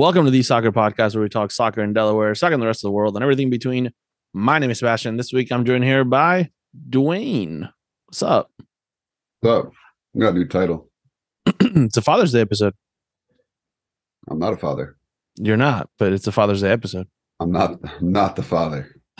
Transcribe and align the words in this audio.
Welcome 0.00 0.24
to 0.24 0.30
the 0.30 0.42
Soccer 0.42 0.72
Podcast, 0.72 1.14
where 1.14 1.22
we 1.22 1.28
talk 1.28 1.50
soccer 1.50 1.82
in 1.82 1.92
Delaware, 1.92 2.34
soccer 2.34 2.54
in 2.54 2.60
the 2.60 2.64
rest 2.66 2.82
of 2.82 2.88
the 2.88 2.92
world, 2.92 3.16
and 3.16 3.22
everything 3.22 3.50
between. 3.50 3.90
My 4.32 4.58
name 4.58 4.70
is 4.70 4.78
Sebastian. 4.78 5.18
This 5.18 5.30
week 5.30 5.52
I'm 5.52 5.62
joined 5.66 5.84
here 5.84 6.04
by 6.04 6.48
Dwayne. 6.88 7.68
What's 8.06 8.22
up? 8.22 8.50
What's 9.42 9.66
up? 9.66 9.72
We 10.14 10.22
got 10.22 10.30
a 10.32 10.38
new 10.38 10.46
title. 10.46 10.88
it's 11.60 11.98
a 11.98 12.00
Father's 12.00 12.32
Day 12.32 12.40
episode. 12.40 12.72
I'm 14.30 14.38
not 14.38 14.54
a 14.54 14.56
father. 14.56 14.96
You're 15.36 15.58
not, 15.58 15.90
but 15.98 16.14
it's 16.14 16.26
a 16.26 16.32
Father's 16.32 16.62
Day 16.62 16.70
episode. 16.70 17.06
I'm 17.38 17.52
not. 17.52 17.78
I'm 17.84 18.10
not 18.10 18.36
the 18.36 18.42
father. 18.42 18.88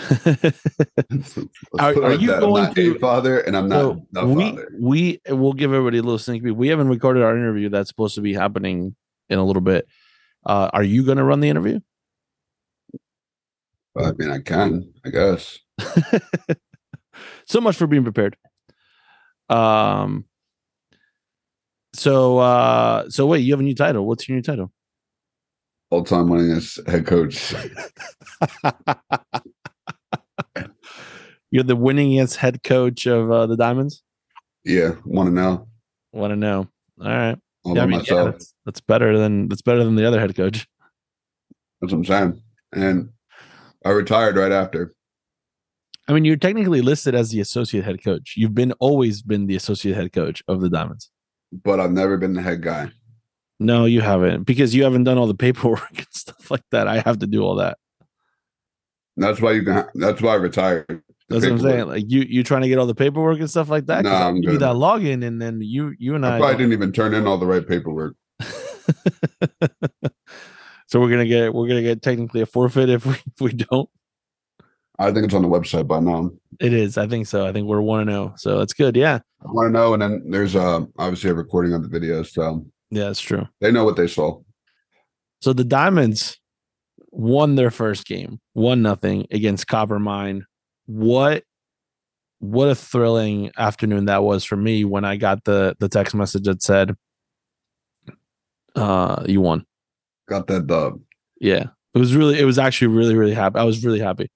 Are- 1.78 2.02
are 2.02 2.14
you 2.14 2.28
that. 2.28 2.36
I'm 2.36 2.41
going 2.41 2.62
not 2.64 2.74
to- 2.74 2.97
a 2.97 2.98
father, 2.98 3.41
and 3.41 3.55
I'm 3.55 3.69
not 3.69 3.80
So 3.80 4.00
the 4.12 4.27
we 4.27 4.50
father. 4.50 4.72
we 4.80 5.20
will 5.28 5.52
give 5.52 5.74
everybody 5.74 5.98
a 5.98 6.02
little 6.02 6.19
sneak 6.19 6.42
peek. 6.42 6.56
We 6.56 6.69
haven't 6.69 6.88
recorded 6.88 7.22
our 7.22 7.36
interview 7.36 7.69
that's 7.69 7.91
supposed 7.91 8.14
to 8.14 8.22
be 8.22 8.33
happening 8.33 8.97
in 9.28 9.38
a 9.38 9.44
little 9.44 9.60
bit. 9.60 9.86
Uh, 10.44 10.70
are 10.72 10.82
you 10.82 11.04
going 11.04 11.18
to 11.18 11.24
run 11.24 11.40
the 11.40 11.48
interview? 11.48 11.80
Well, 13.94 14.06
I 14.06 14.12
mean, 14.12 14.30
I 14.30 14.38
can, 14.40 14.92
I 15.04 15.10
guess. 15.10 15.58
so 17.46 17.60
much 17.60 17.76
for 17.76 17.86
being 17.86 18.04
prepared. 18.04 18.36
Um. 19.48 20.27
So 21.92 22.38
uh 22.38 23.10
so 23.10 23.27
wait, 23.27 23.41
you 23.41 23.52
have 23.52 23.58
a 23.58 23.64
new 23.64 23.74
title. 23.74 24.06
What's 24.06 24.28
your 24.28 24.36
new 24.36 24.42
title? 24.42 24.70
All 25.91 26.05
time 26.05 26.28
winningest 26.28 26.88
head 26.88 27.04
coach. 27.04 27.52
You're 31.50 31.64
the 31.64 31.77
winningest 31.77 32.36
head 32.36 32.62
coach 32.62 33.06
of 33.06 33.32
uh, 33.32 33.47
the 33.47 33.56
Diamonds. 33.56 34.04
yeah, 34.64 34.92
want 35.04 35.27
to 35.27 35.34
know 35.34 35.66
Want 36.12 36.30
to 36.30 36.36
know? 36.36 36.69
All 37.00 37.08
right. 37.08 37.36
All 37.64 37.77
Yeah, 37.77 37.83
I 37.83 37.86
mean, 37.86 37.92
yeah, 37.92 37.98
myself. 37.98 38.30
that's, 38.33 38.55
that's 38.66 38.80
better 38.80 39.19
than 39.19 39.48
that's 39.48 39.62
better 39.62 39.84
than 39.84 39.97
the 39.97 40.06
other 40.06 40.20
head 40.20 40.34
coach. 40.36 40.66
That's 41.80 41.92
what 41.92 41.98
I'm 41.98 42.05
saying. 42.05 42.42
And 42.72 43.11
I 43.84 43.91
retired 43.91 44.36
right 44.36 44.53
after. 44.53 44.94
I 46.08 46.12
mean, 46.12 46.25
you're 46.25 46.36
technically 46.36 46.81
listed 46.81 47.14
as 47.14 47.31
the 47.31 47.41
associate 47.41 47.84
head 47.84 48.03
coach. 48.03 48.34
You've 48.36 48.55
been 48.55 48.72
always 48.81 49.22
been 49.22 49.47
the 49.47 49.56
associate 49.56 49.94
head 49.94 50.12
coach 50.12 50.42
of 50.48 50.61
the 50.61 50.69
Diamonds. 50.69 51.11
but 51.53 51.78
I've 51.81 51.92
never 51.92 52.16
been 52.16 52.34
the 52.34 52.42
head 52.42 52.62
guy. 52.62 52.91
No, 53.61 53.84
you 53.84 54.00
haven't 54.00 54.44
because 54.44 54.75
you 54.75 54.83
haven't 54.84 55.05
done 55.05 55.19
all 55.19 55.27
the 55.27 55.34
paperwork 55.34 55.88
and 55.98 56.06
stuff 56.11 56.50
like 56.50 56.64
that. 56.70 56.88
I 56.88 57.00
have 57.00 57.19
to 57.20 57.27
do 57.27 57.42
all 57.42 57.56
that. 57.56 57.78
That's 59.16 59.41
why 59.41 59.53
you 59.53 59.64
can. 59.64 59.86
That's 59.94 60.20
why 60.22 60.33
I 60.33 60.36
retired. 60.36 61.03
That's 61.31 61.45
what 61.45 61.53
I'm 61.53 61.59
saying. 61.61 61.86
Like 61.86 62.05
you, 62.09 62.23
you 62.23 62.42
trying 62.42 62.62
to 62.62 62.69
get 62.69 62.78
all 62.78 62.86
the 62.86 62.95
paperwork 62.95 63.39
and 63.39 63.48
stuff 63.48 63.69
like 63.70 63.86
that. 63.86 64.05
Nah, 64.05 64.28
I'm 64.28 64.36
you 64.36 64.42
good. 64.50 64.61
that 64.61 64.75
login, 64.75 65.25
and 65.25 65.41
then 65.41 65.61
you, 65.62 65.95
you 65.98 66.14
and 66.17 66.27
I 66.27 66.37
I. 66.37 66.39
probably 66.39 66.56
didn't 66.59 66.72
even 66.72 66.92
turn 66.92 67.14
in 67.14 67.27
all 67.27 67.39
the 67.39 67.47
right 67.47 67.67
paperwork. 67.67 68.17
so 70.87 71.00
we're 71.00 71.11
gonna 71.11 71.27
get 71.27 71.55
we're 71.55 71.69
gonna 71.69 71.83
get 71.83 72.03
technically 72.03 72.41
a 72.41 72.47
forfeit 72.47 72.89
if 72.91 73.06
we 73.06 73.12
if 73.12 73.41
we 73.41 73.53
don't. 73.53 73.89
I 74.98 75.12
think 75.12 75.25
it's 75.25 75.34
on 75.34 75.42
the 75.42 75.48
website 75.48 75.87
by 75.87 76.00
now. 76.00 76.31
It 76.61 76.75
is. 76.75 76.98
I 76.98 77.06
think 77.06 77.27
so. 77.27 77.47
I 77.47 77.53
think 77.53 77.67
we're 77.67 77.81
one 77.81 78.06
to 78.06 78.12
zero. 78.12 78.34
So 78.37 78.59
that's 78.59 78.75
good. 78.75 78.97
Yeah. 78.97 79.20
I 79.42 79.50
want 79.50 79.69
to 79.69 79.72
know, 79.72 79.94
and 79.94 80.03
then 80.03 80.31
there's 80.31 80.55
uh 80.56 80.81
obviously 80.98 81.31
a 81.31 81.34
recording 81.34 81.72
of 81.72 81.83
the 81.83 81.89
video, 81.89 82.22
so 82.22 82.67
Yeah, 82.91 83.05
that's 83.05 83.20
true. 83.20 83.47
they 83.60 83.71
know 83.71 83.84
what 83.84 83.97
they 83.97 84.06
saw. 84.09 84.41
So 85.41 85.53
the 85.54 85.65
Diamonds 85.65 86.38
won 87.12 87.54
their 87.54 87.71
first 87.71 88.06
game, 88.06 88.41
one 88.53 88.83
nothing 88.83 89.27
against 89.31 89.66
Copper 89.66 89.99
Mine. 89.99 90.44
What 90.91 91.45
what 92.41 92.69
a 92.69 92.75
thrilling 92.75 93.53
afternoon 93.56 94.06
that 94.06 94.25
was 94.25 94.45
for 94.45 94.56
me 94.56 94.84
when 94.84 95.05
I 95.05 95.17
got 95.17 95.45
the 95.45 95.77
the 95.78 95.89
text 95.89 96.17
message 96.17 96.45
that 96.45 96.62
said 96.62 96.97
uh 98.75 99.23
you 99.27 99.41
won. 99.41 99.65
Got 100.28 100.49
that 100.49 100.67
dub. 100.67 101.01
Yeah. 101.41 101.67
It 101.95 101.99
was 101.99 102.15
really 102.17 102.41
it 102.41 102.45
was 102.45 102.59
actually 102.59 102.89
really, 102.89 103.15
really 103.15 103.34
happy. 103.34 103.59
I 103.59 103.62
was 103.62 103.84
really 103.84 104.01
happy. 104.01 104.31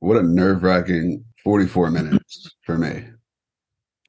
What 0.00 0.18
a 0.18 0.22
nerve 0.22 0.62
wracking 0.62 1.24
44 1.42 1.90
minutes 1.90 2.50
for 2.64 2.76
me. 2.76 3.04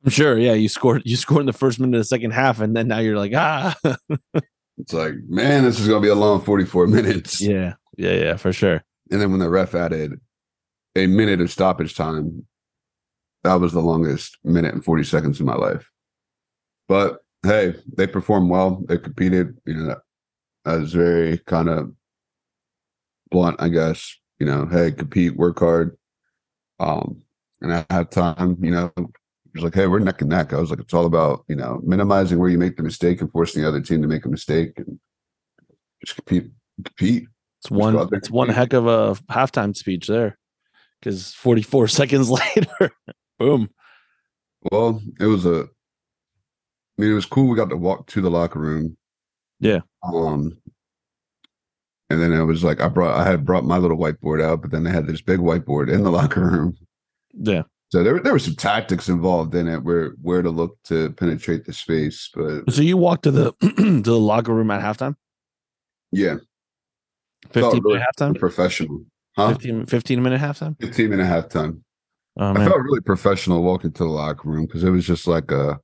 I'm 0.04 0.12
sure. 0.12 0.38
Yeah, 0.38 0.54
you 0.54 0.68
scored 0.68 1.04
you 1.06 1.16
scored 1.16 1.42
in 1.42 1.46
the 1.46 1.54
first 1.54 1.80
minute 1.80 1.96
of 1.96 2.02
the 2.02 2.06
second 2.06 2.32
half, 2.32 2.60
and 2.60 2.76
then 2.76 2.90
now 2.90 3.00
you're 3.00 3.18
like, 3.18 3.34
ah 3.36 3.78
It's 4.78 4.94
like, 4.94 5.14
man, 5.28 5.64
this 5.64 5.80
is 5.80 5.88
gonna 5.88 6.02
be 6.02 6.10
a 6.10 6.16
long 6.16 6.42
44 6.42 6.88
minutes. 6.88 7.40
yeah, 7.42 7.76
yeah, 7.98 8.14
yeah, 8.14 8.36
for 8.36 8.52
sure. 8.52 8.84
And 9.12 9.22
then 9.22 9.32
when 9.32 9.40
the 9.40 9.50
ref 9.50 9.76
added 9.76 10.20
a 10.96 11.08
minute 11.08 11.42
of 11.42 11.52
stoppage 11.52 11.96
time, 11.96 12.46
that 13.44 13.56
was 13.56 13.74
the 13.74 13.82
longest 13.82 14.38
minute 14.44 14.74
and 14.74 14.84
40 14.84 15.04
seconds 15.04 15.40
of 15.40 15.46
my 15.46 15.56
life. 15.56 15.90
But 16.88 17.20
hey, 17.44 17.76
they 17.96 18.08
performed 18.08 18.50
well. 18.50 18.84
They 18.88 18.98
competed. 18.98 19.58
You 19.66 19.76
know, 19.76 19.96
I 20.66 20.78
was 20.78 20.94
very 20.94 21.38
kind 21.40 21.70
of 21.70 21.94
blunt, 23.32 23.58
I 23.60 23.70
guess. 23.70 24.16
You 24.40 24.48
know, 24.48 24.66
hey, 24.66 24.92
compete, 24.92 25.36
work 25.36 25.60
hard. 25.60 25.98
Um, 26.80 27.22
and 27.62 27.74
at 27.74 27.88
halftime, 27.90 28.64
you 28.64 28.72
know, 28.72 28.92
it 28.98 29.06
was 29.54 29.64
like, 29.64 29.76
hey, 29.76 29.88
we're 29.88 30.00
neck 30.00 30.22
and 30.22 30.30
neck. 30.30 30.54
I 30.54 30.60
was 30.60 30.70
like, 30.70 30.80
it's 30.80 30.94
all 30.94 31.06
about, 31.06 31.44
you 31.48 31.56
know, 31.56 31.82
minimizing 31.84 32.40
where 32.40 32.50
you 32.50 32.58
make 32.58 32.78
the 32.78 32.84
mistake 32.84 33.22
and 33.22 33.32
forcing 33.32 33.62
the 33.62 33.68
other 33.68 33.82
team 33.82 34.02
to 34.02 34.08
make 34.08 34.26
a 34.26 34.30
mistake 34.30 34.74
and 34.78 35.00
just 36.06 36.16
compete, 36.16 36.52
compete. 36.84 37.28
It's 37.60 37.70
one 37.70 37.94
go 37.94 38.02
out 38.02 38.10
there 38.10 38.20
it's 38.20 38.32
one 38.32 38.48
heck 38.48 38.72
of 38.72 38.88
a 38.88 39.16
halftime 39.32 39.76
speech 39.76 40.08
there. 40.08 40.39
Because 41.00 41.34
44 41.34 41.88
seconds 42.00 42.30
later, 42.30 42.92
boom. 43.38 43.70
Well, 44.72 45.02
it 45.20 45.26
was 45.26 45.46
a. 45.46 45.62
I 46.98 47.02
mean, 47.02 47.12
it 47.12 47.16
was 47.16 47.26
cool. 47.26 47.48
We 47.48 47.56
got 47.56 47.70
to 47.70 47.78
walk 47.78 48.08
to 48.08 48.22
the 48.22 48.30
locker 48.30 48.60
room. 48.60 48.98
Yeah. 49.60 49.80
Um. 50.04 50.58
And 52.12 52.22
then 52.22 52.34
it 52.34 52.44
was 52.44 52.64
like 52.64 52.82
I 52.82 52.88
brought 52.90 53.18
I 53.18 53.24
had 53.24 53.46
brought 53.46 53.64
my 53.66 53.78
little 53.78 53.98
whiteboard 53.98 54.44
out, 54.44 54.62
but 54.62 54.72
then 54.72 54.84
they 54.84 54.90
had 54.92 55.06
this 55.08 55.22
big 55.22 55.40
whiteboard 55.40 55.92
in 55.92 56.04
the 56.04 56.12
locker 56.20 56.42
room. 56.42 56.76
Yeah. 57.34 57.64
So 57.90 58.04
there 58.04 58.20
there 58.20 58.34
were 58.34 58.40
some 58.40 58.56
tactics 58.56 59.08
involved 59.10 59.56
in 59.56 59.68
it, 59.68 59.84
where 59.84 60.16
where 60.22 60.42
to 60.42 60.50
look 60.50 60.78
to 60.86 61.12
penetrate 61.14 61.66
the 61.66 61.74
space. 61.74 62.30
But 62.34 62.70
So 62.72 62.82
you 62.82 62.98
walked 62.98 63.24
to 63.24 63.32
the 63.32 63.54
to 63.62 64.02
the 64.02 64.20
locker 64.20 64.54
room 64.54 64.72
at 64.72 64.82
halftime? 64.82 65.16
yeah, 66.12 66.38
15 67.52 67.82
really 67.84 68.00
halftime? 68.00 68.38
professional, 68.38 69.06
huh? 69.36 69.50
15, 69.54 69.86
15 69.86 70.24
minute 70.24 70.40
halftime? 70.42 70.80
15 70.82 71.10
minute 71.10 71.24
a 71.24 71.28
half 71.28 71.50
time. 71.50 71.84
Oh 72.38 72.52
I 72.52 72.66
felt 72.66 72.82
really 72.82 73.02
professional 73.02 73.64
walking 73.64 73.92
to 73.92 74.04
the 74.04 74.10
locker 74.10 74.48
room 74.50 74.66
because 74.66 74.84
it 74.84 74.90
was 74.92 75.06
just 75.06 75.28
like 75.28 75.52
a, 75.52 75.80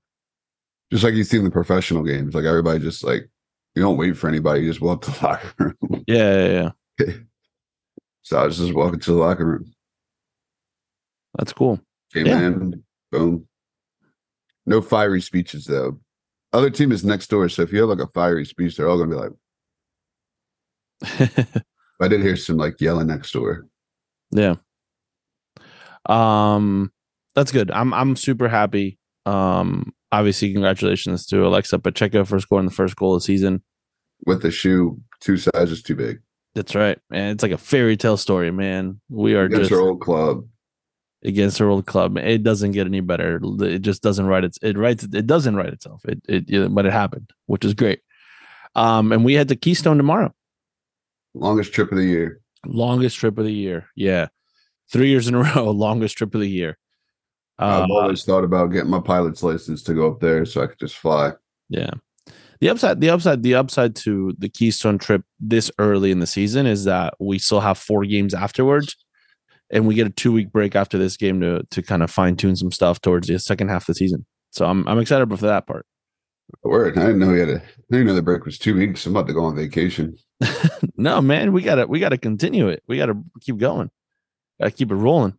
just 0.92 1.04
like 1.04 1.14
you 1.16 1.24
see 1.24 1.38
in 1.38 1.44
the 1.44 1.52
professional 1.52 2.04
games. 2.04 2.34
Like 2.34 2.46
everybody 2.46 2.80
just 2.80 3.04
like 3.04 3.30
you 3.76 3.82
don't 3.82 3.98
wait 3.98 4.16
for 4.16 4.28
anybody, 4.30 4.62
you 4.62 4.70
just 4.70 4.80
walk 4.82 5.02
to 5.04 5.12
the 5.12 5.18
locker 5.26 5.54
room. 5.60 6.04
Yeah, 6.08 6.48
yeah, 6.48 6.72
yeah. 7.00 7.14
so 8.22 8.38
I 8.40 8.46
was 8.46 8.58
just 8.58 8.74
walking 8.74 9.00
to 9.02 9.12
the 9.12 9.18
locker 9.18 9.46
room. 9.46 9.72
That's 11.38 11.52
cool. 11.52 11.80
Came 12.14 12.28
Yeah. 12.28 12.40
in, 12.46 12.84
boom. 13.12 13.48
No 14.66 14.82
fiery 14.82 15.22
speeches 15.22 15.66
though. 15.66 16.00
Other 16.54 16.70
team 16.70 16.94
is 16.94 17.04
next 17.04 17.28
door, 17.30 17.50
so 17.50 17.64
if 17.64 17.74
you 17.74 17.82
have 17.82 17.90
like 17.90 18.00
a 18.08 18.12
fiery 18.14 18.46
speech, 18.46 18.78
they're 18.78 18.88
all 18.88 18.98
gonna 18.98 19.10
be 19.10 19.18
like. 19.18 19.32
I 22.02 22.08
did 22.08 22.22
hear 22.22 22.36
some 22.36 22.58
like 22.58 22.80
yelling 22.82 23.08
next 23.08 23.32
door. 23.32 23.66
yeah. 24.32 24.56
Um 26.08 26.92
that's 27.34 27.52
good. 27.52 27.72
I'm 27.72 27.94
I'm 27.94 28.16
super 28.16 28.48
happy. 28.48 28.98
Um 29.26 29.94
obviously 30.12 30.52
congratulations 30.54 31.26
to 31.28 31.46
Alexa 31.46 31.80
Pacheco 31.80 32.24
for 32.26 32.40
scoring 32.40 32.66
the 32.68 32.74
first 32.74 32.96
goal 32.96 33.16
of 33.16 33.22
the 33.22 33.26
season. 33.26 33.64
with 34.26 34.42
the 34.42 34.52
shoe 34.52 35.00
two 35.20 35.38
sizes 35.38 35.82
too 35.82 35.96
big. 35.96 36.20
That's 36.54 36.76
right. 36.76 37.00
And 37.12 37.32
it's 37.32 37.44
like 37.44 37.52
a 37.52 37.58
fairy 37.58 37.98
tale 37.98 38.18
story, 38.18 38.52
man. 38.52 39.02
We 39.10 39.36
are 39.36 39.46
Against 39.46 39.70
just 39.70 39.72
her 39.72 39.80
old 39.82 40.00
club. 40.02 40.46
against 41.24 41.60
our 41.60 41.68
old 41.68 41.86
club. 41.86 42.18
It 42.18 42.44
doesn't 42.44 42.72
get 42.72 42.86
any 42.88 43.02
better. 43.02 43.42
It 43.62 43.80
just 43.80 44.04
doesn't 44.04 44.28
write 44.28 44.44
its 44.44 44.60
it 44.62 44.78
writes 44.78 45.04
it 45.06 45.26
doesn't 45.26 45.56
write 45.56 45.74
itself. 45.74 46.04
It 46.06 46.22
it 46.28 46.74
but 46.74 46.86
it 46.86 46.94
happened, 46.94 47.32
which 47.48 47.66
is 47.66 47.74
great. 47.74 48.02
Um 48.76 49.12
and 49.12 49.26
we 49.26 49.34
had 49.34 49.48
the 49.48 49.56
Keystone 49.56 49.98
tomorrow. 49.98 50.34
Longest 51.36 51.74
trip 51.74 51.92
of 51.92 51.98
the 51.98 52.06
year. 52.06 52.40
Longest 52.66 53.18
trip 53.18 53.38
of 53.38 53.46
the 53.46 53.54
year. 53.54 53.88
Yeah. 53.96 54.28
Three 54.92 55.10
years 55.10 55.28
in 55.28 55.36
a 55.36 55.44
row, 55.56 55.70
longest 55.72 56.18
trip 56.18 56.34
of 56.34 56.42
the 56.42 56.50
year. 56.50 56.78
Uh, 57.60 57.84
I've 57.84 57.92
always 57.92 58.24
thought 58.24 58.44
about 58.44 58.68
getting 58.68 58.90
my 58.90 59.00
pilot's 59.00 59.44
license 59.44 59.84
to 59.84 59.94
go 59.94 60.12
up 60.12 60.20
there 60.20 60.46
so 60.46 60.64
I 60.64 60.68
could 60.68 60.80
just 60.80 60.96
fly. 60.98 61.32
yeah. 61.70 61.92
The 62.62 62.70
upside, 62.70 63.02
the 63.02 63.10
upside, 63.10 63.44
the 63.44 63.54
upside 63.56 63.96
to 63.98 64.34
the 64.40 64.48
Keystone 64.48 64.98
trip 64.98 65.24
this 65.42 65.70
early 65.78 66.10
in 66.12 66.20
the 66.20 66.26
season 66.26 66.66
is 66.66 66.86
that 66.86 67.14
we 67.20 67.38
still 67.38 67.60
have 67.60 67.78
four 67.78 68.06
games 68.06 68.34
afterwards, 68.34 68.96
and 69.70 69.86
we 69.86 69.94
get 69.94 70.08
a 70.08 70.10
two 70.10 70.32
week 70.32 70.54
break 70.54 70.74
after 70.74 70.98
this 70.98 71.18
game 71.18 71.42
to 71.42 71.64
to 71.70 71.82
kind 71.84 72.02
of 72.02 72.10
fine 72.10 72.38
tune 72.38 72.56
some 72.56 72.72
stuff 72.72 73.02
towards 73.02 73.28
the 73.28 73.40
second 73.40 73.68
half 73.68 73.84
of 73.84 73.88
the 73.88 73.96
season. 73.96 74.26
So 74.52 74.66
I'm 74.66 74.88
I'm 74.88 75.00
excited 75.00 75.30
for 75.30 75.36
that 75.46 75.68
part. 75.68 75.86
Word. 76.64 76.98
I 76.98 77.02
didn't 77.08 77.20
know 77.20 77.34
he 77.34 77.40
had 77.40 77.50
a 77.50 77.56
I 77.58 77.62
didn't 77.92 78.08
know 78.08 78.14
the 78.16 78.22
break 78.22 78.46
was 78.46 78.58
two 78.58 78.76
weeks. 78.76 79.06
I'm 79.06 79.16
about 79.16 79.28
to 79.28 79.34
go 79.34 79.46
on 79.46 79.56
vacation. 79.56 80.16
no, 80.98 81.22
man, 81.22 81.54
we 81.54 81.62
gotta 81.62 81.88
we 81.88 82.00
gotta 82.00 82.18
continue 82.18 82.68
it. 82.68 82.84
We 82.88 82.98
gotta 82.98 83.16
keep 83.42 83.58
going. 83.58 83.90
Gotta 84.60 84.72
keep 84.72 84.92
it 84.92 84.96
rolling. 84.96 85.34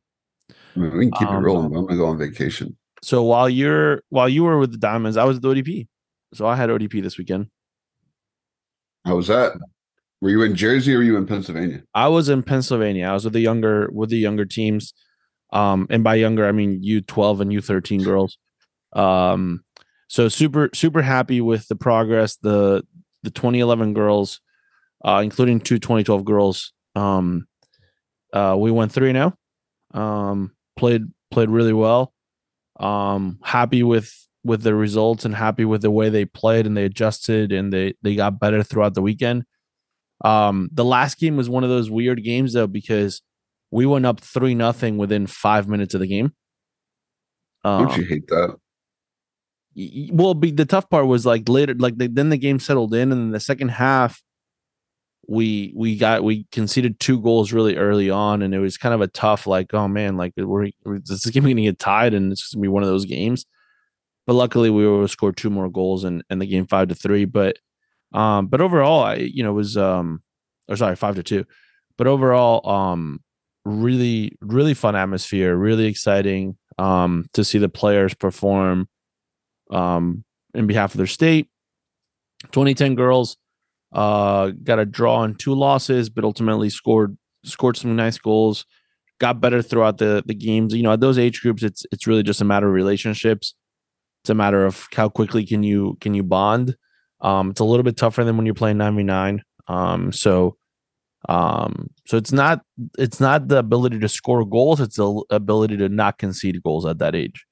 I 0.50 0.78
mean, 0.78 0.96
we 0.96 1.10
can 1.10 1.18
keep 1.18 1.28
Um, 1.28 1.36
it 1.36 1.46
rolling, 1.46 1.70
but 1.70 1.78
I'm 1.78 1.86
gonna 1.86 1.98
go 1.98 2.06
on 2.06 2.18
vacation. 2.18 2.76
So 3.02 3.22
while 3.22 3.48
you're 3.48 4.02
while 4.08 4.28
you 4.28 4.44
were 4.44 4.58
with 4.58 4.72
the 4.72 4.78
Diamonds, 4.78 5.16
I 5.16 5.24
was 5.24 5.36
at 5.36 5.42
the 5.42 5.48
ODP. 5.48 5.88
So 6.34 6.46
I 6.46 6.56
had 6.56 6.70
ODP 6.70 7.02
this 7.02 7.18
weekend. 7.18 7.48
How 9.04 9.16
was 9.16 9.28
that? 9.28 9.52
Were 10.20 10.30
you 10.30 10.42
in 10.42 10.56
Jersey 10.56 10.94
or 10.94 10.98
were 10.98 11.04
you 11.04 11.16
in 11.16 11.26
Pennsylvania? 11.26 11.82
I 11.94 12.08
was 12.08 12.28
in 12.28 12.42
Pennsylvania. 12.42 13.06
I 13.06 13.12
was 13.12 13.24
with 13.24 13.34
the 13.34 13.40
younger 13.40 13.88
with 13.92 14.10
the 14.10 14.18
younger 14.18 14.44
teams. 14.44 14.92
Um, 15.52 15.86
and 15.90 16.02
by 16.02 16.16
younger, 16.16 16.46
I 16.46 16.52
mean 16.52 16.82
U12 16.82 17.40
and 17.40 17.50
U13 17.52 18.04
girls. 18.04 18.38
Um, 18.92 19.62
so 20.08 20.28
super 20.28 20.70
super 20.74 21.02
happy 21.02 21.40
with 21.40 21.68
the 21.68 21.76
progress. 21.76 22.36
The 22.36 22.84
the 23.22 23.30
2011 23.30 23.94
girls, 23.94 24.40
uh, 25.04 25.20
including 25.22 25.60
two 25.60 25.78
2012 25.78 26.24
girls. 26.24 26.72
Um, 26.94 27.46
uh, 28.32 28.56
we 28.58 28.70
went 28.70 28.92
three 28.92 29.12
now. 29.12 29.34
Um, 29.92 30.52
played 30.76 31.02
played 31.30 31.48
really 31.48 31.72
well. 31.72 32.12
Um, 32.78 33.38
happy 33.42 33.82
with 33.82 34.12
with 34.44 34.62
the 34.62 34.74
results 34.74 35.24
and 35.24 35.34
happy 35.34 35.64
with 35.64 35.82
the 35.82 35.90
way 35.90 36.08
they 36.08 36.24
played 36.24 36.66
and 36.66 36.76
they 36.76 36.84
adjusted 36.84 37.52
and 37.52 37.72
they 37.72 37.94
they 38.02 38.14
got 38.14 38.38
better 38.38 38.62
throughout 38.62 38.94
the 38.94 39.02
weekend. 39.02 39.44
Um, 40.24 40.70
the 40.72 40.84
last 40.84 41.18
game 41.18 41.36
was 41.36 41.50
one 41.50 41.64
of 41.64 41.70
those 41.70 41.90
weird 41.90 42.22
games 42.22 42.52
though 42.52 42.66
because 42.66 43.22
we 43.70 43.86
went 43.86 44.06
up 44.06 44.20
three 44.20 44.54
nothing 44.54 44.96
within 44.96 45.26
five 45.26 45.68
minutes 45.68 45.94
of 45.94 46.00
the 46.00 46.06
game. 46.06 46.32
Um, 47.64 47.88
Don't 47.88 47.98
you 47.98 48.04
hate 48.04 48.28
that? 48.28 48.56
Well, 50.10 50.32
the 50.34 50.64
tough 50.64 50.88
part 50.88 51.06
was 51.06 51.26
like 51.26 51.48
later, 51.48 51.74
like 51.74 51.94
then 51.98 52.30
the 52.30 52.38
game 52.38 52.58
settled 52.58 52.94
in, 52.94 53.12
and 53.12 53.34
the 53.34 53.40
second 53.40 53.68
half, 53.68 54.22
we 55.28 55.72
we 55.76 55.98
got 55.98 56.24
we 56.24 56.46
conceded 56.50 56.98
two 56.98 57.20
goals 57.20 57.52
really 57.52 57.76
early 57.76 58.08
on, 58.08 58.40
and 58.40 58.54
it 58.54 58.58
was 58.58 58.78
kind 58.78 58.94
of 58.94 59.02
a 59.02 59.08
tough 59.08 59.46
like, 59.46 59.74
oh 59.74 59.86
man, 59.86 60.16
like 60.16 60.32
we're, 60.36 60.70
we're 60.84 61.00
this 61.00 61.26
game 61.26 61.42
going 61.42 61.56
to 61.56 61.62
get 61.62 61.78
tied, 61.78 62.14
and 62.14 62.32
it's 62.32 62.54
gonna 62.54 62.62
be 62.62 62.68
one 62.68 62.82
of 62.82 62.88
those 62.88 63.04
games. 63.04 63.44
But 64.26 64.34
luckily, 64.34 64.70
we 64.70 64.86
were 64.86 64.94
able 64.94 65.04
to 65.04 65.08
score 65.08 65.32
two 65.32 65.50
more 65.50 65.68
goals 65.68 66.04
and 66.04 66.24
and 66.30 66.40
the 66.40 66.46
game 66.46 66.66
five 66.66 66.88
to 66.88 66.94
three. 66.94 67.26
But 67.26 67.58
um, 68.14 68.46
but 68.46 68.62
overall, 68.62 69.02
I 69.02 69.16
you 69.16 69.42
know 69.42 69.52
was 69.52 69.76
um, 69.76 70.22
or 70.68 70.76
sorry, 70.76 70.96
five 70.96 71.16
to 71.16 71.22
two. 71.22 71.44
But 71.98 72.06
overall, 72.06 72.66
um, 72.68 73.20
really 73.66 74.36
really 74.40 74.72
fun 74.72 74.96
atmosphere, 74.96 75.54
really 75.54 75.86
exciting 75.86 76.56
um 76.78 77.26
to 77.32 77.42
see 77.42 77.58
the 77.58 77.70
players 77.70 78.12
perform 78.14 78.86
um, 79.70 80.24
in 80.54 80.66
behalf 80.66 80.94
of 80.94 80.98
their 80.98 81.06
state. 81.06 81.48
2010 82.52 82.94
girls 82.94 83.36
uh, 83.92 84.50
got 84.62 84.78
a 84.78 84.84
draw 84.84 85.22
and 85.22 85.38
two 85.38 85.54
losses, 85.54 86.08
but 86.10 86.24
ultimately 86.24 86.70
scored 86.70 87.16
scored 87.44 87.76
some 87.76 87.96
nice 87.96 88.18
goals. 88.18 88.66
Got 89.18 89.40
better 89.40 89.62
throughout 89.62 89.98
the 89.98 90.22
the 90.26 90.34
games. 90.34 90.74
You 90.74 90.82
know, 90.82 90.92
at 90.92 91.00
those 91.00 91.18
age 91.18 91.40
groups, 91.40 91.62
it's 91.62 91.86
it's 91.92 92.06
really 92.06 92.22
just 92.22 92.40
a 92.40 92.44
matter 92.44 92.66
of 92.66 92.74
relationships. 92.74 93.54
It's 94.22 94.30
a 94.30 94.34
matter 94.34 94.66
of 94.66 94.86
how 94.94 95.08
quickly 95.08 95.46
can 95.46 95.62
you 95.62 95.96
can 96.00 96.14
you 96.14 96.22
bond. 96.22 96.76
Um, 97.20 97.50
it's 97.50 97.60
a 97.60 97.64
little 97.64 97.84
bit 97.84 97.96
tougher 97.96 98.24
than 98.24 98.36
when 98.36 98.44
you're 98.44 98.54
playing 98.54 98.76
nine 98.76 98.96
v 98.96 99.02
nine. 99.02 99.42
Um, 99.68 100.12
so 100.12 100.56
um, 101.28 101.88
so 102.06 102.18
it's 102.18 102.32
not 102.32 102.60
it's 102.98 103.20
not 103.20 103.48
the 103.48 103.58
ability 103.58 103.98
to 104.00 104.08
score 104.08 104.44
goals; 104.44 104.80
it's 104.80 104.96
the 104.96 105.24
ability 105.30 105.78
to 105.78 105.88
not 105.88 106.18
concede 106.18 106.62
goals 106.62 106.84
at 106.84 106.98
that 106.98 107.14
age 107.14 107.45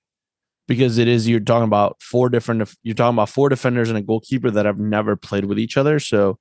because 0.66 0.98
it 0.98 1.08
is 1.08 1.28
you're 1.28 1.40
talking 1.40 1.64
about 1.64 2.00
four 2.00 2.28
different 2.28 2.74
you're 2.82 2.94
talking 2.94 3.14
about 3.14 3.28
four 3.28 3.48
defenders 3.48 3.88
and 3.88 3.98
a 3.98 4.02
goalkeeper 4.02 4.50
that 4.50 4.66
have 4.66 4.78
never 4.78 5.16
played 5.16 5.44
with 5.44 5.58
each 5.58 5.76
other. 5.76 5.98
So 5.98 6.38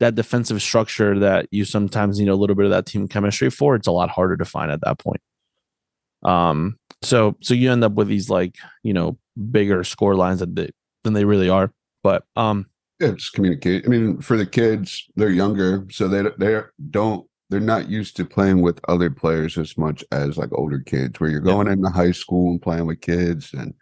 that 0.00 0.14
defensive 0.14 0.60
structure 0.60 1.18
that 1.20 1.46
you 1.50 1.64
sometimes 1.64 2.18
need 2.18 2.28
a 2.28 2.34
little 2.34 2.56
bit 2.56 2.64
of 2.64 2.70
that 2.72 2.86
team 2.86 3.06
chemistry 3.06 3.50
for 3.50 3.76
it's 3.76 3.86
a 3.86 3.92
lot 3.92 4.10
harder 4.10 4.36
to 4.36 4.44
find 4.44 4.70
at 4.70 4.80
that 4.82 4.98
point. 4.98 5.20
Um 6.24 6.78
so 7.02 7.36
so 7.42 7.54
you 7.54 7.70
end 7.70 7.84
up 7.84 7.92
with 7.92 8.08
these 8.08 8.30
like 8.30 8.56
you 8.82 8.92
know 8.92 9.18
bigger 9.50 9.84
score 9.84 10.14
lines 10.14 10.40
than 10.40 10.54
they, 10.54 10.70
than 11.02 11.12
they 11.12 11.24
really 11.24 11.48
are. 11.48 11.72
But 12.02 12.24
um 12.36 12.66
yeah 13.00 13.12
just 13.12 13.32
communicate 13.32 13.84
i 13.84 13.88
mean 13.88 14.20
for 14.20 14.36
the 14.36 14.46
kids 14.46 15.04
they're 15.16 15.30
younger 15.30 15.86
so 15.90 16.08
they 16.08 16.22
they 16.38 16.60
don't 16.90 17.26
they're 17.54 17.60
not 17.60 17.88
used 17.88 18.16
to 18.16 18.24
playing 18.24 18.62
with 18.62 18.80
other 18.88 19.10
players 19.10 19.56
as 19.56 19.78
much 19.78 20.02
as 20.10 20.36
like 20.36 20.52
older 20.52 20.80
kids 20.80 21.20
where 21.20 21.30
you're 21.30 21.38
going 21.38 21.68
yeah. 21.68 21.74
into 21.74 21.88
high 21.88 22.10
school 22.10 22.50
and 22.50 22.60
playing 22.60 22.84
with 22.84 23.00
kids 23.00 23.52
and 23.52 23.72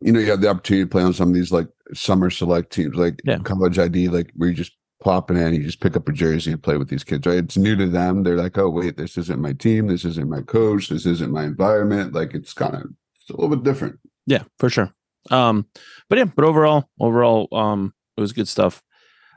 you 0.00 0.12
know 0.12 0.18
you 0.18 0.30
have 0.30 0.40
the 0.40 0.48
opportunity 0.48 0.82
to 0.82 0.90
play 0.90 1.02
on 1.02 1.12
some 1.12 1.28
of 1.28 1.34
these 1.34 1.52
like 1.52 1.68
summer 1.92 2.30
select 2.30 2.72
teams 2.72 2.94
like 2.94 3.20
yeah. 3.24 3.36
college 3.40 3.78
id 3.78 4.08
like 4.08 4.30
where 4.34 4.48
you 4.48 4.54
just 4.54 4.72
pop 5.02 5.30
in 5.30 5.36
and 5.36 5.54
you 5.54 5.62
just 5.62 5.82
pick 5.82 5.94
up 5.94 6.08
a 6.08 6.12
jersey 6.12 6.50
and 6.50 6.62
play 6.62 6.78
with 6.78 6.88
these 6.88 7.04
kids 7.04 7.26
right? 7.26 7.36
It's 7.36 7.58
new 7.58 7.76
to 7.76 7.86
them. 7.86 8.22
They're 8.22 8.38
like 8.38 8.56
oh 8.56 8.70
wait 8.70 8.96
this 8.96 9.18
isn't 9.18 9.42
my 9.42 9.52
team. 9.52 9.88
This 9.88 10.06
isn't 10.06 10.30
my 10.30 10.40
coach. 10.40 10.88
This 10.88 11.04
isn't 11.04 11.30
my 11.30 11.44
environment. 11.44 12.14
Like 12.14 12.32
it's 12.32 12.54
kind 12.54 12.74
of 12.74 12.82
it's 13.14 13.28
a 13.28 13.34
little 13.34 13.54
bit 13.54 13.62
different. 13.62 13.98
Yeah 14.26 14.44
for 14.58 14.70
sure. 14.70 14.92
Um 15.30 15.66
but 16.08 16.16
yeah 16.16 16.24
but 16.24 16.46
overall 16.46 16.88
overall 16.98 17.48
um 17.52 17.92
it 18.16 18.22
was 18.22 18.32
good 18.32 18.48
stuff. 18.48 18.82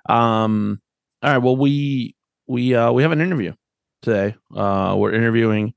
Um 0.07 0.81
all 1.21 1.31
right 1.31 1.39
well 1.39 1.57
we 1.57 2.15
we 2.50 2.74
uh, 2.75 2.92
we 2.92 3.04
have 3.04 3.12
an 3.12 3.22
interview 3.22 3.54
today. 4.01 4.36
Uh, 4.54 4.96
we're 4.98 5.13
interviewing 5.13 5.74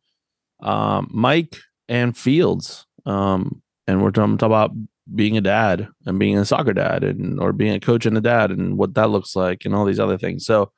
um, 0.61 1.09
Mike 1.13 1.59
and 1.87 2.17
Fields, 2.17 2.87
um, 3.05 3.63
and 3.87 4.03
we're 4.03 4.11
talking, 4.11 4.39
talking 4.39 4.53
about 4.53 4.73
being 5.15 5.37
a 5.37 5.43
dad 5.43 5.89
and 6.07 6.19
being 6.19 6.39
a 6.39 6.45
soccer 6.47 6.73
dad, 6.73 7.05
and 7.05 7.39
or 7.39 7.53
being 7.53 7.75
a 7.75 7.81
coach 7.81 8.07
and 8.07 8.17
a 8.17 8.23
dad, 8.23 8.51
and 8.51 8.79
what 8.79 8.95
that 8.95 9.11
looks 9.11 9.37
like, 9.37 9.65
and 9.65 9.75
all 9.75 9.85
these 9.85 10.01
other 10.01 10.17
things. 10.17 10.47
So, 10.47 10.73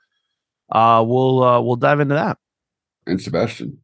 uh, 0.73 1.03
we'll 1.07 1.43
uh, 1.43 1.61
we'll 1.61 1.77
dive 1.77 2.01
into 2.01 2.17
that. 2.17 2.39
And 3.07 3.23
Sebastian. 3.23 3.79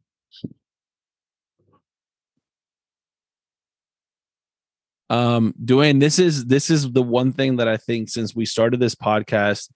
Um, 5.08 5.54
Dwayne, 5.64 6.00
this 6.00 6.18
is 6.18 6.46
this 6.46 6.70
is 6.70 6.90
the 6.90 7.02
one 7.02 7.32
thing 7.32 7.56
that 7.56 7.68
I 7.68 7.76
think 7.76 8.08
since 8.08 8.34
we 8.34 8.46
started 8.46 8.80
this 8.80 8.96
podcast 8.96 9.68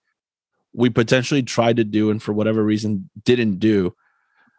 we 0.74 0.90
potentially 0.90 1.42
tried 1.42 1.76
to 1.76 1.84
do 1.84 2.10
and 2.10 2.22
for 2.22 2.32
whatever 2.32 2.62
reason 2.62 3.08
didn't 3.24 3.58
do. 3.58 3.94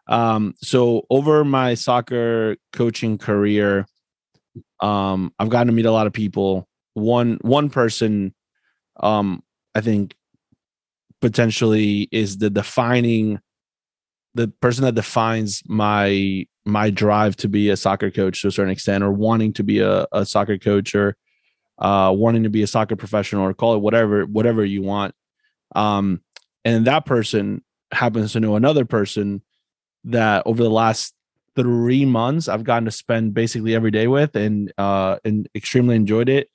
Um, 0.07 0.55
so 0.61 1.05
over 1.09 1.43
my 1.43 1.73
soccer 1.73 2.55
coaching 2.71 3.17
career, 3.17 3.85
um, 4.79 5.33
I've 5.37 5.49
gotten 5.49 5.67
to 5.67 5.73
meet 5.73 5.85
a 5.85 5.91
lot 5.91 6.07
of 6.07 6.13
people. 6.13 6.67
One 6.93 7.37
one 7.41 7.69
person, 7.69 8.33
um, 8.99 9.43
I 9.73 9.81
think 9.81 10.15
potentially 11.21 12.07
is 12.11 12.37
the 12.37 12.49
defining 12.49 13.39
the 14.35 14.47
person 14.47 14.83
that 14.85 14.95
defines 14.95 15.63
my 15.67 16.45
my 16.65 16.89
drive 16.89 17.35
to 17.37 17.49
be 17.49 17.69
a 17.69 17.77
soccer 17.77 18.11
coach 18.11 18.41
to 18.41 18.47
a 18.47 18.51
certain 18.51 18.71
extent 18.71 19.03
or 19.03 19.11
wanting 19.11 19.53
to 19.53 19.63
be 19.63 19.79
a, 19.79 20.07
a 20.11 20.25
soccer 20.25 20.57
coach 20.57 20.93
or 20.93 21.15
uh 21.79 22.11
wanting 22.15 22.43
to 22.43 22.49
be 22.49 22.63
a 22.63 22.67
soccer 22.67 22.95
professional 22.95 23.45
or 23.45 23.53
call 23.53 23.75
it 23.75 23.79
whatever 23.79 24.25
whatever 24.25 24.63
you 24.63 24.81
want 24.81 25.13
um, 25.75 26.21
and 26.63 26.85
that 26.87 27.05
person 27.05 27.63
happens 27.91 28.33
to 28.33 28.39
know 28.39 28.55
another 28.55 28.85
person 28.85 29.41
that 30.05 30.43
over 30.45 30.63
the 30.63 30.69
last 30.69 31.13
three 31.55 32.05
months 32.05 32.47
I've 32.47 32.63
gotten 32.63 32.85
to 32.85 32.91
spend 32.91 33.33
basically 33.33 33.75
every 33.75 33.91
day 33.91 34.07
with 34.07 34.35
and 34.35 34.71
uh 34.77 35.17
and 35.23 35.47
extremely 35.55 35.95
enjoyed 35.95 36.29
it. 36.29 36.49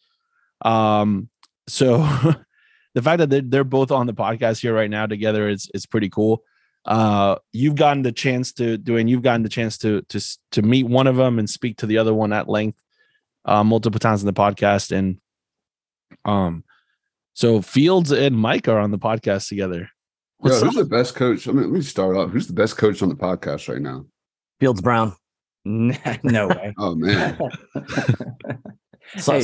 Um 0.63 1.31
so 1.67 1.99
the 2.95 3.03
fact 3.03 3.19
that 3.19 3.31
they're, 3.31 3.43
they're 3.43 3.65
both 3.65 3.91
on 3.91 4.07
the 4.07 4.15
podcast 4.15 4.61
here 4.61 4.75
right 4.75 4.91
now 4.91 5.07
together 5.07 5.49
is 5.49 5.71
is 5.75 5.87
pretty 5.87 6.11
cool. 6.11 6.43
Uh 6.85 7.37
you've 7.53 7.77
gotten 7.77 8.03
the 8.03 8.13
chance 8.13 8.53
to 8.55 8.77
do 8.77 8.97
and 8.97 9.09
you've 9.09 9.23
gotten 9.23 9.43
the 9.43 9.49
chance 9.49 9.79
to 9.79 10.03
to 10.03 10.21
to 10.53 10.63
meet 10.63 10.87
one 10.87 11.07
of 11.07 11.17
them 11.17 11.39
and 11.39 11.49
speak 11.49 11.79
to 11.79 11.87
the 11.87 11.99
other 11.99 12.15
one 12.15 12.33
at 12.33 12.49
length 12.49 12.79
uh 13.47 13.65
multiple 13.65 14.01
times 14.01 14.23
in 14.23 14.27
the 14.27 14.33
podcast 14.33 14.95
and 14.97 15.19
um 16.27 16.63
so 17.41 17.63
Fields 17.63 18.13
and 18.13 18.37
Mike 18.37 18.69
are 18.69 18.79
on 18.79 18.91
the 18.91 18.99
podcast 18.99 19.49
together. 19.49 19.89
What's 20.41 20.61
Yo, 20.61 20.67
who's 20.67 20.77
up? 20.77 20.85
the 20.85 20.95
best 20.95 21.15
coach? 21.15 21.49
I 21.49 21.53
mean, 21.53 21.63
let 21.63 21.71
me 21.71 21.81
start 21.81 22.15
off. 22.15 22.33
Who's 22.33 22.47
the 22.47 22.53
best 22.53 22.77
coach 22.77 23.03
on 23.03 23.09
the 23.09 23.15
podcast 23.15 23.67
right 23.67 23.81
now? 23.81 24.05
Fields 24.61 24.83
Brown. 24.83 25.15
no 25.65 26.49
way. 26.49 26.75
oh 26.79 26.95
man. 26.97 27.39
hey, 29.15 29.43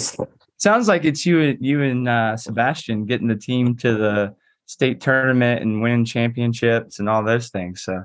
sounds 0.59 0.89
like 0.89 1.07
it's 1.07 1.25
you 1.25 1.41
and 1.41 1.59
you 1.65 1.83
and 1.83 2.07
uh, 2.07 2.37
Sebastian 2.37 3.07
getting 3.07 3.29
the 3.29 3.37
team 3.37 3.75
to 3.77 3.97
the 3.97 4.35
state 4.67 5.01
tournament 5.01 5.63
and 5.63 5.81
winning 5.81 6.05
championships 6.05 6.99
and 6.99 7.09
all 7.09 7.25
those 7.25 7.49
things. 7.49 7.83
So 7.83 8.05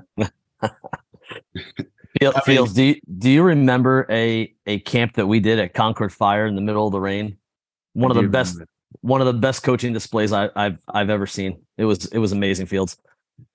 Fields, 2.46 2.72
do 2.72 2.82
you, 2.82 2.96
do 3.18 3.30
you 3.30 3.42
remember 3.42 4.06
a 4.08 4.54
a 4.66 4.78
camp 4.80 5.16
that 5.16 5.26
we 5.26 5.38
did 5.38 5.58
at 5.58 5.74
Concord 5.74 6.14
Fire 6.14 6.46
in 6.46 6.54
the 6.54 6.62
middle 6.62 6.86
of 6.86 6.92
the 6.92 7.00
rain? 7.00 7.36
One 7.92 8.10
I 8.10 8.16
of 8.16 8.22
the 8.22 8.30
best 8.30 8.54
remember 8.54 8.71
one 9.00 9.20
of 9.20 9.26
the 9.26 9.32
best 9.32 9.62
coaching 9.62 9.92
displays 9.92 10.32
I, 10.32 10.50
have 10.54 10.78
I've 10.88 11.10
ever 11.10 11.26
seen. 11.26 11.62
It 11.76 11.84
was 11.84 12.06
it 12.06 12.18
was 12.18 12.32
amazing, 12.32 12.66
Fields. 12.66 12.96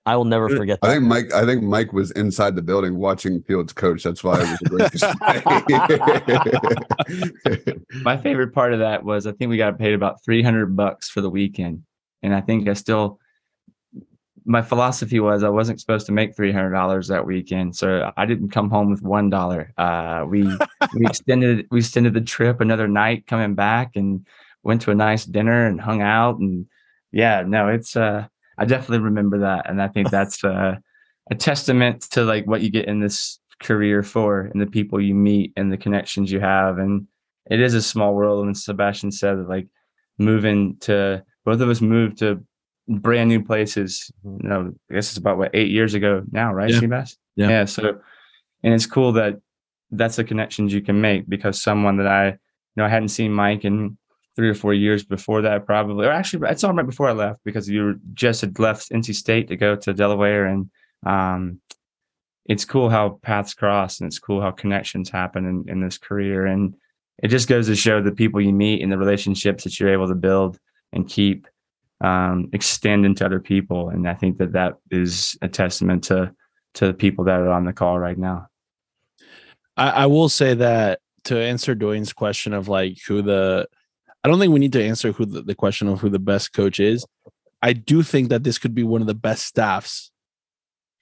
I 0.06 0.16
will 0.16 0.24
never 0.24 0.48
forget. 0.48 0.80
That. 0.80 0.88
I 0.88 0.94
think 0.94 1.04
Mike. 1.04 1.34
I 1.34 1.44
think 1.44 1.62
Mike 1.62 1.92
was 1.92 2.10
inside 2.12 2.56
the 2.56 2.62
building 2.62 2.96
watching 2.96 3.42
Fields 3.42 3.72
coach. 3.72 4.02
That's 4.02 4.24
why 4.24 4.40
it 4.40 4.50
was 4.50 4.60
a 4.62 4.64
great 4.64 4.90
display. 4.90 5.42
My 8.02 8.16
favorite 8.16 8.54
part 8.54 8.72
of 8.72 8.78
that 8.80 9.04
was 9.04 9.26
I 9.26 9.32
think 9.32 9.50
we 9.50 9.56
got 9.56 9.78
paid 9.78 9.94
about 9.94 10.24
three 10.24 10.42
hundred 10.42 10.76
bucks 10.76 11.10
for 11.10 11.20
the 11.20 11.30
weekend, 11.30 11.84
and 12.22 12.34
I 12.34 12.40
think 12.40 12.68
I 12.68 12.72
still. 12.72 13.20
My 14.44 14.62
philosophy 14.62 15.20
was 15.20 15.42
I 15.42 15.50
wasn't 15.50 15.78
supposed 15.78 16.06
to 16.06 16.12
make 16.12 16.34
three 16.34 16.52
hundred 16.52 16.70
dollars 16.70 17.08
that 17.08 17.26
weekend, 17.26 17.76
so 17.76 18.10
I 18.16 18.24
didn't 18.24 18.48
come 18.48 18.70
home 18.70 18.90
with 18.90 19.02
one 19.02 19.28
dollar. 19.28 19.74
Uh, 19.76 20.24
we 20.26 20.44
we 20.94 21.06
extended 21.06 21.66
we 21.70 21.80
extended 21.80 22.14
the 22.14 22.22
trip 22.22 22.62
another 22.62 22.88
night 22.88 23.26
coming 23.26 23.54
back, 23.54 23.94
and 23.94 24.26
went 24.68 24.82
to 24.82 24.92
a 24.92 24.94
nice 24.94 25.24
dinner 25.24 25.66
and 25.66 25.80
hung 25.80 26.00
out 26.00 26.38
and 26.38 26.66
yeah, 27.10 27.42
no, 27.44 27.68
it's 27.68 27.96
uh 27.96 28.28
I 28.58 28.64
definitely 28.64 28.98
remember 28.98 29.38
that, 29.38 29.70
and 29.70 29.80
I 29.80 29.88
think 29.88 30.10
that's 30.10 30.44
uh, 30.44 30.76
a 31.30 31.34
testament 31.34 32.02
to 32.10 32.24
like 32.24 32.46
what 32.46 32.60
you 32.60 32.70
get 32.70 32.86
in 32.86 33.00
this 33.00 33.38
career 33.62 34.02
for, 34.02 34.40
and 34.40 34.60
the 34.60 34.66
people 34.66 35.00
you 35.00 35.14
meet, 35.14 35.52
and 35.56 35.72
the 35.72 35.78
connections 35.78 36.30
you 36.30 36.40
have, 36.40 36.78
and 36.78 37.06
it 37.50 37.60
is 37.60 37.74
a 37.74 37.82
small 37.82 38.14
world. 38.14 38.44
And 38.44 38.56
Sebastian 38.56 39.12
said 39.12 39.38
that 39.38 39.48
like 39.48 39.68
moving 40.18 40.76
to 40.80 41.24
both 41.44 41.60
of 41.60 41.70
us 41.70 41.80
moved 41.80 42.18
to 42.18 42.44
brand 42.88 43.28
new 43.28 43.42
places. 43.42 44.10
Mm-hmm. 44.26 44.42
You 44.42 44.48
know, 44.48 44.74
I 44.90 44.94
guess 44.94 45.10
it's 45.10 45.18
about 45.18 45.38
what 45.38 45.54
eight 45.54 45.70
years 45.70 45.94
ago 45.94 46.22
now, 46.32 46.52
right, 46.52 46.70
Yeah. 46.70 46.80
Seabass? 46.80 47.16
Yeah. 47.36 47.48
Yeah. 47.48 47.64
So, 47.66 48.00
and 48.64 48.74
it's 48.74 48.86
cool 48.86 49.12
that 49.12 49.40
that's 49.92 50.16
the 50.16 50.24
connections 50.24 50.74
you 50.74 50.82
can 50.82 51.00
make 51.00 51.28
because 51.28 51.62
someone 51.62 51.96
that 51.98 52.06
I, 52.08 52.26
you 52.26 52.36
know, 52.76 52.84
I 52.84 52.88
hadn't 52.88 53.08
seen 53.08 53.32
Mike 53.32 53.64
in 53.64 53.96
three 54.38 54.48
or 54.48 54.54
four 54.54 54.72
years 54.72 55.02
before 55.02 55.42
that, 55.42 55.66
probably, 55.66 56.06
or 56.06 56.12
actually, 56.12 56.46
I 56.46 56.54
saw 56.54 56.70
him 56.70 56.76
right 56.76 56.86
before 56.86 57.08
I 57.08 57.12
left 57.12 57.40
because 57.42 57.68
you 57.68 57.98
just 58.14 58.40
had 58.40 58.56
left 58.60 58.90
NC 58.90 59.12
State 59.16 59.48
to 59.48 59.56
go 59.56 59.74
to 59.74 59.92
Delaware, 59.92 60.46
and 60.46 60.70
um, 61.04 61.60
it's 62.46 62.64
cool 62.64 62.88
how 62.88 63.18
paths 63.20 63.52
cross, 63.52 63.98
and 63.98 64.06
it's 64.06 64.20
cool 64.20 64.40
how 64.40 64.52
connections 64.52 65.10
happen 65.10 65.44
in, 65.44 65.64
in 65.68 65.80
this 65.80 65.98
career, 65.98 66.46
and 66.46 66.76
it 67.20 67.28
just 67.28 67.48
goes 67.48 67.66
to 67.66 67.74
show 67.74 68.00
the 68.00 68.12
people 68.12 68.40
you 68.40 68.52
meet 68.52 68.80
and 68.80 68.92
the 68.92 68.96
relationships 68.96 69.64
that 69.64 69.80
you're 69.80 69.92
able 69.92 70.06
to 70.06 70.14
build 70.14 70.56
and 70.92 71.08
keep 71.08 71.48
um, 72.00 72.48
into 72.84 73.26
other 73.26 73.40
people, 73.40 73.88
and 73.88 74.08
I 74.08 74.14
think 74.14 74.38
that 74.38 74.52
that 74.52 74.74
is 74.92 75.36
a 75.42 75.48
testament 75.48 76.04
to 76.04 76.32
to 76.74 76.86
the 76.86 76.94
people 76.94 77.24
that 77.24 77.40
are 77.40 77.50
on 77.50 77.64
the 77.64 77.72
call 77.72 77.98
right 77.98 78.16
now. 78.16 78.46
I, 79.76 79.90
I 79.90 80.06
will 80.06 80.28
say 80.28 80.54
that 80.54 81.00
to 81.24 81.36
answer 81.36 81.74
Dwayne's 81.74 82.12
question 82.12 82.52
of 82.52 82.68
like 82.68 82.98
who 83.04 83.20
the 83.20 83.66
I 84.24 84.28
don't 84.28 84.38
think 84.38 84.52
we 84.52 84.58
need 84.58 84.72
to 84.72 84.84
answer 84.84 85.12
who 85.12 85.24
the, 85.24 85.42
the 85.42 85.54
question 85.54 85.88
of 85.88 86.00
who 86.00 86.08
the 86.08 86.18
best 86.18 86.52
coach 86.52 86.80
is. 86.80 87.06
I 87.62 87.72
do 87.72 88.02
think 88.02 88.28
that 88.28 88.44
this 88.44 88.58
could 88.58 88.74
be 88.74 88.84
one 88.84 89.00
of 89.00 89.06
the 89.06 89.14
best 89.14 89.46
staffs. 89.46 90.10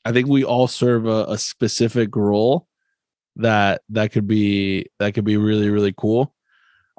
I 0.04 0.12
think 0.12 0.28
we 0.28 0.44
all 0.44 0.68
serve 0.68 1.06
a, 1.06 1.24
a 1.28 1.38
specific 1.38 2.14
role 2.14 2.68
that 3.36 3.82
that 3.90 4.12
could 4.12 4.26
be 4.26 4.86
that 4.98 5.14
could 5.14 5.24
be 5.24 5.36
really 5.36 5.68
really 5.68 5.92
cool. 5.96 6.32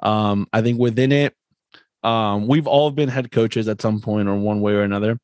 Um, 0.00 0.46
I 0.52 0.62
think 0.62 0.78
within 0.78 1.10
it, 1.10 1.34
um, 2.04 2.46
we've 2.46 2.66
all 2.66 2.90
been 2.90 3.08
head 3.08 3.32
coaches 3.32 3.66
at 3.68 3.82
some 3.82 4.00
point 4.00 4.28
or 4.28 4.36
one 4.36 4.60
way 4.60 4.74
or 4.74 4.82
another. 4.82 5.18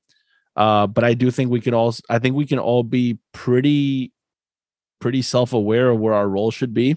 Uh, 0.57 0.87
but 0.87 1.05
I 1.05 1.15
do 1.15 1.31
think 1.31 1.51
we 1.51 1.61
could 1.61 1.75
all 1.75 1.95
I 2.09 2.19
think 2.19 2.37
we 2.37 2.47
can 2.47 2.59
all 2.59 2.83
be 2.83 3.19
pretty 3.33 4.13
pretty 5.01 5.23
self-aware 5.23 5.91
of 5.91 6.01
where 6.01 6.15
our 6.15 6.29
role 6.29 6.51
should 6.51 6.73
be. 6.73 6.97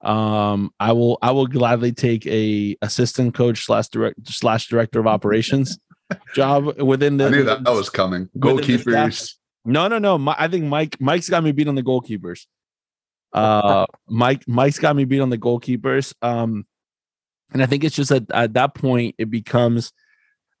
Um, 0.00 0.70
I 0.78 0.92
will 0.92 1.18
I 1.22 1.32
will 1.32 1.46
gladly 1.46 1.92
take 1.92 2.26
a 2.26 2.76
assistant 2.82 3.34
coach 3.34 3.64
slash 3.64 3.88
direct 3.88 4.28
slash 4.28 4.68
director 4.68 5.00
of 5.00 5.06
operations 5.16 5.78
job 6.34 6.80
within 6.80 7.16
the. 7.16 7.26
I 7.26 7.30
knew 7.30 7.44
that 7.44 7.64
that 7.64 7.72
was 7.72 7.90
coming. 7.90 8.28
within 8.34 8.56
the 8.56 8.78
staff. 8.78 8.84
Goalkeepers. 8.84 9.34
No, 9.64 9.88
no, 9.88 9.98
no. 9.98 10.16
My, 10.18 10.34
I 10.38 10.48
think 10.48 10.64
Mike 10.64 11.00
Mike's 11.00 11.28
got 11.28 11.42
me 11.42 11.52
beat 11.52 11.68
on 11.68 11.74
the 11.74 11.82
goalkeepers. 11.82 12.46
Uh, 13.32 13.86
Mike 14.08 14.46
Mike's 14.46 14.78
got 14.78 14.96
me 14.96 15.04
beat 15.04 15.20
on 15.20 15.30
the 15.30 15.38
goalkeepers. 15.38 16.14
Um, 16.22 16.66
and 17.52 17.62
I 17.62 17.66
think 17.66 17.84
it's 17.84 17.96
just 17.96 18.10
that 18.10 18.30
at 18.30 18.54
that 18.54 18.74
point 18.74 19.14
it 19.18 19.30
becomes, 19.30 19.92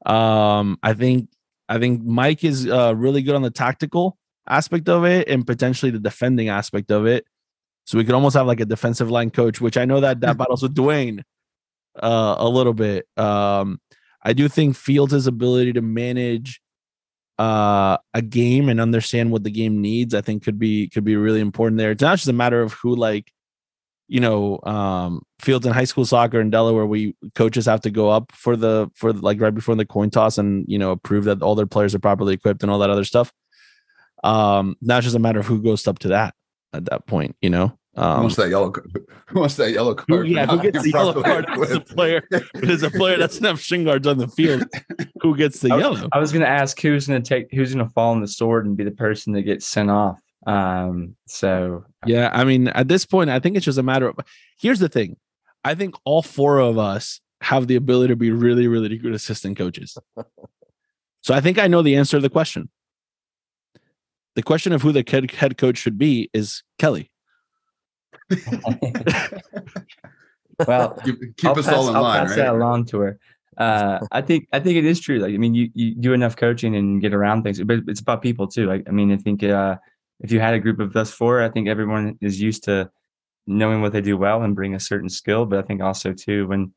um, 0.06 0.78
I 0.82 0.94
think 0.94 1.28
I 1.68 1.78
think 1.78 2.02
Mike 2.02 2.44
is 2.44 2.68
uh, 2.68 2.94
really 2.96 3.22
good 3.22 3.34
on 3.34 3.42
the 3.42 3.50
tactical 3.50 4.18
aspect 4.48 4.88
of 4.88 5.04
it 5.04 5.28
and 5.28 5.46
potentially 5.46 5.90
the 5.90 5.98
defending 5.98 6.48
aspect 6.48 6.90
of 6.90 7.06
it. 7.06 7.24
So 7.88 7.96
we 7.96 8.04
could 8.04 8.14
almost 8.14 8.36
have 8.36 8.46
like 8.46 8.60
a 8.60 8.66
defensive 8.66 9.10
line 9.10 9.30
coach, 9.30 9.62
which 9.62 9.78
I 9.78 9.86
know 9.86 10.00
that 10.00 10.20
that 10.20 10.36
battles 10.36 10.62
with 10.62 10.74
Dwayne 10.74 11.22
uh, 11.98 12.34
a 12.38 12.46
little 12.46 12.74
bit. 12.74 13.06
Um, 13.16 13.80
I 14.22 14.34
do 14.34 14.46
think 14.46 14.76
Fields' 14.76 15.26
ability 15.26 15.72
to 15.72 15.80
manage 15.80 16.60
uh, 17.38 17.96
a 18.12 18.20
game 18.20 18.68
and 18.68 18.78
understand 18.78 19.32
what 19.32 19.42
the 19.42 19.50
game 19.50 19.80
needs, 19.80 20.14
I 20.14 20.20
think 20.20 20.44
could 20.44 20.58
be 20.58 20.90
could 20.90 21.02
be 21.02 21.16
really 21.16 21.40
important 21.40 21.78
there. 21.78 21.90
It's 21.90 22.02
not 22.02 22.16
just 22.16 22.28
a 22.28 22.34
matter 22.34 22.60
of 22.60 22.74
who 22.74 22.94
like, 22.94 23.32
you 24.06 24.20
know, 24.20 24.60
um, 24.64 25.22
Fields 25.40 25.64
in 25.64 25.72
high 25.72 25.84
school 25.84 26.04
soccer 26.04 26.42
in 26.42 26.50
Delaware, 26.50 26.84
we 26.84 27.16
coaches 27.34 27.64
have 27.64 27.80
to 27.80 27.90
go 27.90 28.10
up 28.10 28.32
for 28.34 28.54
the 28.54 28.90
for 28.96 29.14
like 29.14 29.40
right 29.40 29.54
before 29.54 29.76
the 29.76 29.86
coin 29.86 30.10
toss 30.10 30.36
and 30.36 30.66
you 30.68 30.78
know 30.78 30.96
prove 30.96 31.24
that 31.24 31.40
all 31.40 31.54
their 31.54 31.64
players 31.64 31.94
are 31.94 32.00
properly 32.00 32.34
equipped 32.34 32.62
and 32.62 32.70
all 32.70 32.80
that 32.80 32.90
other 32.90 33.04
stuff. 33.04 33.32
Um, 34.22 34.76
now 34.82 34.98
it's 34.98 35.04
just 35.04 35.16
a 35.16 35.20
matter 35.20 35.40
of 35.40 35.46
who 35.46 35.62
goes 35.62 35.88
up 35.88 36.00
to 36.00 36.08
that 36.08 36.34
at 36.72 36.84
that 36.86 37.06
point, 37.06 37.36
you 37.40 37.50
know. 37.50 37.78
Who 37.96 38.02
Um, 38.04 38.20
wants 38.22 38.36
that 38.36 38.48
yellow? 38.50 38.70
card? 38.70 38.92
Who 39.28 39.40
wants 39.40 39.56
that 39.56 39.72
yellow 39.72 39.90
who, 39.90 39.94
card? 39.96 40.06
for 40.08 40.24
yeah, 40.24 40.46
who 40.46 40.60
gets 40.62 40.82
the 40.82 40.90
yellow 40.90 41.20
card? 41.22 41.46
It's 41.56 41.72
a 41.72 41.80
player, 41.80 42.22
but 42.30 42.44
it's 42.54 42.82
a 42.84 42.90
player 42.90 43.18
that 43.18 43.30
doesn't 43.30 43.44
have 43.44 43.60
shin 43.60 43.84
guards 43.84 44.06
on 44.06 44.18
the 44.18 44.28
field. 44.28 44.62
Who 45.22 45.36
gets 45.36 45.60
the 45.60 45.72
I- 45.72 45.78
yellow? 45.78 46.08
I 46.12 46.18
was 46.20 46.30
going 46.32 46.42
to 46.42 46.48
ask 46.48 46.80
who's 46.80 47.08
going 47.08 47.20
to 47.22 47.28
take 47.28 47.48
who's 47.52 47.74
going 47.74 47.84
to 47.86 47.92
fall 47.92 48.12
on 48.12 48.20
the 48.20 48.28
sword 48.28 48.66
and 48.66 48.76
be 48.76 48.84
the 48.84 48.92
person 48.92 49.32
that 49.32 49.42
gets 49.42 49.66
sent 49.66 49.90
off. 49.90 50.20
Um, 50.46 51.16
so 51.26 51.84
Yeah, 52.06 52.30
I 52.32 52.44
mean, 52.44 52.68
at 52.68 52.86
this 52.88 53.04
point, 53.04 53.30
I 53.30 53.40
think 53.40 53.56
it's 53.56 53.64
just 53.66 53.78
a 53.78 53.82
matter 53.82 54.08
of. 54.08 54.16
Here's 54.60 54.78
the 54.78 54.88
thing: 54.88 55.16
I 55.64 55.74
think 55.74 55.94
all 56.04 56.22
four 56.22 56.60
of 56.60 56.78
us 56.78 57.20
have 57.40 57.66
the 57.66 57.74
ability 57.76 58.12
to 58.12 58.16
be 58.16 58.30
really, 58.30 58.68
really 58.68 58.96
good 58.96 59.12
assistant 59.14 59.58
coaches. 59.58 59.98
so 61.22 61.34
I 61.34 61.40
think 61.40 61.58
I 61.58 61.66
know 61.66 61.82
the 61.82 61.96
answer 61.96 62.16
to 62.16 62.20
the 62.20 62.30
question. 62.30 62.68
The 64.38 64.42
question 64.44 64.72
of 64.72 64.82
who 64.82 64.92
the 64.92 65.02
head 65.04 65.32
head 65.32 65.58
coach 65.58 65.78
should 65.78 65.98
be 65.98 66.30
is 66.32 66.62
Kelly. 66.78 67.10
well, 70.64 70.96
Keep, 71.04 71.36
keep 71.36 71.50
I'll 71.50 71.58
us 71.58 71.66
pass, 71.66 71.74
all 71.74 71.88
in 71.88 71.96
I'll 71.96 72.02
line, 72.02 72.26
pass 72.28 72.36
that 72.36 72.42
right? 72.42 72.54
along 72.54 72.84
to 72.84 73.00
her. 73.00 73.18
Uh, 73.56 73.98
I 74.12 74.22
think 74.22 74.46
I 74.52 74.60
think 74.60 74.76
it 74.76 74.84
is 74.84 75.00
true. 75.00 75.18
Like 75.18 75.34
I 75.34 75.38
mean, 75.38 75.56
you 75.56 75.70
you 75.74 75.92
do 75.96 76.12
enough 76.12 76.36
coaching 76.36 76.76
and 76.76 77.00
get 77.00 77.12
around 77.12 77.42
things, 77.42 77.60
but 77.64 77.80
it's 77.88 77.98
about 77.98 78.22
people 78.22 78.46
too. 78.46 78.66
Like 78.66 78.84
I 78.86 78.92
mean, 78.92 79.10
I 79.10 79.16
think 79.16 79.42
uh, 79.42 79.74
if 80.20 80.30
you 80.30 80.38
had 80.38 80.54
a 80.54 80.60
group 80.60 80.78
of 80.78 80.94
us 80.94 81.10
four, 81.10 81.42
I 81.42 81.48
think 81.48 81.66
everyone 81.66 82.16
is 82.20 82.40
used 82.40 82.62
to 82.64 82.92
knowing 83.48 83.82
what 83.82 83.90
they 83.90 84.00
do 84.00 84.16
well 84.16 84.44
and 84.44 84.54
bring 84.54 84.72
a 84.72 84.78
certain 84.78 85.08
skill. 85.08 85.46
But 85.46 85.58
I 85.58 85.62
think 85.62 85.82
also 85.82 86.12
too 86.12 86.46
when 86.46 86.72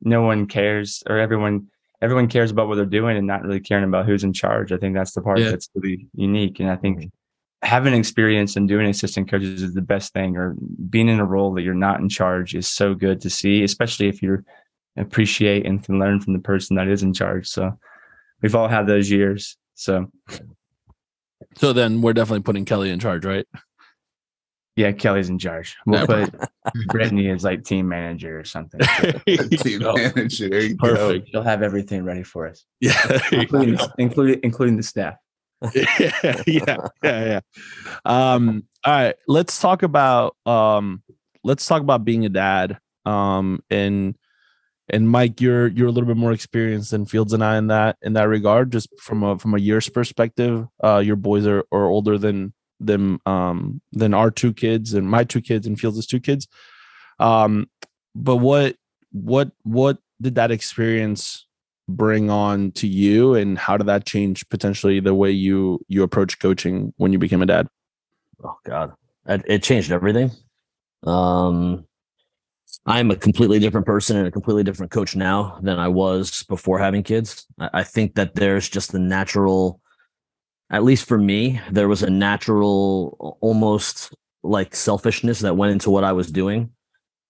no 0.00 0.22
one 0.22 0.46
cares 0.46 1.02
or 1.06 1.18
everyone 1.18 1.66
everyone 2.02 2.28
cares 2.28 2.50
about 2.50 2.68
what 2.68 2.74
they're 2.74 2.84
doing 2.84 3.16
and 3.16 3.26
not 3.26 3.42
really 3.42 3.60
caring 3.60 3.84
about 3.84 4.04
who's 4.04 4.24
in 4.24 4.32
charge. 4.32 4.72
I 4.72 4.76
think 4.76 4.94
that's 4.94 5.12
the 5.12 5.22
part 5.22 5.38
Yeah. 5.38 5.50
that's 5.50 5.70
really 5.74 6.06
unique. 6.14 6.60
And 6.60 6.68
I 6.68 6.76
think 6.76 6.98
mm-hmm. 6.98 7.66
having 7.66 7.94
experience 7.94 8.56
and 8.56 8.68
doing 8.68 8.86
assistant 8.88 9.30
coaches 9.30 9.62
is 9.62 9.72
the 9.72 9.80
best 9.80 10.12
thing 10.12 10.36
or 10.36 10.54
being 10.90 11.08
in 11.08 11.20
a 11.20 11.24
role 11.24 11.54
that 11.54 11.62
you're 11.62 11.74
not 11.74 12.00
in 12.00 12.08
charge 12.10 12.54
is 12.54 12.68
so 12.68 12.94
good 12.94 13.20
to 13.22 13.30
see 13.30 13.62
especially 13.62 14.08
if 14.08 14.20
you're 14.22 14.44
appreciate 14.98 15.64
and 15.64 15.82
can 15.82 15.98
learn 15.98 16.20
from 16.20 16.34
the 16.34 16.38
person 16.38 16.76
that 16.76 16.86
is 16.86 17.02
in 17.02 17.14
charge 17.14 17.48
so 17.48 17.72
we've 18.42 18.54
all 18.54 18.68
had 18.68 18.86
those 18.86 19.10
years 19.10 19.56
so 19.74 20.06
So 21.56 21.72
then 21.72 22.00
we're 22.02 22.12
definitely 22.12 22.42
putting 22.42 22.64
Kelly 22.64 22.90
in 22.90 22.98
charge, 22.98 23.24
right? 23.24 23.46
Yeah 24.76 24.90
kelly's 24.92 25.28
in 25.28 25.38
charge 25.38 25.76
we'll 25.86 26.06
put 26.06 26.34
brittany 26.88 27.28
as 27.30 27.44
like 27.44 27.62
team 27.64 27.88
manager 27.88 28.38
or 28.40 28.44
something 28.44 28.80
Team 29.26 29.80
No. 29.80 29.94
manager. 29.94 30.48
There 30.48 30.62
you 30.62 30.74
go. 30.76 30.88
Perfect. 30.94 31.28
she'll 31.30 31.42
have 31.42 31.62
everything 31.62 32.04
ready 32.04 32.22
for 32.22 32.46
us 32.48 32.64
Yeah. 32.80 32.94
including 33.32 33.78
including, 33.98 34.40
including 34.42 34.76
the 34.76 34.82
staff 34.82 35.16
yeah, 35.74 36.42
yeah, 36.46 36.76
yeah, 37.04 37.24
yeah. 37.24 37.40
Um, 38.04 38.64
all 38.84 38.92
right, 38.92 39.14
let's 39.28 39.60
talk 39.60 39.84
about 39.84 40.34
um 40.44 41.04
let's 41.44 41.64
talk 41.66 41.82
about 41.82 42.04
being 42.04 42.24
a 42.24 42.28
dad. 42.28 42.78
Um 43.04 43.62
and 43.70 44.16
and 44.88 45.08
Mike, 45.08 45.40
you're 45.40 45.68
you're 45.68 45.86
a 45.86 45.92
little 45.92 46.08
bit 46.08 46.16
more 46.16 46.32
experienced 46.32 46.90
than 46.90 47.06
Fields 47.06 47.32
and 47.32 47.44
I 47.44 47.58
in 47.58 47.68
that 47.68 47.96
in 48.02 48.14
that 48.14 48.26
regard, 48.28 48.72
just 48.72 48.88
from 49.00 49.22
a 49.22 49.38
from 49.38 49.54
a 49.54 49.58
year's 49.58 49.88
perspective. 49.88 50.66
Uh 50.82 50.98
your 50.98 51.14
boys 51.14 51.46
are, 51.46 51.62
are 51.70 51.84
older 51.86 52.18
than 52.18 52.52
than 52.86 53.18
um 53.26 53.80
than 53.92 54.14
our 54.14 54.30
two 54.30 54.52
kids 54.52 54.94
and 54.94 55.08
my 55.08 55.24
two 55.24 55.40
kids 55.40 55.66
and 55.66 55.78
Fields' 55.78 56.06
two 56.06 56.20
kids. 56.20 56.48
Um 57.18 57.68
but 58.14 58.36
what 58.36 58.76
what 59.12 59.52
what 59.62 59.98
did 60.20 60.34
that 60.36 60.50
experience 60.50 61.46
bring 61.88 62.30
on 62.30 62.70
to 62.72 62.86
you 62.86 63.34
and 63.34 63.58
how 63.58 63.76
did 63.76 63.86
that 63.86 64.06
change 64.06 64.48
potentially 64.48 65.00
the 65.00 65.14
way 65.14 65.30
you 65.30 65.80
you 65.88 66.02
approach 66.02 66.38
coaching 66.38 66.94
when 66.96 67.12
you 67.12 67.18
became 67.18 67.42
a 67.42 67.46
dad 67.46 67.68
Oh 68.44 68.58
God, 68.64 68.92
it, 69.26 69.62
changed 69.62 69.92
everything. 69.92 70.30
Um, 71.04 71.86
I'm 72.86 73.10
a 73.10 73.16
completely 73.16 73.58
different 73.58 73.86
person 73.86 74.16
and 74.16 74.26
a 74.26 74.30
completely 74.30 74.64
different 74.64 74.90
coach 74.90 75.14
now 75.14 75.58
than 75.62 75.78
I 75.78 75.88
was 75.88 76.42
before 76.44 76.78
having 76.78 77.02
kids. 77.02 77.46
I 77.58 77.84
think 77.84 78.14
that 78.14 78.34
there's 78.34 78.68
just 78.68 78.92
the 78.92 78.98
natural, 78.98 79.80
at 80.72 80.82
least 80.82 81.06
for 81.06 81.18
me, 81.18 81.60
there 81.70 81.88
was 81.88 82.02
a 82.02 82.10
natural, 82.10 83.38
almost 83.40 84.14
like 84.42 84.74
selfishness 84.74 85.40
that 85.40 85.56
went 85.56 85.72
into 85.72 85.90
what 85.90 86.02
I 86.02 86.12
was 86.12 86.32
doing 86.32 86.70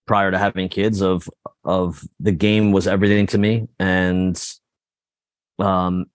prior 0.06 0.30
to 0.30 0.38
having 0.38 0.68
kids. 0.68 1.02
Of 1.02 1.28
of 1.64 2.02
the 2.20 2.32
game 2.32 2.72
was 2.72 2.86
everything 2.86 3.26
to 3.28 3.38
me, 3.38 3.68
and 3.78 4.42
um, 5.58 6.06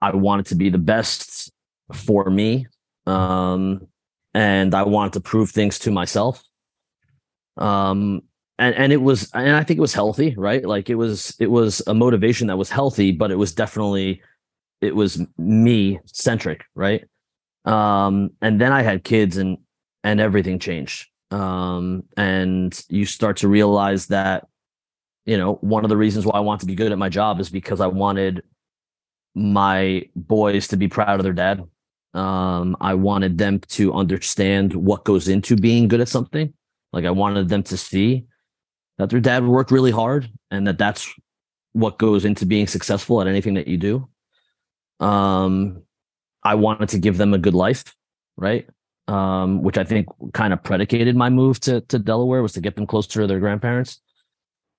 I 0.00 0.14
wanted 0.14 0.46
to 0.46 0.54
be 0.54 0.70
the 0.70 0.78
best 0.78 1.52
for 1.92 2.28
me. 2.30 2.66
Um, 3.06 3.86
and 4.34 4.74
I 4.74 4.84
wanted 4.84 5.12
to 5.14 5.20
prove 5.20 5.50
things 5.50 5.78
to 5.80 5.90
myself. 5.90 6.42
Um, 7.56 8.22
and 8.58 8.74
and 8.74 8.92
it 8.92 9.02
was, 9.02 9.30
and 9.34 9.56
I 9.56 9.62
think 9.64 9.78
it 9.78 9.82
was 9.82 9.94
healthy, 9.94 10.34
right? 10.36 10.64
Like 10.64 10.88
it 10.88 10.94
was, 10.94 11.36
it 11.38 11.50
was 11.50 11.82
a 11.86 11.94
motivation 11.94 12.46
that 12.46 12.56
was 12.56 12.70
healthy, 12.70 13.12
but 13.12 13.30
it 13.30 13.36
was 13.36 13.52
definitely, 13.52 14.22
it 14.82 14.94
was 14.94 15.24
me 15.38 16.00
centric, 16.06 16.64
right? 16.74 17.04
Um, 17.64 18.32
and 18.42 18.60
then 18.60 18.72
I 18.72 18.82
had 18.82 19.04
kids 19.04 19.36
and 19.36 19.58
and 20.04 20.20
everything 20.20 20.58
changed. 20.58 21.08
Um, 21.30 22.02
and 22.16 22.78
you 22.88 23.06
start 23.06 23.38
to 23.38 23.48
realize 23.48 24.08
that, 24.08 24.46
you 25.24 25.38
know, 25.38 25.54
one 25.60 25.84
of 25.84 25.88
the 25.88 25.96
reasons 25.96 26.26
why 26.26 26.36
I 26.36 26.40
want 26.40 26.60
to 26.60 26.66
be 26.66 26.74
good 26.74 26.92
at 26.92 26.98
my 26.98 27.08
job 27.08 27.40
is 27.40 27.48
because 27.48 27.80
I 27.80 27.86
wanted 27.86 28.42
my 29.34 30.02
boys 30.16 30.68
to 30.68 30.76
be 30.76 30.88
proud 30.88 31.20
of 31.20 31.24
their 31.24 31.32
dad. 31.32 31.64
Um, 32.14 32.76
I 32.80 32.94
wanted 32.94 33.38
them 33.38 33.60
to 33.60 33.94
understand 33.94 34.74
what 34.74 35.04
goes 35.04 35.28
into 35.28 35.56
being 35.56 35.88
good 35.88 36.00
at 36.02 36.08
something. 36.08 36.52
Like 36.92 37.06
I 37.06 37.10
wanted 37.10 37.48
them 37.48 37.62
to 37.62 37.76
see 37.76 38.26
that 38.98 39.08
their 39.08 39.20
dad 39.20 39.46
worked 39.46 39.70
really 39.70 39.92
hard 39.92 40.30
and 40.50 40.66
that 40.66 40.76
that's 40.76 41.10
what 41.72 41.98
goes 41.98 42.26
into 42.26 42.44
being 42.44 42.66
successful 42.66 43.20
at 43.22 43.26
anything 43.26 43.54
that 43.54 43.68
you 43.68 43.78
do. 43.78 44.08
Um, 45.02 45.82
I 46.42 46.54
wanted 46.54 46.90
to 46.90 46.98
give 46.98 47.18
them 47.18 47.34
a 47.34 47.38
good 47.38 47.54
life, 47.54 47.94
right? 48.36 48.68
Um, 49.08 49.62
which 49.62 49.78
I 49.78 49.84
think 49.84 50.06
kind 50.32 50.52
of 50.52 50.62
predicated 50.62 51.16
my 51.16 51.28
move 51.28 51.60
to 51.60 51.80
to 51.82 51.98
Delaware 51.98 52.42
was 52.42 52.52
to 52.52 52.60
get 52.60 52.76
them 52.76 52.86
closer 52.86 53.20
to 53.22 53.26
their 53.26 53.40
grandparents. 53.40 54.00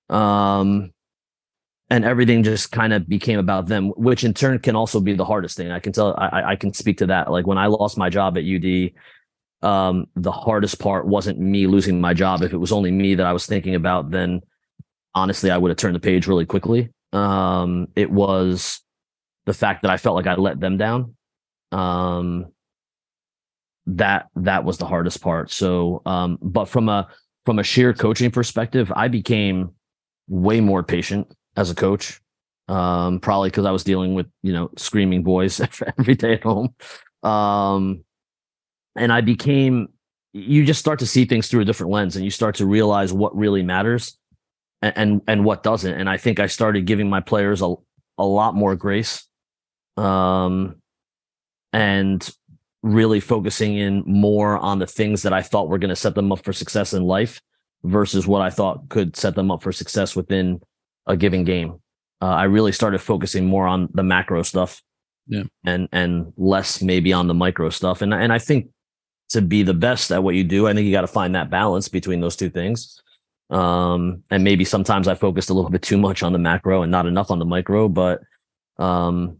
Um, 0.08 0.92
and 1.90 2.04
everything 2.04 2.42
just 2.42 2.72
kind 2.72 2.92
of 2.92 3.08
became 3.08 3.38
about 3.38 3.66
them, 3.66 3.90
which 3.90 4.24
in 4.24 4.34
turn 4.34 4.58
can 4.58 4.74
also 4.74 5.00
be 5.00 5.14
the 5.14 5.24
hardest 5.24 5.56
thing. 5.56 5.70
I 5.70 5.80
can 5.80 5.92
tell, 5.92 6.14
I, 6.16 6.52
I 6.52 6.56
can 6.56 6.72
speak 6.72 6.98
to 6.98 7.06
that. 7.06 7.30
Like 7.30 7.46
when 7.46 7.58
I 7.58 7.66
lost 7.66 7.98
my 7.98 8.08
job 8.08 8.38
at 8.38 8.44
UD, 8.44 8.92
um, 9.62 10.06
the 10.16 10.32
hardest 10.32 10.78
part 10.78 11.06
wasn't 11.06 11.38
me 11.38 11.66
losing 11.66 12.00
my 12.00 12.14
job. 12.14 12.42
If 12.42 12.52
it 12.52 12.58
was 12.58 12.72
only 12.72 12.90
me 12.90 13.14
that 13.16 13.26
I 13.26 13.32
was 13.32 13.46
thinking 13.46 13.74
about, 13.74 14.10
then 14.10 14.40
honestly, 15.14 15.50
I 15.50 15.58
would 15.58 15.70
have 15.70 15.78
turned 15.78 15.94
the 15.94 16.00
page 16.00 16.26
really 16.26 16.46
quickly. 16.46 16.90
Um, 17.12 17.88
it 17.94 18.10
was 18.10 18.80
the 19.46 19.54
fact 19.54 19.82
that 19.82 19.90
I 19.90 19.96
felt 19.96 20.16
like 20.16 20.26
I 20.26 20.34
let 20.34 20.60
them 20.60 20.76
down. 20.76 21.14
Um, 21.72 22.46
that 23.86 24.28
that 24.36 24.64
was 24.64 24.78
the 24.78 24.86
hardest 24.86 25.20
part. 25.20 25.50
So, 25.50 26.02
um, 26.06 26.38
but 26.40 26.66
from 26.66 26.88
a 26.88 27.08
from 27.44 27.58
a 27.58 27.62
sheer 27.62 27.92
coaching 27.92 28.30
perspective, 28.30 28.92
I 28.94 29.08
became 29.08 29.72
way 30.28 30.60
more 30.60 30.82
patient 30.82 31.32
as 31.56 31.70
a 31.70 31.74
coach. 31.74 32.20
Um, 32.66 33.20
probably 33.20 33.50
because 33.50 33.66
I 33.66 33.72
was 33.72 33.84
dealing 33.84 34.14
with 34.14 34.26
you 34.42 34.52
know 34.52 34.70
screaming 34.76 35.22
boys 35.22 35.60
every 35.98 36.14
day 36.14 36.34
at 36.34 36.42
home. 36.42 36.74
Um, 37.22 38.04
and 38.96 39.12
I 39.12 39.20
became 39.20 39.88
you 40.32 40.64
just 40.64 40.80
start 40.80 40.98
to 40.98 41.06
see 41.06 41.24
things 41.24 41.48
through 41.48 41.60
a 41.60 41.64
different 41.64 41.92
lens 41.92 42.16
and 42.16 42.24
you 42.24 42.30
start 42.30 42.56
to 42.56 42.66
realize 42.66 43.12
what 43.12 43.36
really 43.36 43.62
matters 43.62 44.18
and 44.82 44.92
and, 44.96 45.22
and 45.28 45.44
what 45.44 45.62
doesn't. 45.62 45.92
And 45.92 46.08
I 46.08 46.16
think 46.16 46.40
I 46.40 46.46
started 46.46 46.86
giving 46.86 47.10
my 47.10 47.20
players 47.20 47.60
a, 47.60 47.74
a 48.18 48.24
lot 48.24 48.54
more 48.54 48.74
grace. 48.76 49.26
Um 49.96 50.76
and 51.72 52.28
really 52.82 53.18
focusing 53.18 53.76
in 53.76 54.02
more 54.06 54.58
on 54.58 54.78
the 54.78 54.86
things 54.86 55.22
that 55.22 55.32
I 55.32 55.42
thought 55.42 55.68
were 55.68 55.78
going 55.78 55.88
to 55.88 55.96
set 55.96 56.14
them 56.14 56.30
up 56.30 56.44
for 56.44 56.52
success 56.52 56.92
in 56.92 57.02
life 57.02 57.40
versus 57.82 58.26
what 58.26 58.42
I 58.42 58.50
thought 58.50 58.88
could 58.90 59.16
set 59.16 59.34
them 59.34 59.50
up 59.50 59.62
for 59.62 59.72
success 59.72 60.14
within 60.14 60.60
a 61.06 61.16
given 61.16 61.44
game. 61.44 61.80
Uh, 62.20 62.26
I 62.26 62.44
really 62.44 62.72
started 62.72 63.00
focusing 63.00 63.46
more 63.46 63.66
on 63.66 63.88
the 63.94 64.02
macro 64.02 64.42
stuff, 64.42 64.82
yeah, 65.26 65.42
and 65.64 65.88
and 65.92 66.32
less 66.36 66.82
maybe 66.82 67.12
on 67.12 67.26
the 67.26 67.34
micro 67.34 67.70
stuff. 67.70 68.02
And 68.02 68.14
and 68.14 68.32
I 68.32 68.38
think 68.38 68.68
to 69.30 69.42
be 69.42 69.62
the 69.62 69.74
best 69.74 70.12
at 70.12 70.22
what 70.22 70.34
you 70.34 70.44
do, 70.44 70.66
I 70.66 70.74
think 70.74 70.86
you 70.86 70.92
got 70.92 71.02
to 71.02 71.06
find 71.06 71.34
that 71.34 71.50
balance 71.50 71.88
between 71.88 72.20
those 72.20 72.36
two 72.36 72.50
things. 72.50 73.00
Um, 73.50 74.22
and 74.30 74.44
maybe 74.44 74.64
sometimes 74.64 75.08
I 75.08 75.14
focused 75.14 75.50
a 75.50 75.54
little 75.54 75.70
bit 75.70 75.82
too 75.82 75.98
much 75.98 76.22
on 76.22 76.32
the 76.32 76.38
macro 76.38 76.82
and 76.82 76.92
not 76.92 77.06
enough 77.06 77.30
on 77.30 77.38
the 77.38 77.44
micro, 77.44 77.88
but 77.88 78.20
um, 78.78 79.38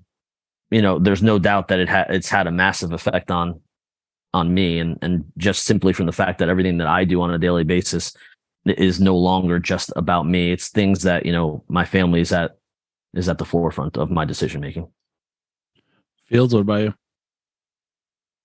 you 0.74 0.82
know, 0.82 0.98
there's 0.98 1.22
no 1.22 1.38
doubt 1.38 1.68
that 1.68 1.78
it 1.78 1.88
had 1.88 2.06
it's 2.10 2.28
had 2.28 2.48
a 2.48 2.50
massive 2.50 2.92
effect 2.92 3.30
on 3.30 3.60
on 4.32 4.52
me 4.52 4.80
and 4.80 4.98
and 5.02 5.24
just 5.38 5.62
simply 5.64 5.92
from 5.92 6.06
the 6.06 6.12
fact 6.12 6.40
that 6.40 6.48
everything 6.48 6.78
that 6.78 6.88
I 6.88 7.04
do 7.04 7.22
on 7.22 7.30
a 7.32 7.38
daily 7.38 7.62
basis 7.62 8.12
is 8.66 8.98
no 9.00 9.16
longer 9.16 9.60
just 9.60 9.92
about 9.94 10.26
me. 10.26 10.50
It's 10.50 10.70
things 10.70 11.02
that, 11.02 11.24
you 11.24 11.32
know, 11.32 11.62
my 11.68 11.84
family 11.84 12.20
is 12.20 12.32
at 12.32 12.56
is 13.14 13.28
at 13.28 13.38
the 13.38 13.44
forefront 13.44 13.96
of 13.96 14.10
my 14.10 14.24
decision 14.24 14.60
making. 14.60 14.88
Fields, 16.26 16.52
what 16.52 16.62
about 16.62 16.80
you? 16.80 16.94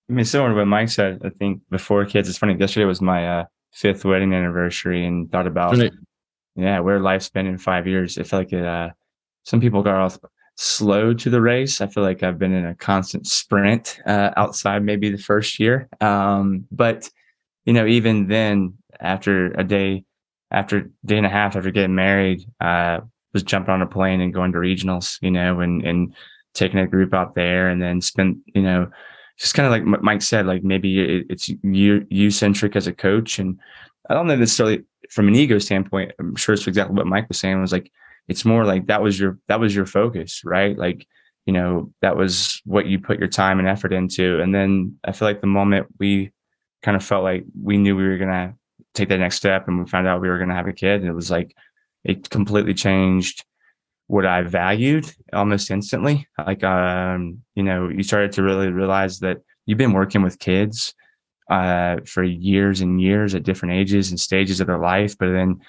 I 0.07 0.13
mean, 0.13 0.25
similar 0.25 0.49
to 0.49 0.55
what 0.55 0.65
Mike 0.67 0.89
said, 0.89 1.21
I 1.25 1.29
think 1.29 1.61
before 1.71 2.05
kids, 2.05 2.29
it's 2.29 2.37
funny. 2.37 2.55
Yesterday 2.59 2.85
was 2.85 3.01
my 3.01 3.39
uh, 3.39 3.45
fifth 3.73 4.05
wedding 4.05 4.33
anniversary 4.33 5.03
and 5.03 5.31
thought 5.31 5.47
about, 5.47 5.77
Right. 5.77 5.91
yeah, 6.55 6.79
where 6.79 6.99
life's 6.99 7.29
been 7.29 7.47
in 7.47 7.57
five 7.57 7.87
years. 7.87 8.17
It 8.17 8.27
felt 8.27 8.41
like 8.41 8.53
it, 8.53 8.65
uh, 8.65 8.89
some 9.45 9.61
people 9.61 9.81
got 9.81 9.95
off 9.95 10.19
slow 10.61 11.13
to 11.13 11.29
the 11.29 11.39
race. 11.39 11.79
I 11.79 11.87
feel 11.87 12.03
like 12.03 12.21
I've 12.21 12.37
been 12.37 12.51
in 12.53 12.65
a 12.65 12.75
constant 12.75 13.25
sprint 13.25 14.01
uh, 14.05 14.31
outside 14.35 14.83
maybe 14.83 15.09
the 15.09 15.17
first 15.17 15.57
year. 15.57 15.87
Um, 16.01 16.65
but, 16.69 17.09
you 17.63 17.71
know, 17.71 17.85
even 17.85 18.27
then, 18.27 18.73
after 18.99 19.53
a 19.53 19.63
day, 19.63 20.03
after 20.51 20.91
day 21.05 21.15
and 21.15 21.25
a 21.25 21.29
half 21.29 21.55
after 21.55 21.71
getting 21.71 21.95
married, 21.95 22.43
uh, 22.59 22.99
was 23.31 23.43
jumping 23.43 23.73
on 23.73 23.81
a 23.81 23.87
plane 23.87 24.19
and 24.19 24.33
going 24.33 24.51
to 24.51 24.57
regionals, 24.57 25.17
you 25.21 25.31
know, 25.31 25.61
and, 25.61 25.81
and 25.85 26.13
taking 26.53 26.81
a 26.81 26.87
group 26.87 27.13
out 27.13 27.35
there 27.35 27.69
and 27.69 27.81
then 27.81 28.01
spent, 28.01 28.37
you 28.53 28.61
know, 28.61 28.91
just 29.37 29.53
kind 29.53 29.65
of 29.65 29.71
like 29.71 30.03
Mike 30.03 30.21
said, 30.21 30.45
like 30.45 30.65
maybe 30.65 30.99
it, 30.99 31.27
it's 31.29 31.47
you 31.63 32.05
you 32.09 32.31
centric 32.31 32.75
as 32.75 32.87
a 32.87 32.91
coach, 32.91 33.39
and 33.39 33.57
I 34.09 34.13
don't 34.13 34.27
know 34.27 34.35
necessarily 34.35 34.83
from 35.09 35.29
an 35.29 35.35
ego 35.35 35.59
standpoint. 35.59 36.11
I'm 36.19 36.35
sure 36.35 36.53
it's 36.55 36.67
exactly 36.67 36.97
what 36.97 37.07
Mike 37.07 37.29
was 37.29 37.39
saying. 37.39 37.61
Was 37.61 37.71
like 37.71 37.89
it's 38.29 38.45
more 38.45 38.63
like 38.63 38.87
that 38.87 39.01
was 39.01 39.19
your 39.19 39.39
that 39.47 39.59
was 39.59 39.75
your 39.75 39.85
focus, 39.85 40.41
right? 40.45 40.77
Like 40.77 41.05
you 41.45 41.53
know 41.53 41.91
that 42.01 42.15
was 42.15 42.61
what 42.63 42.85
you 42.85 42.99
put 42.99 43.19
your 43.19 43.27
time 43.27 43.59
and 43.59 43.67
effort 43.67 43.91
into, 43.91 44.39
and 44.39 44.53
then 44.53 44.97
I 45.03 45.11
feel 45.11 45.27
like 45.27 45.41
the 45.41 45.47
moment 45.47 45.87
we 45.99 46.31
kind 46.83 46.95
of 46.95 47.03
felt 47.03 47.23
like 47.23 47.43
we 47.61 47.77
knew 47.77 47.95
we 47.95 48.07
were 48.07 48.17
gonna 48.17 48.55
take 48.93 49.09
that 49.09 49.19
next 49.19 49.37
step, 49.37 49.67
and 49.67 49.79
we 49.79 49.89
found 49.89 50.07
out 50.07 50.21
we 50.21 50.29
were 50.29 50.39
gonna 50.39 50.55
have 50.55 50.67
a 50.67 50.73
kid, 50.73 51.03
it 51.03 51.11
was 51.11 51.31
like 51.31 51.55
it 52.03 52.29
completely 52.29 52.73
changed 52.73 53.43
what 54.07 54.25
I 54.25 54.41
valued 54.41 55.11
almost 55.33 55.69
instantly. 55.69 56.27
Like, 56.37 56.63
um, 56.63 57.41
you 57.53 57.61
know, 57.61 57.89
you 57.89 58.01
started 58.01 58.31
to 58.33 58.43
really 58.43 58.69
realize 58.69 59.19
that 59.19 59.37
you've 59.67 59.77
been 59.77 59.93
working 59.93 60.23
with 60.23 60.39
kids 60.39 60.95
uh, 61.49 61.97
for 62.05 62.23
years 62.23 62.81
and 62.81 62.99
years 62.99 63.35
at 63.35 63.43
different 63.43 63.75
ages 63.75 64.09
and 64.09 64.19
stages 64.19 64.61
of 64.61 64.67
their 64.67 64.79
life, 64.79 65.15
but 65.17 65.31
then 65.31 65.59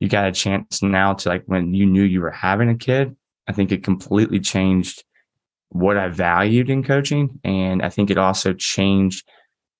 you 0.00 0.08
got 0.08 0.28
a 0.28 0.32
chance 0.32 0.82
now 0.82 1.14
to 1.14 1.28
like 1.28 1.44
when 1.46 1.74
you 1.74 1.86
knew 1.86 2.02
you 2.02 2.20
were 2.20 2.30
having 2.30 2.68
a 2.68 2.76
kid. 2.76 3.16
I 3.46 3.52
think 3.52 3.72
it 3.72 3.84
completely 3.84 4.40
changed 4.40 5.04
what 5.68 5.96
I 5.96 6.08
valued 6.08 6.70
in 6.70 6.82
coaching, 6.82 7.40
and 7.44 7.82
I 7.82 7.90
think 7.90 8.10
it 8.10 8.18
also 8.18 8.52
changed 8.52 9.28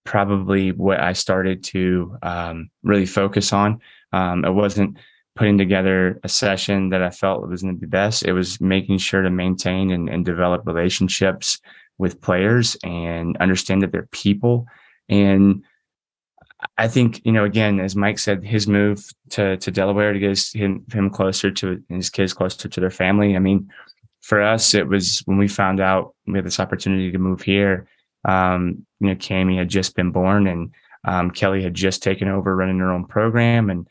probably 0.04 0.72
what 0.72 1.00
I 1.00 1.14
started 1.14 1.64
to 1.64 2.16
um, 2.22 2.70
really 2.82 3.06
focus 3.06 3.52
on. 3.52 3.80
Um, 4.12 4.44
it 4.44 4.52
wasn't 4.52 4.98
putting 5.34 5.58
together 5.58 6.20
a 6.22 6.28
session 6.28 6.90
that 6.90 7.02
I 7.02 7.10
felt 7.10 7.48
was 7.48 7.62
going 7.62 7.74
to 7.74 7.80
be 7.80 7.86
best. 7.86 8.24
It 8.24 8.32
was 8.32 8.60
making 8.60 8.98
sure 8.98 9.22
to 9.22 9.30
maintain 9.30 9.90
and, 9.90 10.08
and 10.08 10.24
develop 10.24 10.66
relationships 10.66 11.60
with 11.98 12.20
players 12.20 12.76
and 12.84 13.36
understand 13.38 13.82
that 13.82 13.92
they're 13.92 14.08
people. 14.12 14.66
And 15.08 15.64
I 16.78 16.88
think, 16.88 17.20
you 17.24 17.32
know, 17.32 17.44
again, 17.44 17.80
as 17.80 17.94
Mike 17.94 18.18
said, 18.18 18.44
his 18.44 18.66
move 18.66 19.04
to, 19.30 19.56
to 19.58 19.70
Delaware 19.70 20.12
to 20.12 20.18
get 20.18 20.38
him, 20.54 20.84
him 20.92 21.10
closer 21.10 21.50
to 21.50 21.82
his 21.88 22.10
kids 22.10 22.32
closer 22.32 22.68
to 22.68 22.80
their 22.80 22.90
family. 22.90 23.36
I 23.36 23.38
mean, 23.38 23.70
for 24.22 24.42
us, 24.42 24.74
it 24.74 24.88
was 24.88 25.20
when 25.26 25.38
we 25.38 25.48
found 25.48 25.80
out 25.80 26.14
we 26.26 26.38
had 26.38 26.46
this 26.46 26.60
opportunity 26.60 27.12
to 27.12 27.18
move 27.18 27.42
here. 27.42 27.86
Um, 28.24 28.86
you 29.00 29.08
know, 29.08 29.14
Cami 29.14 29.58
had 29.58 29.68
just 29.68 29.94
been 29.94 30.10
born 30.10 30.46
and 30.46 30.72
um, 31.04 31.30
Kelly 31.30 31.62
had 31.62 31.74
just 31.74 32.02
taken 32.02 32.28
over 32.28 32.56
running 32.56 32.78
her 32.78 32.90
own 32.90 33.04
program. 33.04 33.68
And 33.68 33.86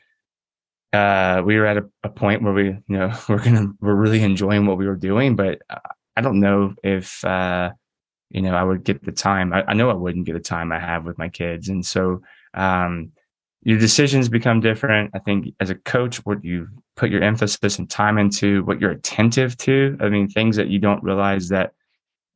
uh, 0.92 1.44
we 1.44 1.58
were 1.58 1.66
at 1.66 1.78
a, 1.78 1.86
a, 2.04 2.10
point 2.10 2.42
where 2.42 2.54
we, 2.54 2.66
you 2.66 2.82
know, 2.88 3.14
we're 3.30 3.44
gonna 3.44 3.68
we're 3.80 3.96
really 3.96 4.24
enjoying 4.24 4.66
what 4.66 4.78
we 4.78 4.88
were 4.88 4.96
doing, 4.96 5.36
but 5.36 5.62
I 6.16 6.22
don't 6.22 6.40
know 6.40 6.76
if 6.84 7.24
uh, 7.24 7.72
you 8.30 8.42
know 8.42 8.56
I 8.56 8.64
would 8.64 8.84
get 8.84 9.04
the 9.04 9.12
time. 9.12 9.54
I, 9.54 9.64
I, 9.68 9.74
know 9.74 9.90
I 9.90 9.96
wouldn't 9.96 10.26
get 10.26 10.34
the 10.34 10.40
time 10.40 10.72
I 10.72 10.80
have 10.80 11.06
with 11.06 11.18
my 11.18 11.30
kids, 11.30 11.70
and 11.70 11.86
so 11.86 12.22
um, 12.54 13.12
your 13.62 13.80
decisions 13.80 14.30
become 14.30 14.60
different. 14.60 15.12
I 15.14 15.20
think 15.20 15.54
as 15.60 15.70
a 15.70 15.76
coach, 15.76 16.18
what 16.26 16.44
you 16.44 16.68
put 16.96 17.10
your 17.10 17.24
emphasis 17.24 17.80
and 17.80 17.90
time 17.90 18.18
into, 18.18 18.64
what 18.66 18.82
you're 18.82 18.92
attentive 18.92 19.58
to. 19.60 19.98
I 20.02 20.10
mean, 20.10 20.28
things 20.28 20.58
that 20.58 20.68
you 20.68 20.80
don't 20.80 21.04
realize 21.04 21.50
that 21.50 21.74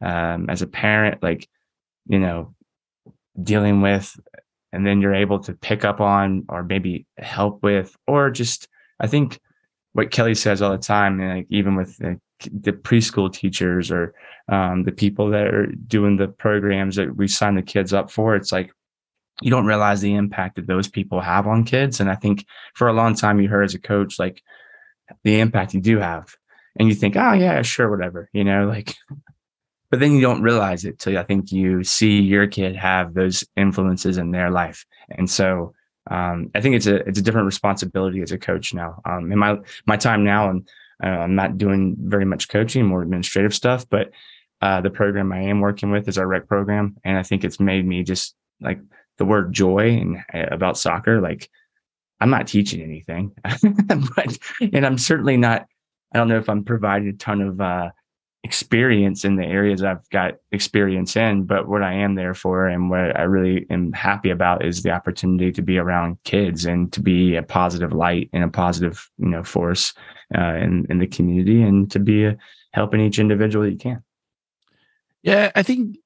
um, 0.01 0.49
as 0.49 0.61
a 0.61 0.67
parent, 0.67 1.21
like 1.21 1.47
you 2.07 2.19
know, 2.19 2.55
dealing 3.41 3.81
with 3.81 4.17
and 4.73 4.85
then 4.85 5.01
you're 5.01 5.15
able 5.15 5.39
to 5.39 5.53
pick 5.53 5.85
up 5.85 6.01
on 6.01 6.45
or 6.49 6.63
maybe 6.63 7.05
help 7.17 7.61
with 7.63 7.95
or 8.07 8.29
just 8.29 8.67
i 8.99 9.07
think 9.07 9.39
what 9.93 10.11
kelly 10.11 10.35
says 10.35 10.61
all 10.61 10.71
the 10.71 10.77
time 10.77 11.19
like 11.19 11.47
even 11.49 11.75
with 11.75 11.97
the, 11.97 12.19
the 12.51 12.71
preschool 12.71 13.31
teachers 13.31 13.91
or 13.91 14.13
um, 14.49 14.83
the 14.83 14.91
people 14.91 15.29
that 15.29 15.53
are 15.53 15.65
doing 15.87 16.17
the 16.17 16.27
programs 16.27 16.95
that 16.95 17.15
we 17.15 17.27
sign 17.27 17.55
the 17.55 17.61
kids 17.61 17.93
up 17.93 18.11
for 18.11 18.35
it's 18.35 18.51
like 18.51 18.71
you 19.41 19.51
don't 19.51 19.65
realize 19.65 20.01
the 20.01 20.15
impact 20.15 20.55
that 20.55 20.67
those 20.67 20.87
people 20.87 21.21
have 21.21 21.47
on 21.47 21.63
kids 21.63 21.99
and 21.99 22.09
i 22.09 22.15
think 22.15 22.45
for 22.75 22.87
a 22.87 22.93
long 22.93 23.15
time 23.15 23.39
you 23.39 23.47
heard 23.47 23.63
as 23.63 23.75
a 23.75 23.79
coach 23.79 24.19
like 24.19 24.41
the 25.23 25.39
impact 25.39 25.73
you 25.73 25.81
do 25.81 25.97
have 25.97 26.35
and 26.77 26.87
you 26.89 26.95
think 26.95 27.15
oh 27.15 27.33
yeah 27.33 27.61
sure 27.61 27.89
whatever 27.89 28.29
you 28.33 28.43
know 28.43 28.67
like 28.67 28.95
but 29.89 29.99
then 29.99 30.13
you 30.13 30.21
don't 30.21 30.41
realize 30.41 30.85
it 30.85 30.99
till 30.99 31.17
I 31.17 31.23
think 31.23 31.51
you 31.51 31.83
see 31.83 32.19
your 32.19 32.47
kid 32.47 32.75
have 32.75 33.13
those 33.13 33.43
influences 33.55 34.17
in 34.17 34.31
their 34.31 34.51
life. 34.51 34.85
And 35.09 35.29
so 35.29 35.73
um, 36.11 36.51
I 36.53 36.61
think 36.61 36.75
it's 36.75 36.87
a 36.87 36.95
it's 37.07 37.19
a 37.19 37.21
different 37.21 37.45
responsibility 37.45 38.21
as 38.21 38.31
a 38.31 38.37
coach 38.37 38.73
now. 38.73 39.01
Um, 39.05 39.31
in 39.31 39.39
my 39.39 39.57
my 39.85 39.97
time 39.97 40.23
now, 40.23 40.49
and 40.49 40.67
uh, 41.03 41.07
I'm 41.07 41.35
not 41.35 41.57
doing 41.57 41.95
very 41.99 42.25
much 42.25 42.49
coaching, 42.49 42.85
more 42.85 43.01
administrative 43.01 43.53
stuff. 43.53 43.87
But 43.89 44.11
uh, 44.61 44.81
the 44.81 44.89
program 44.89 45.31
I 45.31 45.41
am 45.43 45.59
working 45.59 45.91
with 45.91 46.07
is 46.07 46.17
our 46.17 46.27
rec 46.27 46.47
program, 46.47 46.97
and 47.03 47.17
I 47.17 47.23
think 47.23 47.43
it's 47.43 47.59
made 47.59 47.85
me 47.85 48.03
just 48.03 48.35
like 48.61 48.79
the 49.17 49.25
word 49.25 49.53
joy 49.53 49.97
and 49.97 50.17
uh, 50.33 50.47
about 50.51 50.77
soccer. 50.77 51.21
Like 51.21 51.49
I'm 52.19 52.29
not 52.29 52.47
teaching 52.47 52.81
anything, 52.81 53.33
but 54.15 54.37
and 54.61 54.85
I'm 54.85 54.97
certainly 54.97 55.37
not. 55.37 55.67
I 56.13 56.17
don't 56.17 56.29
know 56.29 56.37
if 56.37 56.49
I'm 56.49 56.63
providing 56.63 57.09
a 57.09 57.13
ton 57.13 57.41
of 57.41 57.59
uh, 57.59 57.89
experience 58.43 59.25
in 59.25 59.35
the 59.35 59.45
areas 59.45 59.83
I've 59.83 60.09
got 60.09 60.35
experience 60.53 61.17
in, 61.17 61.43
but 61.43 61.67
what 61.67 61.83
I 61.83 61.93
am 61.93 62.15
there 62.15 62.33
for 62.33 62.67
and 62.67 62.89
what 62.89 63.19
I 63.19 63.23
really 63.23 63.65
am 63.69 63.91
happy 63.91 64.29
about 64.29 64.63
is 64.63 64.83
the 64.83 64.91
opportunity 64.91 65.51
to 65.51 65.61
be 65.61 65.77
around 65.77 66.17
kids 66.23 66.65
and 66.65 66.91
to 66.93 67.01
be 67.01 67.35
a 67.35 67.43
positive 67.43 67.91
light 67.91 68.29
and 68.31 68.45
a 68.45 68.47
positive, 68.47 69.09
you 69.17 69.27
know, 69.27 69.43
force 69.43 69.93
uh, 70.35 70.55
in 70.55 70.85
in 70.89 70.99
the 70.99 71.07
community 71.07 71.61
and 71.61 71.91
to 71.91 71.99
be 71.99 72.25
a, 72.25 72.37
helping 72.71 73.01
each 73.01 73.19
individual 73.19 73.65
that 73.65 73.71
you 73.71 73.77
can. 73.77 74.03
Yeah, 75.23 75.51
I 75.55 75.63
think 75.63 75.97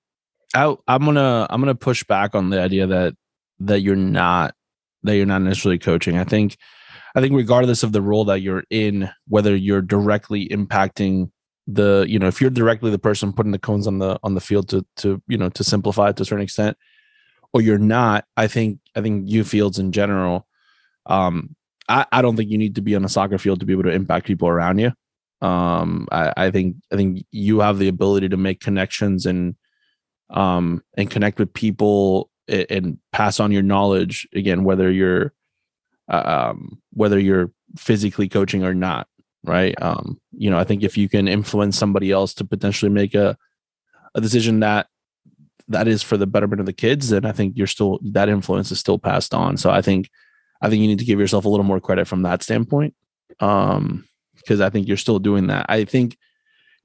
I, 0.55 0.75
I'm 0.87 1.05
gonna 1.05 1.47
I'm 1.49 1.61
gonna 1.61 1.75
push 1.75 2.03
back 2.03 2.35
on 2.35 2.49
the 2.49 2.61
idea 2.61 2.87
that 2.87 3.15
that 3.59 3.81
you're 3.81 3.95
not 3.95 4.55
that 5.03 5.15
you're 5.15 5.25
not 5.25 5.41
necessarily 5.41 5.79
coaching. 5.79 6.17
I 6.17 6.23
think 6.23 6.57
I 7.15 7.21
think 7.21 7.35
regardless 7.35 7.83
of 7.83 7.91
the 7.91 8.01
role 8.01 8.25
that 8.25 8.41
you're 8.41 8.63
in, 8.69 9.09
whether 9.27 9.55
you're 9.55 9.81
directly 9.81 10.47
impacting 10.49 11.31
the 11.67 12.05
you 12.07 12.17
know 12.19 12.27
if 12.27 12.41
you're 12.41 12.49
directly 12.49 12.91
the 12.91 12.99
person 12.99 13.33
putting 13.33 13.51
the 13.51 13.59
cones 13.59 13.87
on 13.87 13.99
the 13.99 14.19
on 14.23 14.33
the 14.33 14.41
field 14.41 14.67
to 14.69 14.85
to 14.97 15.21
you 15.27 15.37
know 15.37 15.49
to 15.49 15.63
simplify 15.63 16.09
it 16.09 16.17
to 16.17 16.23
a 16.23 16.25
certain 16.25 16.43
extent 16.43 16.75
or 17.53 17.61
you're 17.61 17.77
not 17.77 18.25
i 18.35 18.47
think 18.47 18.79
i 18.95 19.01
think 19.01 19.29
you 19.29 19.43
fields 19.43 19.77
in 19.77 19.91
general 19.91 20.47
um 21.05 21.55
i 21.87 22.05
i 22.11 22.21
don't 22.21 22.35
think 22.35 22.49
you 22.49 22.57
need 22.57 22.75
to 22.75 22.81
be 22.81 22.95
on 22.95 23.05
a 23.05 23.09
soccer 23.09 23.37
field 23.37 23.59
to 23.59 23.65
be 23.65 23.73
able 23.73 23.83
to 23.83 23.91
impact 23.91 24.25
people 24.25 24.47
around 24.47 24.79
you 24.79 24.91
um 25.41 26.07
i 26.11 26.33
i 26.35 26.51
think 26.51 26.75
i 26.91 26.95
think 26.95 27.23
you 27.31 27.59
have 27.59 27.77
the 27.77 27.87
ability 27.87 28.27
to 28.27 28.37
make 28.37 28.59
connections 28.59 29.25
and 29.25 29.55
um 30.31 30.83
and 30.97 31.09
connect 31.09 31.39
with 31.39 31.53
people 31.53 32.29
and, 32.47 32.97
pass 33.11 33.39
on 33.39 33.51
your 33.51 33.61
knowledge 33.61 34.27
again 34.33 34.63
whether 34.63 34.91
you're 34.91 35.33
uh, 36.09 36.49
um 36.51 36.81
whether 36.93 37.19
you're 37.19 37.51
physically 37.77 38.27
coaching 38.27 38.63
or 38.63 38.73
not 38.73 39.07
right? 39.43 39.73
Um 39.81 40.19
you 40.31 40.49
know 40.49 40.57
i 40.57 40.63
think 40.63 40.83
if 40.83 40.97
you 40.97 41.09
can 41.09 41.27
influence 41.27 41.77
somebody 41.77 42.11
else 42.11 42.33
to 42.35 42.45
potentially 42.45 42.91
make 42.91 43.15
a 43.15 43.37
a 44.15 44.21
decision 44.21 44.59
that 44.59 44.87
that 45.67 45.87
is 45.87 46.03
for 46.03 46.17
the 46.17 46.27
betterment 46.27 46.59
of 46.59 46.65
the 46.65 46.73
kids 46.73 47.09
then 47.09 47.25
i 47.25 47.31
think 47.31 47.55
you're 47.55 47.67
still 47.67 47.99
that 48.03 48.27
influence 48.27 48.71
is 48.71 48.79
still 48.79 48.99
passed 48.99 49.33
on. 49.33 49.57
So 49.57 49.69
i 49.69 49.81
think 49.81 50.09
i 50.61 50.69
think 50.69 50.81
you 50.81 50.87
need 50.87 50.99
to 50.99 51.05
give 51.05 51.19
yourself 51.19 51.45
a 51.45 51.49
little 51.49 51.63
more 51.63 51.79
credit 51.79 52.07
from 52.07 52.23
that 52.23 52.43
standpoint 52.43 52.93
um 53.39 54.05
because 54.35 54.61
i 54.61 54.69
think 54.69 54.87
you're 54.87 54.97
still 54.97 55.19
doing 55.19 55.47
that. 55.47 55.65
I 55.69 55.85
think 55.85 56.17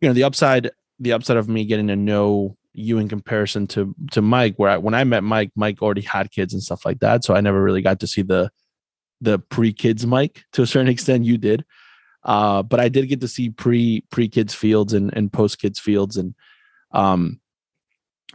you 0.01 0.09
know 0.09 0.13
the 0.13 0.25
upside 0.25 0.71
the 0.99 1.13
upside 1.13 1.37
of 1.37 1.49
me 1.49 1.65
getting 1.65 1.89
to 1.89 1.97
know 1.97 2.57
you 2.77 2.99
in 2.99 3.09
comparison 3.09 3.67
to 3.67 3.95
to 4.11 4.21
mike 4.21 4.55
where 4.57 4.71
I, 4.71 4.77
when 4.77 4.95
i 4.95 5.03
met 5.03 5.25
mike 5.25 5.51
mike 5.57 5.81
already 5.81 6.03
had 6.03 6.31
kids 6.31 6.53
and 6.53 6.63
stuff 6.63 6.85
like 6.85 7.01
that. 7.01 7.25
So 7.25 7.35
i 7.35 7.41
never 7.41 7.63
really 7.63 7.83
got 7.83 8.01
to 8.01 8.07
see 8.07 8.23
the 8.23 8.51
the 9.21 9.39
pre-kids 9.39 10.07
mike 10.07 10.45
to 10.53 10.63
a 10.63 10.67
certain 10.67 10.89
extent. 10.93 11.25
You 11.25 11.39
did. 11.39 11.65
Uh, 12.27 12.63
but 12.63 12.81
I 12.81 12.89
did 12.89 13.09
get 13.09 13.21
to 13.21 13.29
see 13.29 13.51
pre 13.51 14.03
pre 14.11 14.29
kids 14.29 14.53
fields 14.53 14.93
and, 14.93 15.17
and 15.17 15.33
post 15.33 15.61
kids 15.61 15.79
fields, 15.79 16.17
and 16.17 16.35
um, 16.91 17.41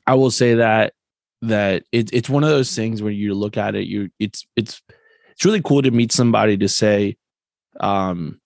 I 0.07 0.15
will 0.15 0.31
say 0.31 0.55
that 0.55 0.93
that 1.41 1.83
it, 1.91 2.09
it's 2.13 2.29
one 2.29 2.43
of 2.43 2.49
those 2.49 2.73
things 2.73 3.01
where 3.01 3.11
you 3.11 3.33
look 3.33 3.57
at 3.57 3.75
it, 3.75 3.87
you 3.87 4.09
it's 4.17 4.47
it's 4.55 4.81
it's 5.31 5.43
really 5.43 5.61
cool 5.61 5.81
to 5.81 5.91
meet 5.91 6.13
somebody 6.13 6.55
to 6.57 6.69
say, 6.69 7.17
um, 7.81 8.39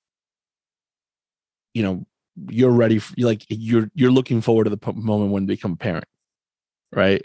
you 1.76 1.84
know, 1.84 2.08
you're 2.50 2.72
ready, 2.72 3.00
for, 3.00 3.14
like 3.18 3.46
you're 3.50 3.90
you're 3.94 4.12
looking 4.12 4.42
forward 4.42 4.66
to 4.66 4.70
the 4.70 4.94
moment 4.94 5.32
when 5.32 5.44
you 5.44 5.48
become 5.48 5.74
a 5.74 5.78
parent, 5.78 6.06
right? 6.92 7.24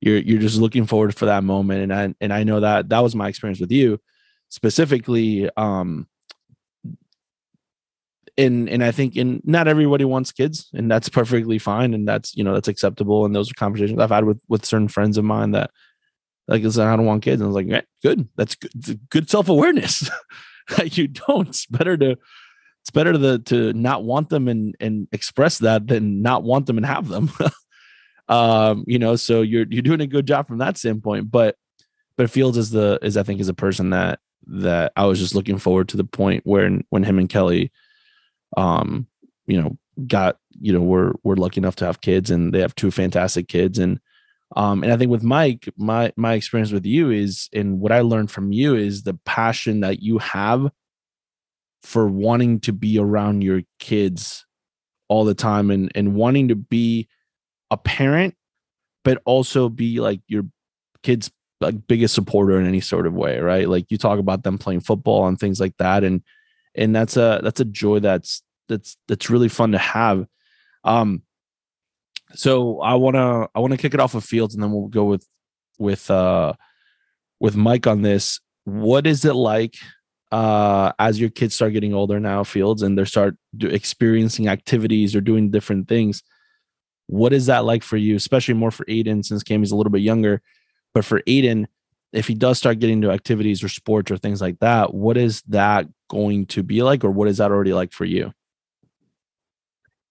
You're 0.00 0.18
you're 0.18 0.40
just 0.40 0.58
looking 0.58 0.86
forward 0.86 1.16
for 1.16 1.26
that 1.26 1.44
moment, 1.44 1.82
and 1.82 1.94
I 1.94 2.14
and 2.20 2.32
I 2.32 2.44
know 2.44 2.60
that 2.60 2.88
that 2.90 3.00
was 3.00 3.14
my 3.14 3.28
experience 3.28 3.60
with 3.60 3.72
you 3.72 4.00
specifically. 4.48 5.48
Um, 5.56 6.06
and 8.38 8.68
and 8.68 8.84
I 8.84 8.90
think 8.90 9.16
in 9.16 9.40
not 9.44 9.68
everybody 9.68 10.04
wants 10.04 10.32
kids, 10.32 10.68
and 10.74 10.90
that's 10.90 11.08
perfectly 11.08 11.58
fine, 11.58 11.94
and 11.94 12.06
that's 12.06 12.36
you 12.36 12.44
know 12.44 12.54
that's 12.54 12.68
acceptable. 12.68 13.24
And 13.24 13.34
those 13.34 13.50
are 13.50 13.54
conversations 13.54 13.98
I've 13.98 14.10
had 14.10 14.24
with 14.24 14.40
with 14.48 14.66
certain 14.66 14.88
friends 14.88 15.16
of 15.16 15.24
mine 15.24 15.52
that 15.52 15.70
like 16.48 16.62
said, 16.62 16.86
I 16.86 16.96
don't 16.96 17.06
want 17.06 17.22
kids, 17.22 17.40
and 17.40 17.46
I 17.46 17.48
was 17.48 17.56
like, 17.56 17.66
yeah, 17.66 17.80
good, 18.02 18.28
that's 18.36 18.54
good, 18.54 19.00
good 19.10 19.30
self 19.30 19.48
awareness. 19.48 20.08
you 20.84 21.08
don't. 21.08 21.48
It's 21.48 21.66
better 21.66 21.96
to 21.96 22.16
it's 22.86 22.92
better 22.92 23.12
to 23.12 23.38
to 23.40 23.72
not 23.72 24.04
want 24.04 24.28
them 24.28 24.46
and 24.46 24.76
and 24.78 25.08
express 25.10 25.58
that 25.58 25.88
than 25.88 26.22
not 26.22 26.44
want 26.44 26.66
them 26.66 26.76
and 26.76 26.86
have 26.86 27.08
them. 27.08 27.32
um, 28.28 28.84
you 28.86 29.00
know, 29.00 29.16
so 29.16 29.42
you're 29.42 29.66
you're 29.68 29.82
doing 29.82 30.00
a 30.00 30.06
good 30.06 30.26
job 30.26 30.46
from 30.46 30.58
that 30.58 30.78
standpoint, 30.78 31.30
but 31.30 31.56
but 32.16 32.30
Fields 32.30 32.56
is 32.56 32.70
the 32.70 32.98
is 33.02 33.16
I 33.16 33.24
think 33.24 33.40
is 33.40 33.48
a 33.48 33.54
person 33.54 33.90
that 33.90 34.20
that 34.46 34.92
I 34.94 35.06
was 35.06 35.18
just 35.18 35.34
looking 35.34 35.58
forward 35.58 35.88
to 35.88 35.96
the 35.96 36.04
point 36.04 36.46
where 36.46 36.70
when 36.90 37.02
him 37.02 37.18
and 37.18 37.28
Kelly 37.28 37.72
um, 38.56 39.06
you 39.46 39.60
know, 39.60 39.78
got, 40.06 40.38
you 40.60 40.72
know, 40.72 40.80
we're 40.80 41.12
we're 41.22 41.36
lucky 41.36 41.58
enough 41.60 41.76
to 41.76 41.86
have 41.86 42.00
kids 42.00 42.30
and 42.30 42.52
they 42.52 42.60
have 42.60 42.74
two 42.74 42.90
fantastic 42.90 43.48
kids. 43.48 43.78
And 43.78 44.00
um, 44.54 44.82
and 44.82 44.92
I 44.92 44.96
think 44.96 45.10
with 45.10 45.22
Mike, 45.22 45.68
my 45.76 46.12
my 46.16 46.34
experience 46.34 46.72
with 46.72 46.86
you 46.86 47.10
is 47.10 47.48
and 47.52 47.80
what 47.80 47.92
I 47.92 48.00
learned 48.00 48.30
from 48.30 48.52
you 48.52 48.74
is 48.74 49.02
the 49.02 49.14
passion 49.24 49.80
that 49.80 50.02
you 50.02 50.18
have 50.18 50.70
for 51.86 52.08
wanting 52.08 52.60
to 52.60 52.72
be 52.72 52.98
around 52.98 53.42
your 53.42 53.62
kids 53.78 54.44
all 55.08 55.24
the 55.24 55.34
time 55.34 55.70
and 55.70 55.90
and 55.94 56.14
wanting 56.14 56.48
to 56.48 56.56
be 56.56 57.08
a 57.70 57.76
parent 57.76 58.34
but 59.04 59.22
also 59.24 59.68
be 59.68 60.00
like 60.00 60.20
your 60.26 60.42
kids 61.02 61.30
like 61.60 61.86
biggest 61.86 62.14
supporter 62.14 62.58
in 62.58 62.66
any 62.66 62.80
sort 62.80 63.06
of 63.06 63.14
way 63.14 63.38
right 63.38 63.68
like 63.68 63.86
you 63.90 63.96
talk 63.96 64.18
about 64.18 64.42
them 64.42 64.58
playing 64.58 64.80
football 64.80 65.26
and 65.26 65.38
things 65.38 65.60
like 65.60 65.76
that 65.78 66.02
and 66.04 66.22
and 66.74 66.94
that's 66.94 67.16
a 67.16 67.40
that's 67.42 67.60
a 67.60 67.64
joy 67.64 67.98
that's 67.98 68.42
that's 68.68 68.96
that's 69.08 69.30
really 69.30 69.48
fun 69.48 69.72
to 69.72 69.78
have. 69.78 70.26
Um, 70.84 71.22
so 72.34 72.80
I 72.80 72.94
wanna 72.94 73.48
I 73.54 73.60
wanna 73.60 73.76
kick 73.76 73.94
it 73.94 74.00
off 74.00 74.14
with 74.14 74.24
Fields, 74.24 74.54
and 74.54 74.62
then 74.62 74.72
we'll 74.72 74.88
go 74.88 75.04
with 75.04 75.26
with 75.78 76.10
uh 76.10 76.54
with 77.40 77.56
Mike 77.56 77.86
on 77.86 78.02
this. 78.02 78.40
What 78.64 79.06
is 79.06 79.24
it 79.24 79.34
like 79.34 79.74
uh 80.32 80.92
as 80.98 81.20
your 81.20 81.30
kids 81.30 81.54
start 81.54 81.72
getting 81.72 81.94
older 81.94 82.20
now, 82.20 82.44
Fields, 82.44 82.82
and 82.82 82.98
they 82.98 83.04
start 83.04 83.36
experiencing 83.60 84.48
activities 84.48 85.14
or 85.14 85.20
doing 85.20 85.50
different 85.50 85.88
things? 85.88 86.22
What 87.08 87.32
is 87.32 87.46
that 87.46 87.64
like 87.64 87.82
for 87.82 87.96
you, 87.96 88.16
especially 88.16 88.54
more 88.54 88.70
for 88.70 88.84
Aiden 88.86 89.24
since 89.24 89.44
Cammy's 89.44 89.70
a 89.70 89.76
little 89.76 89.92
bit 89.92 90.02
younger? 90.02 90.42
But 90.92 91.04
for 91.04 91.20
Aiden, 91.22 91.66
if 92.12 92.26
he 92.26 92.34
does 92.34 92.58
start 92.58 92.78
getting 92.78 92.96
into 92.96 93.10
activities 93.10 93.62
or 93.62 93.68
sports 93.68 94.10
or 94.10 94.16
things 94.16 94.40
like 94.40 94.58
that, 94.60 94.94
what 94.94 95.16
is 95.16 95.42
that 95.48 95.86
going 96.08 96.46
to 96.46 96.62
be 96.62 96.82
like, 96.82 97.04
or 97.04 97.10
what 97.10 97.28
is 97.28 97.38
that 97.38 97.50
already 97.50 97.72
like 97.72 97.92
for 97.92 98.04
you? 98.04 98.32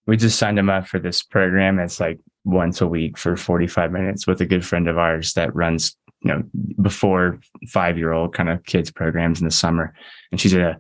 we 0.08 0.18
just 0.18 0.38
signed 0.38 0.60
him 0.60 0.70
up 0.70 0.88
for 0.88 1.00
this 1.00 1.24
program. 1.24 1.80
It's 1.80 2.00
like 2.00 2.20
once 2.44 2.82
a 2.82 2.88
week 2.88 3.18
for 3.18 3.36
45 3.36 3.92
minutes 3.92 4.28
with 4.28 4.42
a 4.42 4.46
good 4.46 4.66
friend 4.66 4.88
of 4.88 4.98
ours 4.98 5.34
that 5.34 5.56
runs, 5.56 5.98
you 6.26 6.34
know, 6.34 6.44
before 6.82 7.40
five 7.68 7.98
year 8.00 8.12
old 8.12 8.34
kind 8.34 8.50
of 8.50 8.64
kids 8.66 8.90
programs 8.90 9.40
in 9.40 9.46
the 9.46 9.52
summer. 9.52 9.94
And 10.32 10.42
she's 10.42 10.56
a 10.56 10.80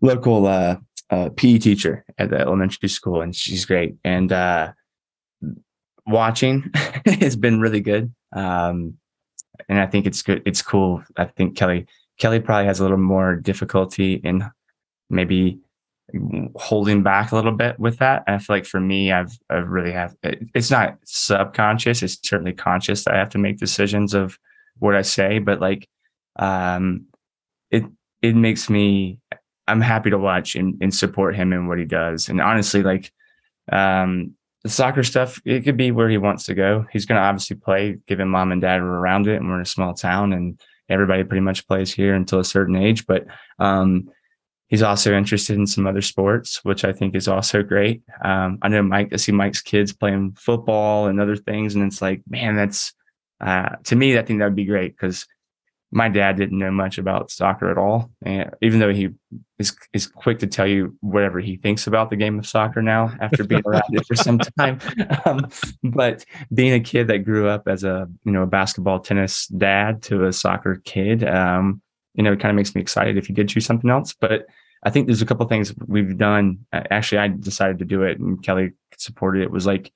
local 0.00 0.46
uh, 0.46 0.76
uh, 1.10 1.30
PE 1.36 1.58
teacher 1.58 2.04
at 2.16 2.30
the 2.30 2.38
elementary 2.38 2.88
school, 2.88 3.20
and 3.20 3.34
she's 3.34 3.64
great. 3.64 3.96
And 4.04 4.32
uh, 4.32 4.72
watching 6.06 6.70
has 7.06 7.34
been 7.34 7.60
really 7.60 7.80
good. 7.80 8.14
Um, 8.32 8.94
and 9.68 9.80
I 9.80 9.86
think 9.86 10.06
it's 10.06 10.22
good. 10.22 10.42
It's 10.46 10.62
cool. 10.62 11.02
I 11.16 11.24
think 11.24 11.56
Kelly 11.56 11.88
Kelly 12.18 12.38
probably 12.38 12.66
has 12.66 12.78
a 12.78 12.84
little 12.84 12.98
more 12.98 13.34
difficulty 13.34 14.14
in 14.14 14.48
maybe 15.10 15.58
holding 16.54 17.02
back 17.02 17.32
a 17.32 17.36
little 17.36 17.52
bit 17.52 17.78
with 17.80 17.98
that. 17.98 18.22
And 18.26 18.36
I 18.36 18.38
feel 18.38 18.56
like 18.56 18.64
for 18.64 18.80
me, 18.80 19.12
I've, 19.12 19.36
I've 19.50 19.68
really 19.68 19.92
have, 19.92 20.16
it's 20.22 20.70
not 20.70 20.96
subconscious. 21.04 22.02
It's 22.02 22.18
certainly 22.22 22.54
conscious 22.54 23.04
that 23.04 23.14
I 23.14 23.18
have 23.18 23.28
to 23.30 23.38
make 23.38 23.58
decisions 23.58 24.14
of 24.14 24.38
what 24.78 24.94
I 24.94 25.02
say, 25.02 25.38
but 25.38 25.60
like, 25.60 25.88
um, 26.38 27.06
it, 27.70 27.84
it 28.22 28.34
makes 28.36 28.70
me, 28.70 29.18
I'm 29.66 29.80
happy 29.80 30.10
to 30.10 30.18
watch 30.18 30.54
and, 30.54 30.76
and 30.80 30.94
support 30.94 31.36
him 31.36 31.52
in 31.52 31.66
what 31.66 31.78
he 31.78 31.84
does. 31.84 32.28
And 32.28 32.40
honestly, 32.40 32.82
like, 32.82 33.12
um, 33.70 34.34
the 34.62 34.70
soccer 34.70 35.02
stuff, 35.02 35.40
it 35.44 35.64
could 35.64 35.76
be 35.76 35.90
where 35.90 36.08
he 36.08 36.18
wants 36.18 36.44
to 36.46 36.54
go. 36.54 36.86
He's 36.92 37.06
going 37.06 37.20
to 37.20 37.26
obviously 37.26 37.56
play, 37.56 37.98
given 38.06 38.28
mom 38.28 38.50
and 38.50 38.60
dad 38.60 38.80
are 38.80 38.98
around 38.98 39.26
it. 39.26 39.36
And 39.36 39.48
we're 39.48 39.56
in 39.56 39.62
a 39.62 39.66
small 39.66 39.94
town 39.94 40.32
and 40.32 40.60
everybody 40.88 41.22
pretty 41.22 41.42
much 41.42 41.66
plays 41.66 41.92
here 41.92 42.14
until 42.14 42.40
a 42.40 42.44
certain 42.44 42.76
age. 42.76 43.06
But, 43.06 43.26
um, 43.58 44.10
he's 44.68 44.82
also 44.82 45.14
interested 45.14 45.56
in 45.56 45.66
some 45.66 45.86
other 45.86 46.02
sports, 46.02 46.64
which 46.64 46.84
I 46.84 46.92
think 46.92 47.14
is 47.14 47.28
also 47.28 47.62
great. 47.62 48.02
Um, 48.22 48.58
I 48.62 48.68
know 48.68 48.82
Mike, 48.82 49.08
I 49.12 49.16
see 49.16 49.32
Mike's 49.32 49.62
kids 49.62 49.92
playing 49.92 50.36
football 50.38 51.06
and 51.06 51.20
other 51.20 51.36
things. 51.36 51.74
And 51.74 51.84
it's 51.84 52.02
like, 52.02 52.22
man, 52.28 52.56
that's, 52.56 52.92
uh, 53.40 53.76
to 53.84 53.96
me, 53.96 54.18
I 54.18 54.22
think 54.22 54.38
that 54.38 54.46
would 54.46 54.56
be 54.56 54.64
great 54.64 54.96
because 54.96 55.26
my 55.90 56.08
dad 56.08 56.36
didn't 56.36 56.58
know 56.58 56.70
much 56.70 56.98
about 56.98 57.30
soccer 57.30 57.70
at 57.70 57.78
all. 57.78 58.10
And 58.22 58.50
even 58.60 58.78
though 58.78 58.92
he 58.92 59.08
is, 59.58 59.74
is 59.94 60.06
quick 60.06 60.38
to 60.40 60.46
tell 60.46 60.66
you 60.66 60.96
whatever 61.00 61.40
he 61.40 61.56
thinks 61.56 61.86
about 61.86 62.10
the 62.10 62.16
game 62.16 62.38
of 62.38 62.46
soccer 62.46 62.82
now 62.82 63.10
after 63.20 63.42
being 63.44 63.62
around 63.64 63.84
it 63.90 64.06
for 64.06 64.14
some 64.14 64.38
time. 64.38 64.80
Um, 65.24 65.48
but 65.82 66.24
being 66.54 66.72
a 66.74 66.80
kid 66.80 67.08
that 67.08 67.24
grew 67.24 67.48
up 67.48 67.66
as 67.66 67.82
a, 67.84 68.08
you 68.24 68.32
know, 68.32 68.42
a 68.42 68.46
basketball 68.46 69.00
tennis 69.00 69.46
dad 69.48 70.02
to 70.04 70.26
a 70.26 70.32
soccer 70.32 70.80
kid, 70.84 71.24
um, 71.24 71.82
you 72.14 72.22
know, 72.22 72.32
it 72.32 72.40
kind 72.40 72.50
of 72.50 72.56
makes 72.56 72.74
me 72.74 72.80
excited 72.80 73.16
if 73.16 73.26
he 73.26 73.32
did 73.32 73.48
choose 73.48 73.66
something 73.66 73.90
else. 73.90 74.14
But 74.18 74.46
I 74.84 74.90
think 74.90 75.06
there's 75.06 75.22
a 75.22 75.26
couple 75.26 75.46
things 75.46 75.74
we've 75.86 76.16
done. 76.16 76.66
Actually, 76.72 77.18
I 77.18 77.28
decided 77.28 77.78
to 77.78 77.84
do 77.84 78.02
it 78.02 78.18
and 78.18 78.42
Kelly 78.42 78.72
supported 78.96 79.40
it. 79.40 79.44
it 79.44 79.50
was 79.50 79.66
like 79.66 79.92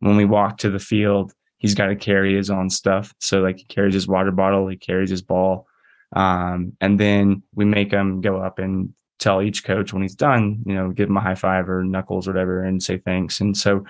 when 0.00 0.16
we 0.16 0.24
walked 0.24 0.60
to 0.60 0.70
the 0.70 0.78
field, 0.78 1.32
he's 1.64 1.74
got 1.74 1.86
to 1.86 1.96
carry 1.96 2.34
his 2.34 2.50
own 2.50 2.68
stuff. 2.68 3.14
So 3.20 3.40
like 3.40 3.56
he 3.56 3.64
carries 3.64 3.94
his 3.94 4.06
water 4.06 4.30
bottle, 4.30 4.68
he 4.68 4.76
carries 4.76 5.08
his 5.08 5.22
ball. 5.22 5.66
Um, 6.14 6.74
and 6.78 7.00
then 7.00 7.42
we 7.54 7.64
make 7.64 7.90
him 7.90 8.20
go 8.20 8.36
up 8.36 8.58
and 8.58 8.92
tell 9.18 9.40
each 9.40 9.64
coach 9.64 9.90
when 9.90 10.02
he's 10.02 10.14
done, 10.14 10.62
you 10.66 10.74
know, 10.74 10.90
give 10.90 11.08
him 11.08 11.16
a 11.16 11.22
high 11.22 11.34
five 11.34 11.70
or 11.70 11.82
knuckles 11.82 12.28
or 12.28 12.32
whatever 12.32 12.62
and 12.62 12.82
say 12.82 12.98
thanks. 12.98 13.40
And 13.40 13.56
so 13.56 13.82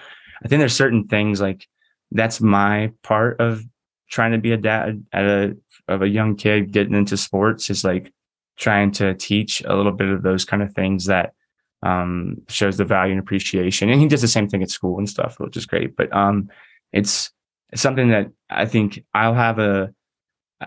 I 0.44 0.46
think 0.46 0.60
there's 0.60 0.76
certain 0.76 1.08
things 1.08 1.40
like 1.40 1.66
that's 2.12 2.40
my 2.40 2.92
part 3.02 3.40
of 3.40 3.64
trying 4.08 4.30
to 4.30 4.38
be 4.38 4.52
a 4.52 4.56
dad 4.56 5.04
at 5.12 5.24
a 5.24 5.56
of 5.88 6.02
a 6.02 6.08
young 6.08 6.36
kid 6.36 6.70
getting 6.70 6.94
into 6.94 7.16
sports 7.16 7.70
is 7.70 7.82
like 7.82 8.12
trying 8.56 8.92
to 8.92 9.14
teach 9.14 9.64
a 9.64 9.74
little 9.74 9.90
bit 9.90 10.10
of 10.10 10.22
those 10.22 10.44
kind 10.44 10.62
of 10.62 10.72
things 10.74 11.06
that 11.06 11.32
um, 11.82 12.36
shows 12.48 12.76
the 12.76 12.84
value 12.84 13.14
and 13.14 13.20
appreciation. 13.20 13.90
And 13.90 14.00
he 14.00 14.06
does 14.06 14.22
the 14.22 14.28
same 14.28 14.48
thing 14.48 14.62
at 14.62 14.70
school 14.70 14.96
and 14.96 15.10
stuff, 15.10 15.40
which 15.40 15.56
is 15.56 15.66
great. 15.66 15.96
But 15.96 16.14
um, 16.14 16.48
it's 16.92 17.32
it's 17.74 17.82
something 17.82 18.08
that 18.10 18.30
I 18.48 18.66
think 18.66 19.04
I'll 19.12 19.34
have 19.34 19.58
a 19.58 19.92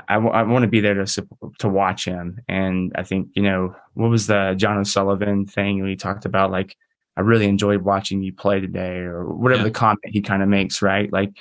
I, 0.10 0.16
w- 0.16 0.34
I 0.34 0.44
want 0.44 0.64
to 0.64 0.68
be 0.68 0.82
there 0.82 0.94
to 0.94 1.28
to 1.60 1.70
watch 1.70 2.04
him. 2.04 2.40
And 2.50 2.92
I 2.96 3.04
think 3.04 3.30
you 3.34 3.44
know 3.44 3.76
what 3.94 4.10
was 4.10 4.28
the 4.28 4.56
John 4.58 4.78
O'Sullivan 4.78 5.46
thing 5.46 5.82
we 5.82 5.96
talked 5.96 6.26
about? 6.26 6.52
Like 6.52 6.76
I 7.16 7.22
really 7.22 7.48
enjoyed 7.48 7.82
watching 7.82 8.22
you 8.22 8.34
play 8.34 8.60
today, 8.60 8.98
or 8.98 9.26
whatever 9.26 9.62
yeah. 9.62 9.70
the 9.70 9.72
comment 9.72 10.02
he 10.04 10.22
kind 10.22 10.44
of 10.44 10.50
makes, 10.50 10.82
right? 10.82 11.12
Like, 11.12 11.32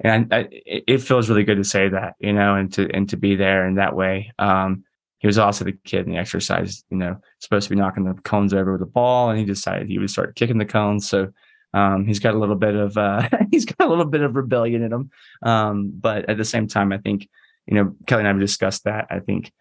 and 0.00 0.32
I, 0.32 0.48
it 0.50 1.02
feels 1.02 1.28
really 1.28 1.44
good 1.44 1.58
to 1.58 1.64
say 1.64 1.90
that, 1.90 2.14
you 2.18 2.32
know, 2.32 2.54
and 2.54 2.72
to 2.72 2.88
and 2.94 3.06
to 3.10 3.18
be 3.18 3.36
there 3.36 3.68
in 3.68 3.74
that 3.74 3.94
way. 3.94 4.32
Um, 4.38 4.84
he 5.18 5.26
was 5.26 5.36
also 5.36 5.66
the 5.66 5.76
kid 5.84 6.06
in 6.06 6.12
the 6.12 6.18
exercise, 6.18 6.82
you 6.88 6.96
know, 6.96 7.20
supposed 7.40 7.68
to 7.68 7.74
be 7.74 7.78
knocking 7.78 8.04
the 8.04 8.14
cones 8.22 8.54
over 8.54 8.72
with 8.72 8.80
the 8.80 8.86
ball, 8.86 9.28
and 9.28 9.38
he 9.38 9.44
decided 9.44 9.86
he 9.86 9.98
would 9.98 10.08
start 10.08 10.34
kicking 10.34 10.56
the 10.56 10.64
cones. 10.64 11.06
So 11.06 11.30
um, 11.72 12.04
he's 12.06 12.18
got 12.18 12.34
a 12.34 12.38
little 12.38 12.56
bit 12.56 12.74
of 12.74 12.96
uh, 12.96 13.28
he's 13.50 13.64
got 13.64 13.86
a 13.86 13.90
little 13.90 14.04
bit 14.04 14.22
of 14.22 14.36
rebellion 14.36 14.82
in 14.82 14.92
him. 14.92 15.10
Um, 15.42 15.92
but 15.94 16.28
at 16.28 16.36
the 16.36 16.44
same 16.44 16.66
time, 16.66 16.92
I 16.92 16.98
think 16.98 17.28
you 17.66 17.74
know 17.74 17.94
Kelly 18.06 18.20
and 18.20 18.28
I 18.28 18.32
have 18.32 18.40
discussed 18.40 18.84
that. 18.84 19.06
I 19.10 19.20
think 19.20 19.52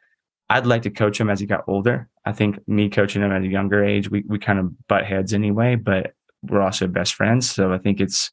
I'd 0.50 0.66
like 0.66 0.84
to 0.84 0.90
coach 0.90 1.20
him 1.20 1.30
as 1.30 1.40
he 1.40 1.46
got 1.46 1.66
older. 1.68 2.10
I 2.26 2.32
think 2.32 2.60
me 2.68 2.90
coaching 2.90 3.22
him 3.22 3.32
at 3.32 3.44
a 3.44 3.48
younger 3.48 3.84
age, 3.84 4.10
we 4.10 4.24
we 4.28 4.40
kind 4.40 4.60
of 4.60 4.88
butt 4.88 5.06
heads 5.06 5.34
anyway, 5.34 5.76
but 5.76 6.14
we're 6.44 6.62
also 6.62 6.88
best 6.88 7.14
friends. 7.14 7.50
So 7.50 7.74
I 7.74 7.78
think 7.78 8.00
it's 8.00 8.32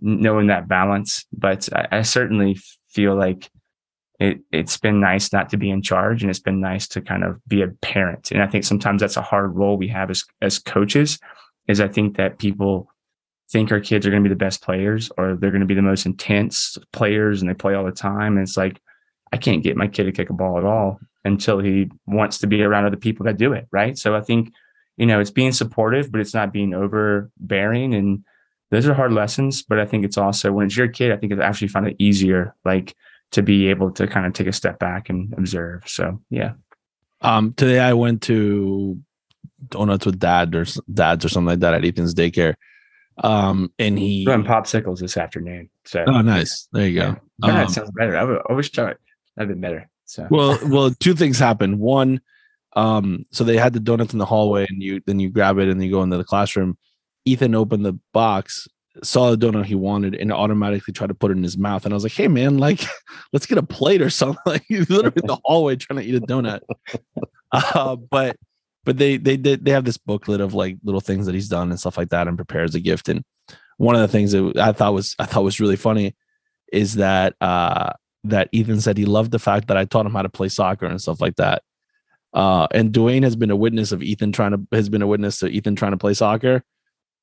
knowing 0.00 0.48
that 0.48 0.68
balance. 0.68 1.24
But 1.32 1.68
I, 1.72 1.98
I 1.98 2.02
certainly 2.02 2.58
feel 2.88 3.14
like 3.14 3.50
it 4.18 4.40
it's 4.50 4.78
been 4.78 5.00
nice 5.00 5.32
not 5.32 5.50
to 5.50 5.56
be 5.56 5.70
in 5.70 5.82
charge, 5.82 6.22
and 6.22 6.30
it's 6.30 6.40
been 6.40 6.60
nice 6.60 6.88
to 6.88 7.00
kind 7.00 7.22
of 7.22 7.40
be 7.46 7.62
a 7.62 7.68
parent. 7.68 8.32
And 8.32 8.42
I 8.42 8.48
think 8.48 8.64
sometimes 8.64 9.00
that's 9.00 9.16
a 9.16 9.22
hard 9.22 9.54
role 9.54 9.76
we 9.76 9.88
have 9.88 10.10
as 10.10 10.24
as 10.42 10.58
coaches. 10.58 11.20
Is 11.68 11.80
I 11.80 11.88
think 11.88 12.16
that 12.16 12.38
people 12.38 12.88
think 13.50 13.70
our 13.70 13.80
kids 13.80 14.06
are 14.06 14.10
going 14.10 14.22
to 14.22 14.28
be 14.28 14.32
the 14.32 14.38
best 14.38 14.62
players 14.62 15.10
or 15.16 15.36
they're 15.36 15.50
going 15.50 15.60
to 15.60 15.66
be 15.66 15.74
the 15.74 15.82
most 15.82 16.06
intense 16.06 16.78
players 16.92 17.40
and 17.40 17.50
they 17.50 17.54
play 17.54 17.74
all 17.74 17.84
the 17.84 17.92
time. 17.92 18.36
And 18.36 18.46
it's 18.46 18.56
like, 18.56 18.80
I 19.32 19.36
can't 19.36 19.62
get 19.62 19.76
my 19.76 19.86
kid 19.86 20.04
to 20.04 20.12
kick 20.12 20.30
a 20.30 20.32
ball 20.32 20.58
at 20.58 20.64
all 20.64 21.00
until 21.24 21.58
he 21.58 21.90
wants 22.06 22.38
to 22.38 22.46
be 22.46 22.62
around 22.62 22.86
other 22.86 22.96
people 22.96 23.24
that 23.26 23.36
do 23.36 23.52
it. 23.52 23.66
Right. 23.70 23.96
So 23.98 24.16
I 24.16 24.20
think, 24.20 24.52
you 24.96 25.06
know, 25.06 25.20
it's 25.20 25.30
being 25.30 25.52
supportive, 25.52 26.10
but 26.10 26.20
it's 26.20 26.34
not 26.34 26.52
being 26.52 26.74
overbearing. 26.74 27.94
And 27.94 28.24
those 28.70 28.86
are 28.86 28.94
hard 28.94 29.12
lessons. 29.12 29.62
But 29.62 29.78
I 29.78 29.86
think 29.86 30.04
it's 30.04 30.18
also 30.18 30.52
when 30.52 30.66
it's 30.66 30.76
your 30.76 30.88
kid, 30.88 31.12
I 31.12 31.16
think 31.16 31.32
it's 31.32 31.42
actually 31.42 31.68
find 31.68 31.86
it 31.86 31.96
easier, 31.98 32.54
like 32.64 32.94
to 33.32 33.42
be 33.42 33.68
able 33.68 33.90
to 33.92 34.06
kind 34.06 34.26
of 34.26 34.32
take 34.32 34.46
a 34.46 34.52
step 34.52 34.78
back 34.78 35.08
and 35.08 35.32
observe. 35.36 35.82
So, 35.86 36.20
yeah. 36.30 36.52
Um, 37.20 37.54
today 37.54 37.80
I 37.80 37.92
went 37.92 38.22
to 38.22 39.00
donuts 39.68 40.06
with 40.06 40.18
dad 40.18 40.54
or 40.54 40.66
dads 40.92 41.24
or 41.24 41.28
something 41.28 41.48
like 41.48 41.60
that 41.60 41.74
at 41.74 41.84
Ethan's 41.84 42.14
daycare 42.14 42.54
um, 43.22 43.72
and 43.78 43.98
he 43.98 44.24
run 44.26 44.44
popsicles 44.44 44.98
this 45.00 45.16
afternoon. 45.16 45.70
So 45.84 46.04
oh, 46.06 46.20
nice. 46.22 46.68
There 46.72 46.86
you 46.86 47.00
go. 47.00 47.06
Yeah. 47.42 47.52
that 47.52 47.66
um, 47.66 47.68
sounds 47.68 47.90
better. 47.92 48.16
I, 48.16 48.52
I 48.52 48.54
wish 48.54 48.72
that 48.72 48.98
that'd 49.36 49.48
been 49.48 49.60
better. 49.60 49.88
So 50.04 50.26
well, 50.30 50.58
well, 50.68 50.90
two 50.90 51.14
things 51.14 51.38
happened. 51.38 51.78
One, 51.78 52.20
um, 52.74 53.24
so 53.32 53.44
they 53.44 53.56
had 53.56 53.72
the 53.72 53.80
donuts 53.80 54.12
in 54.12 54.18
the 54.18 54.26
hallway, 54.26 54.66
and 54.68 54.82
you 54.82 55.00
then 55.06 55.18
you 55.18 55.30
grab 55.30 55.58
it 55.58 55.68
and 55.68 55.82
you 55.82 55.90
go 55.90 56.02
into 56.02 56.16
the 56.16 56.24
classroom. 56.24 56.76
Ethan 57.24 57.54
opened 57.54 57.84
the 57.84 57.98
box, 58.12 58.68
saw 59.02 59.34
the 59.34 59.46
donut 59.46 59.64
he 59.64 59.74
wanted, 59.74 60.14
and 60.14 60.32
automatically 60.32 60.92
tried 60.92 61.08
to 61.08 61.14
put 61.14 61.30
it 61.30 61.36
in 61.36 61.42
his 61.42 61.58
mouth. 61.58 61.84
And 61.84 61.92
I 61.92 61.96
was 61.96 62.04
like, 62.04 62.12
"Hey, 62.12 62.28
man, 62.28 62.58
like, 62.58 62.84
let's 63.32 63.46
get 63.46 63.58
a 63.58 63.62
plate 63.62 64.02
or 64.02 64.10
something." 64.10 64.36
Like 64.46 64.64
he's 64.68 64.90
literally 64.90 65.20
in 65.22 65.26
the 65.26 65.38
hallway 65.44 65.76
trying 65.76 66.00
to 66.00 66.06
eat 66.06 66.14
a 66.14 66.20
donut. 66.20 66.60
Uh, 67.52 67.96
but 67.96 68.36
but 68.86 68.96
they 68.96 69.18
they 69.18 69.36
they, 69.36 69.56
they 69.56 69.72
have 69.72 69.84
this 69.84 69.98
booklet 69.98 70.40
of 70.40 70.54
like 70.54 70.78
little 70.82 71.00
things 71.00 71.26
that 71.26 71.34
he's 71.34 71.48
done 71.48 71.68
and 71.70 71.78
stuff 71.78 71.98
like 71.98 72.08
that 72.08 72.26
and 72.26 72.38
prepares 72.38 72.74
a 72.74 72.80
gift 72.80 73.08
and 73.08 73.22
one 73.76 73.94
of 73.94 74.00
the 74.00 74.08
things 74.08 74.32
that 74.32 74.56
i 74.58 74.72
thought 74.72 74.94
was 74.94 75.14
i 75.18 75.26
thought 75.26 75.44
was 75.44 75.60
really 75.60 75.76
funny 75.76 76.16
is 76.72 76.94
that 76.94 77.34
uh 77.42 77.92
that 78.24 78.48
ethan 78.52 78.80
said 78.80 78.96
he 78.96 79.04
loved 79.04 79.32
the 79.32 79.38
fact 79.38 79.68
that 79.68 79.76
i 79.76 79.84
taught 79.84 80.06
him 80.06 80.14
how 80.14 80.22
to 80.22 80.28
play 80.28 80.48
soccer 80.48 80.86
and 80.86 81.02
stuff 81.02 81.20
like 81.20 81.36
that 81.36 81.62
uh 82.32 82.66
and 82.72 82.92
dwayne 82.92 83.22
has 83.22 83.36
been 83.36 83.50
a 83.50 83.56
witness 83.56 83.92
of 83.92 84.02
ethan 84.02 84.32
trying 84.32 84.52
to 84.52 84.66
has 84.72 84.88
been 84.88 85.02
a 85.02 85.06
witness 85.06 85.40
to 85.40 85.48
ethan 85.48 85.76
trying 85.76 85.92
to 85.92 85.98
play 85.98 86.14
soccer 86.14 86.62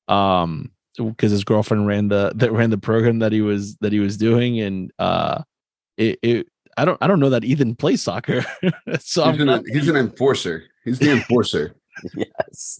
um 0.06 0.70
because 0.96 1.32
his 1.32 1.42
girlfriend 1.42 1.86
ran 1.88 2.06
the 2.08 2.30
that 2.36 2.52
ran 2.52 2.70
the 2.70 2.78
program 2.78 3.18
that 3.18 3.32
he 3.32 3.40
was 3.40 3.76
that 3.78 3.92
he 3.92 3.98
was 3.98 4.16
doing 4.16 4.60
and 4.60 4.92
uh 4.98 5.42
it, 5.96 6.18
it 6.22 6.48
I 6.76 6.84
don't 6.84 6.98
I 7.00 7.06
don't 7.06 7.20
know 7.20 7.30
that 7.30 7.44
Ethan 7.44 7.76
plays 7.76 8.02
soccer. 8.02 8.44
so 8.98 9.30
he's 9.30 9.40
an, 9.40 9.64
he's 9.72 9.88
an 9.88 9.96
enforcer. 9.96 10.64
He's 10.84 10.98
the 10.98 11.12
enforcer. 11.12 11.74
yes. 12.14 12.78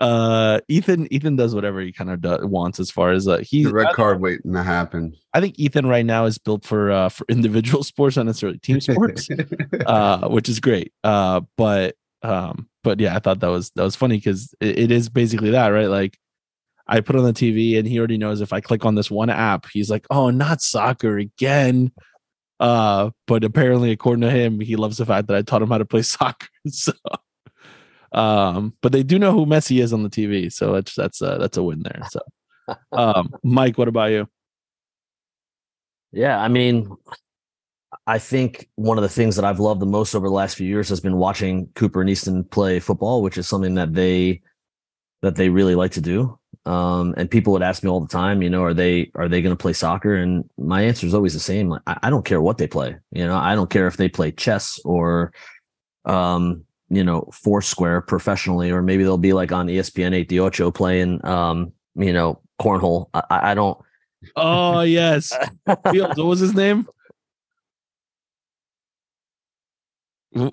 Uh, 0.00 0.60
Ethan. 0.68 1.12
Ethan 1.12 1.36
does 1.36 1.54
whatever 1.54 1.80
he 1.80 1.92
kind 1.92 2.10
of 2.10 2.20
do, 2.20 2.46
wants 2.46 2.80
as 2.80 2.90
far 2.90 3.12
as 3.12 3.28
uh, 3.28 3.38
he. 3.38 3.64
The 3.64 3.72
red 3.72 3.94
card 3.94 4.20
waiting 4.20 4.52
to 4.52 4.62
happen. 4.62 5.14
I 5.32 5.40
think 5.40 5.58
Ethan 5.58 5.86
right 5.86 6.04
now 6.04 6.24
is 6.24 6.38
built 6.38 6.64
for 6.64 6.90
uh 6.90 7.08
for 7.08 7.24
individual 7.28 7.84
sports, 7.84 8.16
not 8.16 8.26
necessarily 8.26 8.58
team 8.58 8.80
sports, 8.80 9.28
uh, 9.86 10.28
which 10.28 10.48
is 10.48 10.58
great. 10.58 10.92
Uh, 11.04 11.42
but 11.56 11.94
um, 12.22 12.68
but 12.82 12.98
yeah, 12.98 13.14
I 13.14 13.20
thought 13.20 13.40
that 13.40 13.48
was 13.48 13.70
that 13.76 13.84
was 13.84 13.94
funny 13.94 14.16
because 14.16 14.52
it, 14.60 14.78
it 14.78 14.90
is 14.90 15.08
basically 15.08 15.50
that, 15.50 15.68
right? 15.68 15.88
Like. 15.88 16.18
I 16.86 17.00
put 17.00 17.16
on 17.16 17.24
the 17.24 17.32
TV 17.32 17.78
and 17.78 17.88
he 17.88 17.98
already 17.98 18.18
knows 18.18 18.42
if 18.42 18.52
I 18.52 18.60
click 18.60 18.84
on 18.84 18.94
this 18.94 19.10
one 19.10 19.30
app, 19.30 19.64
he's 19.72 19.88
like, 19.88 20.06
"Oh, 20.10 20.28
not 20.28 20.60
soccer 20.60 21.16
again." 21.16 21.92
Uh, 22.60 23.10
but 23.26 23.42
apparently, 23.44 23.90
according 23.90 24.20
to 24.22 24.30
him, 24.30 24.60
he 24.60 24.76
loves 24.76 24.98
the 24.98 25.06
fact 25.06 25.28
that 25.28 25.36
I 25.36 25.42
taught 25.42 25.62
him 25.62 25.70
how 25.70 25.78
to 25.78 25.84
play 25.84 26.02
soccer. 26.02 26.46
So, 26.68 26.92
um, 28.14 28.74
but 28.80 28.92
they 28.92 29.02
do 29.02 29.18
know 29.18 29.32
who 29.32 29.44
Messi 29.44 29.82
is 29.82 29.92
on 29.92 30.02
the 30.02 30.08
TV, 30.08 30.52
so 30.52 30.72
that's 30.72 30.94
that's 30.94 31.20
uh, 31.20 31.38
that's 31.38 31.56
a 31.56 31.62
win 31.62 31.82
there. 31.82 32.00
So, 32.10 32.20
um, 32.92 33.34
Mike, 33.42 33.76
what 33.76 33.88
about 33.88 34.10
you? 34.10 34.28
Yeah, 36.12 36.40
I 36.40 36.46
mean, 36.48 36.94
I 38.06 38.18
think 38.18 38.68
one 38.76 38.98
of 38.98 39.02
the 39.02 39.08
things 39.08 39.34
that 39.36 39.44
I've 39.44 39.58
loved 39.58 39.80
the 39.80 39.86
most 39.86 40.14
over 40.14 40.28
the 40.28 40.34
last 40.34 40.56
few 40.56 40.66
years 40.66 40.88
has 40.90 41.00
been 41.00 41.16
watching 41.16 41.68
Cooper 41.74 42.00
and 42.00 42.08
Easton 42.08 42.44
play 42.44 42.78
football, 42.78 43.20
which 43.20 43.36
is 43.36 43.48
something 43.48 43.74
that 43.74 43.94
they 43.94 44.42
that 45.22 45.36
they 45.36 45.48
really 45.48 45.74
like 45.74 45.92
to 45.92 46.00
do. 46.00 46.38
Um, 46.66 47.14
and 47.16 47.30
people 47.30 47.52
would 47.52 47.62
ask 47.62 47.82
me 47.82 47.90
all 47.90 48.00
the 48.00 48.08
time, 48.08 48.42
you 48.42 48.48
know, 48.50 48.62
are 48.62 48.74
they 48.74 49.10
are 49.16 49.28
they 49.28 49.42
going 49.42 49.56
to 49.56 49.60
play 49.60 49.72
soccer? 49.72 50.14
And 50.14 50.48
my 50.56 50.82
answer 50.82 51.06
is 51.06 51.14
always 51.14 51.34
the 51.34 51.40
same. 51.40 51.68
Like, 51.68 51.82
I, 51.86 51.98
I, 52.04 52.10
don't 52.10 52.24
care 52.24 52.40
what 52.40 52.58
they 52.58 52.66
play. 52.66 52.96
You 53.10 53.26
know, 53.26 53.36
I 53.36 53.54
don't 53.54 53.68
care 53.68 53.86
if 53.86 53.96
they 53.96 54.08
play 54.08 54.30
chess 54.30 54.78
or, 54.84 55.32
um, 56.04 56.64
you 56.94 57.04
know, 57.04 57.28
Foursquare 57.32 58.00
professionally, 58.00 58.70
or 58.70 58.82
maybe 58.82 59.02
they'll 59.02 59.18
be 59.18 59.32
like 59.32 59.52
on 59.52 59.66
ESPN 59.66 60.14
eight 60.14 60.28
the 60.28 60.40
Ocho 60.40 60.70
playing, 60.70 61.24
um, 61.26 61.72
you 61.94 62.12
know, 62.12 62.40
cornhole. 62.60 63.08
I, 63.14 63.50
I 63.50 63.54
don't. 63.54 63.78
Oh 64.36 64.80
yes, 64.80 65.32
Fields. 65.90 66.16
What 66.16 66.26
was 66.26 66.40
his 66.40 66.54
name? 66.54 66.86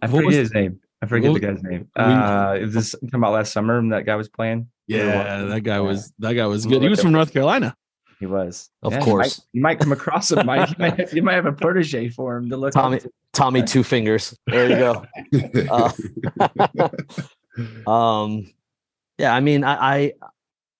I 0.01 0.07
forget 0.07 0.33
his 0.33 0.53
name. 0.53 0.79
I 1.01 1.07
forget 1.07 1.31
what, 1.31 1.41
the 1.41 1.47
guy's 1.47 1.63
name. 1.63 1.89
Uh, 1.95 2.57
is 2.59 2.73
this 2.73 2.91
talking 2.91 3.15
about 3.15 3.33
last 3.33 3.51
summer 3.51 3.81
that 3.89 4.05
guy 4.05 4.15
was 4.15 4.29
playing? 4.29 4.69
Yeah, 4.87 5.45
that 5.45 5.61
guy 5.61 5.79
was 5.79 6.13
that 6.19 6.33
guy 6.33 6.45
was 6.45 6.65
good. 6.65 6.81
He 6.81 6.89
was 6.89 7.01
from 7.01 7.11
North 7.11 7.33
Carolina. 7.33 7.75
He 8.21 8.27
was, 8.27 8.69
of 8.83 8.93
yeah, 8.93 9.01
course. 9.01 9.41
You 9.51 9.61
might, 9.61 9.71
you 9.71 9.77
might, 9.77 9.79
come 9.79 9.91
across 9.91 10.31
him. 10.31 10.45
Mike. 10.45 10.69
You 10.69 10.75
might, 10.77 10.99
have, 10.99 11.13
you 11.13 11.23
might 11.23 11.33
have 11.33 11.47
a 11.47 11.51
protege 11.51 12.09
for 12.09 12.37
him 12.37 12.51
to 12.51 12.55
look. 12.55 12.71
Tommy, 12.71 12.99
Tommy, 13.33 13.63
two 13.63 13.83
fingers. 13.83 14.37
There 14.45 14.69
you 14.69 14.75
go. 14.75 15.05
uh, 17.89 17.89
um, 17.91 18.45
yeah, 19.17 19.33
I 19.33 19.39
mean, 19.39 19.63
I, 19.63 20.13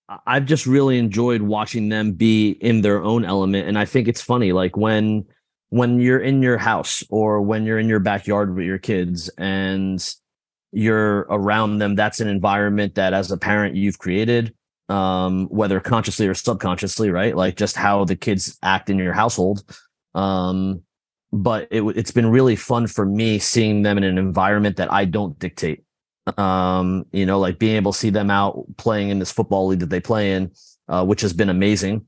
I 0.08 0.20
I've 0.28 0.46
just 0.46 0.68
really 0.68 1.00
enjoyed 1.00 1.42
watching 1.42 1.90
them 1.90 2.12
be 2.12 2.52
in 2.52 2.82
their 2.82 3.02
own 3.02 3.26
element, 3.26 3.68
and 3.68 3.76
I 3.76 3.86
think 3.86 4.08
it's 4.08 4.22
funny, 4.22 4.52
like 4.52 4.78
when 4.78 5.26
when 5.70 6.00
you're 6.00 6.20
in 6.20 6.44
your 6.44 6.60
house 6.60 7.04
or 7.10 7.42
when 7.42 7.66
you're 7.66 7.80
in 7.80 7.90
your 7.90 8.00
backyard 8.00 8.56
with 8.56 8.66
your 8.66 8.78
kids 8.78 9.30
and 9.40 10.14
you're 10.74 11.22
around 11.30 11.80
them 11.80 11.96
that's 11.96 12.20
an 12.20 12.28
environment 12.28 12.96
that 12.96 13.14
as 13.14 13.32
a 13.32 13.38
parent 13.38 13.74
you've 13.74 13.98
created 13.98 14.54
um, 14.92 15.48
whether 15.48 15.80
consciously 15.80 16.28
or 16.28 16.34
subconsciously 16.34 17.10
right? 17.10 17.36
Like 17.36 17.56
just 17.56 17.76
how 17.76 18.06
the 18.06 18.16
kids 18.16 18.58
act 18.62 18.90
in 18.90 18.98
your 18.98 19.14
household. 19.14 19.64
Um, 20.14 20.82
but 21.32 21.68
it, 21.72 21.82
it's 21.96 22.12
been 22.12 22.28
really 22.28 22.58
fun 22.58 22.88
for 22.88 23.06
me 23.06 23.40
seeing 23.40 23.84
them 23.84 23.98
in 23.98 24.04
an 24.04 24.18
environment 24.18 24.76
that 24.78 24.92
i 24.92 25.06
don't 25.06 25.40
dictate. 25.40 25.84
Um, 26.38 27.06
you 27.12 27.26
know 27.26 27.40
like 27.40 27.58
being 27.58 27.78
able 27.78 27.94
to 27.94 27.98
see 27.98 28.12
them 28.12 28.30
out 28.30 28.64
playing 28.78 29.10
in 29.10 29.18
this 29.20 29.32
football 29.32 29.68
league 29.68 29.80
that 29.80 29.90
they 29.90 30.00
play 30.00 30.34
in 30.34 30.52
uh, 30.92 31.06
which 31.06 31.22
has 31.22 31.34
been 31.34 31.50
amazing. 31.50 32.06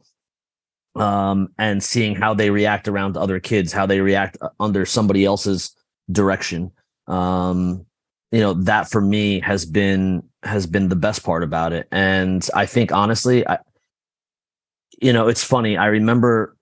Um, 0.95 1.49
and 1.57 1.81
seeing 1.81 2.15
how 2.15 2.35
they 2.35 2.51
react 2.51 2.87
around 2.87 3.17
other 3.17 3.39
kids, 3.39 3.73
how 3.73 3.87
they 3.87 4.01
react 4.01 4.37
under 4.59 4.85
somebody 4.85 5.25
else's 5.25 5.75
direction. 6.11 6.71
Um, 7.07 7.85
you 8.31 8.41
know, 8.41 8.53
that 8.53 8.91
for 8.91 9.01
me 9.01 9.39
has 9.39 9.65
been 9.65 10.23
has 10.43 10.65
been 10.67 10.89
the 10.89 10.95
best 10.95 11.23
part 11.23 11.43
about 11.43 11.73
it. 11.73 11.87
And 11.91 12.47
I 12.53 12.65
think 12.65 12.91
honestly, 12.91 13.47
I, 13.47 13.59
you 15.01 15.13
know, 15.13 15.27
it's 15.27 15.43
funny. 15.43 15.77
I 15.77 15.87
remember 15.87 16.55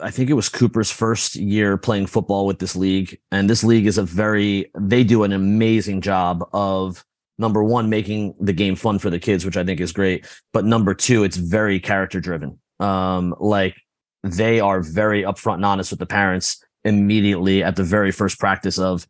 I 0.00 0.10
think 0.10 0.30
it 0.30 0.34
was 0.34 0.48
Cooper's 0.48 0.90
first 0.90 1.36
year 1.36 1.76
playing 1.76 2.06
football 2.06 2.46
with 2.46 2.58
this 2.58 2.74
league. 2.74 3.18
And 3.30 3.48
this 3.48 3.62
league 3.62 3.86
is 3.86 3.98
a 3.98 4.02
very, 4.02 4.70
they 4.78 5.04
do 5.04 5.24
an 5.24 5.32
amazing 5.32 6.00
job 6.00 6.48
of 6.52 7.04
number 7.38 7.62
one, 7.62 7.90
making 7.90 8.34
the 8.40 8.52
game 8.52 8.74
fun 8.74 8.98
for 8.98 9.10
the 9.10 9.18
kids, 9.18 9.44
which 9.44 9.56
I 9.56 9.64
think 9.64 9.80
is 9.80 9.92
great. 9.92 10.26
But 10.52 10.64
number 10.64 10.94
two, 10.94 11.24
it's 11.24 11.36
very 11.36 11.78
character 11.78 12.20
driven. 12.20 12.58
Um, 12.80 13.34
like 13.38 13.76
they 14.22 14.60
are 14.60 14.80
very 14.80 15.22
upfront 15.22 15.56
and 15.56 15.64
honest 15.64 15.90
with 15.90 16.00
the 16.00 16.06
parents 16.06 16.64
immediately 16.84 17.62
at 17.62 17.76
the 17.76 17.84
very 17.84 18.10
first 18.10 18.38
practice 18.38 18.78
of 18.78 19.06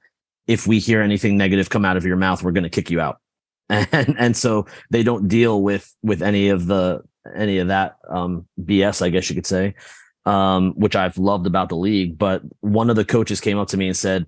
if 0.47 0.67
we 0.67 0.79
hear 0.79 1.01
anything 1.01 1.37
negative 1.37 1.71
come 1.71 1.85
out 1.85 1.97
of 1.97 2.05
your 2.05 2.17
mouth, 2.17 2.43
we're 2.43 2.53
going 2.53 2.65
to 2.65 2.71
kick 2.71 2.91
you 2.91 3.01
out. 3.01 3.22
And 3.69 4.17
and 4.19 4.37
so 4.37 4.67
they 4.91 5.03
don't 5.03 5.29
deal 5.29 5.63
with 5.63 5.95
with 6.03 6.23
any 6.23 6.49
of 6.49 6.67
the 6.67 7.03
any 7.35 7.59
of 7.59 7.69
that 7.69 7.97
um, 8.09 8.47
BS, 8.61 9.01
I 9.01 9.09
guess 9.09 9.31
you 9.31 9.35
could 9.35 9.47
say, 9.47 9.75
um, 10.27 10.73
which 10.77 10.97
I've 10.97 11.17
loved 11.17 11.47
about 11.47 11.69
the 11.69 11.77
league. 11.77 12.19
But 12.19 12.43
one 12.61 12.91
of 12.91 12.97
the 12.97 13.05
coaches 13.05 13.41
came 13.41 13.59
up 13.59 13.69
to 13.69 13.77
me 13.77 13.87
and 13.87 13.97
said, 13.97 14.27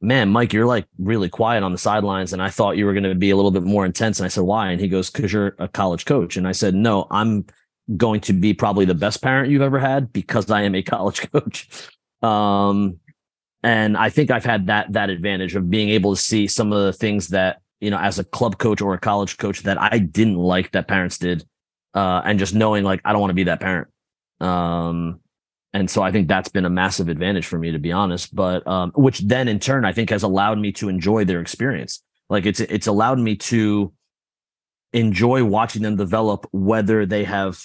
"Man, 0.00 0.28
Mike, 0.28 0.52
you're 0.52 0.66
like 0.66 0.86
really 0.98 1.28
quiet 1.28 1.64
on 1.64 1.72
the 1.72 1.78
sidelines, 1.78 2.32
and 2.32 2.42
I 2.42 2.50
thought 2.50 2.76
you 2.76 2.86
were 2.86 2.92
going 2.92 3.04
to 3.04 3.14
be 3.14 3.30
a 3.30 3.36
little 3.36 3.50
bit 3.50 3.64
more 3.64 3.86
intense." 3.86 4.20
And 4.20 4.26
I 4.26 4.28
said, 4.28 4.44
"Why?" 4.44 4.70
And 4.70 4.80
he 4.80 4.88
goes, 4.88 5.10
"Because 5.10 5.32
you're 5.32 5.56
a 5.58 5.68
college 5.68 6.04
coach." 6.04 6.36
And 6.36 6.46
I 6.46 6.52
said, 6.52 6.74
"No, 6.74 7.06
I'm 7.10 7.46
going 7.96 8.20
to 8.20 8.32
be 8.32 8.52
probably 8.52 8.84
the 8.84 8.94
best 8.94 9.22
parent 9.22 9.50
you've 9.50 9.62
ever 9.62 9.78
had 9.78 10.12
because 10.12 10.50
I 10.50 10.62
am 10.62 10.74
a 10.74 10.82
college 10.94 11.30
coach. 11.30 11.68
Um, 12.22 12.98
and 13.62 13.96
I 13.96 14.10
think 14.10 14.30
I've 14.30 14.44
had 14.44 14.66
that 14.66 14.92
that 14.92 15.10
advantage 15.10 15.54
of 15.56 15.70
being 15.70 15.90
able 15.90 16.14
to 16.14 16.20
see 16.20 16.46
some 16.46 16.72
of 16.72 16.84
the 16.84 16.92
things 16.92 17.28
that 17.28 17.60
you 17.80 17.90
know 17.90 17.98
as 17.98 18.18
a 18.18 18.24
club 18.24 18.58
coach 18.58 18.80
or 18.80 18.94
a 18.94 18.98
college 18.98 19.36
coach 19.36 19.62
that 19.62 19.80
I 19.80 19.98
didn't 19.98 20.36
like 20.36 20.72
that 20.72 20.88
parents 20.88 21.18
did, 21.18 21.44
uh, 21.94 22.22
and 22.24 22.38
just 22.38 22.54
knowing 22.54 22.84
like 22.84 23.00
I 23.04 23.12
don't 23.12 23.20
want 23.20 23.30
to 23.30 23.34
be 23.34 23.44
that 23.44 23.60
parent. 23.60 23.88
Um, 24.40 25.20
and 25.72 25.90
so 25.90 26.02
I 26.02 26.10
think 26.10 26.28
that's 26.28 26.48
been 26.48 26.64
a 26.64 26.70
massive 26.70 27.08
advantage 27.08 27.46
for 27.46 27.58
me 27.58 27.72
to 27.72 27.78
be 27.78 27.92
honest. 27.92 28.34
But 28.34 28.66
um, 28.66 28.92
which 28.94 29.20
then 29.20 29.48
in 29.48 29.58
turn 29.58 29.84
I 29.84 29.92
think 29.92 30.10
has 30.10 30.22
allowed 30.22 30.58
me 30.58 30.72
to 30.72 30.88
enjoy 30.88 31.24
their 31.24 31.40
experience. 31.40 32.02
Like 32.28 32.46
it's 32.46 32.60
it's 32.60 32.86
allowed 32.86 33.18
me 33.18 33.36
to 33.36 33.92
enjoy 34.92 35.44
watching 35.44 35.82
them 35.82 35.96
develop, 35.96 36.46
whether 36.52 37.06
they 37.06 37.24
have 37.24 37.62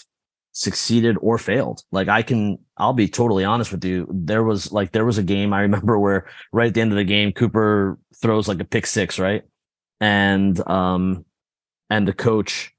succeeded 0.54 1.17
or 1.21 1.38
failed. 1.38 1.84
Like 1.91 2.08
I 2.08 2.21
can, 2.21 2.60
I'll 2.78 2.93
be 2.93 3.08
totally 3.08 3.45
honest 3.45 3.71
with 3.71 3.86
you. 3.86 4.08
There 4.12 4.43
was 4.43 4.71
like, 4.71 4.91
there 4.91 5.06
was 5.06 5.17
a 5.17 5.24
game 5.24 5.54
I 5.54 5.62
remember 5.62 5.97
where 5.97 6.28
right 6.52 6.67
at 6.67 6.74
the 6.74 6.82
end 6.82 6.91
of 6.91 6.97
the 6.97 7.04
game, 7.04 7.32
Cooper 7.32 7.97
throws 8.21 8.47
like 8.47 8.60
a 8.60 8.65
pick 8.65 8.86
six, 8.86 9.19
right? 9.19 9.43
And, 10.01 10.67
um, 10.67 11.23
and 11.89 12.05
the 12.05 12.13
coach 12.13 12.73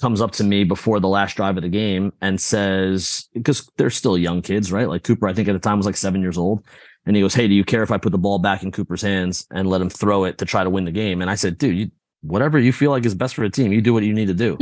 comes 0.00 0.20
up 0.20 0.30
to 0.30 0.44
me 0.44 0.64
before 0.64 1.00
the 1.00 1.08
last 1.08 1.36
drive 1.36 1.56
of 1.56 1.62
the 1.62 1.68
game 1.68 2.12
and 2.20 2.40
says, 2.40 3.28
because 3.34 3.68
they're 3.76 3.90
still 3.90 4.16
young 4.16 4.40
kids, 4.40 4.70
right? 4.70 4.88
Like 4.88 5.02
Cooper, 5.02 5.28
I 5.28 5.34
think 5.34 5.48
at 5.48 5.52
the 5.52 5.58
time 5.58 5.76
was 5.76 5.86
like 5.86 5.96
seven 5.96 6.22
years 6.22 6.38
old. 6.38 6.64
And 7.04 7.16
he 7.16 7.22
goes, 7.22 7.34
Hey, 7.34 7.48
do 7.48 7.54
you 7.54 7.64
care 7.64 7.82
if 7.82 7.90
I 7.90 7.98
put 7.98 8.12
the 8.12 8.18
ball 8.18 8.38
back 8.38 8.62
in 8.62 8.70
Cooper's 8.70 9.02
hands 9.02 9.46
and 9.50 9.68
let 9.68 9.80
him 9.80 9.88
throw 9.90 10.24
it 10.24 10.38
to 10.38 10.44
try 10.44 10.62
to 10.62 10.70
win 10.70 10.84
the 10.84 10.92
game? 10.92 11.22
And 11.22 11.30
I 11.30 11.36
said, 11.36 11.56
dude, 11.56 11.76
you, 11.76 11.90
whatever 12.20 12.58
you 12.58 12.72
feel 12.72 12.90
like 12.90 13.06
is 13.06 13.14
best 13.14 13.34
for 13.34 13.42
the 13.42 13.50
team, 13.50 13.72
you 13.72 13.80
do 13.80 13.94
what 13.94 14.02
you 14.02 14.12
need 14.12 14.28
to 14.28 14.34
do. 14.34 14.58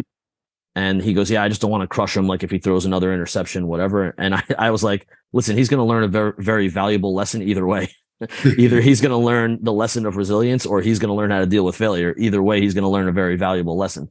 And 0.77 1.03
he 1.03 1.15
goes, 1.15 1.31
Yeah, 1.31 1.43
I 1.43 1.49
just 1.49 1.61
don't 1.61 1.71
want 1.71 1.83
to 1.83 1.89
crush 1.89 2.17
him. 2.17 2.27
Like 2.27 2.45
if 2.45 2.51
he 2.51 2.59
throws 2.59 2.85
another 2.85 3.13
interception, 3.13 3.67
whatever. 3.67 4.15
And 4.19 4.35
I, 4.35 4.45
I 4.59 4.71
was 4.71 4.85
like, 4.85 5.09
Listen, 5.33 5.57
he's 5.57 5.69
going 5.69 5.79
to 5.79 5.85
learn 5.85 6.05
a 6.05 6.09
very, 6.09 6.33
very 6.39 6.69
valuable 6.69 7.15
lesson 7.15 7.43
either 7.43 7.67
way. 7.67 7.89
Either 8.59 8.81
he's 8.83 9.01
going 9.01 9.11
to 9.11 9.17
learn 9.17 9.59
the 9.63 9.73
lesson 9.73 10.07
of 10.07 10.17
resilience 10.17 10.67
or 10.67 10.81
he's 10.81 10.99
going 10.99 11.09
to 11.09 11.15
learn 11.15 11.31
how 11.31 11.41
to 11.41 11.47
deal 11.47 11.65
with 11.65 11.77
failure. 11.77 12.15
Either 12.19 12.43
way, 12.43 12.61
he's 12.61 12.75
going 12.75 12.83
to 12.83 12.89
learn 12.89 13.09
a 13.09 13.13
very 13.13 13.37
valuable 13.37 13.77
lesson. 13.77 14.09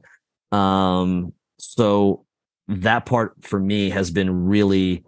Um, 0.52 1.32
so 1.58 2.24
that 2.68 3.06
part 3.06 3.34
for 3.42 3.58
me 3.58 3.90
has 3.90 4.10
been 4.10 4.46
really 4.46 5.04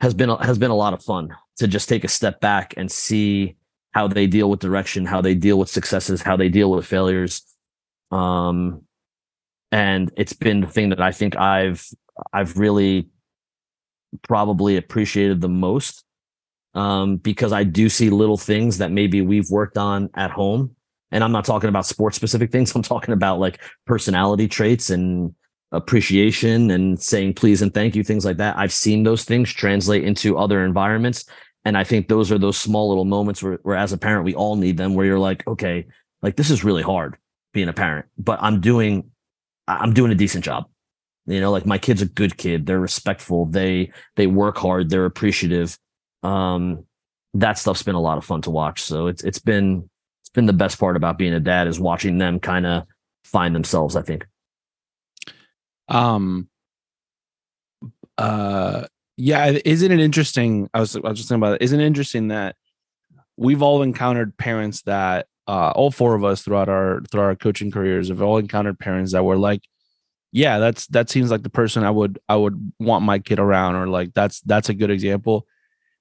has 0.00 0.14
been 0.14 0.28
has 0.28 0.58
been 0.58 0.70
a 0.70 0.76
lot 0.76 0.92
of 0.92 1.02
fun 1.02 1.34
to 1.58 1.66
just 1.66 1.88
take 1.88 2.04
a 2.04 2.08
step 2.08 2.40
back 2.40 2.74
and 2.76 2.90
see 2.90 3.56
how 3.92 4.06
they 4.06 4.26
deal 4.26 4.50
with 4.50 4.60
direction, 4.60 5.06
how 5.06 5.22
they 5.22 5.34
deal 5.34 5.58
with 5.58 5.70
successes, 5.70 6.20
how 6.20 6.36
they 6.36 6.50
deal 6.50 6.70
with 6.70 6.84
failures. 6.84 7.42
Um, 8.10 8.82
and 9.72 10.12
it's 10.16 10.34
been 10.34 10.60
the 10.60 10.66
thing 10.66 10.90
that 10.90 11.00
I 11.00 11.12
think 11.12 11.36
I've 11.36 11.86
I've 12.32 12.58
really 12.58 13.08
probably 14.22 14.76
appreciated 14.76 15.40
the 15.40 15.48
most 15.48 16.04
um, 16.76 17.16
because 17.16 17.52
I 17.52 17.64
do 17.64 17.88
see 17.88 18.10
little 18.10 18.36
things 18.36 18.78
that 18.78 18.92
maybe 18.92 19.22
we've 19.22 19.50
worked 19.50 19.78
on 19.78 20.10
at 20.14 20.30
home. 20.30 20.76
And 21.10 21.24
I'm 21.24 21.32
not 21.32 21.44
talking 21.44 21.68
about 21.68 21.86
sports 21.86 22.16
specific 22.16 22.52
things. 22.52 22.72
I'm 22.76 22.82
talking 22.82 23.14
about 23.14 23.40
like 23.40 23.60
personality 23.86 24.46
traits 24.46 24.90
and 24.90 25.34
appreciation 25.72 26.70
and 26.70 27.00
saying 27.02 27.34
please 27.34 27.62
and 27.62 27.74
thank 27.74 27.96
you, 27.96 28.04
things 28.04 28.24
like 28.24 28.36
that. 28.36 28.56
I've 28.56 28.72
seen 28.72 29.02
those 29.02 29.24
things 29.24 29.52
translate 29.52 30.04
into 30.04 30.38
other 30.38 30.64
environments. 30.64 31.24
And 31.64 31.76
I 31.76 31.82
think 31.82 32.06
those 32.06 32.30
are 32.30 32.38
those 32.38 32.56
small 32.56 32.88
little 32.88 33.04
moments 33.04 33.42
where, 33.42 33.58
where 33.62 33.76
as 33.76 33.92
a 33.92 33.98
parent, 33.98 34.24
we 34.24 34.34
all 34.34 34.54
need 34.54 34.76
them, 34.76 34.94
where 34.94 35.06
you're 35.06 35.18
like, 35.18 35.44
okay, 35.48 35.86
like 36.22 36.36
this 36.36 36.50
is 36.50 36.62
really 36.62 36.82
hard 36.82 37.16
being 37.52 37.68
a 37.68 37.72
parent, 37.72 38.06
but 38.18 38.38
I'm 38.42 38.60
doing 38.60 39.10
I'm 39.66 39.94
doing 39.94 40.12
a 40.12 40.14
decent 40.14 40.44
job. 40.44 40.66
You 41.26 41.40
know, 41.40 41.50
like 41.50 41.66
my 41.66 41.78
kid's 41.78 42.02
a 42.02 42.06
good 42.06 42.36
kid. 42.36 42.66
They're 42.66 42.78
respectful. 42.78 43.46
They 43.46 43.90
they 44.14 44.26
work 44.26 44.58
hard. 44.58 44.90
They're 44.90 45.06
appreciative. 45.06 45.76
Um, 46.26 46.84
that 47.34 47.58
stuff's 47.58 47.82
been 47.82 47.94
a 47.94 48.00
lot 48.00 48.18
of 48.18 48.24
fun 48.24 48.42
to 48.42 48.50
watch. 48.50 48.82
So 48.82 49.06
it's 49.06 49.22
it's 49.22 49.38
been 49.38 49.88
it's 50.22 50.30
been 50.30 50.46
the 50.46 50.52
best 50.52 50.78
part 50.78 50.96
about 50.96 51.18
being 51.18 51.34
a 51.34 51.40
dad 51.40 51.68
is 51.68 51.78
watching 51.78 52.18
them 52.18 52.40
kind 52.40 52.66
of 52.66 52.86
find 53.24 53.54
themselves. 53.54 53.96
I 53.96 54.02
think. 54.02 54.26
Um. 55.88 56.48
Uh. 58.18 58.86
Yeah. 59.16 59.58
Isn't 59.64 59.92
it 59.92 60.00
interesting? 60.00 60.68
I 60.74 60.80
was 60.80 60.96
I 60.96 61.00
was 61.00 61.18
just 61.18 61.28
thinking 61.28 61.42
about 61.42 61.54
it. 61.56 61.62
Isn't 61.62 61.80
it 61.80 61.86
interesting 61.86 62.28
that 62.28 62.56
we've 63.36 63.62
all 63.62 63.82
encountered 63.82 64.36
parents 64.36 64.82
that 64.82 65.26
uh, 65.46 65.70
all 65.70 65.90
four 65.90 66.14
of 66.14 66.24
us 66.24 66.42
throughout 66.42 66.68
our 66.68 67.02
throughout 67.10 67.26
our 67.26 67.36
coaching 67.36 67.70
careers 67.70 68.08
have 68.08 68.22
all 68.22 68.38
encountered 68.38 68.78
parents 68.78 69.12
that 69.12 69.24
were 69.24 69.36
like, 69.36 69.62
yeah, 70.32 70.58
that's 70.58 70.86
that 70.88 71.08
seems 71.08 71.30
like 71.30 71.42
the 71.42 71.50
person 71.50 71.84
I 71.84 71.90
would 71.90 72.18
I 72.28 72.36
would 72.36 72.72
want 72.80 73.04
my 73.04 73.18
kid 73.18 73.38
around, 73.38 73.76
or 73.76 73.86
like 73.86 74.12
that's 74.14 74.40
that's 74.40 74.68
a 74.68 74.74
good 74.74 74.90
example. 74.90 75.46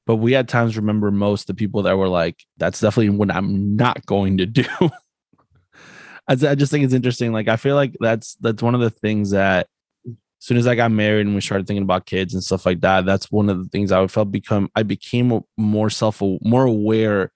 But 0.06 0.18
we 0.18 0.34
had 0.34 0.47
times 0.47 0.78
remember 0.78 1.10
most 1.12 1.47
the 1.47 1.53
people 1.53 1.84
that 1.84 1.97
were 1.97 2.08
like, 2.08 2.43
that's 2.58 2.80
definitely 2.80 3.10
what 3.10 3.32
I'm 3.32 3.76
not 3.76 4.06
going 4.06 4.38
to 4.38 4.45
do. 4.45 4.66
I 6.28 6.36
just 6.36 6.72
think 6.72 6.84
it's 6.84 6.93
interesting. 6.93 7.32
Like 7.32 7.47
I 7.47 7.56
feel 7.56 7.76
like 7.76 7.95
that's 7.99 8.36
that's 8.36 8.64
one 8.64 8.74
of 8.74 8.82
the 8.82 8.89
things 8.89 9.32
that 9.32 9.68
as 10.08 10.14
soon 10.39 10.58
as 10.58 10.68
I 10.68 10.76
got 10.76 10.91
married 10.91 11.26
and 11.26 11.36
we 11.36 11.41
started 11.41 11.68
thinking 11.68 11.84
about 11.84 12.08
kids 12.08 12.34
and 12.34 12.43
stuff 12.43 12.66
like 12.66 12.82
that, 12.82 13.06
that's 13.06 13.32
one 13.32 13.49
of 13.49 13.60
the 13.60 13.70
things 13.70 13.91
I 13.91 14.06
felt 14.08 14.32
become 14.32 14.70
I 14.76 14.84
became 14.84 15.41
more 15.56 15.89
self 15.89 16.22
more 16.41 16.66
aware 16.66 17.32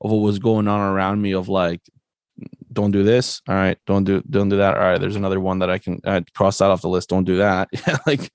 of 0.00 0.10
what 0.10 0.18
was 0.18 0.38
going 0.38 0.68
on 0.68 0.80
around 0.80 1.20
me 1.20 1.34
of 1.34 1.48
like 1.48 1.80
don't 2.72 2.90
do 2.90 3.02
this 3.02 3.42
all 3.48 3.54
right 3.54 3.78
don't 3.86 4.04
do 4.04 4.22
don't 4.30 4.48
do 4.48 4.58
that 4.58 4.76
all 4.76 4.82
right 4.82 5.00
there's 5.00 5.16
another 5.16 5.40
one 5.40 5.58
that 5.58 5.70
i 5.70 5.78
can 5.78 6.00
uh, 6.04 6.20
cross 6.34 6.58
that 6.58 6.70
off 6.70 6.82
the 6.82 6.88
list 6.88 7.08
don't 7.08 7.24
do 7.24 7.38
that 7.38 7.68
like 8.06 8.30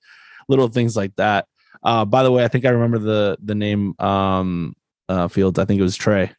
little 0.48 0.68
things 0.68 0.96
like 0.96 1.14
that 1.16 1.46
uh 1.84 2.04
by 2.04 2.22
the 2.22 2.30
way 2.30 2.44
i 2.44 2.48
think 2.48 2.64
i 2.64 2.70
remember 2.70 2.98
the 2.98 3.36
the 3.42 3.54
name 3.54 3.94
um 3.98 4.74
uh 5.08 5.28
fields 5.28 5.58
i 5.58 5.64
think 5.64 5.80
it 5.80 5.84
was 5.84 5.96
trey 5.96 6.30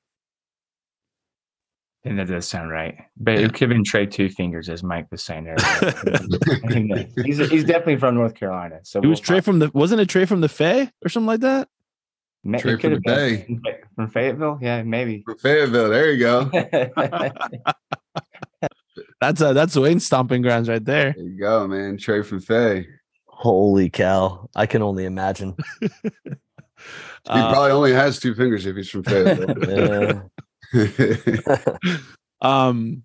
and 2.06 2.20
that 2.20 2.28
does 2.28 2.48
sound 2.48 2.70
right. 2.70 2.96
But 3.18 3.40
it 3.40 3.52
could 3.54 3.62
have 3.62 3.70
been 3.70 3.84
Trey 3.84 4.06
Two 4.06 4.30
Fingers, 4.30 4.70
as 4.70 4.84
Mike 4.84 5.08
was 5.10 5.24
saying 5.24 5.46
there. 5.46 5.56
he's, 7.26 7.40
he's 7.50 7.64
definitely 7.64 7.98
from 7.98 8.14
North 8.14 8.36
Carolina. 8.36 8.80
So 8.84 9.00
it 9.02 9.08
was 9.08 9.20
we'll 9.20 9.26
Trey 9.26 9.42
from 9.42 9.58
the 9.58 9.72
wasn't 9.74 10.02
it 10.02 10.06
Trey 10.08 10.26
from 10.26 10.42
the 10.42 10.48
Fay 10.48 10.92
or 11.04 11.10
something 11.10 11.26
like 11.26 11.40
that? 11.40 11.68
Ma- 12.44 12.60
Trey 12.60 12.78
from 12.78 12.94
the 12.94 13.02
Bay. 13.02 13.60
From 13.96 14.08
Fayetteville? 14.08 14.60
Yeah, 14.62 14.84
maybe. 14.84 15.24
From 15.26 15.40
Fayetteville. 15.40 15.90
There 15.90 16.12
you 16.12 16.20
go. 16.20 16.52
That's 19.20 19.42
a 19.42 19.54
that's 19.54 19.76
Wayne 19.76 20.00
stomping 20.00 20.42
grounds 20.42 20.70
right 20.70 20.84
there. 20.84 21.14
There 21.18 21.26
you 21.26 21.40
go, 21.40 21.68
man. 21.68 21.98
Trey 21.98 22.22
from 22.22 22.40
Faye. 22.40 22.86
Holy 23.38 23.90
cow! 23.90 24.50
I 24.56 24.66
can 24.66 24.82
only 24.82 25.06
imagine. 25.06 25.56
He 27.28 27.32
Uh, 27.32 27.52
probably 27.52 27.72
only 27.72 27.94
has 27.94 28.20
two 28.20 28.36
fingers 28.36 28.68
if 28.68 28.76
he's 28.76 28.90
from 28.90 29.04
Fayetteville. 29.04 30.30
Um 32.42 33.04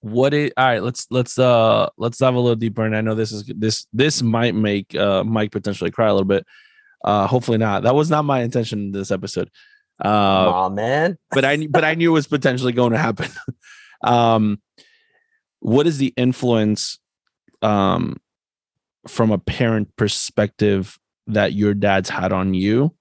what 0.00 0.32
it 0.32 0.52
all 0.56 0.64
right 0.64 0.82
let's 0.82 1.06
let's 1.10 1.38
uh 1.38 1.88
let's 1.98 2.16
dive 2.18 2.34
a 2.34 2.38
little 2.38 2.54
deeper 2.54 2.84
and 2.86 2.96
i 2.96 3.00
know 3.00 3.16
this 3.16 3.32
is 3.32 3.44
this 3.56 3.86
this 3.92 4.22
might 4.22 4.54
make 4.54 4.94
uh 4.94 5.24
mike 5.24 5.50
potentially 5.50 5.90
cry 5.90 6.06
a 6.06 6.12
little 6.14 6.24
bit 6.24 6.46
uh 7.04 7.26
hopefully 7.26 7.58
not 7.58 7.82
that 7.82 7.96
was 7.96 8.08
not 8.08 8.24
my 8.24 8.40
intention 8.42 8.78
in 8.78 8.92
this 8.92 9.10
episode 9.10 9.50
uh 10.04 10.08
Aw, 10.08 10.68
man. 10.68 11.18
but 11.32 11.44
i 11.44 11.66
but 11.66 11.82
i 11.84 11.94
knew 11.94 12.10
it 12.10 12.14
was 12.14 12.28
potentially 12.28 12.72
going 12.72 12.92
to 12.92 12.98
happen 12.98 13.28
um 14.04 14.62
what 15.58 15.88
is 15.88 15.98
the 15.98 16.14
influence 16.16 17.00
um 17.60 18.16
from 19.08 19.30
a 19.30 19.38
parent 19.38 19.94
perspective 19.96 20.98
that 21.26 21.52
your 21.52 21.74
dad's 21.74 22.08
had 22.10 22.32
on 22.32 22.54
you 22.54 22.94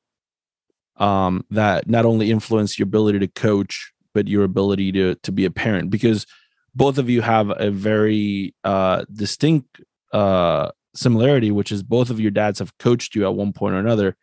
um 0.97 1.45
that 1.51 1.87
not 1.87 2.05
only 2.05 2.31
influenced 2.31 2.79
your 2.79 2.85
ability 2.85 3.19
to 3.19 3.27
coach 3.27 3.91
but 4.13 4.27
your 4.27 4.43
ability 4.43 4.91
to 4.91 5.15
to 5.15 5.31
be 5.31 5.45
a 5.45 5.51
parent 5.51 5.89
because 5.89 6.25
both 6.73 6.97
of 6.97 7.09
you 7.09 7.21
have 7.21 7.51
a 7.57 7.69
very 7.71 8.53
uh 8.63 9.03
distinct 9.13 9.81
uh 10.13 10.69
similarity 10.95 11.51
which 11.51 11.71
is 11.71 11.83
both 11.83 12.09
of 12.09 12.19
your 12.19 12.31
dads 12.31 12.59
have 12.59 12.75
coached 12.79 13.13
you 13.15 13.23
at 13.25 13.35
one 13.35 13.53
point 13.53 13.75
or 13.75 13.79
another. 13.79 14.15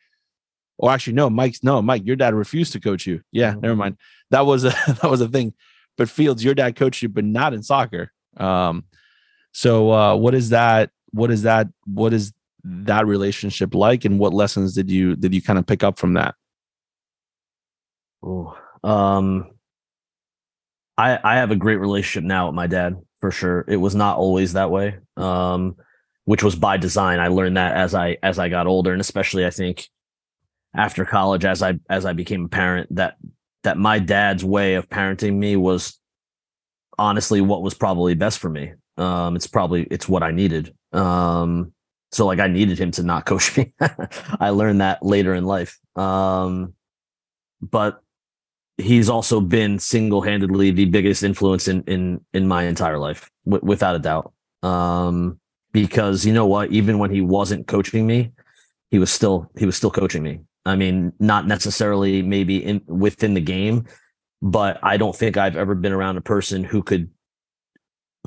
Or 0.76 0.91
actually 0.91 1.12
no 1.12 1.30
mike's 1.30 1.62
no 1.62 1.80
mike 1.80 2.03
your 2.05 2.16
dad 2.16 2.35
refused 2.35 2.72
to 2.72 2.80
coach 2.80 3.07
you. 3.07 3.20
Yeah 3.30 3.53
Mhm. 3.55 3.62
never 3.62 3.76
mind. 3.76 3.97
That 4.30 4.45
was 4.45 4.64
a 4.64 4.70
that 5.01 5.09
was 5.09 5.20
a 5.20 5.28
thing. 5.28 5.55
But 5.97 6.09
fields 6.11 6.43
your 6.45 6.55
dad 6.55 6.74
coached 6.74 7.03
you 7.03 7.09
but 7.09 7.24
not 7.24 7.55
in 7.55 7.62
soccer. 7.62 8.11
Um 8.37 8.85
so 9.53 9.93
uh 9.93 10.16
what 10.16 10.35
is 10.35 10.49
that 10.51 10.91
what 11.14 11.30
is 11.30 11.42
that 11.42 11.68
what 11.86 12.12
is 12.12 12.32
that 12.64 13.06
relationship 13.06 13.74
like 13.74 14.04
and 14.04 14.18
what 14.18 14.34
lessons 14.34 14.74
did 14.74 14.90
you 14.90 15.16
did 15.16 15.34
you 15.34 15.40
kind 15.40 15.58
of 15.58 15.66
pick 15.66 15.82
up 15.82 15.98
from 15.98 16.14
that 16.14 16.34
oh 18.22 18.56
Um, 18.84 19.50
I 20.96 21.18
I 21.24 21.36
have 21.36 21.50
a 21.50 21.56
great 21.56 21.76
relationship 21.80 22.26
now 22.26 22.46
with 22.46 22.54
my 22.54 22.66
dad 22.66 22.96
for 23.20 23.30
sure. 23.30 23.64
It 23.66 23.78
was 23.78 23.94
not 23.94 24.18
always 24.18 24.52
that 24.52 24.70
way, 24.70 24.98
um, 25.16 25.76
which 26.26 26.42
was 26.42 26.54
by 26.54 26.76
design. 26.76 27.18
I 27.18 27.28
learned 27.28 27.56
that 27.56 27.74
as 27.76 27.94
I 27.94 28.18
as 28.22 28.38
I 28.38 28.48
got 28.50 28.66
older, 28.66 28.92
and 28.92 29.00
especially 29.00 29.46
I 29.46 29.50
think 29.50 29.88
after 30.76 31.04
college, 31.04 31.44
as 31.44 31.62
I 31.62 31.78
as 31.88 32.04
I 32.04 32.12
became 32.12 32.44
a 32.44 32.48
parent, 32.48 32.94
that 32.94 33.16
that 33.62 33.78
my 33.78 33.98
dad's 33.98 34.44
way 34.44 34.74
of 34.74 34.88
parenting 34.88 35.36
me 35.38 35.56
was 35.56 35.98
honestly 36.98 37.40
what 37.40 37.62
was 37.62 37.74
probably 37.74 38.14
best 38.14 38.38
for 38.38 38.50
me. 38.50 38.74
Um, 38.98 39.34
it's 39.36 39.46
probably 39.46 39.84
it's 39.90 40.08
what 40.08 40.22
I 40.22 40.30
needed. 40.30 40.74
Um, 40.95 41.72
so 42.12 42.26
like 42.26 42.38
I 42.38 42.47
needed 42.47 42.78
him 42.78 42.90
to 42.92 43.03
not 43.03 43.26
coach 43.26 43.57
me. 43.57 43.72
I 44.40 44.51
learned 44.51 44.80
that 44.80 45.05
later 45.05 45.34
in 45.34 45.45
life. 45.45 45.78
Um, 45.97 46.74
but 47.61 48.05
he's 48.78 49.09
also 49.09 49.40
been 49.40 49.78
single-handedly 49.78 50.70
the 50.72 50.84
biggest 50.86 51.22
influence 51.22 51.68
in 51.68 51.82
in 51.84 52.20
in 52.32 52.49
my 52.49 52.64
entire 52.64 52.99
life 52.99 53.30
w- 53.45 53.64
without 53.64 53.95
a 53.95 53.99
doubt 53.99 54.32
um 54.62 55.38
because 55.72 56.24
you 56.26 56.32
know 56.32 56.47
what 56.47 56.70
even 56.72 56.99
when 56.99 57.11
he 57.11 57.20
wasn't 57.20 57.66
coaching 57.66 58.07
me 58.07 58.32
he 58.90 58.99
was 58.99 59.12
still 59.12 59.51
he 59.57 59.66
was 59.66 59.76
still 59.76 59.90
coaching 59.90 60.22
me 60.22 60.40
i 60.66 60.74
mean 60.74 61.12
not 61.20 61.47
necessarily 61.47 62.22
maybe 62.22 62.64
in 62.64 62.80
within 62.86 63.34
the 63.34 63.40
game 63.40 63.84
but 64.42 64.78
i 64.82 64.97
don't 64.97 65.16
think 65.16 65.36
i've 65.36 65.57
ever 65.57 65.74
been 65.74 65.92
around 65.92 66.16
a 66.16 66.22
person 66.22 66.64
who 66.64 66.82
could 66.82 67.09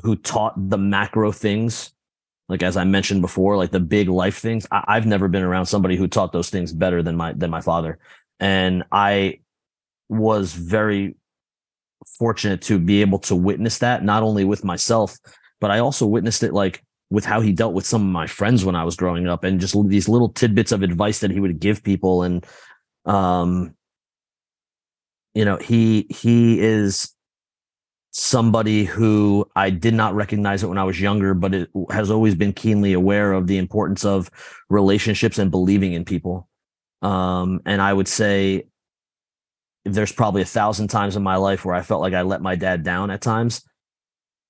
who 0.02 0.16
taught 0.16 0.54
the 0.70 0.78
macro 0.78 1.30
things 1.30 1.92
like 2.48 2.62
as 2.62 2.76
i 2.76 2.84
mentioned 2.84 3.20
before 3.20 3.56
like 3.56 3.70
the 3.70 3.80
big 3.80 4.08
life 4.08 4.38
things 4.38 4.66
I, 4.70 4.84
i've 4.88 5.06
never 5.06 5.28
been 5.28 5.42
around 5.42 5.66
somebody 5.66 5.96
who 5.96 6.08
taught 6.08 6.32
those 6.32 6.50
things 6.50 6.72
better 6.72 7.02
than 7.02 7.16
my 7.16 7.32
than 7.32 7.50
my 7.50 7.60
father. 7.60 7.98
And 8.40 8.84
i 8.92 9.40
was 10.08 10.52
very 10.52 11.16
fortunate 12.18 12.62
to 12.62 12.78
be 12.78 13.00
able 13.00 13.18
to 13.18 13.36
witness 13.36 13.78
that 13.78 14.04
not 14.04 14.22
only 14.22 14.44
with 14.44 14.64
myself 14.64 15.18
but 15.60 15.70
i 15.70 15.78
also 15.78 16.06
witnessed 16.06 16.42
it 16.42 16.52
like 16.52 16.82
with 17.10 17.24
how 17.24 17.40
he 17.40 17.52
dealt 17.52 17.74
with 17.74 17.86
some 17.86 18.02
of 18.02 18.08
my 18.08 18.26
friends 18.26 18.64
when 18.64 18.76
i 18.76 18.84
was 18.84 18.96
growing 18.96 19.26
up 19.28 19.44
and 19.44 19.60
just 19.60 19.76
these 19.88 20.08
little 20.08 20.28
tidbits 20.28 20.72
of 20.72 20.82
advice 20.82 21.20
that 21.20 21.30
he 21.30 21.40
would 21.40 21.58
give 21.58 21.82
people. 21.82 22.22
And 22.22 22.46
um 23.04 23.74
you 25.34 25.44
know 25.44 25.56
he 25.56 26.06
he 26.10 26.60
is 26.60 27.14
somebody 28.18 28.84
who 28.84 29.48
i 29.54 29.70
did 29.70 29.94
not 29.94 30.14
recognize 30.14 30.62
it 30.62 30.66
when 30.66 30.78
i 30.78 30.84
was 30.84 31.00
younger 31.00 31.34
but 31.34 31.54
it 31.54 31.70
has 31.90 32.10
always 32.10 32.34
been 32.34 32.52
keenly 32.52 32.92
aware 32.92 33.32
of 33.32 33.46
the 33.46 33.58
importance 33.58 34.04
of 34.04 34.30
relationships 34.68 35.38
and 35.38 35.50
believing 35.50 35.92
in 35.92 36.04
people 36.04 36.48
um 37.02 37.60
and 37.64 37.80
i 37.80 37.92
would 37.92 38.08
say 38.08 38.64
there's 39.94 40.12
probably 40.12 40.42
a 40.42 40.46
thousand 40.46 40.88
times 40.88 41.16
in 41.16 41.22
my 41.22 41.36
life 41.36 41.64
where 41.64 41.74
I 41.74 41.82
felt 41.82 42.00
like 42.00 42.14
I 42.14 42.22
let 42.22 42.42
my 42.42 42.56
dad 42.56 42.82
down 42.82 43.10
at 43.10 43.20
times, 43.20 43.62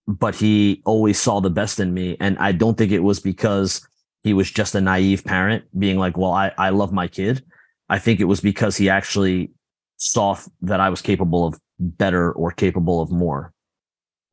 but 0.06 0.34
he 0.34 0.82
always 0.84 1.18
saw 1.20 1.40
the 1.40 1.50
best 1.50 1.80
in 1.80 1.92
me. 1.92 2.16
And 2.20 2.38
I 2.38 2.52
don't 2.52 2.76
think 2.76 2.92
it 2.92 3.00
was 3.00 3.20
because 3.20 3.86
he 4.22 4.32
was 4.32 4.50
just 4.50 4.74
a 4.74 4.80
naive 4.80 5.24
parent 5.24 5.64
being 5.78 5.98
like, 5.98 6.16
well, 6.16 6.32
I, 6.32 6.52
I 6.58 6.70
love 6.70 6.92
my 6.92 7.08
kid. 7.08 7.44
I 7.88 7.98
think 7.98 8.20
it 8.20 8.24
was 8.24 8.40
because 8.40 8.76
he 8.76 8.90
actually 8.90 9.52
saw 9.96 10.38
that 10.62 10.80
I 10.80 10.90
was 10.90 11.02
capable 11.02 11.46
of 11.46 11.58
better 11.78 12.32
or 12.32 12.50
capable 12.50 13.00
of 13.00 13.10
more. 13.10 13.52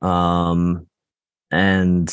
Um, 0.01 0.87
and 1.51 2.09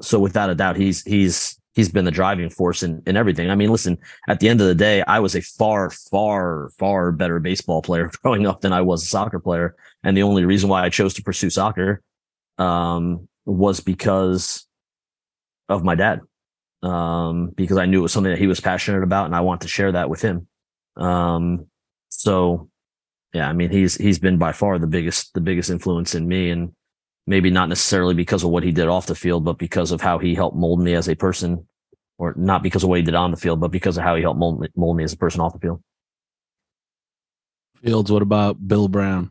so 0.00 0.18
without 0.18 0.50
a 0.50 0.54
doubt, 0.54 0.76
he's, 0.76 1.02
he's, 1.02 1.58
he's 1.74 1.88
been 1.88 2.04
the 2.04 2.10
driving 2.10 2.50
force 2.50 2.82
in, 2.82 3.02
in 3.06 3.16
everything. 3.16 3.50
I 3.50 3.54
mean, 3.54 3.70
listen, 3.70 3.98
at 4.28 4.40
the 4.40 4.48
end 4.48 4.60
of 4.60 4.66
the 4.66 4.74
day, 4.74 5.02
I 5.02 5.20
was 5.20 5.34
a 5.34 5.40
far, 5.40 5.90
far, 5.90 6.70
far 6.78 7.12
better 7.12 7.38
baseball 7.38 7.82
player 7.82 8.10
growing 8.22 8.46
up 8.46 8.60
than 8.60 8.72
I 8.72 8.82
was 8.82 9.02
a 9.02 9.06
soccer 9.06 9.38
player. 9.38 9.74
And 10.02 10.16
the 10.16 10.22
only 10.22 10.44
reason 10.44 10.68
why 10.68 10.82
I 10.82 10.90
chose 10.90 11.14
to 11.14 11.22
pursue 11.22 11.50
soccer 11.50 12.02
um, 12.58 13.28
was 13.44 13.80
because 13.80 14.66
of 15.68 15.84
my 15.84 15.94
dad. 15.94 16.20
Um, 16.82 17.50
because 17.50 17.78
I 17.78 17.86
knew 17.86 18.00
it 18.00 18.02
was 18.02 18.12
something 18.12 18.32
that 18.32 18.40
he 18.40 18.48
was 18.48 18.60
passionate 18.60 19.04
about 19.04 19.26
and 19.26 19.36
I 19.36 19.40
want 19.40 19.60
to 19.60 19.68
share 19.68 19.92
that 19.92 20.10
with 20.10 20.20
him. 20.20 20.48
Um, 20.96 21.66
so 22.08 22.68
yeah, 23.32 23.48
I 23.48 23.52
mean, 23.52 23.70
he's, 23.70 23.94
he's 23.94 24.18
been 24.18 24.36
by 24.36 24.52
far 24.52 24.78
the 24.78 24.88
biggest, 24.88 25.32
the 25.32 25.40
biggest 25.40 25.70
influence 25.70 26.16
in 26.16 26.26
me 26.26 26.50
and 26.50 26.74
maybe 27.26 27.50
not 27.50 27.68
necessarily 27.68 28.14
because 28.14 28.42
of 28.44 28.50
what 28.50 28.62
he 28.64 28.72
did 28.72 28.88
off 28.88 29.06
the 29.06 29.14
field, 29.14 29.44
but 29.44 29.58
because 29.58 29.92
of 29.92 30.00
how 30.00 30.18
he 30.18 30.34
helped 30.34 30.56
mold 30.56 30.80
me 30.80 30.94
as 30.94 31.08
a 31.08 31.14
person 31.14 31.66
or 32.18 32.34
not 32.36 32.62
because 32.62 32.82
of 32.82 32.88
what 32.88 32.98
he 32.98 33.04
did 33.04 33.14
on 33.14 33.30
the 33.30 33.36
field, 33.36 33.60
but 33.60 33.70
because 33.70 33.96
of 33.96 34.04
how 34.04 34.14
he 34.16 34.22
helped 34.22 34.38
mold 34.38 34.60
me, 34.60 34.68
mold 34.76 34.96
me 34.96 35.04
as 35.04 35.12
a 35.12 35.16
person 35.16 35.40
off 35.40 35.52
the 35.52 35.58
field. 35.58 35.82
fields 37.82 38.10
what 38.12 38.22
about 38.22 38.66
bill 38.66 38.88
brown 38.88 39.30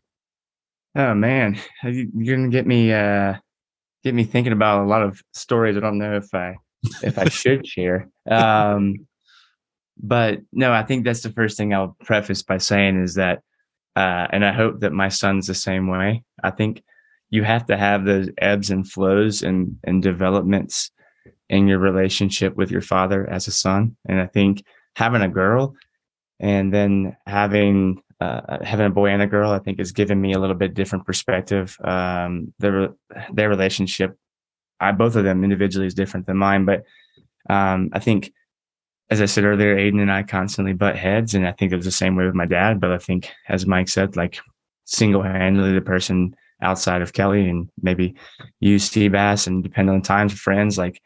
Oh 0.94 1.14
man, 1.14 1.58
you- 1.84 2.12
you're 2.18 2.36
gonna 2.36 2.50
get 2.50 2.68
me 2.68 2.92
uh 2.92 3.36
get 4.04 4.14
me 4.14 4.26
thinking 4.26 4.52
about 4.52 4.84
a 4.84 4.88
lot 4.88 5.02
of 5.04 5.22
stories. 5.32 5.78
I 5.78 5.80
don't 5.80 5.98
know 6.00 6.18
if 6.18 6.34
I 6.34 6.56
if 7.02 7.18
I 7.18 7.30
should 7.30 7.66
share. 7.76 8.10
Um, 8.30 9.08
but 9.98 10.40
no, 10.52 10.74
I 10.74 10.84
think 10.84 11.06
that's 11.06 11.22
the 11.22 11.30
first 11.30 11.56
thing 11.56 11.74
I'll 11.74 11.96
preface 12.04 12.42
by 12.44 12.58
saying 12.58 13.02
is 13.02 13.14
that, 13.16 13.40
uh, 13.96 14.28
and 14.34 14.44
I 14.44 14.52
hope 14.52 14.82
that 14.82 14.92
my 14.92 15.08
son's 15.08 15.48
the 15.48 15.54
same 15.56 15.88
way. 15.88 16.24
I 16.44 16.52
think 16.52 16.84
you 17.32 17.44
have 17.44 17.66
to 17.66 17.78
have 17.78 18.06
those 18.06 18.30
ebbs 18.38 18.70
and 18.70 18.90
flows 18.90 19.42
and 19.42 19.78
and 19.84 20.04
developments 20.04 20.92
in 21.50 21.68
your 21.68 21.80
relationship 21.80 22.56
with 22.56 22.70
your 22.70 22.82
father 22.82 23.28
as 23.30 23.48
a 23.48 23.52
son. 23.52 23.96
And 24.08 24.22
I 24.22 24.28
think 24.28 24.64
having 24.96 25.22
a 25.22 25.28
girl 25.30 25.76
and 26.40 26.74
then 26.74 27.16
having 27.26 28.02
uh, 28.20 28.64
having 28.64 28.86
a 28.86 28.92
boy 28.92 29.08
and 29.08 29.22
a 29.22 29.28
girl, 29.28 29.50
I 29.50 29.58
think, 29.60 29.80
has 29.80 29.92
given 29.92 30.22
me 30.22 30.34
a 30.34 30.40
little 30.40 30.56
bit 30.56 30.76
different 30.76 31.06
perspective. 31.06 31.76
Um, 31.84 32.54
their 32.60 32.90
their 33.34 33.50
relationship, 33.50 34.16
I 34.80 34.92
both 34.92 35.16
of 35.16 35.24
them 35.24 35.44
individually 35.44 35.88
is 35.88 35.96
different 35.96 36.28
than 36.28 36.38
mine, 36.38 36.66
but 36.66 36.84
um, 37.50 37.90
I 37.94 38.00
think, 38.00 38.32
as 39.10 39.22
I 39.22 39.26
said 39.26 39.44
earlier, 39.44 39.76
Aiden 39.76 40.02
and 40.02 40.12
I 40.12 40.22
constantly 40.24 40.74
butt 40.74 40.98
heads, 40.98 41.34
and 41.34 41.48
I 41.48 41.52
think 41.54 41.72
it 41.72 41.78
was 41.78 41.86
the 41.86 41.92
same 41.92 42.16
way 42.16 42.26
with 42.26 42.36
my 42.36 42.46
dad. 42.46 42.80
But 42.80 42.92
I 42.92 43.00
think, 43.00 43.30
as 43.48 43.66
Mike 43.66 43.90
said, 43.90 44.16
like 44.16 44.40
single 44.86 45.24
handedly 45.24 45.74
the 45.74 45.82
person 45.82 46.36
outside 46.62 47.02
of 47.02 47.14
Kelly 47.14 47.50
and 47.50 47.70
maybe 47.82 48.16
you, 48.60 48.80
Steve 48.80 49.14
Bass, 49.14 49.48
and 49.48 49.64
depending 49.64 49.96
on 49.96 50.02
times, 50.02 50.34
friends, 50.34 50.78
like 50.78 51.02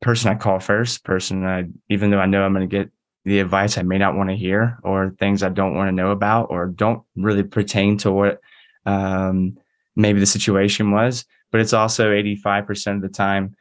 person 0.00 0.30
I 0.30 0.34
call 0.34 0.60
first, 0.60 1.04
person 1.04 1.44
I, 1.44 1.64
even 1.88 2.10
though 2.10 2.20
I 2.20 2.26
know 2.26 2.42
I'm 2.42 2.54
going 2.54 2.68
to 2.68 2.76
get 2.76 2.90
the 3.24 3.40
advice 3.40 3.76
I 3.76 3.82
may 3.82 3.98
not 3.98 4.16
want 4.16 4.30
to 4.30 4.36
hear 4.36 4.78
or 4.82 5.14
things 5.18 5.42
I 5.42 5.50
don't 5.50 5.74
want 5.74 5.88
to 5.88 5.94
know 5.94 6.10
about 6.10 6.46
or 6.50 6.66
don't 6.66 7.02
really 7.16 7.42
pertain 7.42 7.98
to 7.98 8.12
what 8.12 8.40
um, 8.86 9.58
maybe 9.96 10.20
the 10.20 10.26
situation 10.26 10.92
was. 10.92 11.24
But 11.50 11.60
it's 11.60 11.72
also 11.72 12.10
85% 12.10 12.96
of 12.96 13.02
the 13.02 13.08
time 13.08 13.54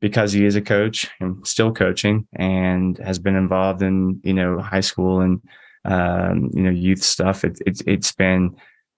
because 0.00 0.32
he 0.32 0.44
is 0.44 0.56
a 0.56 0.62
coach 0.62 1.08
and 1.20 1.46
still 1.46 1.72
coaching 1.72 2.26
and 2.34 2.96
has 2.98 3.18
been 3.18 3.36
involved 3.36 3.82
in, 3.82 4.20
you 4.24 4.32
know, 4.32 4.58
high 4.58 4.80
school 4.80 5.20
and, 5.20 5.42
um, 5.84 6.50
you 6.54 6.62
know, 6.62 6.70
youth 6.70 7.02
stuff. 7.02 7.44
It, 7.44 7.58
it's 7.66 7.82
it's 7.86 8.12
been 8.12 8.56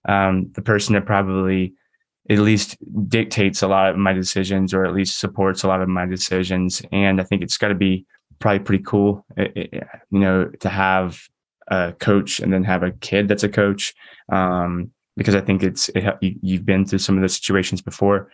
um, 0.09 0.51
the 0.55 0.63
person 0.63 0.95
that 0.95 1.07
probably 1.07 1.75
at 2.31 2.39
least 2.39 2.77
dictates 3.09 3.63
a 3.63 3.69
lot 3.69 3.91
of 3.91 3.97
my 3.97 4.13
decisions 4.13 4.73
or 4.73 4.85
at 4.85 4.95
least 4.95 5.19
supports 5.19 5.65
a 5.65 5.69
lot 5.69 5.83
of 5.83 5.89
my 5.89 6.07
decisions. 6.07 6.83
And 6.93 7.21
I 7.21 7.25
think 7.25 7.43
it's 7.43 7.59
got 7.59 7.69
to 7.69 7.75
be 7.75 8.07
probably 8.39 8.61
pretty 8.61 8.85
cool, 8.85 9.25
it, 9.37 9.53
it, 9.57 9.85
you 10.11 10.21
know, 10.21 10.47
to 10.61 10.69
have 10.69 11.21
a 11.69 11.93
coach 11.93 12.41
and 12.41 12.53
then 12.53 12.65
have 12.65 12.83
a 12.83 12.93
kid 12.93 13.29
that's 13.29 13.43
a 13.43 13.49
coach. 13.49 13.95
Um, 14.31 14.93
because 15.17 15.35
I 15.35 15.41
think 15.41 15.63
it's, 15.63 15.91
it, 15.91 16.05
you, 16.21 16.57
have 16.57 16.65
been 16.65 16.87
through 16.87 17.01
some 17.01 17.17
of 17.17 17.23
the 17.23 17.29
situations 17.29 17.83
before. 17.83 18.31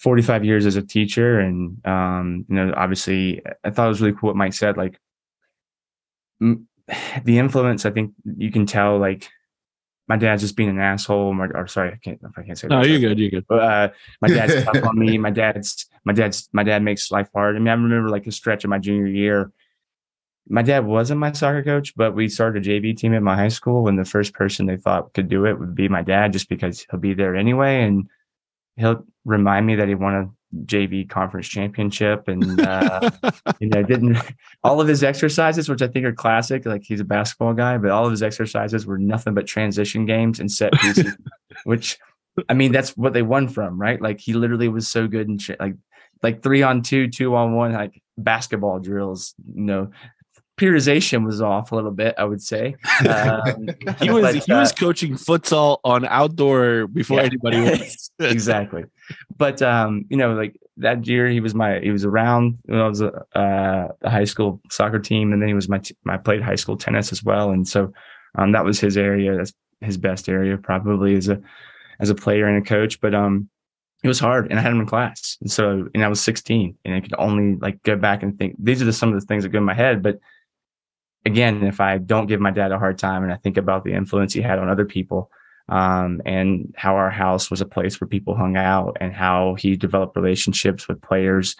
45 0.00 0.44
years 0.44 0.66
as 0.66 0.76
a 0.76 0.82
teacher. 0.82 1.38
And, 1.38 1.84
um, 1.86 2.44
you 2.48 2.56
know, 2.56 2.72
obviously 2.76 3.42
I 3.64 3.70
thought 3.70 3.86
it 3.86 3.88
was 3.88 4.00
really 4.00 4.16
cool 4.18 4.28
what 4.28 4.36
Mike 4.36 4.54
said, 4.54 4.76
like 4.76 4.98
m- 6.40 6.66
the 7.24 7.38
influence, 7.38 7.86
I 7.86 7.90
think 7.90 8.12
you 8.24 8.50
can 8.50 8.66
tell, 8.66 8.98
like, 8.98 9.28
my 10.08 10.16
dad's 10.16 10.42
just 10.42 10.56
being 10.56 10.70
an 10.70 10.80
asshole. 10.80 11.34
Or, 11.38 11.56
or 11.56 11.66
sorry, 11.66 11.92
I 11.92 11.96
can't. 11.96 12.18
If 12.22 12.38
I 12.38 12.42
can't 12.42 12.58
say. 12.58 12.68
No, 12.68 12.82
that, 12.82 12.88
you're 12.88 13.00
good. 13.00 13.18
You're 13.18 13.30
good. 13.30 13.44
Uh, 13.50 13.90
my 14.20 14.28
dad's 14.28 14.64
tough 14.64 14.82
on 14.82 14.98
me. 14.98 15.18
My 15.18 15.30
dad's 15.30 15.86
my 16.04 16.12
dad's 16.12 16.48
my 16.52 16.62
dad 16.62 16.82
makes 16.82 17.10
life 17.10 17.28
hard. 17.34 17.56
I 17.56 17.58
mean, 17.58 17.68
I 17.68 17.72
remember 17.72 18.08
like 18.08 18.26
a 18.26 18.32
stretch 18.32 18.64
of 18.64 18.70
my 18.70 18.78
junior 18.78 19.06
year. 19.06 19.52
My 20.48 20.62
dad 20.62 20.86
wasn't 20.86 21.20
my 21.20 21.32
soccer 21.32 21.62
coach, 21.62 21.94
but 21.94 22.14
we 22.14 22.28
started 22.28 22.66
a 22.66 22.70
JV 22.70 22.96
team 22.96 23.14
at 23.14 23.22
my 23.22 23.36
high 23.36 23.48
school. 23.48 23.86
And 23.86 23.98
the 23.98 24.04
first 24.06 24.32
person 24.32 24.64
they 24.64 24.78
thought 24.78 25.12
could 25.12 25.28
do 25.28 25.44
it 25.44 25.58
would 25.58 25.74
be 25.74 25.88
my 25.88 26.02
dad, 26.02 26.32
just 26.32 26.48
because 26.48 26.86
he'll 26.90 27.00
be 27.00 27.12
there 27.12 27.36
anyway, 27.36 27.82
and 27.82 28.08
he'll 28.76 29.04
remind 29.26 29.66
me 29.66 29.74
that 29.76 29.88
he 29.88 29.94
won 29.94 30.14
a 30.14 30.30
JV 30.64 31.08
conference 31.08 31.46
championship 31.48 32.26
and 32.28 32.60
uh, 32.66 33.10
you 33.60 33.68
know 33.68 33.82
didn't 33.82 34.18
all 34.64 34.80
of 34.80 34.88
his 34.88 35.04
exercises 35.04 35.68
which 35.68 35.82
I 35.82 35.88
think 35.88 36.06
are 36.06 36.12
classic 36.12 36.64
like 36.64 36.82
he's 36.84 37.00
a 37.00 37.04
basketball 37.04 37.54
guy 37.54 37.76
but 37.76 37.90
all 37.90 38.04
of 38.04 38.10
his 38.10 38.22
exercises 38.22 38.86
were 38.86 38.98
nothing 38.98 39.34
but 39.34 39.46
transition 39.46 40.06
games 40.06 40.40
and 40.40 40.50
set 40.50 40.72
pieces 40.74 41.16
which 41.64 41.98
I 42.48 42.54
mean 42.54 42.72
that's 42.72 42.96
what 42.96 43.12
they 43.12 43.22
won 43.22 43.48
from 43.48 43.80
right? 43.80 44.00
Like 44.00 44.20
he 44.20 44.32
literally 44.32 44.68
was 44.68 44.88
so 44.88 45.06
good 45.06 45.28
in 45.28 45.38
like 45.60 45.74
like 46.22 46.42
3 46.42 46.62
on 46.62 46.82
2 46.82 47.08
2 47.08 47.36
on 47.36 47.54
1 47.54 47.72
like 47.72 48.02
basketball 48.16 48.80
drills 48.80 49.34
you 49.54 49.64
know 49.64 49.90
periodization 50.58 51.24
was 51.24 51.40
off 51.40 51.72
a 51.72 51.76
little 51.76 51.90
bit, 51.90 52.14
I 52.18 52.24
would 52.24 52.42
say. 52.42 52.76
Um, 53.08 53.68
he 54.00 54.10
was 54.10 54.22
but, 54.22 54.34
he 54.34 54.52
uh, 54.52 54.60
was 54.60 54.72
coaching 54.72 55.14
futsal 55.14 55.78
on 55.84 56.04
outdoor 56.04 56.88
before 56.88 57.18
yeah, 57.18 57.24
anybody 57.24 57.60
was. 57.60 58.10
exactly. 58.18 58.84
But 59.36 59.62
um, 59.62 60.04
you 60.10 60.16
know, 60.16 60.34
like 60.34 60.58
that 60.78 61.06
year, 61.06 61.28
he 61.28 61.40
was 61.40 61.54
my 61.54 61.78
he 61.78 61.90
was 61.90 62.04
around 62.04 62.58
when 62.64 62.80
I 62.80 62.88
was 62.88 63.00
a, 63.00 63.24
uh, 63.36 63.88
a 64.02 64.10
high 64.10 64.24
school 64.24 64.60
soccer 64.70 64.98
team, 64.98 65.32
and 65.32 65.40
then 65.40 65.48
he 65.48 65.54
was 65.54 65.68
my 65.68 65.78
t- 65.78 65.96
I 66.08 66.16
played 66.16 66.42
high 66.42 66.56
school 66.56 66.76
tennis 66.76 67.12
as 67.12 67.22
well, 67.22 67.50
and 67.50 67.66
so 67.66 67.92
um, 68.36 68.52
that 68.52 68.64
was 68.64 68.80
his 68.80 68.96
area. 68.96 69.36
That's 69.36 69.52
his 69.80 69.96
best 69.96 70.28
area, 70.28 70.58
probably 70.58 71.14
as 71.14 71.28
a 71.28 71.40
as 72.00 72.10
a 72.10 72.14
player 72.14 72.46
and 72.46 72.58
a 72.64 72.68
coach. 72.68 73.00
But 73.00 73.14
um, 73.14 73.48
it 74.02 74.08
was 74.08 74.20
hard 74.20 74.48
and 74.50 74.58
I 74.58 74.62
had 74.62 74.72
him 74.72 74.80
in 74.80 74.86
class. 74.86 75.36
And 75.40 75.50
so, 75.50 75.88
and 75.92 76.04
I 76.04 76.08
was 76.08 76.20
16 76.20 76.76
and 76.84 76.94
I 76.94 77.00
could 77.00 77.14
only 77.18 77.56
like 77.56 77.82
go 77.82 77.96
back 77.96 78.22
and 78.22 78.38
think 78.38 78.54
these 78.58 78.80
are 78.80 78.84
the, 78.84 78.92
some 78.92 79.12
of 79.12 79.20
the 79.20 79.26
things 79.26 79.42
that 79.42 79.48
go 79.48 79.58
in 79.58 79.64
my 79.64 79.74
head, 79.74 80.02
but 80.02 80.20
again, 81.28 81.62
if 81.62 81.80
I 81.80 81.98
don't 81.98 82.26
give 82.26 82.40
my 82.40 82.50
dad 82.50 82.72
a 82.72 82.78
hard 82.78 82.98
time 82.98 83.22
and 83.22 83.32
I 83.32 83.36
think 83.36 83.56
about 83.56 83.84
the 83.84 83.92
influence 83.92 84.32
he 84.32 84.40
had 84.40 84.58
on 84.58 84.68
other 84.68 84.84
people, 84.84 85.30
um, 85.68 86.22
and 86.24 86.74
how 86.76 86.96
our 86.96 87.10
house 87.10 87.50
was 87.50 87.60
a 87.60 87.66
place 87.66 88.00
where 88.00 88.08
people 88.08 88.34
hung 88.34 88.56
out 88.56 88.96
and 89.00 89.12
how 89.12 89.54
he 89.58 89.76
developed 89.76 90.16
relationships 90.16 90.88
with 90.88 91.02
players 91.02 91.56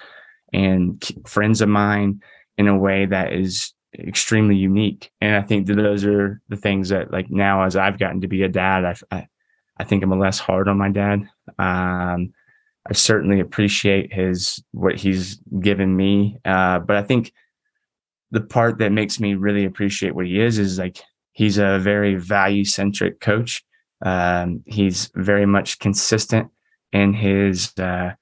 and 0.52 1.04
friends 1.26 1.60
of 1.60 1.68
mine 1.68 2.22
in 2.56 2.68
a 2.68 2.78
way 2.78 3.04
that 3.04 3.34
is 3.34 3.74
extremely 3.98 4.56
unique. 4.56 5.10
And 5.20 5.36
I 5.36 5.42
think 5.42 5.66
that 5.66 5.76
those 5.76 6.06
are 6.06 6.40
the 6.48 6.56
things 6.56 6.88
that 6.88 7.12
like 7.12 7.30
now 7.30 7.64
as 7.64 7.76
I've 7.76 7.98
gotten 7.98 8.22
to 8.22 8.28
be 8.28 8.42
a 8.42 8.48
dad, 8.48 8.84
I, 8.84 9.16
I, 9.16 9.28
I 9.76 9.84
think 9.84 10.02
I'm 10.02 10.18
less 10.18 10.38
hard 10.38 10.68
on 10.68 10.78
my 10.78 10.90
dad. 10.90 11.28
Um, 11.58 12.32
I 12.90 12.94
certainly 12.94 13.40
appreciate 13.40 14.12
his, 14.12 14.62
what 14.72 14.96
he's 14.96 15.38
given 15.60 15.94
me. 15.94 16.38
Uh, 16.46 16.78
but 16.78 16.96
I 16.96 17.02
think 17.02 17.32
the 18.30 18.40
part 18.40 18.78
that 18.78 18.92
makes 18.92 19.20
me 19.20 19.34
really 19.34 19.64
appreciate 19.64 20.14
what 20.14 20.26
he 20.26 20.40
is 20.40 20.58
is 20.58 20.78
like 20.78 21.00
he's 21.32 21.58
a 21.58 21.78
very 21.78 22.14
value 22.14 22.64
centric 22.64 23.20
coach. 23.20 23.64
Um, 24.04 24.62
he's 24.66 25.10
very 25.14 25.46
much 25.46 25.78
consistent 25.78 26.48
in 26.92 27.12
his 27.12 27.72
uh, 27.78 28.12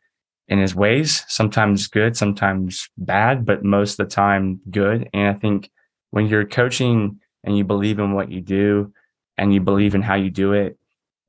in 0.49 0.59
his 0.59 0.75
ways. 0.75 1.25
Sometimes 1.29 1.89
good, 1.89 2.17
sometimes 2.17 2.89
bad, 2.97 3.45
but 3.45 3.65
most 3.65 3.99
of 3.99 4.09
the 4.09 4.15
time 4.15 4.61
good. 4.71 5.09
And 5.13 5.29
I 5.29 5.35
think 5.35 5.71
when 6.11 6.27
you're 6.27 6.47
coaching 6.47 7.21
and 7.45 7.57
you 7.57 7.65
believe 7.65 7.99
in 7.99 8.13
what 8.13 8.31
you 8.31 8.41
do 8.41 8.93
and 9.37 9.53
you 9.53 9.61
believe 9.61 9.95
in 9.95 10.03
how 10.03 10.15
you 10.15 10.31
do 10.31 10.53
it, 10.53 10.79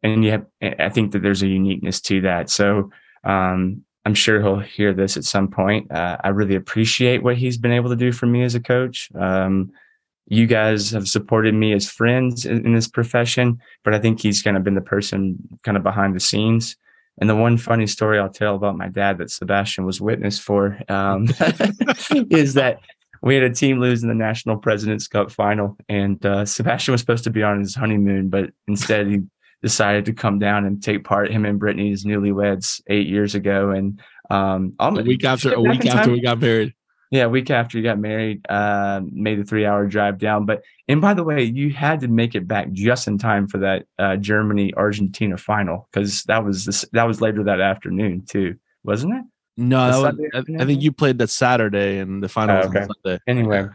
and 0.03 0.23
you 0.23 0.31
have, 0.31 0.45
I 0.61 0.89
think 0.89 1.11
that 1.11 1.21
there's 1.23 1.41
a 1.41 1.47
uniqueness 1.47 1.99
to 2.01 2.21
that. 2.21 2.49
So 2.49 2.91
um, 3.23 3.83
I'm 4.07 4.13
sure 4.13 4.41
he'll 4.41 4.59
hear 4.59 4.93
this 4.93 5.17
at 5.17 5.25
some 5.25 5.49
point. 5.49 5.91
Uh, 5.91 6.15
I 6.23 6.29
really 6.29 6.55
appreciate 6.55 7.23
what 7.23 7.35
he's 7.35 7.57
been 7.57 7.73
able 7.73 7.89
to 7.89 7.95
do 7.97 8.13
for 8.13 8.25
me 8.25 8.41
as 8.41 8.55
a 8.55 8.61
coach. 8.61 9.09
Um, 9.13 9.73
you 10.27 10.47
guys 10.47 10.91
have 10.91 11.09
supported 11.09 11.53
me 11.53 11.73
as 11.73 11.89
friends 11.89 12.45
in, 12.45 12.65
in 12.65 12.73
this 12.73 12.87
profession, 12.87 13.59
but 13.83 13.93
I 13.93 13.99
think 13.99 14.21
he's 14.21 14.41
kind 14.41 14.55
of 14.55 14.63
been 14.63 14.75
the 14.75 14.81
person 14.81 15.37
kind 15.63 15.75
of 15.75 15.83
behind 15.83 16.15
the 16.15 16.21
scenes. 16.21 16.77
And 17.19 17.29
the 17.29 17.35
one 17.35 17.57
funny 17.57 17.85
story 17.85 18.17
I'll 18.17 18.29
tell 18.29 18.55
about 18.55 18.77
my 18.77 18.87
dad 18.87 19.17
that 19.17 19.29
Sebastian 19.29 19.83
was 19.83 19.99
witness 19.99 20.39
for 20.39 20.79
um, 20.87 21.27
is 22.31 22.53
that 22.53 22.79
we 23.21 23.35
had 23.35 23.43
a 23.43 23.53
team 23.53 23.81
lose 23.81 24.03
in 24.03 24.07
the 24.07 24.15
National 24.15 24.55
President's 24.55 25.09
Cup 25.09 25.31
final, 25.31 25.75
and 25.89 26.25
uh, 26.25 26.45
Sebastian 26.45 26.93
was 26.93 27.01
supposed 27.01 27.25
to 27.25 27.29
be 27.29 27.43
on 27.43 27.59
his 27.59 27.75
honeymoon, 27.75 28.29
but 28.29 28.51
instead 28.69 29.07
he 29.07 29.23
decided 29.61 30.05
to 30.05 30.13
come 30.13 30.39
down 30.39 30.65
and 30.65 30.81
take 30.81 31.03
part 31.03 31.31
him 31.31 31.45
and 31.45 31.59
Brittany's 31.59 32.05
newlyweds 32.05 32.81
eight 32.87 33.07
years 33.07 33.35
ago. 33.35 33.71
And 33.71 34.01
um, 34.29 34.73
a 34.79 34.91
week 34.91 35.23
after 35.23 35.53
a 35.53 35.61
week 35.61 35.85
after 35.85 36.11
we 36.11 36.21
got 36.21 36.39
married. 36.39 36.73
Yeah, 37.09 37.23
a 37.23 37.29
week 37.29 37.49
after 37.49 37.77
you 37.77 37.85
got 37.85 37.99
married, 37.99 38.45
uh, 38.49 38.99
made 39.09 39.39
the 39.39 39.45
three 39.45 39.65
hour 39.65 39.85
drive 39.87 40.17
down. 40.17 40.45
But 40.45 40.63
and 40.89 40.99
by 40.99 41.13
the 41.13 41.23
way, 41.23 41.43
you 41.43 41.71
had 41.71 42.01
to 42.01 42.09
make 42.09 42.35
it 42.35 42.47
back 42.47 42.71
just 42.73 43.07
in 43.07 43.17
time 43.17 43.47
for 43.47 43.59
that 43.59 43.85
uh, 43.97 44.17
Germany 44.17 44.73
Argentina 44.75 45.37
final 45.37 45.87
because 45.91 46.23
that 46.23 46.43
was 46.43 46.65
this, 46.65 46.83
that 46.91 47.05
was 47.05 47.21
later 47.21 47.45
that 47.45 47.61
afternoon 47.61 48.25
too, 48.25 48.57
wasn't 48.83 49.13
it? 49.13 49.23
No, 49.55 49.87
was, 49.87 50.15
I, 50.33 50.39
I, 50.61 50.65
think 50.65 50.83
you 50.83 50.91
played 50.91 51.17
that 51.17 51.29
Saturday 51.29 51.97
and 51.97 52.21
the 52.21 52.29
final 52.29 52.57
oh, 52.57 52.67
okay. 52.67 52.85
Sunday. 52.85 53.19
Anyway, 53.25 53.65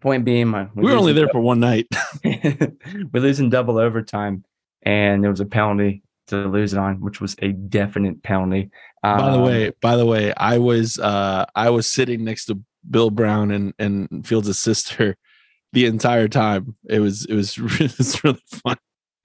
point 0.00 0.24
being, 0.24 0.48
my 0.48 0.68
we, 0.74 0.82
we 0.82 0.90
were 0.90 0.98
only 0.98 1.12
there 1.14 1.28
for 1.28 1.40
one 1.40 1.60
night. 1.60 1.86
we're 2.24 3.08
losing 3.14 3.50
double 3.50 3.78
overtime 3.78 4.44
and 4.84 5.22
there 5.22 5.30
was 5.30 5.40
a 5.40 5.46
penalty 5.46 6.02
to 6.28 6.46
lose 6.46 6.72
it 6.72 6.78
on, 6.78 7.00
which 7.00 7.20
was 7.20 7.36
a 7.40 7.52
definite 7.52 8.22
penalty. 8.22 8.70
Um, 9.02 9.18
by 9.18 9.30
the 9.30 9.38
um, 9.38 9.42
way, 9.42 9.72
by 9.80 9.96
the 9.96 10.06
way, 10.06 10.32
I 10.36 10.58
was 10.58 10.98
uh 10.98 11.46
I 11.54 11.70
was 11.70 11.86
sitting 11.86 12.24
next 12.24 12.46
to 12.46 12.60
Bill 12.88 13.10
Brown 13.10 13.50
and 13.50 13.74
and 13.78 14.26
Fields' 14.26 14.58
sister 14.58 15.16
the 15.72 15.86
entire 15.86 16.28
time. 16.28 16.74
It 16.88 17.00
was 17.00 17.26
it 17.26 17.34
was, 17.34 17.58
it 17.80 17.98
was 17.98 18.24
really 18.24 18.42
fun. 18.46 18.76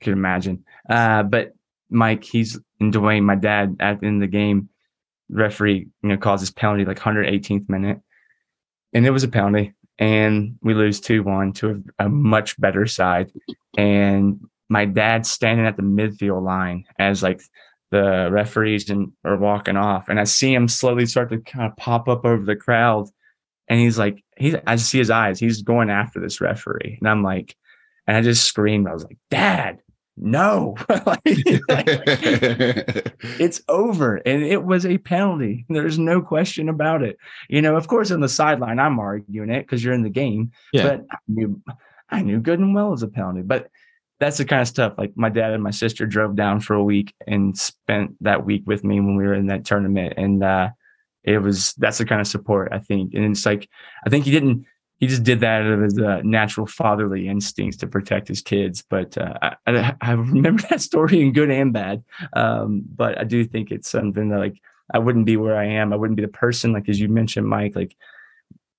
Could 0.01 0.14
imagine. 0.14 0.64
Uh, 0.89 1.24
but 1.24 1.53
Mike, 1.89 2.24
he's 2.24 2.60
and 2.80 2.93
Dwayne, 2.93 3.24
my 3.24 3.36
dad, 3.36 3.78
at 3.80 3.99
the 3.99 4.07
end 4.07 4.24
of 4.24 4.30
the 4.30 4.38
game, 4.38 4.70
referee, 5.30 5.88
you 6.01 6.10
know, 6.10 6.18
calls 6.18 6.41
this 6.41 6.51
penalty 6.51 6.86
like 6.86 6.99
118th 6.99 7.68
minute, 7.70 7.99
and 8.93 9.05
it 9.05 9.12
was 9.12 9.24
a 9.24 9.28
penalty, 9.28 9.74
and 9.97 10.57
we 10.62 10.74
lose 10.74 10.99
two 10.99 11.24
one 11.24 11.53
to 11.53 11.84
a, 11.99 12.05
a 12.05 12.10
much 12.10 12.60
better 12.60 12.86
side, 12.86 13.32
and 13.78 14.39
my 14.70 14.86
dad 14.86 15.26
standing 15.26 15.65
at 15.65 15.76
the 15.76 15.84
midfield 15.84 16.43
line 16.43 16.86
as 16.97 17.24
like 17.24 17.41
the 17.91 18.30
referees 18.32 18.89
and 18.89 19.11
are 19.26 19.38
walking 19.38 19.76
off, 19.76 20.09
and 20.09 20.20
I 20.20 20.24
see 20.26 20.53
him 20.53 20.67
slowly 20.67 21.05
start 21.05 21.30
to 21.32 21.39
kind 21.39 21.70
of 21.70 21.76
pop 21.78 22.07
up 22.07 22.24
over 22.24 22.45
the 22.45 22.55
crowd, 22.55 23.07
and 23.67 23.80
he's 23.80 23.97
like, 23.97 24.24
he's 24.38 24.55
I 24.67 24.76
see 24.76 24.99
his 24.99 25.09
eyes, 25.09 25.39
he's 25.39 25.63
going 25.63 25.89
after 25.89 26.20
this 26.20 26.39
referee, 26.39 26.97
and 26.99 27.09
I'm 27.09 27.24
like, 27.24 27.55
and 28.05 28.15
I 28.15 28.22
just 28.22 28.45
screamed, 28.45 28.88
I 28.88 28.93
was 28.93 29.03
like, 29.03 29.17
Dad, 29.32 29.80
no, 30.22 30.76
like, 31.05 31.22
it's 33.39 33.61
over, 33.67 34.17
and 34.17 34.43
it 34.43 34.63
was 34.63 34.86
a 34.86 34.97
penalty. 34.97 35.65
There's 35.70 35.97
no 35.97 36.22
question 36.22 36.70
about 36.70 37.01
it. 37.03 37.17
You 37.49 37.61
know, 37.61 37.76
of 37.76 37.88
course, 37.88 38.11
on 38.11 38.20
the 38.20 38.30
sideline, 38.30 38.80
I'm 38.80 38.99
arguing 38.99 39.49
it 39.49 39.61
because 39.61 39.84
you're 39.84 39.93
in 39.93 40.03
the 40.03 40.09
game, 40.09 40.51
yeah. 40.74 40.84
but 40.84 41.05
I 41.11 41.17
knew, 41.28 41.61
I 42.09 42.22
knew 42.22 42.39
good 42.39 42.59
and 42.59 42.76
well 42.76 42.89
it 42.89 42.91
was 42.91 43.03
a 43.03 43.07
penalty, 43.07 43.41
but 43.41 43.70
that's 44.20 44.38
the 44.38 44.45
kind 44.45 44.61
of 44.61 44.67
stuff 44.67 44.93
like 44.97 45.13
my 45.15 45.30
dad 45.30 45.53
and 45.53 45.63
my 45.63 45.72
sister 45.72 46.05
drove 46.05 46.36
down 46.36 46.59
for 46.59 46.76
a 46.76 46.84
week 46.84 47.13
and 47.26 47.57
spent 47.57 48.15
that 48.22 48.45
week 48.45 48.63
with 48.65 48.84
me 48.84 48.99
when 48.99 49.15
we 49.15 49.26
were 49.26 49.34
in 49.34 49.47
that 49.47 49.65
tournament. 49.65 50.13
And 50.17 50.43
uh, 50.43 50.70
it 51.24 51.39
was 51.39 51.74
that's 51.78 51.97
the 51.97 52.05
kind 52.05 52.22
of 52.22 52.28
support 52.28 52.70
i 52.72 52.80
think. 52.80 53.13
And 53.13 53.26
it's 53.26 53.45
like 53.45 53.70
i 54.05 54.09
think 54.09 54.26
he 54.26 54.32
didn't 54.32 54.65
he 54.97 55.07
just 55.07 55.24
did 55.24 55.39
that 55.39 55.61
out 55.61 55.72
of 55.72 55.82
his 55.82 55.97
uh, 55.97 56.22
natural 56.26 56.67
fatherly 56.67 57.30
instincts 57.30 57.78
to 57.78 57.88
protect 57.88 58.28
his 58.28 58.41
kids. 58.41 58.84
But 58.89 59.17
uh, 59.17 59.34
I, 59.65 59.95
I, 60.01 60.11
remember 60.11 60.61
that 60.70 60.82
story 60.82 61.22
in 61.22 61.32
good 61.32 61.49
and 61.49 61.72
bad. 61.72 62.03
Um, 62.34 62.84
but 62.95 63.17
i 63.17 63.24
do 63.24 63.45
think 63.45 63.72
it's 63.72 63.89
something 63.89 64.30
that 64.30 64.39
like 64.39 64.57
i 64.93 64.99
wouldn't 64.99 65.26
be 65.26 65.38
where 65.38 65.57
i 65.57 65.65
am. 65.65 65.93
I 65.93 65.95
wouldn't 65.95 66.17
be 66.17 66.26
the 66.26 66.30
person 66.30 66.74
like 66.74 66.89
as 66.89 66.99
you 66.99 67.07
mentioned 67.07 67.47
mike 67.47 67.76
like 67.76 67.95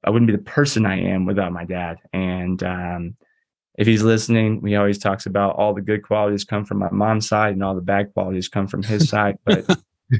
i 0.05 0.11
wouldn't 0.11 0.31
be 0.31 0.37
the 0.37 0.43
person 0.43 0.85
i 0.87 0.99
am 0.99 1.25
without 1.25 1.53
my 1.53 1.65
dad. 1.65 1.99
And 2.13 2.63
um, 2.63 3.17
if 3.81 3.87
he's 3.87 4.03
listening, 4.03 4.63
he 4.65 4.77
always 4.77 4.99
talks 4.99 5.25
about 5.25 5.57
all 5.57 5.73
the 5.73 5.81
good 5.81 6.03
qualities 6.03 6.45
come 6.45 6.67
from 6.67 6.81
my 6.81 6.91
mom's 6.91 7.27
side 7.27 7.55
and 7.55 7.65
all 7.65 7.75
the 7.75 7.81
bad 7.81 8.13
qualities 8.13 8.47
come 8.47 8.67
from 8.67 8.83
his 8.83 9.09
side. 9.09 9.39
But 9.47 9.65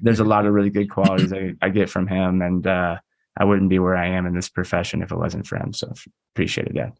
there's 0.01 0.19
a 0.19 0.25
lot 0.25 0.47
of 0.47 0.55
really 0.55 0.71
good 0.71 0.89
qualities 0.89 1.31
I, 1.31 1.53
I 1.61 1.69
get 1.69 1.91
from 1.91 2.07
him, 2.07 2.41
and 2.41 2.67
uh, 2.67 2.97
I 3.39 3.45
wouldn't 3.45 3.69
be 3.69 3.79
where 3.79 3.99
I 3.99 4.07
am 4.07 4.25
in 4.25 4.35
this 4.35 4.49
profession 4.49 5.03
if 5.03 5.13
it 5.13 5.19
wasn't 5.19 5.47
for 5.47 5.57
him. 5.57 5.75
So 5.75 5.93
appreciate 6.35 6.69
it, 6.69 6.75
Dad. 6.75 6.95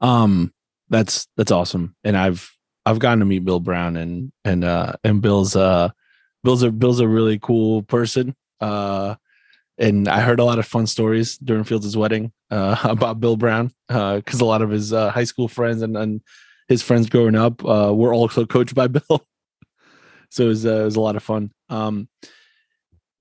Um, 0.00 0.52
that's 0.88 1.28
that's 1.36 1.52
awesome, 1.52 1.94
and 2.02 2.16
I've 2.16 2.50
I've 2.84 2.98
gotten 2.98 3.20
to 3.20 3.24
meet 3.24 3.44
Bill 3.44 3.60
Brown, 3.60 3.96
and 3.96 4.32
and 4.44 4.64
uh 4.64 4.94
and 5.04 5.22
Bill's 5.22 5.54
uh 5.54 5.90
Bill's 6.42 6.64
a 6.64 6.72
Bill's 6.72 6.98
a 6.98 7.06
really 7.06 7.38
cool 7.38 7.84
person. 7.84 8.34
Uh, 8.60 9.14
and 9.78 10.08
I 10.08 10.20
heard 10.20 10.40
a 10.40 10.44
lot 10.44 10.58
of 10.58 10.66
fun 10.66 10.86
stories 10.86 11.38
during 11.38 11.64
Fields' 11.64 11.96
wedding 11.96 12.32
uh, 12.50 12.76
about 12.84 13.20
Bill 13.20 13.36
Brown 13.36 13.72
because 13.88 14.42
uh, 14.42 14.44
a 14.44 14.46
lot 14.46 14.62
of 14.62 14.70
his 14.70 14.92
uh, 14.92 15.10
high 15.10 15.24
school 15.24 15.48
friends 15.48 15.82
and, 15.82 15.96
and 15.96 16.20
his 16.68 16.82
friends 16.82 17.08
growing 17.08 17.36
up 17.36 17.64
uh, 17.64 17.92
were 17.94 18.12
also 18.12 18.44
coached 18.54 18.74
by 18.74 18.88
Bill. 18.88 19.26
so 20.30 20.44
it 20.44 20.48
was, 20.48 20.66
uh, 20.66 20.80
it 20.80 20.84
was 20.84 20.96
a 20.96 21.00
lot 21.00 21.16
of 21.16 21.22
fun. 21.22 21.52
Um, 21.68 22.08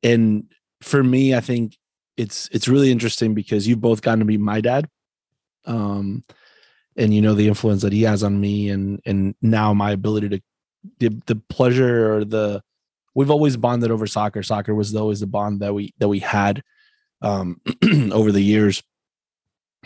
and 0.04 0.52
for 0.82 1.04
me, 1.04 1.36
I 1.36 1.40
think 1.40 1.78
it's 2.18 2.50
it's 2.52 2.68
really 2.68 2.92
interesting 2.92 3.34
because 3.34 3.68
you've 3.68 3.82
both 3.82 4.02
gotten 4.02 4.20
to 4.20 4.26
be 4.26 4.38
my 4.38 4.62
dad, 4.62 4.88
um, 5.66 6.24
and 6.96 7.14
you 7.14 7.22
know 7.22 7.34
the 7.34 7.48
influence 7.48 7.82
that 7.82 7.94
he 7.94 8.04
has 8.04 8.24
on 8.24 8.40
me, 8.40 8.70
and 8.70 9.02
and 9.06 9.36
now 9.42 9.74
my 9.74 9.92
ability 9.92 10.30
to 10.30 10.42
the, 11.00 11.22
the 11.26 11.36
pleasure 11.50 12.14
or 12.14 12.26
the 12.26 12.62
we've 13.18 13.32
always 13.32 13.58
bonded 13.58 13.90
over 13.90 14.06
soccer. 14.06 14.44
Soccer 14.44 14.76
was 14.76 14.96
always 14.96 15.22
the 15.22 15.28
bond 15.28 15.60
that 15.62 15.74
we 15.74 15.94
that 15.98 16.08
we 16.08 16.20
had 16.20 16.64
um, 17.24 17.60
over 18.12 18.32
the 18.32 18.44
years. 18.44 18.84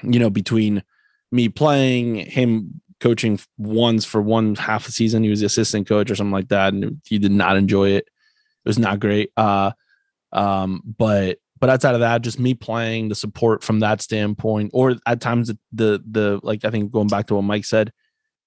You 0.04 0.20
know, 0.20 0.30
between 0.30 0.84
me 1.32 1.48
playing, 1.48 2.16
him 2.16 2.82
coaching 3.00 3.40
once 3.58 4.04
for 4.04 4.22
one 4.22 4.56
half 4.56 4.88
a 4.88 4.92
season, 4.92 5.24
he 5.24 5.30
was 5.30 5.40
the 5.40 5.46
assistant 5.46 5.88
coach 5.88 6.12
or 6.12 6.16
something 6.16 6.34
like 6.34 6.50
that, 6.50 6.74
and 6.74 7.02
he 7.06 7.20
did 7.20 7.32
not 7.32 7.56
enjoy 7.56 7.92
it. 7.92 8.06
It 8.66 8.70
was 8.70 8.78
not 8.78 9.00
great. 9.00 9.32
Uh, 9.38 9.72
um, 10.34 10.82
but 10.98 11.38
but 11.58 11.70
outside 11.70 11.94
of 11.94 12.02
that, 12.02 12.24
just 12.24 12.38
me 12.38 12.54
playing 12.54 13.08
the 13.08 13.16
support 13.16 13.64
from 13.64 13.80
that 13.80 14.02
standpoint, 14.02 14.72
or 14.74 14.98
at 15.06 15.22
times 15.22 15.50
the 15.72 16.04
the, 16.06 16.42
like 16.44 16.66
I 16.66 16.70
think 16.70 16.92
going 16.92 17.08
back 17.08 17.28
to 17.28 17.36
what 17.36 17.44
Mike 17.44 17.66
said, 17.66 17.94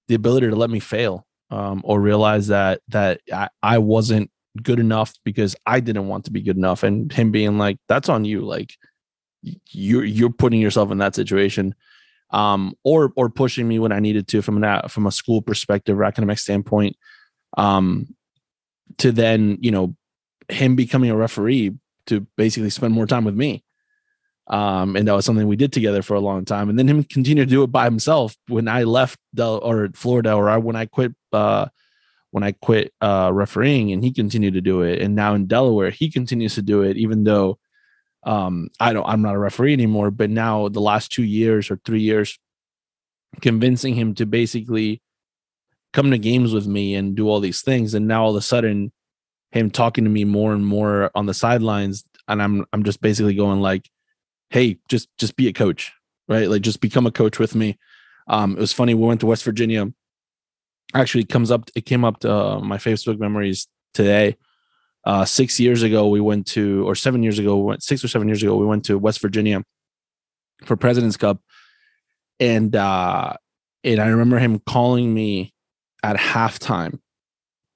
the 0.09 0.15
ability 0.15 0.47
to 0.49 0.55
let 0.55 0.69
me 0.69 0.79
fail 0.79 1.25
um, 1.49 1.81
or 1.83 1.99
realize 1.99 2.47
that 2.47 2.81
that 2.89 3.21
I, 3.33 3.49
I 3.63 3.79
wasn't 3.79 4.29
good 4.61 4.79
enough 4.79 5.13
because 5.23 5.55
I 5.65 5.79
didn't 5.79 6.07
want 6.07 6.25
to 6.25 6.31
be 6.31 6.41
good 6.41 6.57
enough, 6.57 6.83
and 6.83 7.11
him 7.11 7.31
being 7.31 7.57
like, 7.57 7.77
"That's 7.87 8.09
on 8.09 8.25
you." 8.25 8.41
Like 8.41 8.73
you're 9.71 10.05
you're 10.05 10.31
putting 10.31 10.61
yourself 10.61 10.91
in 10.91 10.97
that 10.99 11.15
situation, 11.15 11.75
um, 12.31 12.75
or 12.83 13.11
or 13.15 13.29
pushing 13.29 13.67
me 13.67 13.79
when 13.79 13.91
I 13.91 13.99
needed 13.99 14.27
to 14.29 14.41
from 14.41 14.63
an 14.63 14.87
from 14.89 15.07
a 15.07 15.11
school 15.11 15.41
perspective 15.41 15.97
or 15.97 16.03
academic 16.03 16.39
standpoint, 16.39 16.95
um, 17.57 18.15
to 18.97 19.11
then 19.11 19.57
you 19.61 19.71
know 19.71 19.95
him 20.49 20.75
becoming 20.75 21.09
a 21.09 21.15
referee 21.15 21.73
to 22.07 22.21
basically 22.37 22.69
spend 22.69 22.93
more 22.93 23.07
time 23.07 23.25
with 23.25 23.35
me. 23.35 23.63
Um, 24.47 24.95
and 24.95 25.07
that 25.07 25.15
was 25.15 25.25
something 25.25 25.47
we 25.47 25.55
did 25.55 25.73
together 25.73 26.03
for 26.03 26.13
a 26.13 26.19
long 26.19 26.45
time. 26.45 26.69
And 26.69 26.77
then 26.77 26.87
him 26.87 27.03
continue 27.03 27.43
to 27.43 27.49
do 27.49 27.63
it 27.63 27.71
by 27.71 27.85
himself 27.85 28.35
when 28.47 28.67
I 28.67 28.83
left 28.83 29.19
Del 29.33 29.57
or 29.57 29.89
Florida 29.95 30.33
or 30.33 30.49
I, 30.49 30.57
when 30.57 30.75
I 30.75 30.85
quit 30.85 31.13
uh, 31.33 31.65
when 32.35 32.43
I 32.43 32.51
quit 32.51 32.93
uh, 32.99 33.31
refereeing, 33.33 33.93
and 33.93 34.03
he 34.03 34.11
continued 34.11 34.55
to 34.55 34.61
do 34.61 34.81
it. 34.81 35.01
And 35.01 35.15
now 35.15 35.35
in 35.35 35.45
Delaware, 35.45 35.89
he 35.89 36.11
continues 36.11 36.55
to 36.55 36.61
do 36.61 36.81
it, 36.81 36.97
even 36.97 37.23
though 37.23 37.59
um, 38.23 38.67
I 38.77 38.91
don't. 38.91 39.07
I'm 39.07 39.21
not 39.21 39.35
a 39.35 39.39
referee 39.39 39.71
anymore. 39.71 40.11
But 40.11 40.29
now 40.29 40.67
the 40.67 40.81
last 40.81 41.13
two 41.13 41.23
years 41.23 41.71
or 41.71 41.79
three 41.85 42.01
years, 42.01 42.37
convincing 43.39 43.95
him 43.95 44.15
to 44.15 44.25
basically 44.25 45.01
come 45.93 46.11
to 46.11 46.17
games 46.17 46.53
with 46.53 46.67
me 46.67 46.95
and 46.95 47.15
do 47.15 47.29
all 47.29 47.39
these 47.39 47.61
things, 47.61 47.93
and 47.93 48.05
now 48.05 48.25
all 48.25 48.31
of 48.31 48.35
a 48.35 48.41
sudden, 48.41 48.91
him 49.53 49.71
talking 49.71 50.03
to 50.03 50.09
me 50.09 50.25
more 50.25 50.51
and 50.51 50.65
more 50.65 51.11
on 51.15 51.27
the 51.27 51.33
sidelines, 51.33 52.03
and 52.27 52.43
I'm 52.43 52.65
I'm 52.73 52.83
just 52.83 52.99
basically 52.99 53.35
going 53.35 53.61
like, 53.61 53.89
"Hey, 54.49 54.79
just 54.89 55.07
just 55.17 55.37
be 55.37 55.47
a 55.47 55.53
coach, 55.53 55.93
right? 56.27 56.49
Like 56.49 56.63
just 56.63 56.81
become 56.81 57.07
a 57.07 57.11
coach 57.11 57.39
with 57.39 57.55
me." 57.55 57.77
Um, 58.27 58.57
it 58.57 58.59
was 58.59 58.73
funny. 58.73 58.93
We 58.93 59.07
went 59.07 59.21
to 59.21 59.25
West 59.25 59.45
Virginia 59.45 59.87
actually 60.93 61.23
comes 61.25 61.51
up 61.51 61.69
it 61.75 61.85
came 61.85 62.05
up 62.05 62.19
to 62.19 62.31
uh, 62.31 62.59
my 62.59 62.77
facebook 62.77 63.19
memories 63.19 63.67
today. 63.93 64.37
Uh, 65.05 65.23
six 65.23 65.59
years 65.59 65.83
ago 65.83 66.07
we 66.07 66.19
went 66.19 66.47
to 66.47 66.87
or 66.87 66.95
seven 66.95 67.21
years 67.21 67.37
ago 67.37 67.57
we 67.57 67.63
went 67.63 67.83
six 67.83 68.03
or 68.03 68.07
seven 68.07 68.27
years 68.27 68.41
ago 68.41 68.55
we 68.55 68.65
went 68.65 68.83
to 68.83 68.97
west 68.97 69.21
virginia 69.21 69.63
for 70.63 70.75
president's 70.75 71.17
cup. 71.17 71.41
And 72.39 72.75
uh 72.75 73.33
and 73.83 73.99
i 73.99 74.07
remember 74.07 74.39
him 74.39 74.59
calling 74.59 75.13
me 75.13 75.53
at 76.03 76.17
halftime 76.17 76.99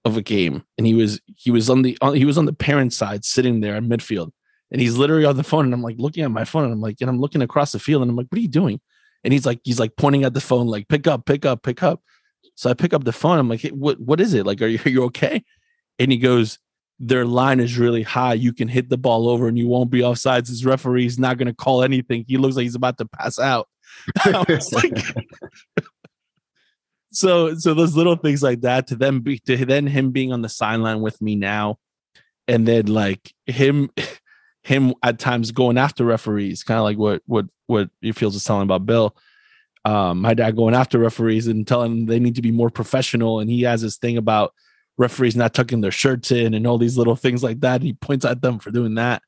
of 0.06 0.18
a 0.18 0.22
game. 0.22 0.64
And 0.78 0.86
he 0.86 0.94
was 0.94 1.20
he 1.26 1.52
was 1.52 1.70
on 1.70 1.82
the 1.82 1.98
on, 2.02 2.16
he 2.16 2.26
was 2.26 2.38
on 2.38 2.46
the 2.46 2.54
parent 2.54 2.94
side 2.94 3.26
sitting 3.26 3.62
there 3.62 3.76
at 3.76 3.84
midfield. 3.84 4.32
And 4.72 4.80
he's 4.80 4.98
literally 4.98 5.26
on 5.26 5.36
the 5.36 5.44
phone 5.44 5.66
and 5.66 5.74
i'm 5.74 5.82
like 5.82 5.96
looking 5.98 6.24
at 6.24 6.32
my 6.32 6.46
phone 6.46 6.64
and 6.64 6.74
i'm 6.74 6.82
like 6.82 6.98
and 7.02 7.10
i'm 7.10 7.20
looking 7.20 7.42
across 7.42 7.72
the 7.72 7.80
field 7.80 8.02
and 8.04 8.12
i'm 8.12 8.16
like 8.16 8.28
what 8.30 8.38
are 8.38 8.42
you 8.42 8.48
doing? 8.48 8.80
And 9.24 9.34
he's 9.34 9.46
like 9.46 9.62
he's 9.64 9.80
like 9.80 9.96
pointing 9.98 10.24
at 10.24 10.34
the 10.34 10.42
phone 10.42 10.68
like 10.68 10.88
pick 10.88 11.08
up 11.08 11.26
pick 11.26 11.46
up 11.46 11.64
pick 11.64 11.84
up 11.84 12.02
so 12.60 12.70
I 12.70 12.74
pick 12.74 12.94
up 12.94 13.06
the 13.06 13.14
phone. 13.14 13.40
I'm 13.40 13.48
like, 13.48 13.62
hey, 13.62 13.70
what 13.70 14.02
what 14.02 14.20
is 14.20 14.34
it? 14.34 14.46
Like, 14.46 14.62
are 14.62 14.68
you 14.68 14.80
are 14.86 14.90
you 14.90 15.04
okay? 15.06 15.46
And 15.98 16.12
he 16.12 16.18
goes, 16.18 16.60
their 17.00 17.24
line 17.24 17.62
is 17.62 17.78
really 17.78 18.04
high. 18.04 18.34
You 18.34 18.52
can 18.52 18.68
hit 18.68 18.90
the 18.90 18.98
ball 18.98 19.30
over 19.30 19.48
and 19.48 19.58
you 19.58 19.66
won't 19.66 19.90
be 19.90 20.02
offsides. 20.02 20.50
His 20.50 20.66
referee's 20.66 21.18
not 21.18 21.38
going 21.38 21.48
to 21.48 21.54
call 21.54 21.84
anything. 21.84 22.26
He 22.28 22.36
looks 22.36 22.58
like 22.58 22.64
he's 22.64 22.76
about 22.76 22.98
to 22.98 23.06
pass 23.06 23.40
out. 23.40 23.70
like, 24.26 25.06
so 27.14 27.56
so 27.56 27.74
those 27.74 27.96
little 27.96 28.18
things 28.18 28.44
like 28.44 28.60
that 28.60 28.88
to 28.88 28.98
them 28.98 29.22
be 29.22 29.40
to 29.40 29.66
then 29.66 29.88
him 29.88 30.12
being 30.12 30.34
on 30.34 30.42
the 30.42 30.50
sideline 30.50 31.00
with 31.00 31.22
me 31.22 31.38
now, 31.38 31.80
and 32.46 32.68
then 32.68 32.88
like 32.88 33.34
him 33.46 33.90
him 34.64 34.94
at 35.02 35.18
times 35.18 35.52
going 35.52 35.78
after 35.78 36.04
referees, 36.04 36.66
kind 36.66 36.78
of 36.78 36.84
like 36.84 36.98
what 36.98 37.22
what 37.26 37.46
what 37.68 37.90
he 38.02 38.12
feels 38.12 38.36
is 38.36 38.44
telling 38.44 38.64
about 38.64 38.86
Bill 38.86 39.16
um, 39.90 40.22
my 40.22 40.36
dad 40.36 40.56
going 40.56 40.76
after 40.76 41.00
referees 41.00 41.48
and 41.48 41.68
telling 41.68 41.92
them 41.92 42.06
they 42.06 42.20
need 42.20 42.36
to 42.36 42.44
be 42.44 42.52
more 42.52 42.70
professional. 42.70 43.40
And 43.40 43.50
he 43.50 43.64
has 43.64 43.82
this 43.82 43.98
thing 43.98 44.18
about 44.18 44.54
referees 45.00 45.36
not 45.36 45.56
tucking 45.56 45.82
their 45.82 45.90
shirts 45.90 46.32
in 46.32 46.54
and 46.54 46.68
all 46.68 46.78
these 46.78 46.96
little 46.96 47.16
things 47.16 47.42
like 47.42 47.62
that. 47.62 47.82
He 47.82 47.94
points 47.94 48.24
at 48.24 48.44
them 48.44 48.60
for 48.60 48.70
doing 48.70 48.94
that. 48.96 49.24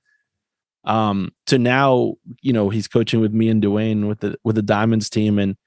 Um, 0.84 1.32
to 1.48 1.58
now, 1.58 2.14
you 2.44 2.54
know, 2.54 2.70
he's 2.70 2.88
coaching 2.88 3.22
with 3.22 3.34
me 3.34 3.50
and 3.50 3.64
Dwayne 3.64 4.08
with 4.08 4.20
the 4.20 4.38
with 4.44 4.56
the 4.56 4.62
Diamonds 4.62 5.10
team. 5.10 5.40
And 5.40 5.58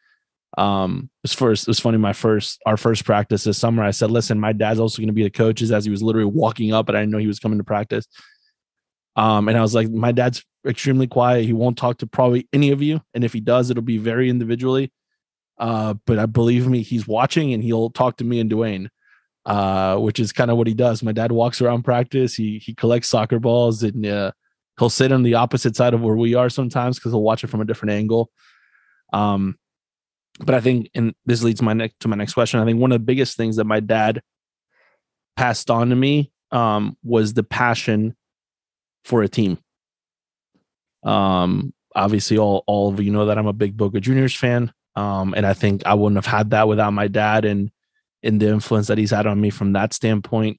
um, 0.56 1.10
it 1.24 1.24
was 1.24 1.34
first, 1.34 1.66
it 1.66 1.70
was 1.70 1.80
funny. 1.80 1.98
My 1.98 2.12
first, 2.12 2.60
our 2.64 2.76
first 2.76 3.04
practice 3.04 3.42
this 3.42 3.58
summer, 3.58 3.82
I 3.82 3.90
said, 3.90 4.12
"Listen, 4.12 4.38
my 4.38 4.52
dad's 4.52 4.78
also 4.78 4.98
going 4.98 5.08
to 5.08 5.12
be 5.12 5.24
the 5.24 5.30
coaches." 5.30 5.72
As 5.72 5.84
he 5.84 5.90
was 5.90 6.04
literally 6.04 6.30
walking 6.30 6.72
up, 6.72 6.88
and 6.88 6.96
I 6.96 7.00
didn't 7.00 7.10
know 7.10 7.18
he 7.18 7.26
was 7.26 7.40
coming 7.40 7.58
to 7.58 7.64
practice. 7.64 8.06
Um, 9.16 9.48
and 9.48 9.56
I 9.56 9.62
was 9.62 9.74
like, 9.74 9.90
my 9.90 10.12
dad's 10.12 10.44
extremely 10.66 11.06
quiet. 11.06 11.44
He 11.44 11.52
won't 11.52 11.78
talk 11.78 11.98
to 11.98 12.06
probably 12.06 12.48
any 12.52 12.70
of 12.70 12.82
you. 12.82 13.00
And 13.14 13.24
if 13.24 13.32
he 13.32 13.40
does, 13.40 13.70
it'll 13.70 13.82
be 13.82 13.98
very 13.98 14.28
individually. 14.28 14.92
Uh, 15.58 15.94
but 16.06 16.18
I 16.18 16.26
believe 16.26 16.66
me, 16.66 16.82
he's 16.82 17.06
watching 17.06 17.52
and 17.52 17.62
he'll 17.62 17.90
talk 17.90 18.16
to 18.16 18.24
me 18.24 18.40
and 18.40 18.50
Dwayne, 18.50 18.88
uh, 19.46 19.96
which 19.98 20.18
is 20.18 20.32
kind 20.32 20.50
of 20.50 20.56
what 20.56 20.66
he 20.66 20.74
does. 20.74 21.02
My 21.02 21.12
dad 21.12 21.30
walks 21.30 21.60
around 21.60 21.84
practice. 21.84 22.34
He 22.34 22.58
he 22.58 22.74
collects 22.74 23.08
soccer 23.08 23.38
balls 23.38 23.82
and 23.84 24.04
uh, 24.04 24.32
he'll 24.78 24.90
sit 24.90 25.12
on 25.12 25.22
the 25.22 25.34
opposite 25.34 25.76
side 25.76 25.94
of 25.94 26.00
where 26.00 26.16
we 26.16 26.34
are 26.34 26.48
sometimes 26.48 26.98
because 26.98 27.12
he'll 27.12 27.22
watch 27.22 27.44
it 27.44 27.48
from 27.48 27.60
a 27.60 27.64
different 27.64 27.92
angle. 27.92 28.30
Um, 29.12 29.56
but 30.40 30.56
I 30.56 30.60
think, 30.60 30.90
and 30.94 31.14
this 31.24 31.44
leads 31.44 31.62
my 31.62 31.72
next 31.72 32.00
to 32.00 32.08
my 32.08 32.16
next 32.16 32.34
question. 32.34 32.58
I 32.58 32.64
think 32.64 32.80
one 32.80 32.90
of 32.90 32.96
the 32.96 33.04
biggest 33.04 33.36
things 33.36 33.56
that 33.56 33.64
my 33.64 33.78
dad 33.78 34.20
passed 35.36 35.70
on 35.70 35.90
to 35.90 35.96
me 35.96 36.32
um, 36.50 36.96
was 37.04 37.34
the 37.34 37.44
passion 37.44 38.16
for 39.04 39.22
a 39.22 39.28
team. 39.28 39.58
Um, 41.02 41.72
obviously, 41.94 42.38
all 42.38 42.64
all 42.66 42.92
of 42.92 43.00
you 43.00 43.12
know 43.12 43.26
that 43.26 43.38
I'm 43.38 43.46
a 43.46 43.52
big 43.52 43.76
Boca 43.76 44.00
Juniors 44.00 44.34
fan, 44.34 44.72
um, 44.96 45.34
and 45.36 45.46
I 45.46 45.54
think 45.54 45.86
I 45.86 45.94
wouldn't 45.94 46.16
have 46.16 46.32
had 46.32 46.50
that 46.50 46.68
without 46.68 46.92
my 46.92 47.08
dad 47.08 47.44
and 47.44 47.70
in 48.22 48.38
the 48.38 48.48
influence 48.48 48.86
that 48.86 48.98
he's 48.98 49.10
had 49.10 49.26
on 49.26 49.40
me 49.40 49.50
from 49.50 49.74
that 49.74 49.92
standpoint. 49.92 50.58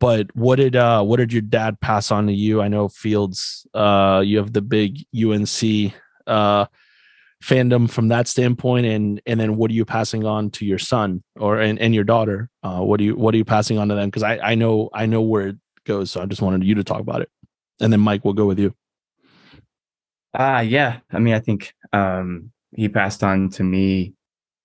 But 0.00 0.34
what 0.34 0.56
did 0.56 0.76
uh 0.76 1.02
what 1.02 1.16
did 1.16 1.32
your 1.32 1.42
dad 1.42 1.80
pass 1.80 2.10
on 2.10 2.26
to 2.26 2.32
you? 2.32 2.60
I 2.60 2.68
know 2.68 2.88
Fields, 2.88 3.66
uh, 3.74 4.22
you 4.24 4.38
have 4.38 4.52
the 4.52 4.62
big 4.62 5.04
UNC 5.14 5.92
uh 6.26 6.66
fandom 7.42 7.88
from 7.88 8.08
that 8.08 8.26
standpoint 8.26 8.84
and 8.84 9.20
and 9.24 9.38
then 9.38 9.56
what 9.56 9.70
are 9.70 9.74
you 9.74 9.84
passing 9.84 10.24
on 10.24 10.50
to 10.50 10.66
your 10.66 10.78
son 10.78 11.22
or 11.36 11.60
and, 11.60 11.78
and 11.78 11.94
your 11.94 12.02
daughter 12.02 12.50
uh 12.64 12.80
what 12.80 12.98
do 12.98 13.04
you 13.04 13.14
what 13.14 13.32
are 13.32 13.36
you 13.36 13.44
passing 13.44 13.78
on 13.78 13.88
to 13.88 13.94
them 13.94 14.08
because 14.08 14.24
i 14.24 14.38
i 14.38 14.56
know 14.56 14.90
i 14.92 15.06
know 15.06 15.22
where 15.22 15.54
goes. 15.88 16.12
So 16.12 16.22
I 16.22 16.26
just 16.26 16.42
wanted 16.42 16.62
you 16.62 16.74
to 16.76 16.84
talk 16.84 17.00
about 17.00 17.22
it. 17.22 17.30
And 17.80 17.92
then 17.92 18.00
Mike, 18.00 18.24
we'll 18.24 18.34
go 18.34 18.46
with 18.46 18.58
you. 18.58 18.74
Ah, 20.34 20.58
uh, 20.58 20.60
yeah. 20.60 21.00
I 21.10 21.18
mean, 21.18 21.34
I 21.34 21.40
think 21.40 21.74
um, 21.92 22.52
he 22.76 22.88
passed 22.88 23.24
on 23.24 23.50
to 23.50 23.64
me 23.64 24.14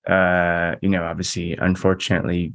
uh, 0.07 0.75
you 0.81 0.89
know, 0.89 1.03
obviously, 1.03 1.53
unfortunately, 1.53 2.53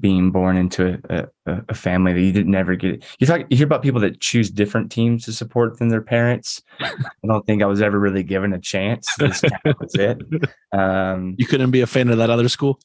being 0.00 0.30
born 0.30 0.56
into 0.56 1.00
a, 1.08 1.26
a, 1.46 1.62
a, 1.70 1.74
family 1.74 2.12
that 2.12 2.20
you 2.20 2.30
didn't 2.30 2.54
ever 2.54 2.76
get. 2.76 3.02
You 3.18 3.26
talk, 3.26 3.40
you 3.48 3.56
hear 3.56 3.64
about 3.64 3.82
people 3.82 4.02
that 4.02 4.20
choose 4.20 4.50
different 4.50 4.92
teams 4.92 5.24
to 5.24 5.32
support 5.32 5.78
than 5.78 5.88
their 5.88 6.02
parents. 6.02 6.62
I 6.80 6.92
don't 7.26 7.46
think 7.46 7.62
I 7.62 7.66
was 7.66 7.80
ever 7.80 7.98
really 7.98 8.22
given 8.22 8.52
a 8.52 8.58
chance. 8.58 9.08
That 9.16 9.76
was 9.80 9.94
it. 9.94 10.20
Um, 10.70 11.34
you 11.38 11.46
couldn't 11.46 11.70
be 11.70 11.80
a 11.80 11.86
fan 11.86 12.10
of 12.10 12.18
that 12.18 12.28
other 12.28 12.46
school. 12.50 12.78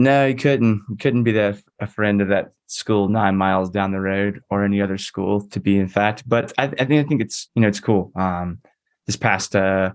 No, 0.00 0.26
he 0.26 0.34
couldn't. 0.34 0.82
You 0.88 0.96
couldn't 0.96 1.24
be 1.24 1.32
that 1.32 1.62
a 1.78 1.86
friend 1.86 2.22
of 2.22 2.28
that 2.28 2.52
school 2.68 3.08
nine 3.08 3.36
miles 3.36 3.68
down 3.68 3.92
the 3.92 4.00
road 4.00 4.40
or 4.48 4.64
any 4.64 4.80
other 4.80 4.96
school 4.96 5.46
to 5.48 5.60
be. 5.60 5.78
In 5.78 5.88
fact, 5.88 6.26
but 6.26 6.54
I, 6.56 6.64
I 6.64 6.86
think 6.86 7.04
I 7.04 7.06
think 7.06 7.20
it's 7.20 7.50
you 7.54 7.60
know 7.60 7.68
it's 7.68 7.80
cool. 7.80 8.10
Um, 8.16 8.60
this 9.04 9.16
past 9.16 9.54
uh, 9.54 9.92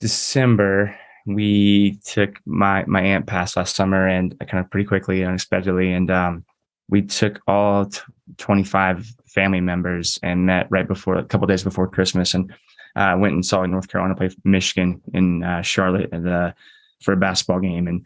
December, 0.00 0.94
we 1.24 2.00
took 2.04 2.38
my 2.44 2.84
my 2.86 3.00
aunt 3.00 3.26
passed 3.26 3.56
last 3.56 3.74
summer 3.76 4.06
and 4.06 4.38
kind 4.40 4.62
of 4.62 4.70
pretty 4.70 4.86
quickly 4.86 5.24
unexpectedly 5.24 5.90
and 5.90 6.10
um, 6.10 6.44
we 6.88 7.00
took 7.00 7.40
all 7.46 7.86
t- 7.86 8.00
25 8.38 9.06
family 9.26 9.60
members 9.60 10.18
and 10.22 10.44
met 10.46 10.66
right 10.70 10.88
before 10.88 11.16
a 11.16 11.24
couple 11.24 11.46
days 11.46 11.62
before 11.62 11.88
christmas 11.88 12.34
and 12.34 12.52
uh, 12.96 13.16
went 13.18 13.34
and 13.34 13.46
saw 13.46 13.64
north 13.64 13.88
carolina 13.88 14.16
play 14.16 14.30
michigan 14.44 15.00
in 15.14 15.44
uh, 15.44 15.62
charlotte 15.62 16.10
the, 16.10 16.52
for 17.00 17.12
a 17.12 17.16
basketball 17.16 17.60
game 17.60 17.86
and 17.86 18.04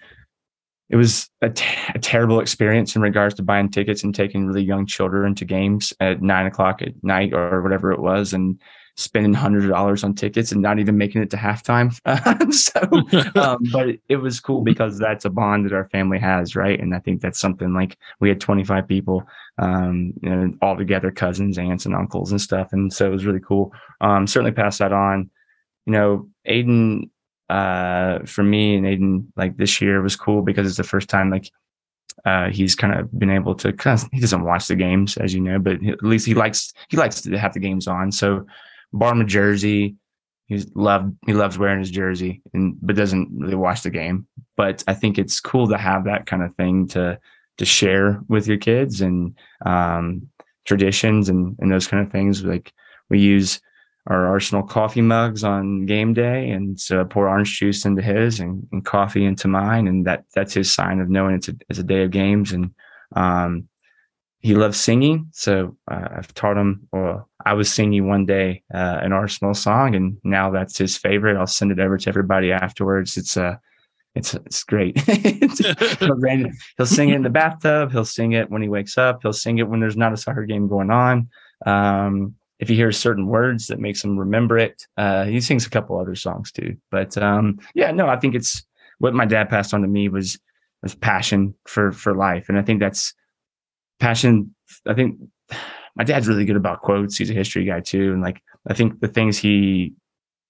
it 0.89 0.97
was 0.97 1.28
a, 1.43 1.51
t- 1.51 1.64
a 1.95 1.99
terrible 1.99 2.41
experience 2.41 2.95
in 2.95 3.03
regards 3.03 3.34
to 3.34 3.43
buying 3.43 3.70
tickets 3.70 4.05
and 4.05 4.14
taking 4.14 4.47
really 4.47 4.62
young 4.62 4.87
children 4.87 5.34
to 5.34 5.45
games 5.45 5.93
at 6.01 6.22
nine 6.22 6.47
o'clock 6.47 6.80
at 6.82 6.93
night 7.03 7.32
or 7.32 7.62
whatever 7.62 7.93
it 7.93 8.01
was 8.01 8.32
and 8.32 8.61
spending 8.97 9.34
hundreds 9.34 9.66
of 9.66 9.70
dollars 9.70 10.03
on 10.05 10.14
tickets 10.14 10.53
and 10.53 10.62
not 10.62 10.78
even 10.78 10.97
making 10.97 11.20
it 11.20 11.28
to 11.30 11.37
halftime. 11.37 11.93
so, 12.53 13.41
um, 13.41 13.59
but 13.70 13.91
it, 13.91 14.01
it, 14.09 14.16
was 14.16 14.41
cool 14.41 14.62
because 14.62 14.99
that's 14.99 15.26
a 15.26 15.30
bond 15.30 15.66
that 15.66 15.74
our 15.74 15.89
family 15.91 16.18
has, 16.18 16.57
right? 16.57 16.80
And 16.80 16.95
I 16.95 16.99
think 17.01 17.20
that's 17.20 17.39
something 17.39 17.74
like 17.74 17.99
we 18.20 18.28
had 18.30 18.41
25 18.41 18.89
people, 18.89 19.24
um, 19.59 20.14
you 20.22 20.30
know, 20.30 20.55
all 20.62 20.76
together, 20.76 21.11
cousins, 21.11 21.59
aunts, 21.59 21.84
and 21.84 21.95
uncles 21.95 22.30
and 22.30 22.41
stuff, 22.41 22.72
and 22.72 22.93
so 22.93 23.07
it 23.07 23.12
was 23.12 23.26
really 23.26 23.41
cool. 23.41 23.72
Um, 24.01 24.26
certainly 24.26 24.53
pass 24.53 24.78
that 24.78 24.93
on. 24.93 25.30
You 25.84 25.93
know, 25.93 26.28
Aiden, 26.49 27.11
uh, 27.49 28.21
for 28.25 28.43
me 28.43 28.77
and 28.77 28.87
Aiden, 28.87 29.27
like 29.37 29.57
this 29.57 29.81
year 29.81 30.03
was 30.03 30.17
cool 30.17 30.43
because 30.43 30.67
it's 30.67 30.77
the 30.77 30.85
first 30.85 31.09
time 31.09 31.31
like 31.31 31.51
uh, 32.25 32.51
he's 32.51 32.75
kind 32.75 32.95
of 32.95 33.17
been 33.19 33.31
able 33.31 33.55
to. 33.55 33.69
He 34.13 34.21
doesn't 34.21 34.45
watch 34.45 34.67
the 34.67 34.77
games, 34.77 35.17
as 35.17 35.35
you 35.35 35.41
know, 35.41 35.59
but 35.59 35.85
at 35.85 36.03
least 36.03 36.27
he 36.27 36.35
likes 36.35 36.73
he 36.89 36.97
likes 36.97 37.21
to 37.23 37.39
have 37.39 37.53
the 37.53 37.61
games 37.61 37.87
on. 37.87 38.11
So 38.11 38.47
bought 38.93 39.13
him 39.13 39.21
a 39.21 39.25
jersey. 39.25 39.97
He's 40.47 40.67
loved 40.75 41.17
he 41.27 41.35
loves 41.35 41.59
wearing 41.59 41.81
his 41.81 41.91
jersey 41.91 42.43
and 42.53 42.77
but 42.81 42.97
doesn't 42.97 43.29
really 43.33 43.55
watch 43.55 43.83
the 43.83 43.91
game. 43.91 44.27
But 44.57 44.83
I 44.89 44.95
think 44.95 45.19
it's 45.19 45.41
cool 45.41 45.69
to 45.69 45.79
have 45.79 46.05
that 46.05 46.27
kind 46.27 46.43
of 46.43 46.55
thing 46.57 46.89
to 46.89 47.19
to 47.59 47.65
share 47.65 48.21
with 48.29 48.47
your 48.47 48.59
kids 48.59 49.01
and 49.01 49.37
um, 49.65 50.29
traditions 50.65 51.29
and 51.29 51.57
and 51.61 51.71
those 51.71 51.87
kind 51.87 52.05
of 52.05 52.11
things. 52.11 52.43
Like 52.45 52.73
we 53.09 53.21
use 53.21 53.61
our 54.07 54.27
Arsenal 54.27 54.63
coffee 54.63 55.03
mugs 55.03 55.43
on 55.43 55.87
game 55.87 56.15
day, 56.15 56.51
and 56.51 56.79
so 56.79 57.01
I 57.01 57.05
pour 57.05 57.29
orange 57.29 57.59
juice 57.59 57.85
into 57.85 58.03
his 58.03 58.39
and, 58.41 58.67
and 58.73 58.85
coffee 58.85 59.25
into 59.25 59.49
mine, 59.49 59.89
and 59.89 60.07
that 60.07 60.25
that's 60.35 60.55
his 60.55 60.73
sign 60.73 61.01
of 61.01 61.09
knowing 61.09 61.35
it's 61.35 61.49
a 61.49 61.55
it's 61.69 61.79
a 61.79 61.85
day 61.85 62.05
of 62.05 62.11
games. 62.11 62.53
And 62.53 62.73
um, 63.15 63.69
he 64.41 64.55
loves 64.55 64.79
singing, 64.79 65.29
so 65.33 65.77
uh, 65.91 66.09
I've 66.17 66.33
taught 66.35 66.57
him. 66.57 66.87
Well, 66.93 67.29
I 67.45 67.55
was 67.55 67.73
singing 67.73 68.07
one 68.07 68.27
day 68.27 68.63
uh, 68.73 68.99
an 69.03 69.13
Arsenal 69.13 69.55
song, 69.55 69.95
and 69.97 70.19
now 70.23 70.51
that's 70.51 70.79
his 70.79 70.97
favorite. 70.97 71.37
I'll 71.37 71.47
send 71.49 71.73
it 71.73 71.81
over 71.81 71.99
to 71.99 72.09
everybody 72.09 72.53
afterwards. 72.53 73.17
It's 73.17 73.37
uh, 73.37 73.57
it's 74.15 74.35
it's 74.35 74.63
great. 74.63 75.01
he'll 75.01 76.87
sing 76.87 77.09
it 77.09 77.17
in 77.17 77.23
the 77.23 77.31
bathtub. 77.31 77.91
He'll 77.91 78.05
sing 78.05 78.33
it 78.33 78.51
when 78.51 78.63
he 78.63 78.69
wakes 78.69 78.97
up. 78.97 79.21
He'll 79.23 79.33
sing 79.33 79.59
it 79.59 79.69
when 79.69 79.81
there's 79.81 79.97
not 79.97 80.13
a 80.13 80.17
soccer 80.17 80.45
game 80.45 80.69
going 80.69 80.91
on. 80.91 81.29
Um, 81.65 82.37
if 82.59 82.69
he 82.69 82.75
hears 82.75 82.99
certain 82.99 83.27
words 83.27 83.67
that 83.67 83.79
makes 83.79 84.03
him 84.03 84.19
remember 84.19 84.59
it, 84.59 84.87
uh, 84.97 85.25
he 85.25 85.41
sings 85.41 85.67
a 85.67 85.71
couple 85.71 85.99
other 85.99 86.15
songs 86.15 86.51
too. 86.51 86.77
But 86.91 87.17
um, 87.19 87.59
yeah, 87.75 87.91
no, 87.91 88.09
I 88.09 88.17
think 88.17 88.35
it's 88.35 88.65
what 88.99 89.15
my 89.15 89.27
dad 89.27 89.51
passed 89.51 89.75
on 89.75 89.83
to 89.83 89.89
me 89.89 90.09
was 90.09 90.39
was 90.83 90.95
passion 90.95 91.55
for 91.67 91.93
for 91.93 92.15
life, 92.15 92.49
and 92.49 92.59
I 92.59 92.63
think 92.63 92.81
that's 92.81 93.15
passion. 94.01 94.55
I 94.87 94.95
think 94.95 95.19
my 95.97 96.05
dad's 96.05 96.29
really 96.29 96.45
good 96.45 96.57
about 96.57 96.83
quotes. 96.83 97.17
He's 97.17 97.31
a 97.31 97.35
history 97.35 97.65
guy 97.65 97.81
too, 97.81 98.13
and 98.13 98.23
like 98.23 98.43
I 98.67 98.75
think 98.75 99.01
the 99.01 99.09
things 99.09 99.39
he 99.39 99.95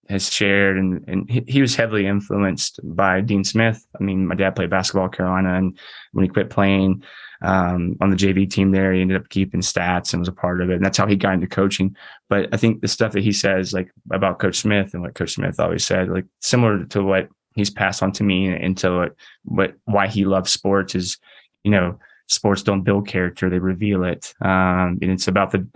has 0.08 0.32
shared 0.32 0.78
and 0.78 1.04
and 1.08 1.28
he, 1.30 1.60
was 1.60 1.74
heavily 1.74 2.06
influenced 2.06 2.80
by 2.82 3.20
Dean 3.20 3.44
Smith. 3.44 3.84
I 3.98 4.02
mean, 4.02 4.26
my 4.26 4.34
dad 4.34 4.56
played 4.56 4.70
basketball 4.70 5.06
at 5.06 5.12
Carolina, 5.12 5.54
and 5.54 5.78
when 6.12 6.24
he 6.24 6.28
quit 6.28 6.50
playing 6.50 7.02
um, 7.42 7.96
on 8.00 8.10
the 8.10 8.16
JV 8.16 8.48
team 8.48 8.70
there, 8.70 8.92
he 8.92 9.00
ended 9.00 9.20
up 9.20 9.28
keeping 9.28 9.60
stats 9.60 10.12
and 10.12 10.20
was 10.20 10.28
a 10.28 10.32
part 10.32 10.60
of 10.60 10.70
it, 10.70 10.76
and 10.76 10.84
that's 10.84 10.98
how 10.98 11.06
he 11.06 11.16
got 11.16 11.34
into 11.34 11.46
coaching. 11.46 11.96
But 12.28 12.48
I 12.52 12.56
think 12.56 12.80
the 12.80 12.88
stuff 12.88 13.12
that 13.12 13.22
he 13.22 13.32
says, 13.32 13.72
like 13.72 13.90
about 14.12 14.38
Coach 14.38 14.56
Smith 14.56 14.94
and 14.94 15.02
what 15.02 15.14
Coach 15.14 15.34
Smith 15.34 15.58
always 15.60 15.84
said, 15.84 16.08
like 16.08 16.26
similar 16.40 16.84
to 16.86 17.02
what 17.02 17.28
he's 17.54 17.70
passed 17.70 18.02
on 18.02 18.12
to 18.12 18.24
me 18.24 18.48
and 18.48 18.76
to 18.78 18.96
what, 18.96 19.14
what 19.44 19.74
why 19.84 20.08
he 20.08 20.24
loves 20.24 20.52
sports 20.52 20.94
is, 20.94 21.18
you 21.64 21.70
know, 21.70 21.98
sports 22.28 22.62
don't 22.62 22.82
build 22.82 23.08
character; 23.08 23.50
they 23.50 23.58
reveal 23.58 24.04
it. 24.04 24.32
Um, 24.40 24.98
and 25.02 25.10
it's 25.10 25.28
about 25.28 25.50
the 25.50 25.66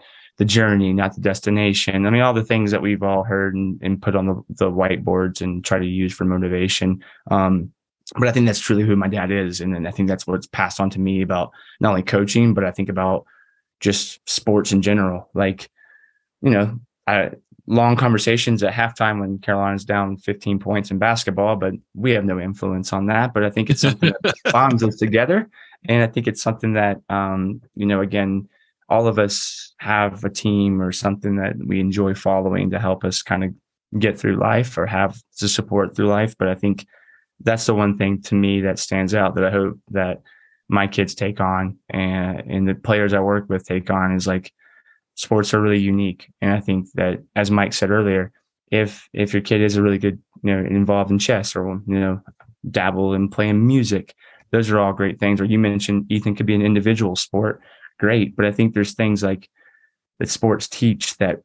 the 0.40 0.46
journey, 0.46 0.94
not 0.94 1.14
the 1.14 1.20
destination. 1.20 2.06
I 2.06 2.10
mean, 2.10 2.22
all 2.22 2.32
the 2.32 2.42
things 2.42 2.70
that 2.70 2.80
we've 2.80 3.02
all 3.02 3.24
heard 3.24 3.54
and, 3.54 3.78
and 3.82 4.00
put 4.00 4.16
on 4.16 4.26
the, 4.26 4.42
the 4.48 4.70
whiteboards 4.70 5.42
and 5.42 5.62
try 5.62 5.78
to 5.78 5.84
use 5.84 6.14
for 6.14 6.24
motivation. 6.24 7.04
Um, 7.30 7.72
but 8.18 8.26
I 8.26 8.32
think 8.32 8.46
that's 8.46 8.58
truly 8.58 8.82
who 8.82 8.96
my 8.96 9.06
dad 9.06 9.30
is, 9.30 9.60
and, 9.60 9.76
and 9.76 9.86
I 9.86 9.90
think 9.90 10.08
that's 10.08 10.26
what's 10.26 10.46
passed 10.46 10.80
on 10.80 10.88
to 10.90 10.98
me 10.98 11.20
about 11.20 11.50
not 11.78 11.90
only 11.90 12.02
coaching, 12.02 12.54
but 12.54 12.64
I 12.64 12.70
think 12.70 12.88
about 12.88 13.26
just 13.80 14.26
sports 14.26 14.72
in 14.72 14.80
general. 14.80 15.28
Like, 15.34 15.68
you 16.40 16.48
know, 16.48 16.80
I, 17.06 17.32
long 17.66 17.96
conversations 17.96 18.62
at 18.62 18.72
halftime 18.72 19.20
when 19.20 19.40
Carolina's 19.40 19.84
down 19.84 20.16
15 20.16 20.58
points 20.58 20.90
in 20.90 20.96
basketball, 20.96 21.56
but 21.56 21.74
we 21.94 22.12
have 22.12 22.24
no 22.24 22.40
influence 22.40 22.94
on 22.94 23.08
that. 23.08 23.34
But 23.34 23.44
I 23.44 23.50
think 23.50 23.68
it's 23.68 23.82
something 23.82 24.14
that 24.22 24.34
bonds 24.52 24.82
us 24.82 24.96
together. 24.96 25.50
And 25.86 26.02
I 26.02 26.06
think 26.06 26.26
it's 26.26 26.42
something 26.42 26.72
that, 26.72 27.02
um, 27.10 27.60
you 27.74 27.84
know, 27.84 28.00
again, 28.00 28.48
all 28.90 29.06
of 29.06 29.18
us 29.18 29.72
have 29.78 30.24
a 30.24 30.30
team 30.30 30.82
or 30.82 30.92
something 30.92 31.36
that 31.36 31.54
we 31.64 31.80
enjoy 31.80 32.14
following 32.14 32.70
to 32.70 32.78
help 32.78 33.04
us 33.04 33.22
kind 33.22 33.44
of 33.44 33.50
get 33.98 34.18
through 34.18 34.36
life 34.36 34.76
or 34.76 34.86
have 34.86 35.16
to 35.38 35.48
support 35.48 35.96
through 35.96 36.08
life. 36.08 36.34
But 36.38 36.48
I 36.48 36.54
think 36.54 36.86
that's 37.40 37.66
the 37.66 37.74
one 37.74 37.96
thing 37.96 38.20
to 38.22 38.34
me 38.34 38.60
that 38.62 38.78
stands 38.78 39.14
out 39.14 39.36
that 39.36 39.44
I 39.44 39.50
hope 39.50 39.78
that 39.92 40.20
my 40.68 40.86
kids 40.86 41.14
take 41.14 41.40
on 41.40 41.78
and, 41.88 42.40
and 42.40 42.68
the 42.68 42.74
players 42.74 43.14
I 43.14 43.20
work 43.20 43.48
with 43.48 43.64
take 43.64 43.90
on 43.90 44.14
is 44.14 44.26
like 44.26 44.52
sports 45.14 45.54
are 45.54 45.60
really 45.60 45.80
unique. 45.80 46.30
And 46.40 46.52
I 46.52 46.60
think 46.60 46.88
that, 46.94 47.22
as 47.36 47.50
Mike 47.50 47.72
said 47.72 47.90
earlier, 47.90 48.32
if 48.70 49.08
if 49.12 49.32
your 49.32 49.42
kid 49.42 49.62
is 49.62 49.76
a 49.76 49.82
really 49.82 49.98
good, 49.98 50.20
you 50.42 50.54
know, 50.54 50.64
involved 50.64 51.10
in 51.10 51.18
chess 51.18 51.56
or 51.56 51.80
you 51.86 52.00
know, 52.00 52.20
dabble 52.70 53.14
in 53.14 53.28
playing 53.28 53.66
music, 53.66 54.14
those 54.50 54.70
are 54.70 54.78
all 54.78 54.92
great 54.92 55.18
things. 55.18 55.40
Or 55.40 55.44
you 55.44 55.58
mentioned 55.58 56.10
Easton 56.10 56.34
could 56.34 56.46
be 56.46 56.54
an 56.54 56.62
individual 56.62 57.16
sport, 57.16 57.60
great. 58.00 58.34
But 58.34 58.46
I 58.46 58.52
think 58.52 58.74
there's 58.74 58.94
things 58.94 59.22
like 59.22 59.48
that 60.18 60.28
sports 60.28 60.68
teach 60.68 61.16
that 61.18 61.40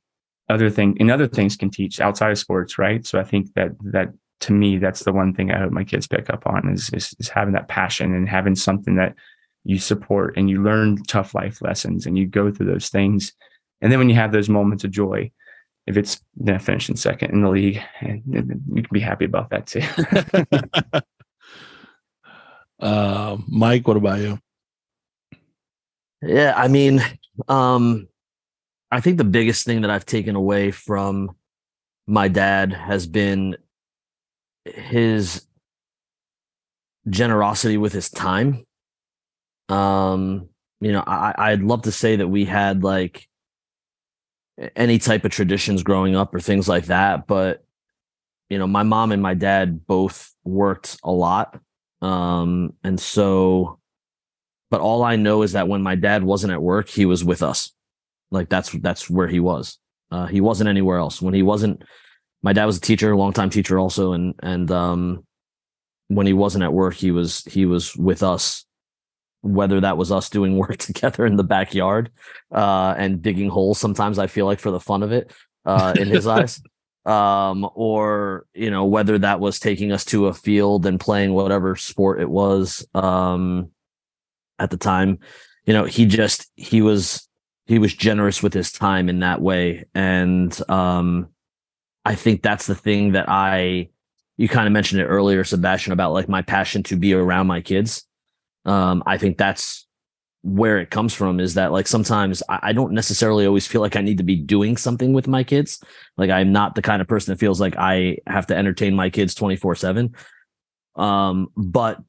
other 0.50 0.70
thing 0.70 0.96
and 1.00 1.12
other 1.12 1.28
things 1.28 1.58
can 1.58 1.70
teach 1.70 2.00
outside 2.00 2.32
of 2.32 2.38
sports, 2.40 2.78
right? 2.78 3.06
So 3.06 3.20
I 3.20 3.24
think 3.24 3.54
that 3.56 3.72
that 3.92 4.14
to 4.42 4.54
me, 4.54 4.78
that's 4.78 5.04
the 5.04 5.14
one 5.14 5.34
thing 5.34 5.52
I 5.52 5.60
hope 5.60 5.72
my 5.72 5.84
kids 5.84 6.08
pick 6.08 6.30
up 6.30 6.46
on 6.46 6.70
is, 6.70 6.90
is, 6.92 7.16
is 7.20 7.30
having 7.30 7.54
that 7.54 7.68
passion 7.68 8.14
and 8.14 8.28
having 8.28 8.56
something 8.56 8.96
that 8.96 9.16
you 9.64 9.80
support 9.80 10.38
and 10.38 10.50
you 10.50 10.62
learn 10.62 11.02
tough 11.04 11.34
life 11.34 11.62
lessons 11.62 12.06
and 12.06 12.18
you 12.18 12.28
go 12.28 12.52
through 12.52 12.68
those 12.68 12.90
things. 12.90 13.34
And 13.82 13.92
then 13.92 14.00
when 14.00 14.10
you 14.10 14.16
have 14.16 14.32
those 14.32 14.50
moments 14.50 14.84
of 14.84 14.92
joy, 14.92 15.32
if 15.88 15.98
it's 15.98 16.22
you 16.40 16.52
know, 16.52 16.60
finishing 16.60 16.96
second 16.96 17.32
in 17.32 17.42
the 17.42 17.50
league, 17.50 17.82
you 18.02 18.22
can 18.32 18.90
be 18.92 19.00
happy 19.00 19.26
about 19.26 19.50
that 19.52 19.68
too. 19.68 19.82
uh, 22.80 23.38
Mike, 23.48 23.88
what 23.88 23.98
about 23.98 24.20
you? 24.20 24.40
Yeah, 26.26 26.54
I 26.56 26.68
mean, 26.68 27.02
um, 27.48 28.08
I 28.92 29.02
think 29.02 29.18
the 29.18 29.24
biggest 29.24 29.66
thing 29.66 29.82
that 29.82 29.92
I've 29.92 30.06
taken 30.06 30.36
away 30.36 30.72
from 30.72 31.36
my 32.08 32.28
dad 32.28 32.74
has 32.74 33.08
been 33.08 33.58
his 34.66 35.46
generosity 37.10 37.78
with 37.78 37.94
his 37.94 38.10
time. 38.10 38.66
Um, 39.70 40.50
you 40.82 40.92
know, 40.92 41.04
I, 41.06 41.34
I'd 41.38 41.64
love 41.64 41.84
to 41.84 41.92
say 41.92 42.18
that 42.18 42.28
we 42.28 42.46
had 42.46 42.84
like 42.84 43.28
any 44.76 44.98
type 44.98 45.26
of 45.26 45.32
traditions 45.32 45.84
growing 45.84 46.16
up 46.16 46.34
or 46.34 46.40
things 46.40 46.68
like 46.68 46.86
that, 46.86 47.28
but 47.28 47.64
you 48.50 48.60
know, 48.60 48.68
my 48.68 48.84
mom 48.84 49.12
and 49.12 49.22
my 49.22 49.34
dad 49.34 49.88
both 49.88 50.34
worked 50.44 50.98
a 51.04 51.12
lot. 51.12 51.60
Um, 52.02 52.74
and 52.84 53.00
so, 53.00 53.80
but 54.72 54.82
all 54.82 55.04
I 55.04 55.16
know 55.16 55.42
is 55.42 55.54
that 55.54 55.68
when 55.68 55.82
my 55.82 55.96
dad 55.96 56.24
wasn't 56.24 56.54
at 56.54 56.62
work, 56.62 56.90
he 56.90 57.06
was 57.06 57.24
with 57.24 57.44
us. 57.44 57.72
Like 58.32 58.50
that's 58.50 58.72
that's 58.72 59.10
where 59.10 59.28
he 59.28 59.40
was. 59.40 59.78
Uh, 60.12 60.26
he 60.26 60.42
wasn't 60.42 60.70
anywhere 60.70 60.98
else. 60.98 61.22
When 61.22 61.34
he 61.34 61.44
wasn't 61.44 61.84
my 62.46 62.54
dad 62.54 62.66
was 62.66 62.78
a 62.78 62.82
teacher, 62.82 63.12
a 63.12 63.18
longtime 63.18 63.50
teacher 63.50 63.80
also, 63.80 64.14
and 64.14 64.36
and 64.44 64.70
um, 64.72 65.26
when 66.10 66.28
he 66.28 66.34
wasn't 66.34 66.64
at 66.64 66.74
work, 66.74 66.94
he 66.94 67.10
was 67.12 67.44
he 67.46 67.66
was 67.66 67.96
with 67.96 68.22
us. 68.22 68.66
Whether 69.42 69.82
that 69.82 69.98
was 69.98 70.12
us 70.12 70.30
doing 70.30 70.58
work 70.64 70.78
together 70.78 71.26
in 71.26 71.38
the 71.38 71.44
backyard 71.44 72.12
uh, 72.54 72.94
and 72.98 73.22
digging 73.22 73.50
holes, 73.50 73.80
sometimes 73.80 74.20
I 74.20 74.28
feel 74.28 74.46
like 74.46 74.60
for 74.60 74.72
the 74.72 74.80
fun 74.80 75.04
of 75.04 75.12
it, 75.12 75.34
uh, 75.66 75.96
in 76.00 76.08
his 76.08 76.28
eyes, 76.38 76.62
um, 77.06 77.68
or 77.74 78.46
you 78.54 78.70
know 78.70 78.86
whether 78.86 79.18
that 79.18 79.40
was 79.40 79.60
taking 79.60 79.92
us 79.92 80.06
to 80.06 80.28
a 80.28 80.34
field 80.34 80.86
and 80.86 81.00
playing 81.00 81.34
whatever 81.34 81.76
sport 81.76 82.22
it 82.22 82.30
was 82.30 82.86
um, 82.94 83.72
at 84.60 84.70
the 84.70 84.78
time. 84.78 85.20
You 85.66 85.74
know, 85.74 85.86
he 85.86 86.06
just 86.06 86.52
he 86.56 86.82
was 86.82 87.28
he 87.66 87.80
was 87.80 87.94
generous 87.94 88.44
with 88.44 88.54
his 88.54 88.72
time 88.72 89.10
in 89.10 89.20
that 89.20 89.42
way, 89.42 89.86
and 89.96 90.58
um, 90.70 91.30
I 92.04 92.16
think 92.16 92.44
that's 92.44 92.68
the 92.68 92.76
thing 92.76 93.14
that 93.14 93.28
I 93.28 93.90
you 94.38 94.48
kind 94.48 94.68
of 94.68 94.74
mentioned 94.74 95.02
it 95.02 95.06
earlier, 95.06 95.44
Sebastian, 95.44 95.94
about 95.94 96.14
like 96.14 96.30
my 96.30 96.42
passion 96.42 96.84
to 96.84 96.98
be 96.98 97.14
around 97.14 97.48
my 97.48 97.62
kids. 97.62 98.06
Um, 98.66 99.04
I 99.06 99.18
think 99.18 99.38
that's 99.38 99.86
where 100.46 100.78
it 100.78 100.92
comes 100.92 101.14
from 101.14 101.40
is 101.40 101.56
that 101.56 101.72
like 101.72 101.88
sometimes 101.88 102.44
I, 102.48 102.60
I, 102.64 102.74
don't 102.74 102.94
necessarily 102.94 103.48
always 103.48 103.66
feel 103.66 103.82
like 103.82 103.96
I 103.96 104.02
need 104.02 104.20
to 104.20 104.24
be 104.24 104.36
doing 104.36 104.78
something 104.78 105.12
with 105.12 105.28
my 105.28 105.44
kids. 105.44 105.82
Like 106.18 106.30
I'm 106.30 106.52
not 106.52 106.76
the 106.76 106.84
kind 106.84 107.02
of 107.02 107.08
person 107.08 107.34
that 107.34 107.40
feels 107.40 107.60
like 107.60 107.76
I 107.78 108.18
have 108.28 108.46
to 108.48 108.56
entertain 108.56 108.96
my 108.96 109.10
kids 109.10 109.34
24 109.34 109.74
seven. 109.76 110.16
Um, 110.96 111.48
but 111.58 112.00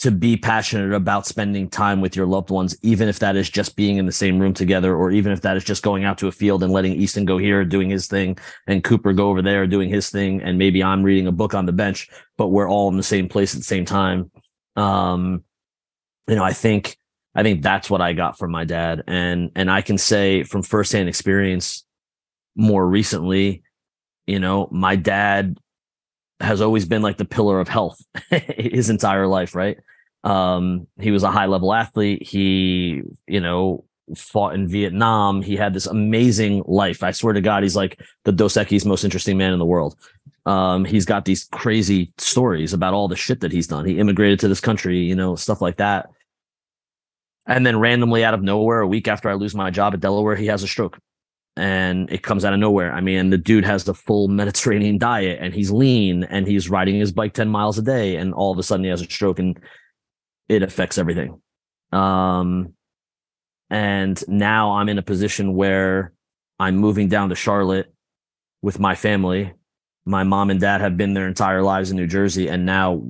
to 0.00 0.10
be 0.10 0.34
passionate 0.34 0.94
about 0.94 1.26
spending 1.26 1.68
time 1.68 2.00
with 2.00 2.16
your 2.16 2.24
loved 2.24 2.48
ones, 2.48 2.74
even 2.80 3.06
if 3.06 3.18
that 3.18 3.36
is 3.36 3.50
just 3.50 3.76
being 3.76 3.98
in 3.98 4.06
the 4.06 4.12
same 4.12 4.38
room 4.38 4.54
together, 4.54 4.96
or 4.96 5.10
even 5.10 5.30
if 5.30 5.42
that 5.42 5.58
is 5.58 5.64
just 5.64 5.82
going 5.82 6.04
out 6.04 6.16
to 6.16 6.26
a 6.26 6.32
field 6.32 6.62
and 6.62 6.72
letting 6.72 6.94
Easton 6.94 7.26
go 7.26 7.36
here 7.36 7.66
doing 7.66 7.90
his 7.90 8.06
thing 8.06 8.38
and 8.66 8.82
Cooper 8.82 9.12
go 9.12 9.28
over 9.28 9.42
there 9.42 9.66
doing 9.66 9.90
his 9.90 10.08
thing. 10.08 10.40
And 10.40 10.56
maybe 10.56 10.82
I'm 10.82 11.02
reading 11.02 11.26
a 11.26 11.32
book 11.32 11.52
on 11.52 11.66
the 11.66 11.72
bench, 11.72 12.08
but 12.38 12.48
we're 12.48 12.68
all 12.68 12.88
in 12.88 12.96
the 12.96 13.02
same 13.02 13.28
place 13.28 13.54
at 13.54 13.60
the 13.60 13.64
same 13.64 13.84
time. 13.84 14.30
Um, 14.74 15.44
you 16.26 16.34
know, 16.34 16.44
I 16.44 16.54
think, 16.54 16.96
I 17.34 17.42
think 17.42 17.60
that's 17.60 17.90
what 17.90 18.00
I 18.00 18.14
got 18.14 18.38
from 18.38 18.52
my 18.52 18.64
dad. 18.64 19.02
And, 19.06 19.50
and 19.54 19.70
I 19.70 19.82
can 19.82 19.98
say 19.98 20.44
from 20.44 20.62
firsthand 20.62 21.10
experience 21.10 21.84
more 22.56 22.88
recently, 22.88 23.64
you 24.26 24.40
know, 24.40 24.66
my 24.72 24.96
dad 24.96 25.58
has 26.40 26.62
always 26.62 26.86
been 26.86 27.02
like 27.02 27.18
the 27.18 27.26
pillar 27.26 27.60
of 27.60 27.68
health 27.68 28.00
his 28.30 28.88
entire 28.88 29.26
life, 29.26 29.54
right? 29.54 29.76
Um, 30.24 30.86
he 30.98 31.10
was 31.10 31.22
a 31.22 31.30
high 31.30 31.46
level 31.46 31.72
athlete. 31.72 32.26
He, 32.26 33.02
you 33.26 33.40
know, 33.40 33.84
fought 34.16 34.54
in 34.54 34.68
Vietnam. 34.68 35.42
He 35.42 35.56
had 35.56 35.74
this 35.74 35.86
amazing 35.86 36.62
life. 36.66 37.02
I 37.02 37.10
swear 37.10 37.32
to 37.32 37.40
God, 37.40 37.62
he's 37.62 37.76
like 37.76 38.00
the 38.24 38.32
Dos 38.32 38.56
most 38.84 39.04
interesting 39.04 39.38
man 39.38 39.52
in 39.52 39.58
the 39.58 39.64
world. 39.64 39.96
Um, 40.46 40.84
he's 40.84 41.04
got 41.04 41.24
these 41.24 41.44
crazy 41.52 42.12
stories 42.18 42.72
about 42.72 42.94
all 42.94 43.08
the 43.08 43.16
shit 43.16 43.40
that 43.40 43.52
he's 43.52 43.66
done. 43.66 43.84
He 43.84 43.98
immigrated 43.98 44.40
to 44.40 44.48
this 44.48 44.60
country, 44.60 44.98
you 44.98 45.14
know, 45.14 45.36
stuff 45.36 45.60
like 45.60 45.76
that. 45.76 46.10
And 47.46 47.66
then 47.66 47.78
randomly 47.78 48.24
out 48.24 48.34
of 48.34 48.42
nowhere, 48.42 48.80
a 48.80 48.86
week 48.86 49.08
after 49.08 49.28
I 49.28 49.34
lose 49.34 49.54
my 49.54 49.70
job 49.70 49.94
at 49.94 50.00
Delaware, 50.00 50.36
he 50.36 50.46
has 50.46 50.62
a 50.62 50.68
stroke 50.68 50.98
and 51.56 52.10
it 52.10 52.22
comes 52.22 52.44
out 52.44 52.52
of 52.52 52.60
nowhere. 52.60 52.92
I 52.92 53.00
mean, 53.00 53.30
the 53.30 53.38
dude 53.38 53.64
has 53.64 53.84
the 53.84 53.94
full 53.94 54.28
Mediterranean 54.28 54.98
diet 54.98 55.38
and 55.40 55.52
he's 55.52 55.70
lean 55.70 56.24
and 56.24 56.46
he's 56.46 56.70
riding 56.70 56.96
his 56.96 57.12
bike 57.12 57.34
10 57.34 57.48
miles 57.48 57.78
a 57.78 57.82
day 57.82 58.16
and 58.16 58.32
all 58.34 58.52
of 58.52 58.58
a 58.58 58.62
sudden 58.62 58.84
he 58.84 58.90
has 58.90 59.02
a 59.02 59.04
stroke 59.04 59.38
and 59.38 59.58
it 60.50 60.64
affects 60.64 60.98
everything. 60.98 61.40
Um, 61.92 62.74
and 63.70 64.22
now 64.26 64.72
I'm 64.72 64.88
in 64.88 64.98
a 64.98 65.02
position 65.02 65.54
where 65.54 66.12
I'm 66.58 66.76
moving 66.76 67.08
down 67.08 67.28
to 67.28 67.36
Charlotte 67.36 67.94
with 68.60 68.80
my 68.80 68.96
family. 68.96 69.52
My 70.04 70.24
mom 70.24 70.50
and 70.50 70.60
dad 70.60 70.80
have 70.80 70.96
been 70.96 71.14
their 71.14 71.28
entire 71.28 71.62
lives 71.62 71.92
in 71.92 71.96
New 71.96 72.08
Jersey. 72.08 72.48
And 72.48 72.66
now 72.66 73.00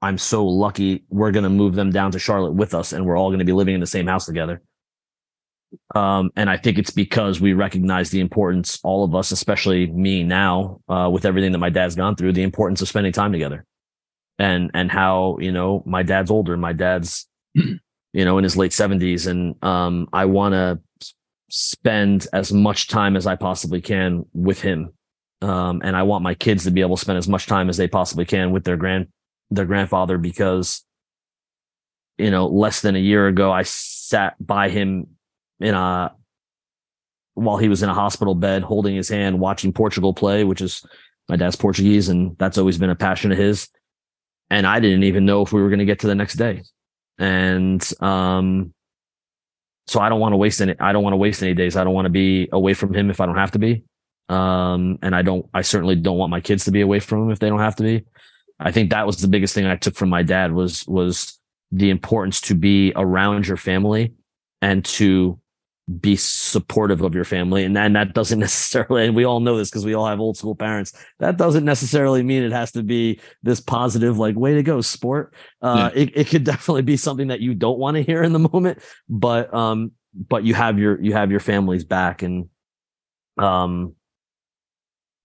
I'm 0.00 0.18
so 0.18 0.46
lucky 0.46 1.02
we're 1.08 1.32
going 1.32 1.42
to 1.42 1.50
move 1.50 1.74
them 1.74 1.90
down 1.90 2.12
to 2.12 2.20
Charlotte 2.20 2.52
with 2.52 2.74
us 2.74 2.92
and 2.92 3.04
we're 3.04 3.18
all 3.18 3.30
going 3.30 3.40
to 3.40 3.44
be 3.44 3.52
living 3.52 3.74
in 3.74 3.80
the 3.80 3.86
same 3.86 4.06
house 4.06 4.26
together. 4.26 4.62
Um, 5.96 6.30
and 6.36 6.48
I 6.48 6.58
think 6.58 6.78
it's 6.78 6.92
because 6.92 7.40
we 7.40 7.54
recognize 7.54 8.10
the 8.10 8.20
importance, 8.20 8.78
all 8.84 9.02
of 9.02 9.16
us, 9.16 9.32
especially 9.32 9.88
me 9.88 10.22
now, 10.22 10.80
uh, 10.88 11.10
with 11.12 11.24
everything 11.24 11.50
that 11.52 11.58
my 11.58 11.70
dad's 11.70 11.96
gone 11.96 12.14
through, 12.14 12.34
the 12.34 12.44
importance 12.44 12.80
of 12.82 12.88
spending 12.88 13.12
time 13.12 13.32
together. 13.32 13.64
And 14.38 14.70
and 14.74 14.90
how, 14.90 15.38
you 15.40 15.52
know, 15.52 15.82
my 15.84 16.02
dad's 16.02 16.30
older, 16.30 16.56
my 16.56 16.72
dad's, 16.72 17.26
you 17.54 17.80
know, 18.24 18.38
in 18.38 18.44
his 18.44 18.56
late 18.56 18.72
70s. 18.72 19.26
And 19.26 19.62
um, 19.64 20.08
I 20.12 20.26
wanna 20.26 20.80
spend 21.50 22.26
as 22.32 22.52
much 22.52 22.88
time 22.88 23.16
as 23.16 23.26
I 23.26 23.34
possibly 23.34 23.80
can 23.80 24.24
with 24.32 24.60
him. 24.60 24.92
Um, 25.40 25.80
and 25.84 25.96
I 25.96 26.02
want 26.02 26.24
my 26.24 26.34
kids 26.34 26.64
to 26.64 26.70
be 26.70 26.80
able 26.80 26.96
to 26.96 27.00
spend 27.00 27.18
as 27.18 27.28
much 27.28 27.46
time 27.46 27.68
as 27.68 27.76
they 27.76 27.88
possibly 27.88 28.24
can 28.24 28.50
with 28.50 28.64
their 28.64 28.76
grand 28.76 29.08
their 29.50 29.64
grandfather 29.64 30.18
because 30.18 30.84
you 32.18 32.32
know, 32.32 32.48
less 32.48 32.80
than 32.80 32.96
a 32.96 33.00
year 33.00 33.28
ago, 33.28 33.50
I 33.52 33.62
sat 33.62 34.34
by 34.44 34.68
him 34.68 35.06
in 35.60 35.74
a 35.74 36.12
while 37.34 37.56
he 37.56 37.68
was 37.68 37.82
in 37.82 37.88
a 37.88 37.94
hospital 37.94 38.34
bed 38.34 38.62
holding 38.62 38.96
his 38.96 39.08
hand 39.08 39.38
watching 39.38 39.72
Portugal 39.72 40.12
play, 40.12 40.42
which 40.42 40.60
is 40.60 40.84
my 41.28 41.36
dad's 41.36 41.56
Portuguese 41.56 42.08
and 42.08 42.36
that's 42.38 42.58
always 42.58 42.78
been 42.78 42.90
a 42.90 42.96
passion 42.96 43.30
of 43.30 43.38
his. 43.38 43.68
And 44.50 44.66
I 44.66 44.80
didn't 44.80 45.04
even 45.04 45.26
know 45.26 45.42
if 45.42 45.52
we 45.52 45.60
were 45.60 45.68
going 45.68 45.80
to 45.80 45.84
get 45.84 46.00
to 46.00 46.06
the 46.06 46.14
next 46.14 46.34
day. 46.34 46.62
And 47.18 47.86
um 48.00 48.72
so 49.86 50.00
I 50.00 50.08
don't 50.08 50.20
want 50.20 50.34
to 50.34 50.36
waste 50.36 50.60
any 50.60 50.74
I 50.78 50.92
don't 50.92 51.02
want 51.02 51.14
to 51.14 51.18
waste 51.18 51.42
any 51.42 51.54
days. 51.54 51.76
I 51.76 51.84
don't 51.84 51.94
want 51.94 52.06
to 52.06 52.10
be 52.10 52.48
away 52.52 52.74
from 52.74 52.94
him 52.94 53.10
if 53.10 53.20
I 53.20 53.26
don't 53.26 53.36
have 53.36 53.52
to 53.52 53.58
be. 53.58 53.84
Um 54.28 54.98
and 55.02 55.14
I 55.14 55.22
don't 55.22 55.46
I 55.52 55.62
certainly 55.62 55.96
don't 55.96 56.18
want 56.18 56.30
my 56.30 56.40
kids 56.40 56.64
to 56.66 56.70
be 56.70 56.80
away 56.80 57.00
from 57.00 57.24
him 57.24 57.30
if 57.30 57.38
they 57.38 57.48
don't 57.48 57.58
have 57.58 57.76
to 57.76 57.82
be. 57.82 58.04
I 58.60 58.72
think 58.72 58.90
that 58.90 59.06
was 59.06 59.18
the 59.18 59.28
biggest 59.28 59.54
thing 59.54 59.66
I 59.66 59.76
took 59.76 59.94
from 59.94 60.08
my 60.08 60.22
dad 60.22 60.52
was 60.52 60.86
was 60.86 61.38
the 61.70 61.90
importance 61.90 62.40
to 62.42 62.54
be 62.54 62.92
around 62.96 63.46
your 63.46 63.56
family 63.56 64.14
and 64.62 64.84
to 64.84 65.38
be 66.00 66.16
supportive 66.16 67.00
of 67.02 67.14
your 67.14 67.24
family. 67.24 67.64
And, 67.64 67.76
and 67.76 67.96
that 67.96 68.14
doesn't 68.14 68.38
necessarily 68.48 69.06
and 69.06 69.16
we 69.16 69.24
all 69.24 69.40
know 69.40 69.56
this 69.56 69.70
because 69.70 69.84
we 69.84 69.94
all 69.94 70.06
have 70.06 70.20
old 70.20 70.36
school 70.36 70.54
parents. 70.54 70.92
That 71.18 71.36
doesn't 71.36 71.64
necessarily 71.64 72.22
mean 72.22 72.42
it 72.42 72.52
has 72.52 72.72
to 72.72 72.82
be 72.82 73.20
this 73.42 73.60
positive 73.60 74.18
like 74.18 74.36
way 74.36 74.54
to 74.54 74.62
go 74.62 74.80
sport. 74.80 75.34
Uh 75.62 75.90
yeah. 75.94 76.02
it, 76.02 76.12
it 76.14 76.26
could 76.28 76.44
definitely 76.52 76.82
be 76.82 76.96
something 76.96 77.28
that 77.28 77.40
you 77.40 77.54
don't 77.54 77.78
want 77.78 77.96
to 77.96 78.02
hear 78.02 78.22
in 78.22 78.32
the 78.32 78.38
moment 78.38 78.78
but 79.08 79.52
um 79.54 79.92
but 80.14 80.44
you 80.44 80.54
have 80.54 80.78
your 80.78 81.00
you 81.00 81.12
have 81.12 81.30
your 81.30 81.40
family's 81.40 81.84
back 81.84 82.22
and 82.22 82.48
um 83.38 83.94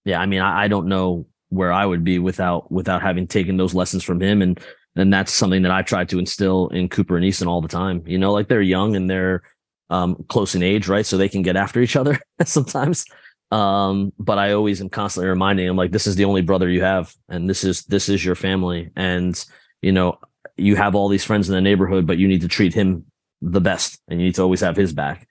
yeah 0.06 0.20
i 0.20 0.26
mean 0.26 0.42
I, 0.42 0.64
I 0.64 0.68
don't 0.68 0.88
know 0.88 1.28
where 1.50 1.72
i 1.72 1.86
would 1.86 2.04
be 2.04 2.20
without 2.20 2.72
without 2.72 3.02
having 3.02 3.28
taken 3.28 3.58
those 3.58 3.74
lessons 3.74 4.04
from 4.04 4.22
him. 4.22 4.42
And 4.42 4.60
and 4.96 5.12
that's 5.12 5.32
something 5.32 5.64
that 5.64 5.72
i 5.72 5.82
try 5.82 6.06
to 6.06 6.20
instill 6.20 6.70
in 6.70 6.90
cooper 6.90 7.16
and 7.16 7.26
easton 7.26 7.48
all 7.48 7.62
the 7.62 7.68
time 7.68 8.04
you 8.06 8.18
know 8.18 8.32
like 8.32 8.48
they're 8.48 8.62
young 8.62 8.96
and 8.96 9.10
they're 9.10 9.42
um, 9.90 10.16
close 10.30 10.56
in 10.56 10.64
age, 10.64 10.88
right? 10.88 11.06
So 11.06 11.18
they 11.18 11.30
can 11.30 11.42
get 11.42 11.56
after 11.56 11.80
each 11.82 11.96
other 11.96 12.20
sometimes. 12.46 13.06
Um, 13.52 14.12
but 14.18 14.40
I 14.40 14.54
always 14.54 14.82
am 14.82 14.90
constantly 14.90 15.30
reminding 15.30 15.68
them 15.68 15.76
like 15.76 15.92
this 15.92 16.08
is 16.08 16.16
the 16.16 16.26
only 16.26 16.42
brother 16.42 16.70
you 16.70 16.82
have, 16.82 17.14
and 17.30 17.50
this 17.50 17.64
is 17.64 17.84
this 17.84 18.10
is 18.10 18.26
your 18.26 18.36
family, 18.36 18.90
and 18.96 19.44
you 19.82 19.92
know 19.92 20.18
you 20.58 20.76
have 20.76 20.96
all 20.96 21.08
these 21.08 21.24
friends 21.24 21.50
in 21.50 21.56
the 21.56 21.62
neighborhood, 21.62 22.08
but 22.08 22.18
you 22.18 22.28
need 22.28 22.42
to 22.42 22.48
treat 22.48 22.74
him 22.74 23.06
the 23.42 23.62
best, 23.62 24.00
and 24.08 24.20
you 24.20 24.28
need 24.28 24.36
to 24.36 24.42
always 24.42 24.62
have 24.62 24.76
his 24.76 24.94
back, 24.94 25.28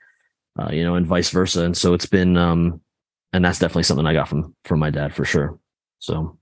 uh, 0.59 0.71
you 0.71 0.85
know, 0.85 0.95
and 0.95 1.07
vice 1.07 1.31
versa. 1.31 1.65
And 1.65 1.77
so 1.77 1.95
it's 1.95 2.07
been, 2.07 2.37
um, 2.37 2.81
and 3.33 3.45
that's 3.45 3.59
definitely 3.59 3.85
something 3.85 4.07
I 4.07 4.13
got 4.13 4.29
from 4.29 4.55
from 4.65 4.79
my 4.79 4.91
dad 4.91 5.15
for 5.15 5.25
sure. 5.25 5.59
So, 5.99 6.39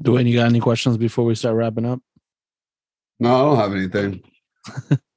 Dwayne, 0.00 0.26
you 0.26 0.38
got 0.38 0.46
any 0.46 0.60
questions 0.60 0.96
before 0.96 1.24
we 1.24 1.34
start 1.34 1.54
wrapping 1.54 1.86
up? 1.86 2.00
No, 3.20 3.34
I 3.34 3.38
don't 3.38 3.56
have 3.56 3.72
anything. 3.72 4.98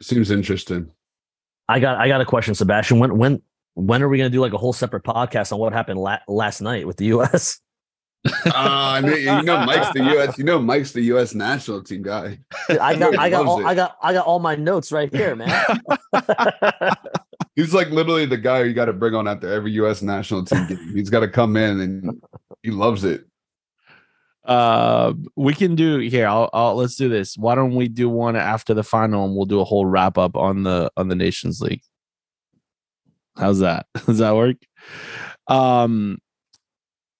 Seems 0.00 0.30
interesting. 0.30 0.90
I 1.68 1.80
got 1.80 1.98
I 1.98 2.08
got 2.08 2.20
a 2.20 2.24
question, 2.24 2.54
Sebastian. 2.54 2.98
When 2.98 3.18
when 3.18 3.42
when 3.74 4.02
are 4.02 4.08
we 4.08 4.18
going 4.18 4.30
to 4.30 4.34
do 4.34 4.40
like 4.40 4.52
a 4.52 4.58
whole 4.58 4.72
separate 4.72 5.04
podcast 5.04 5.52
on 5.52 5.58
what 5.58 5.72
happened 5.72 6.00
la- 6.00 6.18
last 6.26 6.60
night 6.60 6.86
with 6.86 6.96
the 6.96 7.06
U.S.? 7.06 7.60
uh, 8.26 8.32
I 8.54 9.00
mean, 9.00 9.22
you 9.22 9.42
know, 9.42 9.64
Mike's 9.64 9.92
the 9.92 10.02
U.S. 10.02 10.36
You 10.36 10.44
know, 10.44 10.58
Mike's 10.58 10.90
the 10.90 11.02
U.S. 11.02 11.32
national 11.32 11.84
team 11.84 12.02
guy. 12.02 12.40
I 12.68 12.96
got, 12.96 13.16
I 13.16 13.30
got, 13.30 13.46
all, 13.46 13.64
I 13.64 13.74
got, 13.74 13.96
I 14.02 14.12
got 14.12 14.26
all 14.26 14.40
my 14.40 14.56
notes 14.56 14.90
right 14.90 15.14
here, 15.14 15.36
man. 15.36 15.64
He's 17.54 17.72
like 17.72 17.90
literally 17.90 18.26
the 18.26 18.36
guy 18.36 18.64
you 18.64 18.72
got 18.72 18.86
to 18.86 18.92
bring 18.92 19.14
on 19.14 19.28
after 19.28 19.52
every 19.52 19.70
U.S. 19.72 20.02
national 20.02 20.44
team 20.44 20.66
game. 20.66 20.92
He's 20.94 21.10
got 21.10 21.20
to 21.20 21.28
come 21.28 21.56
in 21.56 21.80
and 21.80 22.22
he 22.64 22.72
loves 22.72 23.04
it. 23.04 23.27
Uh, 24.48 25.12
we 25.36 25.52
can 25.52 25.74
do 25.74 25.98
here. 25.98 26.26
I'll, 26.26 26.48
I'll 26.54 26.74
let's 26.74 26.96
do 26.96 27.10
this. 27.10 27.36
Why 27.36 27.54
don't 27.54 27.74
we 27.74 27.86
do 27.86 28.08
one 28.08 28.34
after 28.34 28.72
the 28.72 28.82
final, 28.82 29.26
and 29.26 29.36
we'll 29.36 29.44
do 29.44 29.60
a 29.60 29.64
whole 29.64 29.84
wrap 29.84 30.16
up 30.16 30.36
on 30.36 30.62
the 30.62 30.90
on 30.96 31.08
the 31.08 31.14
Nations 31.14 31.60
League. 31.60 31.82
How's 33.36 33.58
that? 33.58 33.86
Does 34.06 34.18
that 34.18 34.34
work? 34.34 34.56
Um, 35.48 36.18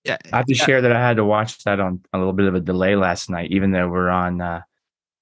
yeah, 0.04 0.16
I 0.32 0.38
have 0.38 0.46
to 0.46 0.54
yeah. 0.54 0.64
share 0.64 0.80
that 0.80 0.90
I 0.90 1.00
had 1.00 1.18
to 1.18 1.24
watch 1.24 1.62
that 1.64 1.80
on 1.80 2.00
a 2.14 2.18
little 2.18 2.32
bit 2.32 2.46
of 2.46 2.54
a 2.54 2.60
delay 2.60 2.96
last 2.96 3.28
night, 3.28 3.50
even 3.50 3.72
though 3.72 3.88
we're 3.88 4.08
on 4.08 4.40
uh, 4.40 4.62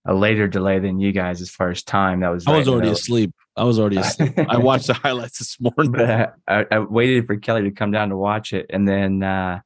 a 0.05 0.15
later 0.15 0.47
delay 0.47 0.79
than 0.79 1.01
you 1.01 1.11
guys 1.11 1.41
as 1.41 1.51
far 1.51 1.71
as 1.71 1.83
time. 1.83 2.21
That 2.21 2.29
was 2.29 2.47
I 2.47 2.57
was 2.57 2.69
already 2.69 2.91
asleep. 2.91 3.35
I 3.57 3.65
was 3.65 3.81
already 3.81 3.97
asleep. 3.97 4.39
I 4.49 4.59
watched 4.59 4.87
the 4.87 4.95
highlights 4.95 5.41
this 5.41 5.57
morning. 5.61 5.91
But 5.91 6.37
I, 6.47 6.67
I, 6.71 6.79
waited 6.79 7.27
for 7.27 7.37
Kelly 7.37 7.63
to 7.63 7.73
come 7.73 7.91
down 7.91 8.11
to 8.11 8.17
watch 8.17 8.53
it, 8.53 8.67
and 8.71 8.87
then 8.87 9.25
uh, 9.25 9.59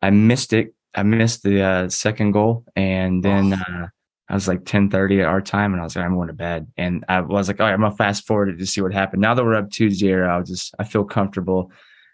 I 0.00 0.08
missed 0.08 0.54
it 0.54 0.74
I 0.94 1.02
missed 1.02 1.42
the 1.42 1.62
uh, 1.62 1.88
second 1.88 2.32
goal, 2.32 2.64
and 2.76 3.22
then 3.22 3.52
uh, 3.54 3.88
I 4.28 4.34
was 4.34 4.48
like 4.48 4.64
ten 4.64 4.90
thirty 4.90 5.20
at 5.20 5.28
our 5.28 5.40
time, 5.40 5.72
and 5.72 5.80
I 5.80 5.84
was 5.84 5.96
like, 5.96 6.04
I'm 6.04 6.14
going 6.14 6.28
to 6.28 6.34
bed, 6.34 6.66
and 6.76 7.04
I 7.08 7.20
was 7.20 7.48
like, 7.48 7.60
all 7.60 7.66
right, 7.66 7.74
I'm 7.74 7.80
gonna 7.80 7.94
fast 7.96 8.26
forward 8.26 8.50
it 8.50 8.58
to 8.58 8.66
see 8.66 8.80
what 8.80 8.92
happened. 8.92 9.22
Now 9.22 9.34
that 9.34 9.44
we're 9.44 9.54
up 9.54 9.70
2-0, 9.70 10.28
I 10.28 10.38
was 10.38 10.48
just 10.48 10.74
I 10.78 10.84
feel 10.84 11.04
comfortable, 11.04 11.70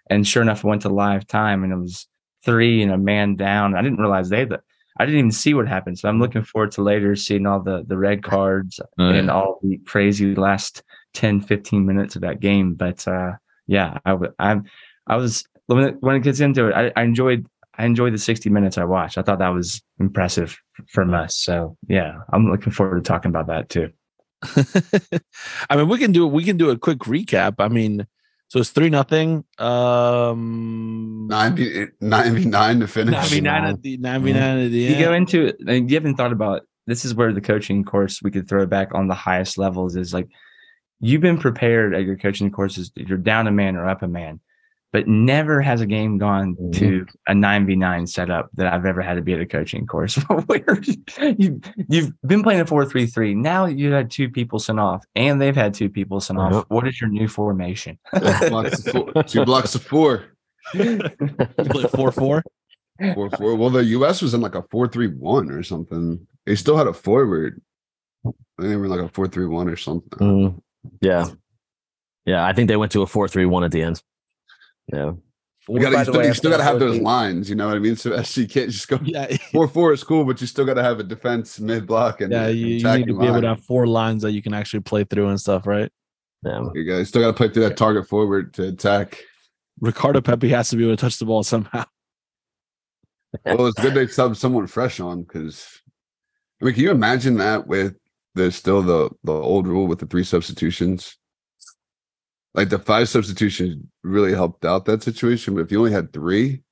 and 0.08 0.26
sure 0.26 0.42
enough, 0.42 0.64
I 0.64 0.68
went 0.68 0.82
to 0.82 0.88
live 0.88 1.26
time, 1.26 1.62
and 1.64 1.72
it 1.72 1.76
was 1.76 2.06
three 2.44 2.82
and 2.82 2.92
a 2.92 2.98
man 2.98 3.36
down. 3.36 3.76
I 3.76 3.82
didn't 3.82 3.98
realize 4.00 4.28
they 4.28 4.44
that 4.46 4.60
I 4.98 5.06
didn't 5.06 5.18
even 5.18 5.30
see 5.32 5.54
what 5.54 5.68
happened, 5.68 5.98
so 5.98 6.08
I'm 6.08 6.20
looking 6.20 6.42
forward 6.42 6.72
to 6.72 6.82
later 6.82 7.14
seeing 7.16 7.46
all 7.46 7.60
the 7.60 7.84
the 7.86 7.96
red 7.96 8.22
cards 8.22 8.80
Oh, 8.98 9.08
and 9.10 9.30
all 9.30 9.58
the 9.62 9.78
crazy 9.86 10.34
last 10.34 10.82
10, 11.14 11.40
15 11.40 11.86
minutes 11.86 12.16
of 12.16 12.22
that 12.22 12.40
game. 12.40 12.74
But 12.74 13.06
uh, 13.06 13.32
yeah, 13.66 13.98
I 14.04 14.10
w- 14.10 14.32
I'm 14.38 14.64
I 15.06 15.16
was 15.16 15.44
when 15.66 15.84
it, 15.84 15.96
when 16.00 16.16
it 16.16 16.22
gets 16.22 16.40
into 16.40 16.68
it, 16.68 16.74
I, 16.74 16.92
I 16.96 17.04
enjoyed 17.04 17.46
I 17.78 17.86
enjoyed 17.86 18.12
the 18.12 18.18
60 18.18 18.50
minutes 18.50 18.78
I 18.78 18.84
watched. 18.84 19.16
I 19.16 19.22
thought 19.22 19.38
that 19.38 19.48
was 19.48 19.82
impressive 19.98 20.58
from 20.88 21.14
us. 21.14 21.36
So 21.36 21.76
yeah, 21.88 22.18
I'm 22.32 22.50
looking 22.50 22.72
forward 22.72 23.02
to 23.02 23.08
talking 23.08 23.30
about 23.30 23.46
that 23.46 23.68
too. 23.68 23.90
I 25.70 25.76
mean, 25.76 25.88
we 25.88 25.98
can 25.98 26.12
do 26.12 26.26
we 26.26 26.44
can 26.44 26.56
do 26.56 26.70
a 26.70 26.78
quick 26.78 27.00
recap. 27.00 27.56
I 27.58 27.68
mean, 27.68 28.06
so 28.48 28.58
it's 28.58 28.70
three 28.70 28.90
nothing. 28.90 29.44
Um, 29.58 31.28
90, 31.28 31.86
99 32.00 32.80
to 32.80 32.86
finish. 32.88 33.12
ninety 33.12 33.40
nine 33.40 33.64
at 33.64 33.82
the 33.82 33.96
ninety 33.98 34.32
nine 34.32 34.58
at 34.58 34.70
the 34.70 34.86
end. 34.86 34.96
You 34.98 35.04
go 35.04 35.12
into 35.12 35.46
it, 35.46 35.56
and 35.66 35.88
you 35.90 35.96
haven't 35.96 36.16
thought 36.16 36.32
about 36.32 36.62
this 36.86 37.04
is 37.04 37.14
where 37.14 37.32
the 37.32 37.40
coaching 37.40 37.84
course 37.84 38.20
we 38.22 38.30
could 38.30 38.48
throw 38.48 38.66
back 38.66 38.94
on 38.94 39.06
the 39.06 39.14
highest 39.14 39.58
levels 39.58 39.94
is 39.94 40.12
like 40.12 40.28
you've 40.98 41.20
been 41.20 41.38
prepared 41.38 41.94
at 41.94 42.02
your 42.02 42.16
coaching 42.16 42.50
courses. 42.50 42.90
You're 42.96 43.18
down 43.18 43.46
a 43.46 43.52
man 43.52 43.76
or 43.76 43.88
up 43.88 44.02
a 44.02 44.08
man, 44.08 44.40
but 44.92 45.06
never 45.06 45.60
has 45.60 45.80
a 45.80 45.86
game 45.86 46.18
gone 46.18 46.56
to 46.72 47.06
a 47.26 47.34
nine 47.34 47.66
v 47.66 47.76
nine 47.76 48.06
setup 48.06 48.50
that 48.54 48.72
I've 48.72 48.86
ever 48.86 49.00
had 49.02 49.14
to 49.14 49.22
be 49.22 49.32
at 49.34 49.40
a 49.40 49.46
coaching 49.46 49.86
course. 49.86 50.16
where 50.46 50.80
you 51.38 51.60
you've 51.88 52.12
been 52.22 52.42
playing 52.42 52.60
a 52.60 52.66
four 52.66 52.84
three 52.84 53.06
three. 53.06 53.34
Now 53.34 53.66
you 53.66 53.92
had 53.92 54.10
two 54.10 54.28
people 54.28 54.58
sent 54.58 54.80
off, 54.80 55.04
and 55.14 55.40
they've 55.40 55.54
had 55.54 55.74
two 55.74 55.88
people 55.88 56.20
sent 56.20 56.38
off. 56.38 56.64
What 56.68 56.86
is 56.86 57.00
your 57.00 57.10
new 57.10 57.28
formation? 57.28 57.98
blocks 58.48 58.86
of 58.86 58.92
four, 58.92 59.22
two 59.24 59.44
blocks 59.44 59.74
of 59.74 59.82
four. 59.82 60.24
Play 60.72 61.84
four 61.94 62.12
four. 62.12 62.42
Four 63.14 63.30
four. 63.30 63.56
Well, 63.56 63.70
the 63.70 63.84
US 63.84 64.20
was 64.20 64.34
in 64.34 64.40
like 64.40 64.54
a 64.54 64.64
four 64.70 64.88
three 64.88 65.08
one 65.08 65.50
or 65.50 65.62
something. 65.62 66.26
They 66.46 66.54
still 66.56 66.76
had 66.76 66.86
a 66.86 66.92
forward. 66.92 67.60
I 68.26 68.30
think 68.58 68.70
they 68.70 68.76
were 68.76 68.88
like 68.88 69.00
a 69.00 69.08
four 69.08 69.26
three 69.28 69.46
one 69.46 69.68
or 69.68 69.76
something. 69.76 70.18
Mm, 70.18 70.62
yeah. 71.00 71.26
Yeah. 72.26 72.44
I 72.44 72.52
think 72.52 72.68
they 72.68 72.76
went 72.76 72.92
to 72.92 73.02
a 73.02 73.06
4 73.06 73.28
3 73.28 73.46
1 73.46 73.64
at 73.64 73.72
the 73.72 73.82
end. 73.82 74.02
Yeah. 74.92 75.12
You, 75.68 75.78
gotta, 75.78 75.98
you 75.98 76.04
still, 76.04 76.14
way, 76.18 76.26
you 76.26 76.34
still 76.34 76.50
gotta 76.50 76.64
have 76.64 76.80
those 76.80 76.96
four- 76.96 77.04
lines, 77.04 77.48
you 77.48 77.54
know 77.54 77.68
what 77.68 77.76
I 77.76 77.78
mean? 77.78 77.94
So 78.00 78.20
SC 78.22 78.48
can't 78.48 78.70
just 78.70 78.88
go 78.88 78.98
Yeah, 79.02 79.36
four 79.52 79.68
four 79.68 79.92
is 79.92 80.02
cool, 80.02 80.24
but 80.24 80.40
you 80.40 80.46
still 80.46 80.64
gotta 80.64 80.82
have 80.82 80.98
a 80.98 81.02
defense 81.02 81.60
mid 81.60 81.86
block 81.86 82.20
and 82.20 82.32
yeah. 82.32 82.46
and 82.46 82.58
You, 82.58 82.66
you 82.66 82.76
attacking 82.78 83.06
need 83.06 83.12
to 83.12 83.18
be 83.18 83.26
able 83.26 83.42
to 83.42 83.48
have 83.48 83.64
four 83.64 83.86
lines 83.86 84.22
that 84.22 84.32
you 84.32 84.42
can 84.42 84.54
actually 84.54 84.80
play 84.80 85.04
through 85.04 85.28
and 85.28 85.40
stuff, 85.40 85.66
right? 85.66 85.90
Yeah. 86.44 86.64
You 86.74 86.84
guys 86.84 87.08
still 87.08 87.22
gotta 87.22 87.34
play 87.34 87.50
through 87.50 87.68
that 87.68 87.76
target 87.76 88.08
forward 88.08 88.54
to 88.54 88.68
attack. 88.68 89.22
Ricardo 89.80 90.20
Pepi 90.20 90.48
has 90.48 90.70
to 90.70 90.76
be 90.76 90.84
able 90.84 90.96
to 90.96 91.00
touch 91.00 91.18
the 91.18 91.26
ball 91.26 91.42
somehow. 91.42 91.84
Well, 93.46 93.68
it's 93.68 93.80
good 93.80 93.94
they 93.94 94.06
subbed 94.06 94.34
someone 94.34 94.66
fresh 94.66 94.98
on 94.98 95.22
because 95.22 95.80
I 96.60 96.64
mean, 96.64 96.74
can 96.74 96.82
you 96.82 96.90
imagine 96.90 97.36
that 97.36 97.68
with 97.68 97.94
the 98.34 98.50
still 98.50 98.82
the 98.82 99.08
the 99.22 99.32
old 99.32 99.68
rule 99.68 99.86
with 99.86 100.00
the 100.00 100.06
three 100.06 100.24
substitutions? 100.24 101.16
Like 102.54 102.68
the 102.68 102.78
five 102.78 103.08
substitutions 103.08 103.84
really 104.02 104.32
helped 104.32 104.64
out 104.64 104.84
that 104.86 105.02
situation, 105.02 105.54
but 105.54 105.60
if 105.60 105.70
you 105.70 105.78
only 105.78 105.92
had 105.92 106.12
three, 106.12 106.62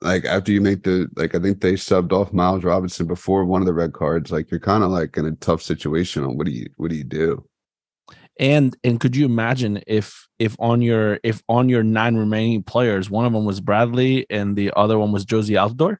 like 0.00 0.26
after 0.26 0.52
you 0.52 0.60
make 0.60 0.82
the 0.82 1.08
like 1.16 1.34
I 1.34 1.38
think 1.38 1.60
they 1.60 1.72
subbed 1.72 2.12
off 2.12 2.32
Miles 2.32 2.64
Robinson 2.64 3.06
before 3.06 3.44
one 3.44 3.62
of 3.62 3.66
the 3.66 3.72
red 3.72 3.94
cards, 3.94 4.30
like 4.30 4.50
you're 4.50 4.60
kind 4.60 4.84
of 4.84 4.90
like 4.90 5.16
in 5.16 5.24
a 5.24 5.32
tough 5.32 5.62
situation 5.62 6.22
on 6.22 6.36
what 6.36 6.46
do 6.46 6.52
you 6.52 6.68
what 6.76 6.90
do 6.90 6.96
you 6.96 7.04
do? 7.04 7.44
And 8.38 8.76
and 8.84 9.00
could 9.00 9.16
you 9.16 9.24
imagine 9.24 9.82
if 9.86 10.26
if 10.38 10.56
on 10.58 10.82
your 10.82 11.18
if 11.22 11.42
on 11.48 11.68
your 11.68 11.82
nine 11.82 12.16
remaining 12.16 12.62
players, 12.62 13.08
one 13.08 13.24
of 13.24 13.32
them 13.32 13.44
was 13.44 13.60
Bradley 13.60 14.26
and 14.28 14.56
the 14.56 14.72
other 14.76 14.98
one 14.98 15.12
was 15.12 15.24
Jozy 15.24 15.56
Altidore? 15.56 15.96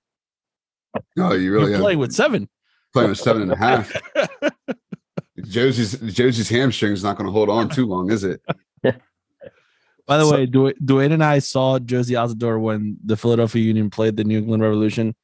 No, 1.17 1.33
you 1.33 1.53
really 1.53 1.73
You're 1.73 1.81
playing 1.81 1.99
with 1.99 2.13
seven. 2.13 2.49
playing 2.93 3.11
with 3.11 3.19
seven 3.19 3.43
and 3.43 3.53
a 3.53 3.57
half. 3.57 3.93
Jozy's 5.41 5.95
Jozy's 6.13 6.49
hamstring 6.49 6.93
is 6.93 7.03
not 7.03 7.17
going 7.17 7.27
to 7.27 7.33
hold 7.33 7.49
on 7.49 7.69
too 7.69 7.87
long, 7.87 8.11
is 8.11 8.25
it? 8.25 8.41
By 10.07 10.19
the 10.19 10.25
So- 10.25 10.33
way, 10.33 10.47
Du- 10.47 10.75
Dwayne 10.85 11.13
and 11.13 11.25
I 11.25 11.39
saw 11.39 11.79
Jozy 11.79 12.13
Altidore 12.13 12.61
when 12.61 12.99
the 13.05 13.17
Philadelphia 13.17 13.63
Union 13.63 13.91
played 13.91 14.17
the 14.17 14.25
New 14.25 14.39
England 14.39 14.63
Revolution. 14.63 15.15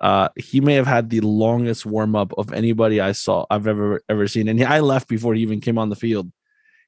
Uh, 0.00 0.28
he 0.34 0.60
may 0.60 0.74
have 0.74 0.86
had 0.88 1.10
the 1.10 1.20
longest 1.20 1.86
warm 1.86 2.16
up 2.16 2.32
of 2.36 2.52
anybody 2.52 3.00
I 3.00 3.12
saw 3.12 3.46
I've 3.48 3.68
ever 3.68 4.02
ever 4.08 4.26
seen, 4.26 4.48
and 4.48 4.58
he, 4.58 4.64
I 4.64 4.80
left 4.80 5.06
before 5.08 5.34
he 5.34 5.42
even 5.42 5.60
came 5.60 5.78
on 5.78 5.90
the 5.90 5.96
field. 5.96 6.32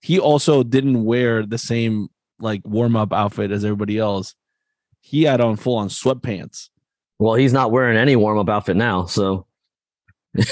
He 0.03 0.18
also 0.18 0.64
didn't 0.64 1.05
wear 1.05 1.47
the 1.47 1.57
same 1.59 2.09
like 2.40 2.62
warm 2.64 2.97
up 2.97 3.12
outfit 3.12 3.53
as 3.53 3.64
everybody 3.64 3.99
else. 3.99 4.34
He 5.01 5.22
had 5.22 5.40
on 5.40 5.55
full 5.55 5.76
on 5.76 5.88
sweatpants. 5.90 6.70
Well, 7.20 7.34
he's 7.36 7.53
not 7.53 7.70
wearing 7.70 7.97
any 7.97 8.16
warm 8.16 8.38
up 8.38 8.49
outfit 8.49 8.76
now. 8.76 9.07
So 9.07 9.47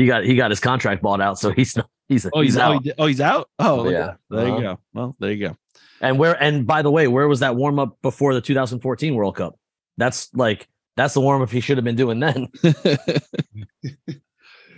he 0.00 0.06
got 0.06 0.24
he 0.24 0.34
got 0.36 0.50
his 0.50 0.60
contract 0.60 1.02
bought 1.02 1.20
out. 1.20 1.38
So 1.38 1.50
he's 1.50 1.76
not, 1.76 1.88
he's, 2.08 2.26
Oh, 2.32 2.40
he's, 2.40 2.54
he's, 2.54 2.58
out. 2.58 2.70
Oh, 2.70 2.72
he 2.72 2.78
did- 2.80 2.94
oh, 2.98 3.06
he's 3.06 3.20
out. 3.20 3.50
Oh, 3.58 3.88
Yeah. 3.88 4.14
There 4.30 4.46
Uh-huh. 4.46 4.56
you 4.56 4.62
go. 4.62 4.78
Well, 4.94 5.16
there 5.20 5.32
you 5.32 5.48
go. 5.48 5.56
And 6.00 6.18
where 6.18 6.40
and 6.42 6.66
by 6.66 6.82
the 6.82 6.90
way, 6.90 7.06
where 7.08 7.28
was 7.28 7.40
that 7.40 7.56
warm 7.56 7.78
up 7.78 7.98
before 8.02 8.32
the 8.34 8.40
2014 8.40 9.14
World 9.14 9.36
Cup? 9.36 9.58
That's 9.98 10.32
like 10.34 10.66
that's 10.96 11.14
the 11.14 11.20
warm 11.20 11.42
up 11.42 11.50
he 11.50 11.60
should 11.60 11.76
have 11.76 11.84
been 11.84 11.96
doing 11.96 12.20
then. 12.20 12.48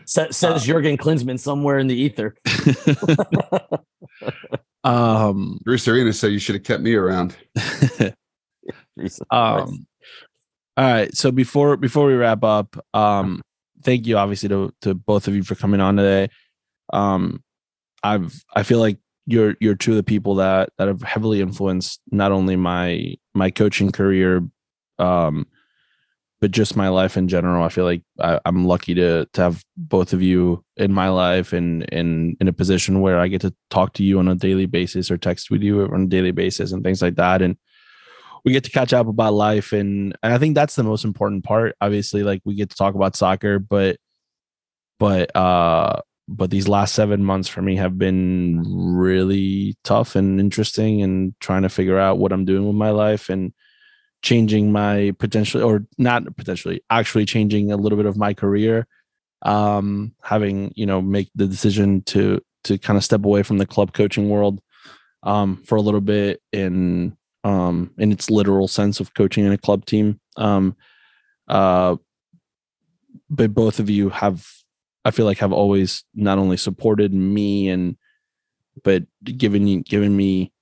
Sa- 0.04 0.30
says 0.32 0.64
Jurgen 0.64 0.96
Klinsmann 0.98 1.38
somewhere 1.38 1.78
in 1.78 1.86
the 1.86 1.94
ether. 1.94 2.34
um, 4.84 5.60
Bruce 5.64 5.86
Arena 5.86 6.12
said 6.12 6.32
you 6.32 6.38
should 6.40 6.56
have 6.56 6.64
kept 6.64 6.82
me 6.82 6.94
around. 6.94 7.36
Jesus 8.98 9.20
Um, 9.30 9.86
all 10.76 10.92
right. 10.92 11.14
So 11.16 11.30
before 11.30 11.76
before 11.76 12.06
we 12.06 12.14
wrap 12.14 12.42
up, 12.44 12.76
um, 12.94 13.42
thank 13.82 14.06
you 14.06 14.16
obviously 14.16 14.48
to 14.48 14.72
to 14.82 14.94
both 14.94 15.28
of 15.28 15.34
you 15.34 15.42
for 15.42 15.54
coming 15.54 15.80
on 15.80 15.96
today. 15.96 16.28
Um, 16.92 17.42
I've 18.02 18.42
I 18.54 18.62
feel 18.62 18.78
like 18.78 18.98
you're 19.26 19.56
you're 19.60 19.74
two 19.74 19.92
of 19.92 19.96
the 19.96 20.02
people 20.02 20.36
that 20.36 20.70
that 20.78 20.88
have 20.88 21.02
heavily 21.02 21.40
influenced 21.40 22.00
not 22.10 22.32
only 22.32 22.56
my 22.56 23.14
my 23.34 23.50
coaching 23.50 23.92
career, 23.92 24.42
um, 24.98 25.46
but 26.40 26.50
just 26.50 26.76
my 26.76 26.88
life 26.88 27.16
in 27.16 27.28
general. 27.28 27.64
I 27.64 27.68
feel 27.68 27.84
like 27.84 28.02
I, 28.20 28.40
I'm 28.44 28.64
lucky 28.64 28.94
to 28.94 29.26
to 29.32 29.40
have 29.40 29.62
both 29.76 30.12
of 30.12 30.22
you 30.22 30.64
in 30.76 30.92
my 30.92 31.08
life 31.08 31.52
and 31.52 31.84
in 31.84 32.36
in 32.40 32.48
a 32.48 32.52
position 32.52 33.00
where 33.00 33.18
I 33.18 33.28
get 33.28 33.40
to 33.42 33.54
talk 33.70 33.92
to 33.94 34.04
you 34.04 34.18
on 34.18 34.28
a 34.28 34.34
daily 34.34 34.66
basis 34.66 35.10
or 35.10 35.16
text 35.16 35.50
with 35.50 35.62
you 35.62 35.82
on 35.84 36.02
a 36.02 36.06
daily 36.06 36.32
basis 36.32 36.72
and 36.72 36.82
things 36.82 37.00
like 37.00 37.14
that. 37.14 37.42
And 37.42 37.56
we 38.44 38.52
get 38.52 38.64
to 38.64 38.70
catch 38.70 38.92
up 38.92 39.06
about 39.06 39.34
life 39.34 39.72
and, 39.72 40.16
and 40.22 40.32
I 40.34 40.38
think 40.38 40.54
that's 40.54 40.74
the 40.74 40.82
most 40.82 41.04
important 41.04 41.44
part. 41.44 41.76
Obviously, 41.80 42.22
like 42.22 42.42
we 42.44 42.54
get 42.54 42.70
to 42.70 42.76
talk 42.76 42.94
about 42.94 43.16
soccer, 43.16 43.58
but 43.58 43.96
but 44.98 45.34
uh 45.34 46.00
but 46.28 46.50
these 46.50 46.68
last 46.68 46.94
seven 46.94 47.24
months 47.24 47.48
for 47.48 47.60
me 47.60 47.76
have 47.76 47.98
been 47.98 48.62
really 48.66 49.76
tough 49.84 50.14
and 50.14 50.40
interesting 50.40 51.02
and 51.02 51.34
trying 51.40 51.62
to 51.62 51.68
figure 51.68 51.98
out 51.98 52.18
what 52.18 52.32
I'm 52.32 52.44
doing 52.44 52.66
with 52.66 52.76
my 52.76 52.90
life 52.90 53.28
and 53.28 53.52
changing 54.22 54.70
my 54.70 55.12
potentially 55.18 55.62
or 55.62 55.84
not 55.98 56.36
potentially 56.36 56.80
actually 56.90 57.26
changing 57.26 57.72
a 57.72 57.76
little 57.76 57.96
bit 57.96 58.06
of 58.06 58.16
my 58.16 58.32
career 58.32 58.86
um 59.42 60.14
having 60.22 60.72
you 60.76 60.86
know 60.86 61.02
make 61.02 61.28
the 61.34 61.48
decision 61.48 62.02
to 62.02 62.40
to 62.62 62.78
kind 62.78 62.96
of 62.96 63.02
step 63.02 63.24
away 63.24 63.42
from 63.42 63.58
the 63.58 63.66
club 63.66 63.92
coaching 63.92 64.30
world 64.30 64.60
um 65.24 65.60
for 65.66 65.74
a 65.74 65.80
little 65.80 66.00
bit 66.00 66.40
in 66.52 67.16
um 67.44 67.90
in 67.98 68.12
its 68.12 68.30
literal 68.30 68.68
sense 68.68 69.00
of 69.00 69.14
coaching 69.14 69.44
in 69.44 69.52
a 69.52 69.58
club 69.58 69.84
team. 69.84 70.20
Um 70.36 70.76
uh 71.48 71.96
but 73.28 73.52
both 73.54 73.80
of 73.80 73.90
you 73.90 74.10
have 74.10 74.46
i 75.04 75.10
feel 75.10 75.26
like 75.26 75.38
have 75.38 75.52
always 75.52 76.04
not 76.14 76.38
only 76.38 76.56
supported 76.56 77.12
me 77.12 77.68
and 77.68 77.96
but 78.84 79.02
given 79.24 79.82
given 79.82 80.16
me 80.16 80.52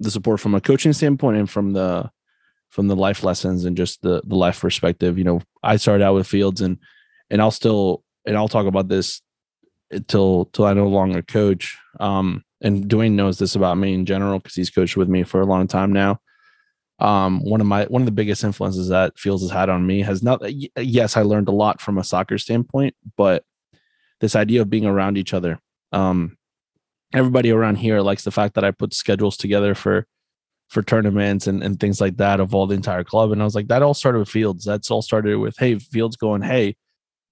the 0.00 0.10
support 0.10 0.40
from 0.40 0.54
a 0.54 0.60
coaching 0.60 0.92
standpoint 0.92 1.36
and 1.38 1.50
from 1.50 1.72
the 1.72 2.10
from 2.70 2.88
the 2.88 2.96
life 2.96 3.22
lessons 3.22 3.64
and 3.64 3.76
just 3.76 4.02
the 4.02 4.22
the 4.24 4.34
life 4.34 4.60
perspective. 4.60 5.18
You 5.18 5.24
know 5.24 5.42
i 5.62 5.76
started 5.76 6.04
out 6.04 6.14
with 6.14 6.26
fields 6.26 6.60
and 6.60 6.78
and 7.30 7.40
i'll 7.40 7.50
still 7.50 8.02
and 8.26 8.36
i'll 8.36 8.48
talk 8.48 8.66
about 8.66 8.88
this 8.88 9.20
till 10.08 10.46
till 10.46 10.64
i 10.64 10.72
no 10.72 10.88
longer 10.88 11.22
coach. 11.22 11.76
Um 12.00 12.44
and 12.62 12.84
dwayne 12.84 13.12
knows 13.12 13.38
this 13.38 13.54
about 13.54 13.76
me 13.76 13.94
in 13.94 14.06
general 14.06 14.38
because 14.38 14.54
he's 14.54 14.70
coached 14.70 14.96
with 14.96 15.08
me 15.08 15.22
for 15.22 15.40
a 15.40 15.46
long 15.46 15.66
time 15.66 15.92
now 15.92 16.18
um 16.98 17.40
one 17.44 17.60
of 17.60 17.66
my 17.66 17.84
one 17.86 18.02
of 18.02 18.06
the 18.06 18.12
biggest 18.12 18.44
influences 18.44 18.88
that 18.88 19.18
fields 19.18 19.42
has 19.42 19.50
had 19.50 19.68
on 19.68 19.86
me 19.86 20.00
has 20.00 20.22
not 20.22 20.40
yes 20.76 21.16
i 21.16 21.22
learned 21.22 21.48
a 21.48 21.52
lot 21.52 21.80
from 21.80 21.98
a 21.98 22.04
soccer 22.04 22.38
standpoint 22.38 22.94
but 23.16 23.44
this 24.20 24.36
idea 24.36 24.60
of 24.60 24.70
being 24.70 24.86
around 24.86 25.18
each 25.18 25.34
other 25.34 25.58
um 25.92 26.36
everybody 27.12 27.50
around 27.50 27.76
here 27.76 28.00
likes 28.00 28.24
the 28.24 28.30
fact 28.30 28.54
that 28.54 28.64
i 28.64 28.70
put 28.70 28.94
schedules 28.94 29.36
together 29.36 29.74
for 29.74 30.06
for 30.72 30.82
tournaments 30.82 31.46
and, 31.46 31.62
and 31.62 31.78
things 31.78 32.00
like 32.00 32.16
that 32.16 32.40
of 32.40 32.54
all 32.54 32.66
the 32.66 32.74
entire 32.74 33.04
club. 33.04 33.30
And 33.30 33.42
I 33.42 33.44
was 33.44 33.54
like, 33.54 33.68
that 33.68 33.82
all 33.82 33.92
started 33.92 34.20
with 34.20 34.30
Fields. 34.30 34.64
That's 34.64 34.90
all 34.90 35.02
started 35.02 35.36
with, 35.36 35.54
hey, 35.58 35.78
Fields 35.78 36.16
going, 36.16 36.40
hey, 36.40 36.76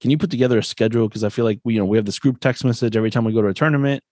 can 0.03 0.11
you 0.11 0.19
put 0.19 0.31
together 0.31 0.59
a 0.59 0.63
schedule? 0.63 1.09
Because 1.09 1.25
I 1.25 1.31
feel 1.31 1.47
like 1.47 1.59
we, 1.65 1.73
you 1.73 1.81
know, 1.81 1.87
we 1.87 1.97
have 1.97 2.05
this 2.05 2.19
group 2.19 2.39
text 2.41 2.67
message 2.67 2.99
every 2.99 3.11
time 3.11 3.25
we 3.25 3.33
go 3.33 3.41
to 3.41 3.49
a 3.49 3.55
tournament. 3.55 4.05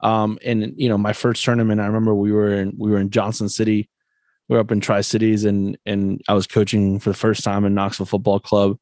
Um, 0.00 0.38
and 0.44 0.74
you 0.76 0.88
know, 0.88 0.98
my 0.98 1.12
first 1.12 1.44
tournament, 1.44 1.80
I 1.80 1.86
remember 1.86 2.14
we 2.14 2.32
were 2.32 2.54
in 2.54 2.74
we 2.78 2.90
were 2.90 2.98
in 2.98 3.10
Johnson 3.10 3.48
City. 3.48 3.88
We 4.48 4.54
were 4.54 4.60
up 4.60 4.70
in 4.70 4.80
Tri 4.80 5.00
Cities, 5.00 5.44
and 5.44 5.76
and 5.84 6.20
I 6.28 6.34
was 6.34 6.46
coaching 6.46 6.98
for 6.98 7.10
the 7.10 7.16
first 7.16 7.44
time 7.44 7.64
in 7.64 7.74
Knoxville 7.74 8.06
Football 8.06 8.40
Club. 8.40 8.78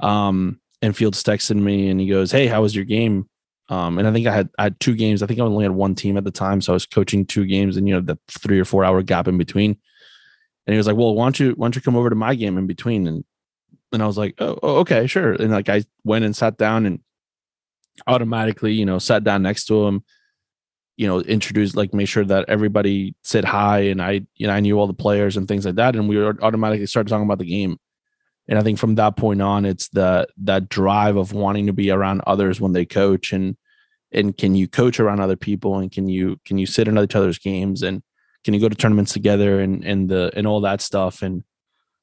Um, 0.00 0.60
and 0.82 0.96
Fields 0.96 1.22
texted 1.22 1.56
me 1.56 1.88
and 1.88 2.00
he 2.00 2.08
goes, 2.08 2.30
"Hey, 2.30 2.46
how 2.46 2.62
was 2.62 2.74
your 2.74 2.84
game?" 2.84 3.28
Um, 3.68 3.98
and 3.98 4.06
I 4.06 4.12
think 4.12 4.26
I 4.26 4.34
had 4.34 4.50
I 4.58 4.64
had 4.64 4.80
two 4.80 4.94
games. 4.94 5.22
I 5.22 5.26
think 5.26 5.40
I 5.40 5.42
only 5.42 5.64
had 5.64 5.72
one 5.72 5.94
team 5.94 6.16
at 6.16 6.24
the 6.24 6.30
time, 6.30 6.60
so 6.60 6.72
I 6.72 6.74
was 6.74 6.86
coaching 6.86 7.24
two 7.24 7.46
games, 7.46 7.76
and 7.76 7.88
you 7.88 7.94
know 7.94 8.00
the 8.00 8.18
three 8.28 8.60
or 8.60 8.64
four 8.64 8.84
hour 8.84 9.02
gap 9.02 9.26
in 9.26 9.38
between. 9.38 9.76
And 10.66 10.72
he 10.72 10.76
was 10.76 10.86
like, 10.86 10.96
"Well, 10.96 11.14
why 11.14 11.24
don't 11.24 11.40
you 11.40 11.52
why 11.56 11.66
don't 11.66 11.76
you 11.76 11.82
come 11.82 11.96
over 11.96 12.10
to 12.10 12.16
my 12.16 12.34
game 12.34 12.58
in 12.58 12.66
between?" 12.66 13.06
And 13.06 13.24
and 13.92 14.02
I 14.02 14.06
was 14.06 14.18
like, 14.18 14.34
"Oh, 14.38 14.58
oh 14.62 14.76
okay, 14.78 15.06
sure." 15.06 15.32
And 15.32 15.50
like 15.50 15.68
I 15.68 15.84
went 16.04 16.24
and 16.24 16.36
sat 16.36 16.58
down 16.58 16.84
and 16.86 17.00
automatically, 18.06 18.72
you 18.72 18.84
know, 18.84 18.98
sat 18.98 19.24
down 19.24 19.42
next 19.42 19.66
to 19.66 19.86
him. 19.86 20.04
You 20.96 21.08
know, 21.08 21.20
introduce 21.20 21.74
like 21.74 21.92
make 21.92 22.08
sure 22.08 22.24
that 22.24 22.44
everybody 22.48 23.14
said 23.22 23.44
hi, 23.44 23.80
and 23.80 24.00
I 24.00 24.26
you 24.36 24.46
know 24.46 24.52
I 24.52 24.60
knew 24.60 24.78
all 24.78 24.86
the 24.86 24.94
players 24.94 25.36
and 25.36 25.48
things 25.48 25.66
like 25.66 25.74
that, 25.76 25.96
and 25.96 26.08
we 26.08 26.22
automatically 26.22 26.86
started 26.86 27.08
talking 27.08 27.24
about 27.24 27.38
the 27.38 27.44
game. 27.44 27.78
And 28.46 28.58
I 28.58 28.62
think 28.62 28.78
from 28.78 28.96
that 28.96 29.16
point 29.16 29.40
on, 29.40 29.64
it's 29.64 29.88
the 29.88 30.28
that 30.44 30.68
drive 30.68 31.16
of 31.16 31.32
wanting 31.32 31.66
to 31.66 31.72
be 31.72 31.90
around 31.90 32.22
others 32.26 32.60
when 32.60 32.72
they 32.72 32.84
coach, 32.84 33.32
and 33.32 33.56
and 34.12 34.36
can 34.36 34.54
you 34.54 34.68
coach 34.68 35.00
around 35.00 35.20
other 35.20 35.36
people, 35.36 35.78
and 35.78 35.90
can 35.90 36.08
you 36.08 36.38
can 36.44 36.58
you 36.58 36.66
sit 36.66 36.86
in 36.86 36.98
each 36.98 37.16
other's 37.16 37.38
games, 37.38 37.82
and 37.82 38.02
can 38.44 38.54
you 38.54 38.60
go 38.60 38.68
to 38.68 38.76
tournaments 38.76 39.12
together, 39.12 39.60
and 39.60 39.84
and 39.84 40.08
the 40.08 40.30
and 40.36 40.46
all 40.46 40.60
that 40.60 40.80
stuff, 40.80 41.22
and 41.22 41.42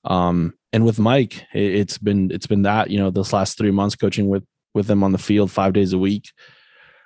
um 0.03 0.53
and 0.73 0.85
with 0.85 0.99
Mike, 0.99 1.45
it, 1.53 1.75
it's 1.75 1.97
been 1.97 2.31
it's 2.31 2.47
been 2.47 2.63
that 2.63 2.89
you 2.89 2.97
know 2.97 3.11
this 3.11 3.33
last 3.33 3.57
three 3.57 3.71
months 3.71 3.95
coaching 3.95 4.27
with 4.27 4.43
with 4.73 4.87
them 4.87 5.03
on 5.03 5.11
the 5.11 5.17
field 5.17 5.51
five 5.51 5.73
days 5.73 5.93
a 5.93 5.97
week, 5.97 6.31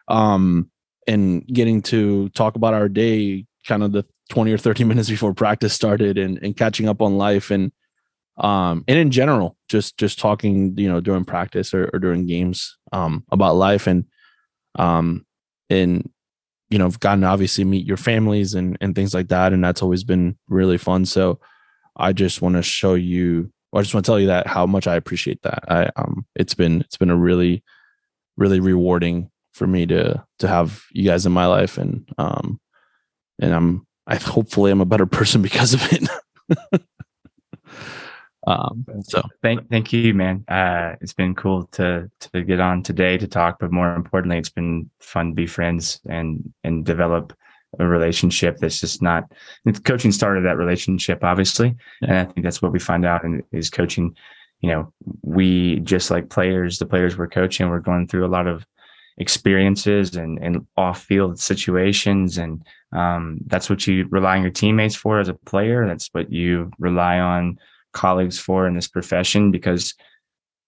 um 0.08 0.72
and 1.08 1.46
getting 1.48 1.82
to 1.84 2.30
talk 2.30 2.56
about 2.56 2.74
our 2.74 2.90
day, 2.90 3.46
kind 3.68 3.84
of 3.84 3.92
the 3.92 4.06
twenty 4.30 4.52
or 4.52 4.58
thirty 4.58 4.84
minutes 4.86 5.10
before 5.10 5.34
practice 5.34 5.74
started, 5.74 6.18
and 6.18 6.40
and 6.44 6.58
catching 6.58 6.88
up 6.88 7.02
on 7.02 7.18
life 7.18 7.52
and 7.52 7.72
um 8.38 8.84
and 8.88 9.00
in 9.00 9.12
general 9.12 9.56
just 9.70 9.98
just 9.98 10.20
talking 10.20 10.78
you 10.78 10.90
know 10.90 11.00
during 11.00 11.24
practice 11.24 11.74
or, 11.74 11.90
or 11.94 12.00
during 12.00 12.26
games 12.26 12.78
um 12.92 13.24
about 13.32 13.56
life 13.56 13.88
and 13.88 14.06
um 14.78 15.26
and 15.70 16.10
you 16.70 16.78
know 16.78 16.86
i've 16.86 17.00
gotten 17.00 17.22
to 17.22 17.28
obviously 17.28 17.64
meet 17.64 17.86
your 17.86 17.98
families 17.98 18.54
and 18.54 18.78
and 18.82 18.94
things 18.94 19.14
like 19.14 19.30
that 19.30 19.54
and 19.54 19.64
that's 19.64 19.82
always 19.82 20.04
been 20.04 20.38
really 20.50 20.78
fun. 20.78 21.06
So 21.06 21.40
i 21.96 22.12
just 22.12 22.42
want 22.42 22.56
to 22.56 22.62
show 22.62 22.96
you 22.96 23.52
i 23.74 23.82
just 23.82 23.94
want 23.94 24.06
to 24.06 24.10
tell 24.10 24.20
you 24.20 24.28
that 24.28 24.48
how 24.48 24.66
much 24.66 24.86
i 24.86 24.96
appreciate 24.96 25.42
that. 25.44 25.64
I 25.70 25.90
um 25.96 26.26
it's 26.36 26.54
been 26.54 26.82
it's 26.82 26.98
been 26.98 27.10
a 27.10 27.16
really 27.16 27.64
really 28.36 28.60
rewarding 28.60 29.32
for 29.56 29.66
me 29.66 29.86
to 29.88 30.24
to 30.40 30.48
have 30.48 30.84
you 30.92 31.10
guys 31.10 31.26
in 31.26 31.32
my 31.32 31.46
life. 31.48 31.78
And 31.78 32.08
um 32.18 32.60
and 33.42 33.54
i'm 33.54 33.88
i 34.06 34.16
hopefully 34.16 34.72
i'm 34.72 34.82
a 34.82 34.86
better 34.86 35.06
person 35.18 35.42
because 35.42 35.74
of 35.74 35.82
it. 35.92 36.84
Um, 38.48 38.86
so. 39.04 39.24
thank 39.42 39.68
thank 39.70 39.92
you, 39.92 40.14
man. 40.14 40.46
Uh, 40.48 40.96
it's 41.02 41.14
been 41.14 41.34
cool 41.34 41.66
to 41.74 42.12
to 42.20 42.44
get 42.44 42.60
on 42.60 42.84
today 42.84 43.18
to 43.18 43.28
talk, 43.28 43.58
but 43.60 43.72
more 43.72 43.96
importantly, 43.96 44.38
it's 44.38 44.52
been 44.52 44.90
fun 45.00 45.30
to 45.30 45.34
be 45.34 45.48
friends 45.48 46.00
and 46.08 46.54
and 46.64 46.86
develop 46.86 47.34
a 47.80 47.86
relationship 47.88 48.58
that's 48.58 48.80
just 48.80 49.02
not 49.02 49.24
coaching 49.84 50.12
started 50.12 50.46
that 50.46 50.58
relationship 50.58 51.24
obviously. 51.24 51.76
Yeah. 52.02 52.10
and 52.10 52.18
i 52.20 52.26
think 52.26 52.44
that's 52.44 52.62
what 52.62 52.72
we 52.72 52.80
find 52.80 53.06
out 53.06 53.24
in 53.24 53.44
is 53.52 53.70
coaching. 53.70 54.16
You 54.62 54.70
know 54.70 54.94
we 55.22 55.80
just 55.80 56.10
like 56.10 56.30
players 56.30 56.80
the 56.80 56.86
players 56.86 57.18
we're 57.18 57.28
coaching 57.28 57.70
we're 57.70 57.80
going 57.80 58.08
through 58.08 58.26
a 58.26 58.36
lot 58.38 58.48
of 58.48 58.66
experiences 59.18 60.16
and, 60.16 60.38
and 60.42 60.66
off 60.78 61.04
field 61.04 61.40
situations. 61.40 62.38
And 62.38 62.64
um, 62.92 63.40
that's 63.46 63.70
what 63.70 63.88
you 63.88 64.08
rely 64.10 64.38
on 64.38 64.42
your 64.42 64.52
teammates 64.52 64.96
for 64.96 65.20
as 65.20 65.30
a 65.30 65.34
player. 65.34 65.88
That's 65.88 66.10
what 66.12 66.32
you 66.32 66.72
rely 66.80 67.20
on 67.20 67.58
colleagues 67.94 68.38
for 68.38 68.68
in 68.68 68.76
this 68.76 68.88
profession 68.88 69.52
because 69.52 69.94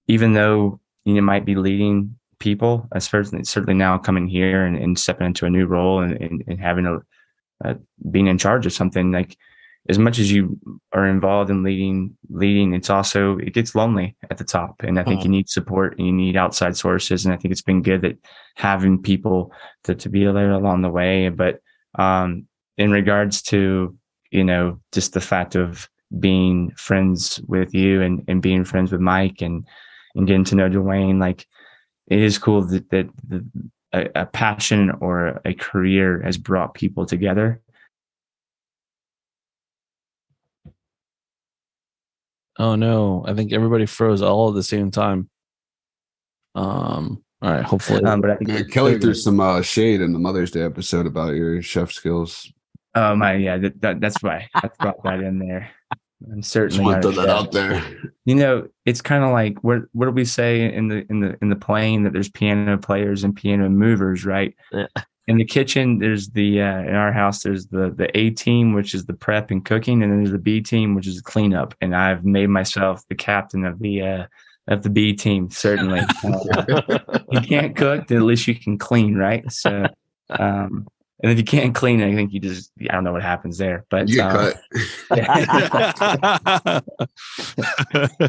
even 0.08 0.34
though 0.34 0.80
you 1.04 1.22
might 1.22 1.45
be 1.45 1.56
leading 1.56 2.18
people, 2.39 2.88
especially 2.93 3.43
certainly 3.43 3.74
now 3.74 3.98
coming 3.98 4.28
here 4.28 4.66
and, 4.66 4.78
and 4.78 4.98
stepping 4.98 5.28
into 5.28 5.45
a 5.45 5.50
new 5.50 5.66
role 5.66 6.02
and, 6.02 6.14
and, 6.22 6.43
and 6.48 6.60
having 6.60 6.86
a, 6.86 7.00
uh, 7.68 7.74
being 8.12 8.28
in 8.28 8.38
charge 8.38 8.66
of 8.66 8.74
something 8.74 9.12
like 9.12 9.38
as 9.90 9.98
much 9.98 10.20
as 10.20 10.32
you 10.32 10.60
are 10.94 11.08
involved 11.08 11.50
in 11.50 11.64
leading 11.64 12.16
leading 12.30 12.74
it's 12.74 12.90
also 12.90 13.38
it 13.38 13.54
gets 13.54 13.76
lonely 13.76 14.16
at 14.30 14.38
the 14.38 14.44
top 14.44 14.76
and 14.84 15.00
i 15.00 15.04
think 15.04 15.20
mm-hmm. 15.20 15.32
you 15.32 15.38
need 15.38 15.50
support 15.50 15.98
and 15.98 16.08
you 16.08 16.14
need 16.14 16.36
outside 16.36 16.76
sources 16.76 17.26
and 17.26 17.34
i 17.34 17.38
think 17.38 17.52
it's 17.52 17.62
been 17.62 17.82
good 17.82 18.02
that 18.02 18.18
having 18.56 19.02
people 19.02 19.52
to, 19.84 19.96
to 19.96 20.10
be 20.10 20.24
there 20.26 20.52
along 20.52 20.82
the 20.82 20.90
way 20.90 21.30
but 21.30 21.60
um 21.96 22.46
in 22.78 22.92
regards 22.92 23.42
to 23.42 23.96
you 24.32 24.44
know 24.44 24.80
just 24.92 25.14
the 25.14 25.22
fact 25.22 25.56
of 25.56 25.90
being 26.20 26.72
friends 26.72 27.42
with 27.48 27.74
you 27.74 28.02
and, 28.02 28.24
and 28.28 28.42
being 28.42 28.64
friends 28.64 28.92
with 28.92 29.02
Mike 29.02 29.42
and 29.42 29.66
and 30.16 30.26
getting 30.26 30.46
to 30.46 30.56
know 30.56 30.70
Dwayne, 30.70 31.20
like 31.20 31.46
it 32.08 32.20
is 32.20 32.38
cool 32.38 32.64
that 32.64 32.90
that 32.90 33.10
the, 33.28 33.46
a, 33.94 34.10
a 34.16 34.26
passion 34.26 34.92
or 35.00 35.42
a 35.46 35.54
career 35.54 36.22
has 36.24 36.38
brought 36.38 36.74
people 36.74 37.06
together. 37.06 37.62
Oh 42.60 42.76
no, 42.76 43.24
I 43.28 43.34
think 43.34 43.53
everybody 43.53 43.86
froze 43.86 44.22
all 44.22 44.49
at 44.49 44.55
the 44.55 44.64
same 44.64 44.91
time. 44.91 45.30
Um, 46.55 47.24
all 47.41 47.51
right, 47.51 47.64
hopefully. 47.64 48.03
Um, 48.03 48.20
but 48.20 48.32
I 48.32 48.36
think 48.38 48.49
yeah, 48.49 48.64
Kelly 48.64 48.97
threw 48.97 49.14
some 49.14 49.39
uh, 49.39 49.62
shade 49.62 50.01
in 50.01 50.12
the 50.12 50.20
Mother's 50.20 50.51
Day 50.51 50.64
episode 50.64 51.05
about 51.05 51.36
your 51.36 51.62
chef 51.62 51.91
skills. 51.91 52.51
Oh 52.95 53.16
my, 53.16 53.36
yeah, 53.36 53.58
that, 53.58 53.80
that, 53.82 54.01
that's 54.01 54.24
why 54.24 54.49
I 54.55 54.70
brought 54.80 55.03
that 55.03 55.20
in 55.20 55.38
there. 55.38 55.70
I'm 56.32 56.41
certainly 56.41 56.84
want 56.84 57.03
to 57.03 57.12
that 57.12 57.30
out 57.30 57.51
there. 57.51 57.84
You 58.26 58.34
know, 58.34 58.68
it's 58.86 59.01
kind 59.01 59.24
of 59.24 59.32
like 59.32 59.64
what 59.64 59.84
what 59.91 60.05
do 60.08 60.12
we 60.12 60.26
say 60.26 60.74
in 60.74 60.88
the 60.88 61.05
in 61.10 61.20
the 61.20 61.38
in 61.43 61.49
the 61.49 61.55
plane 61.55 62.03
that 62.03 62.14
there's 62.14 62.30
piano 62.30 62.78
players 62.80 63.24
and 63.24 63.36
piano 63.36 63.70
movers, 63.70 64.25
right? 64.25 64.55
Yeah. 64.71 64.88
In 65.28 65.37
the 65.37 65.45
kitchen, 65.45 65.99
there's 65.99 66.29
the 66.29 66.62
uh, 66.62 66.79
in 66.79 66.95
our 66.95 67.12
house 67.12 67.43
there's 67.43 67.67
the 67.67 67.93
the 67.95 68.16
A 68.17 68.29
team, 68.29 68.74
which 68.74 68.93
is 68.93 69.05
the 69.05 69.13
prep 69.13 69.51
and 69.51 69.63
cooking, 69.63 70.01
and 70.01 70.12
then 70.12 70.20
there's 70.20 70.32
the 70.32 70.37
B 70.37 70.62
team, 70.62 70.95
which 70.95 71.08
is 71.08 71.17
the 71.17 71.24
cleanup. 71.24 71.74
And 71.82 71.95
I've 71.95 72.24
made 72.24 72.47
myself 72.47 73.04
the 73.09 73.16
captain 73.16 73.66
of 73.66 73.79
the 73.79 74.01
uh, 74.01 74.25
of 74.67 74.83
the 74.83 74.89
B 74.89 75.13
team. 75.13 75.49
Certainly, 75.49 76.01
uh, 76.24 76.99
you 77.32 77.41
can't 77.41 77.75
cook, 77.75 78.08
then 78.08 78.20
at 78.20 78.24
least 78.24 78.47
you 78.47 78.55
can 78.55 78.78
clean, 78.78 79.16
right? 79.16 79.49
So. 79.51 79.87
Um, 80.29 80.87
and 81.24 81.32
if 81.32 81.37
you 81.39 81.43
can't 81.43 81.74
clean 81.74 82.04
I 82.04 82.13
think 82.13 82.32
you 82.32 82.39
just 82.39 82.71
I 82.79 82.93
don't 82.93 83.04
know 83.04 83.13
what 83.13 83.24
happens 83.24 83.58
there. 83.58 83.86
But 83.89 84.08
you 84.08 84.21
um, 84.21 84.54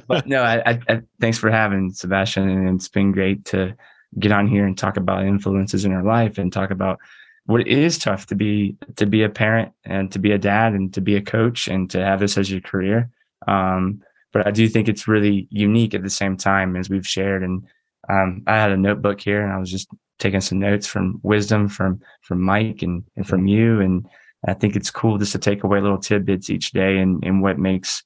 but 0.09 0.27
no, 0.27 0.43
I, 0.43 0.63
I, 0.65 0.81
I, 0.89 1.03
thanks 1.21 1.37
for 1.37 1.51
having 1.51 1.91
Sebastian, 1.91 2.49
and 2.49 2.77
it's 2.77 2.89
been 2.89 3.13
great 3.13 3.45
to 3.47 3.77
get 4.19 4.33
on 4.33 4.49
here 4.49 4.67
and 4.67 4.77
talk 4.77 4.97
about 4.97 5.25
influences 5.27 5.85
in 5.85 5.93
our 5.93 6.03
life 6.03 6.39
and 6.39 6.53
talk 6.53 6.71
about 6.71 6.99
what 7.47 7.63
it 7.63 7.69
is 7.69 7.97
tough 7.99 8.27
to 8.27 8.35
be 8.35 8.77
to 8.97 9.07
be 9.07 9.23
a 9.23 9.29
parent 9.29 9.73
and 9.85 10.13
to 10.13 10.19
be 10.19 10.33
a 10.33 10.39
dad 10.39 10.75
and 10.75 10.93
to 10.93 11.01
be 11.01 11.17
a 11.17 11.23
coach 11.23 11.67
and 11.67 11.91
to 11.91 12.05
have 12.05 12.21
this 12.21 12.37
as 12.37 12.51
your 12.51 12.61
career. 12.61 13.11
Um, 13.47 14.03
but 14.33 14.47
I 14.47 14.51
do 14.51 14.69
think 14.69 14.89
it's 14.89 15.09
really 15.09 15.49
unique 15.51 15.95
at 15.95 16.03
the 16.03 16.11
same 16.11 16.37
time 16.37 16.77
as 16.77 16.91
we've 16.91 17.07
shared. 17.07 17.43
And 17.43 17.67
um, 18.09 18.43
I 18.47 18.57
had 18.57 18.71
a 18.71 18.77
notebook 18.77 19.21
here, 19.21 19.43
and 19.43 19.53
I 19.53 19.59
was 19.59 19.71
just 19.71 19.89
taking 20.19 20.41
some 20.41 20.59
notes 20.59 20.87
from 20.87 21.21
wisdom 21.23 21.69
from 21.69 22.01
from 22.23 22.43
Mike 22.43 22.83
and, 22.83 23.05
and 23.17 23.27
from 23.27 23.47
you. 23.47 23.81
And 23.81 24.07
I 24.47 24.55
think 24.55 24.77
it's 24.77 24.91
cool 24.91 25.19
just 25.19 25.33
to 25.33 25.39
take 25.39 25.65
away 25.65 25.81
little 25.81 25.99
tidbits 25.99 26.51
each 26.51 26.73
day 26.73 26.99
and, 26.99 27.25
and 27.25 27.43
what 27.43 27.59
makes 27.59 28.03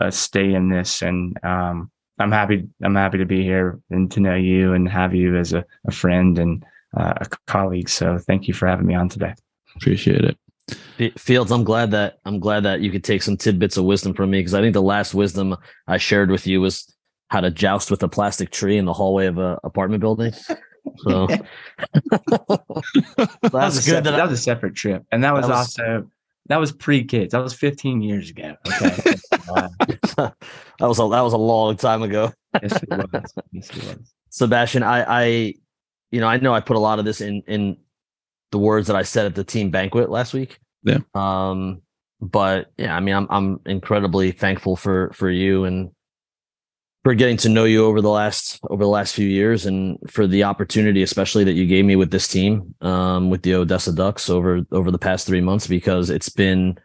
us 0.00 0.16
stay 0.16 0.54
in 0.54 0.68
this. 0.68 1.02
And 1.02 1.36
um, 1.44 1.90
I'm 2.18 2.32
happy 2.32 2.68
I'm 2.82 2.94
happy 2.94 3.18
to 3.18 3.26
be 3.26 3.42
here 3.42 3.78
and 3.90 4.10
to 4.12 4.20
know 4.20 4.34
you 4.34 4.72
and 4.72 4.88
have 4.88 5.14
you 5.14 5.36
as 5.36 5.52
a, 5.52 5.64
a 5.86 5.92
friend 5.92 6.38
and 6.38 6.64
uh, 6.96 7.14
a 7.16 7.26
colleague. 7.46 7.88
So 7.88 8.18
thank 8.18 8.48
you 8.48 8.54
for 8.54 8.66
having 8.66 8.86
me 8.86 8.94
on 8.94 9.08
today. 9.08 9.34
Appreciate 9.76 10.24
it. 10.24 10.38
Fields, 11.18 11.52
I'm 11.52 11.62
glad 11.62 11.90
that 11.92 12.18
I'm 12.24 12.40
glad 12.40 12.64
that 12.64 12.80
you 12.80 12.90
could 12.90 13.04
take 13.04 13.22
some 13.22 13.36
tidbits 13.36 13.76
of 13.76 13.84
wisdom 13.84 14.14
from 14.14 14.30
me 14.30 14.40
because 14.40 14.54
I 14.54 14.60
think 14.60 14.72
the 14.72 14.82
last 14.82 15.14
wisdom 15.14 15.56
I 15.86 15.98
shared 15.98 16.30
with 16.30 16.46
you 16.46 16.60
was 16.60 16.92
how 17.28 17.40
to 17.40 17.50
joust 17.50 17.90
with 17.90 18.02
a 18.02 18.08
plastic 18.08 18.50
tree 18.50 18.78
in 18.78 18.84
the 18.84 18.92
hallway 18.92 19.26
of 19.26 19.38
a 19.38 19.58
apartment 19.62 20.00
building. 20.00 20.32
So 20.98 21.26
that's 21.26 21.46
that 22.22 22.62
good. 23.50 23.82
Separate, 23.82 24.04
that, 24.04 24.22
was 24.28 24.32
a 24.32 24.42
separate 24.42 24.74
trip, 24.74 25.04
and 25.12 25.22
that 25.22 25.34
was, 25.34 25.46
that 25.46 25.50
was 25.50 25.78
also 25.78 26.10
that 26.48 26.58
was 26.58 26.72
pre 26.72 27.04
kids. 27.04 27.32
That 27.32 27.42
was 27.42 27.54
15 27.54 28.02
years 28.02 28.30
ago. 28.30 28.54
Okay, 28.66 29.14
that 30.16 30.34
was 30.80 30.98
a 30.98 31.08
that 31.08 31.20
was 31.20 31.32
a 31.32 31.38
long 31.38 31.76
time 31.76 32.02
ago. 32.02 32.32
yes, 32.62 32.82
it 32.82 32.88
was. 32.90 33.34
Yes, 33.52 33.70
it 33.70 33.84
was. 33.84 34.14
Sebastian, 34.30 34.82
I, 34.82 35.24
I, 35.24 35.24
you 36.10 36.20
know, 36.20 36.26
I 36.26 36.36
know 36.38 36.52
I 36.52 36.60
put 36.60 36.76
a 36.76 36.80
lot 36.80 36.98
of 36.98 37.04
this 37.04 37.20
in 37.20 37.42
in 37.46 37.76
the 38.52 38.58
words 38.58 38.86
that 38.86 38.96
I 38.96 39.02
said 39.02 39.26
at 39.26 39.34
the 39.34 39.44
team 39.44 39.70
banquet 39.70 40.10
last 40.10 40.34
week. 40.34 40.58
Yeah. 40.82 40.98
Um, 41.14 41.82
but 42.20 42.72
yeah, 42.78 42.96
I 42.96 43.00
mean, 43.00 43.14
I'm 43.14 43.26
I'm 43.30 43.60
incredibly 43.66 44.32
thankful 44.32 44.76
for 44.76 45.10
for 45.12 45.30
you 45.30 45.64
and 45.64 45.90
for 47.06 47.14
getting 47.14 47.36
to 47.36 47.48
know 47.48 47.62
you 47.62 47.84
over 47.84 48.00
the 48.00 48.10
last 48.10 48.58
over 48.68 48.82
the 48.82 48.90
last 48.90 49.14
few 49.14 49.28
years 49.28 49.64
and 49.64 49.96
for 50.10 50.26
the 50.26 50.42
opportunity 50.42 51.04
especially 51.04 51.44
that 51.44 51.52
you 51.52 51.64
gave 51.64 51.84
me 51.84 51.94
with 51.94 52.10
this 52.10 52.26
team 52.26 52.74
um, 52.80 53.30
with 53.30 53.42
the 53.42 53.54
Odessa 53.54 53.92
Ducks 53.92 54.28
over 54.28 54.62
over 54.72 54.90
the 54.90 54.98
past 54.98 55.24
3 55.24 55.40
months 55.40 55.68
because 55.68 56.10
it's 56.10 56.28
been 56.28 56.76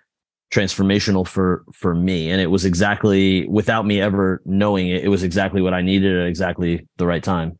transformational 0.53 1.25
for 1.27 1.63
for 1.73 1.95
me. 1.95 2.29
And 2.29 2.39
it 2.39 2.51
was 2.51 2.65
exactly 2.65 3.47
without 3.47 3.87
me 3.87 3.99
ever 3.99 4.43
knowing 4.45 4.89
it 4.89 5.03
it 5.03 5.07
was 5.07 5.23
exactly 5.23 5.59
what 5.59 5.73
I 5.73 5.81
needed 5.81 6.15
at 6.15 6.27
exactly 6.27 6.87
the 6.97 7.07
right 7.07 7.23
time. 7.23 7.57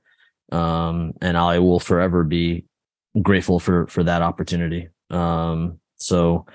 Um, 0.52 1.14
and 1.20 1.40
I 1.40 1.58
will 1.58 1.80
forever 1.80 2.24
be 2.24 2.66
grateful 3.24 3.60
for 3.60 3.88
for 3.88 4.04
that 4.04 4.22
opportunity. 4.22 4.88
Um, 5.10 5.80
so 5.96 6.46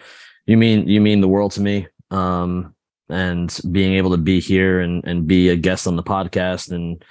you 0.47 0.57
mean 0.57 0.87
you 0.87 1.01
mean 1.01 1.21
the 1.21 1.35
world 1.35 1.51
to 1.55 1.61
me. 1.61 1.89
Um, 2.13 2.76
and 3.09 3.61
being 3.71 3.95
able 3.95 4.11
to 4.11 4.17
be 4.17 4.41
here 4.41 4.81
and 4.81 5.05
and 5.07 5.27
be 5.27 5.49
a 5.49 5.57
guest 5.57 5.87
on 5.87 5.97
the 5.97 6.03
podcast 6.03 6.71
and 6.71 7.05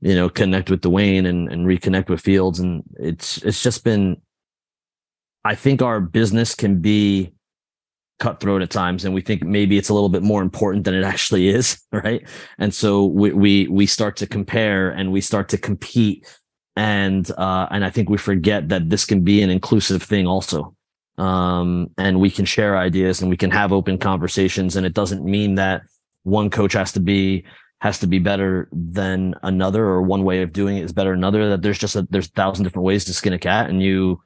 you 0.00 0.14
know 0.14 0.28
connect 0.28 0.70
with 0.70 0.82
Dwayne 0.82 1.26
and 1.26 1.50
and 1.50 1.66
reconnect 1.66 2.08
with 2.08 2.20
Fields. 2.20 2.60
And 2.60 2.82
it's 2.98 3.38
it's 3.38 3.62
just 3.62 3.84
been 3.84 4.20
I 5.44 5.54
think 5.54 5.82
our 5.82 6.00
business 6.00 6.54
can 6.54 6.80
be 6.80 7.32
cutthroat 8.20 8.62
at 8.62 8.70
times 8.70 9.04
and 9.04 9.12
we 9.12 9.20
think 9.20 9.42
maybe 9.42 9.76
it's 9.76 9.88
a 9.88 9.94
little 9.94 10.08
bit 10.08 10.22
more 10.22 10.40
important 10.40 10.84
than 10.84 10.94
it 10.94 11.02
actually 11.02 11.48
is 11.48 11.82
right? 11.92 12.26
And 12.58 12.72
so 12.72 13.04
we 13.06 13.32
we 13.32 13.68
we 13.68 13.86
start 13.86 14.16
to 14.18 14.26
compare 14.26 14.90
and 14.90 15.12
we 15.12 15.20
start 15.20 15.48
to 15.50 15.58
compete 15.58 16.26
and 16.76 17.30
uh 17.32 17.66
and 17.70 17.84
I 17.84 17.90
think 17.90 18.08
we 18.08 18.18
forget 18.18 18.68
that 18.68 18.90
this 18.90 19.04
can 19.04 19.22
be 19.22 19.42
an 19.42 19.50
inclusive 19.50 20.02
thing 20.02 20.26
also 20.26 20.73
um 21.16 21.90
and 21.96 22.18
we 22.18 22.30
can 22.30 22.44
share 22.44 22.76
ideas 22.76 23.20
and 23.20 23.30
we 23.30 23.36
can 23.36 23.50
have 23.50 23.72
open 23.72 23.96
conversations 23.98 24.74
and 24.74 24.84
it 24.84 24.94
doesn't 24.94 25.24
mean 25.24 25.54
that 25.54 25.82
one 26.24 26.50
coach 26.50 26.72
has 26.72 26.90
to 26.90 27.00
be 27.00 27.44
has 27.80 27.98
to 28.00 28.06
be 28.06 28.18
better 28.18 28.68
than 28.72 29.34
another 29.42 29.84
or 29.84 30.02
one 30.02 30.24
way 30.24 30.42
of 30.42 30.52
doing 30.52 30.76
it 30.76 30.84
is 30.84 30.92
better 30.92 31.10
than 31.10 31.20
another 31.20 31.50
that 31.50 31.62
there's 31.62 31.78
just 31.78 31.94
a 31.94 32.06
there's 32.10 32.26
a 32.26 32.32
thousand 32.32 32.64
different 32.64 32.84
ways 32.84 33.04
to 33.04 33.14
skin 33.14 33.32
a 33.32 33.38
cat 33.38 33.70
and 33.70 33.82
you 33.82 34.20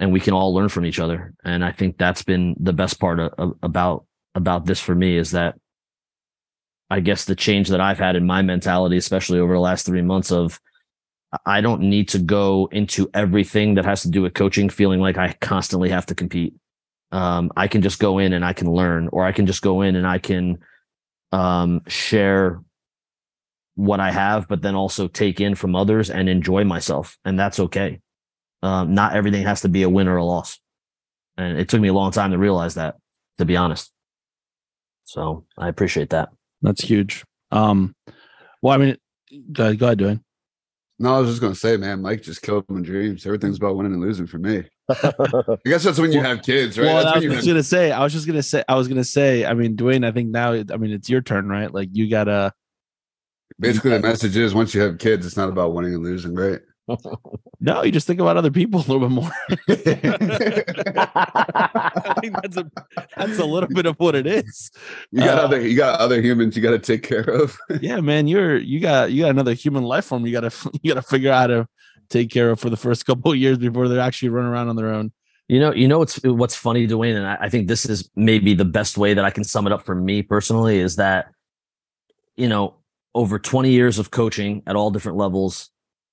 and 0.00 0.12
we 0.12 0.18
can 0.18 0.32
all 0.32 0.52
learn 0.52 0.70
from 0.70 0.86
each 0.86 0.98
other. 0.98 1.34
And 1.44 1.62
I 1.62 1.72
think 1.72 1.98
that's 1.98 2.22
been 2.22 2.56
the 2.58 2.72
best 2.72 2.98
part 2.98 3.20
of, 3.20 3.32
of, 3.38 3.54
about 3.62 4.06
about 4.34 4.64
this 4.64 4.80
for 4.80 4.94
me 4.94 5.16
is 5.16 5.32
that 5.32 5.56
I 6.88 7.00
guess 7.00 7.24
the 7.24 7.36
change 7.36 7.68
that 7.68 7.80
I've 7.80 7.98
had 7.98 8.16
in 8.16 8.26
my 8.26 8.42
mentality, 8.42 8.96
especially 8.96 9.38
over 9.38 9.52
the 9.52 9.60
last 9.60 9.86
three 9.86 10.02
months, 10.02 10.32
of 10.32 10.58
I 11.46 11.60
don't 11.60 11.82
need 11.82 12.08
to 12.08 12.18
go 12.18 12.68
into 12.72 13.08
everything 13.14 13.74
that 13.74 13.84
has 13.84 14.02
to 14.02 14.10
do 14.10 14.22
with 14.22 14.34
coaching 14.34 14.68
feeling 14.68 15.00
like 15.00 15.16
I 15.16 15.34
constantly 15.40 15.88
have 15.90 16.06
to 16.06 16.14
compete. 16.14 16.54
Um, 17.12 17.52
I 17.56 17.68
can 17.68 17.82
just 17.82 17.98
go 17.98 18.18
in 18.18 18.32
and 18.32 18.44
I 18.44 18.52
can 18.52 18.70
learn, 18.70 19.08
or 19.12 19.24
I 19.24 19.32
can 19.32 19.46
just 19.46 19.62
go 19.62 19.82
in 19.82 19.96
and 19.96 20.06
I 20.06 20.18
can 20.18 20.58
um, 21.32 21.82
share 21.86 22.62
what 23.74 24.00
I 24.00 24.10
have, 24.10 24.48
but 24.48 24.62
then 24.62 24.74
also 24.74 25.08
take 25.08 25.40
in 25.40 25.54
from 25.54 25.74
others 25.74 26.10
and 26.10 26.28
enjoy 26.28 26.64
myself, 26.64 27.16
and 27.24 27.38
that's 27.38 27.60
okay. 27.60 28.00
Um, 28.62 28.94
not 28.94 29.14
everything 29.14 29.44
has 29.44 29.62
to 29.62 29.68
be 29.68 29.82
a 29.82 29.88
win 29.88 30.08
or 30.08 30.16
a 30.16 30.24
loss. 30.24 30.58
And 31.36 31.58
it 31.58 31.68
took 31.68 31.80
me 31.80 31.88
a 31.88 31.94
long 31.94 32.10
time 32.10 32.32
to 32.32 32.38
realize 32.38 32.74
that, 32.74 32.96
to 33.38 33.44
be 33.44 33.56
honest. 33.56 33.90
So 35.04 35.46
I 35.56 35.68
appreciate 35.68 36.10
that. 36.10 36.28
That's 36.60 36.82
huge. 36.82 37.24
Um, 37.50 37.94
well, 38.60 38.74
I 38.74 38.76
mean, 38.76 38.96
go 39.52 39.64
ahead, 39.64 39.78
go 39.78 39.86
ahead, 39.86 39.98
doing. 39.98 40.22
No, 41.02 41.16
I 41.16 41.18
was 41.20 41.30
just 41.30 41.40
gonna 41.40 41.54
say, 41.54 41.78
man, 41.78 42.02
Mike 42.02 42.20
just 42.20 42.42
killed 42.42 42.66
my 42.68 42.82
dreams. 42.82 43.24
Everything's 43.24 43.56
about 43.56 43.74
winning 43.74 43.94
and 43.94 44.02
losing 44.02 44.26
for 44.26 44.36
me. 44.36 44.64
I 44.90 45.56
guess 45.64 45.82
that's 45.82 45.98
when 45.98 46.12
you 46.12 46.20
have 46.20 46.42
kids, 46.42 46.78
right? 46.78 46.84
Well, 46.84 46.96
That's 47.04 47.06
I 47.06 47.14
was 47.20 47.24
just 47.24 47.36
have- 47.36 47.46
gonna 47.46 47.62
say, 47.62 47.90
I 47.90 48.02
was 48.04 48.12
just 48.12 48.26
gonna 48.26 48.42
say, 48.42 48.62
I 48.68 48.74
was 48.74 48.86
gonna 48.86 49.02
say, 49.02 49.46
I 49.46 49.54
mean, 49.54 49.76
Dwayne, 49.76 50.06
I 50.06 50.12
think 50.12 50.28
now, 50.28 50.52
I 50.52 50.76
mean, 50.76 50.90
it's 50.90 51.08
your 51.08 51.22
turn, 51.22 51.48
right? 51.48 51.72
Like 51.72 51.88
you 51.92 52.10
gotta, 52.10 52.52
basically 53.58 53.92
the 53.92 54.00
message 54.00 54.36
is 54.36 54.52
once 54.54 54.74
you 54.74 54.82
have 54.82 54.98
kids, 54.98 55.24
it's 55.24 55.38
not 55.38 55.48
about 55.48 55.72
winning 55.72 55.94
and 55.94 56.02
losing, 56.04 56.34
right? 56.34 56.60
No, 57.60 57.82
you 57.82 57.92
just 57.92 58.06
think 58.06 58.20
about 58.20 58.36
other 58.36 58.50
people 58.50 58.80
a 58.80 58.86
little 58.90 59.00
bit 59.00 59.10
more. 59.10 59.30
I 60.94 62.14
think 62.20 62.34
that's 62.42 62.56
a 62.56 62.70
that's 63.16 63.38
a 63.38 63.44
little 63.44 63.68
bit 63.68 63.86
of 63.86 63.96
what 63.98 64.14
it 64.14 64.26
is. 64.26 64.70
You 65.10 65.20
got 65.20 65.38
Uh, 65.38 65.42
other 65.42 65.60
you 65.60 65.76
got 65.76 66.00
other 66.00 66.20
humans 66.20 66.56
you 66.56 66.62
got 66.62 66.70
to 66.70 66.78
take 66.78 67.02
care 67.02 67.28
of. 67.28 67.56
Yeah, 67.80 68.00
man, 68.00 68.26
you're 68.26 68.56
you 68.56 68.80
got 68.80 69.12
you 69.12 69.22
got 69.22 69.30
another 69.30 69.54
human 69.54 69.84
life 69.84 70.06
form. 70.06 70.26
You 70.26 70.32
gotta 70.32 70.52
you 70.82 70.92
gotta 70.94 71.06
figure 71.06 71.32
out 71.32 71.40
how 71.40 71.46
to 71.48 71.68
take 72.08 72.30
care 72.30 72.50
of 72.50 72.60
for 72.60 72.70
the 72.70 72.76
first 72.76 73.06
couple 73.06 73.32
of 73.32 73.38
years 73.38 73.58
before 73.58 73.88
they're 73.88 74.00
actually 74.00 74.28
running 74.28 74.50
around 74.50 74.68
on 74.68 74.76
their 74.76 74.92
own. 74.92 75.12
You 75.48 75.58
know, 75.60 75.72
you 75.72 75.88
know 75.88 75.98
what's 75.98 76.22
what's 76.22 76.54
funny, 76.54 76.86
Dwayne, 76.86 77.16
and 77.16 77.26
I, 77.26 77.36
I 77.42 77.48
think 77.48 77.68
this 77.68 77.84
is 77.86 78.08
maybe 78.14 78.54
the 78.54 78.64
best 78.64 78.96
way 78.98 79.14
that 79.14 79.24
I 79.24 79.30
can 79.30 79.44
sum 79.44 79.66
it 79.66 79.72
up 79.72 79.84
for 79.84 79.94
me 79.94 80.22
personally 80.22 80.78
is 80.78 80.96
that, 80.96 81.32
you 82.36 82.48
know, 82.48 82.76
over 83.14 83.38
20 83.38 83.70
years 83.70 83.98
of 83.98 84.10
coaching 84.12 84.62
at 84.66 84.76
all 84.76 84.90
different 84.92 85.18
levels, 85.18 85.70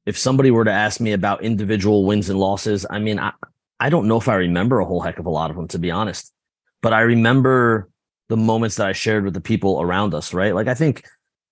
if 0.07 0.17
somebody 0.17 0.51
were 0.51 0.63
to 0.63 0.71
ask 0.71 1.01
me 1.01 1.11
about 1.11 1.43
individual 1.43 2.05
wins 2.05 2.29
and 2.29 2.39
losses, 2.39 2.85
I 2.89 2.97
mean, 2.97 3.19
I, 3.19 3.33
I 3.77 3.89
don't 3.89 4.07
know 4.07 4.17
if 4.17 4.29
I 4.29 4.35
remember 4.35 4.79
a 4.79 4.85
whole 4.85 5.01
heck 5.01 5.19
of 5.19 5.25
a 5.25 5.29
lot 5.29 5.49
of 5.49 5.57
them, 5.57 5.67
to 5.67 5.79
be 5.79 5.91
honest. 5.91 6.33
But 6.81 6.93
I 6.93 7.01
remember 7.01 7.89
the 8.29 8.37
moments 8.37 8.77
that 8.77 8.87
I 8.87 8.93
shared 8.93 9.25
with 9.25 9.33
the 9.33 9.41
people 9.41 9.81
around 9.81 10.13
us, 10.13 10.33
right? 10.33 10.55
Like 10.55 10.69
I 10.69 10.75
think, 10.75 11.05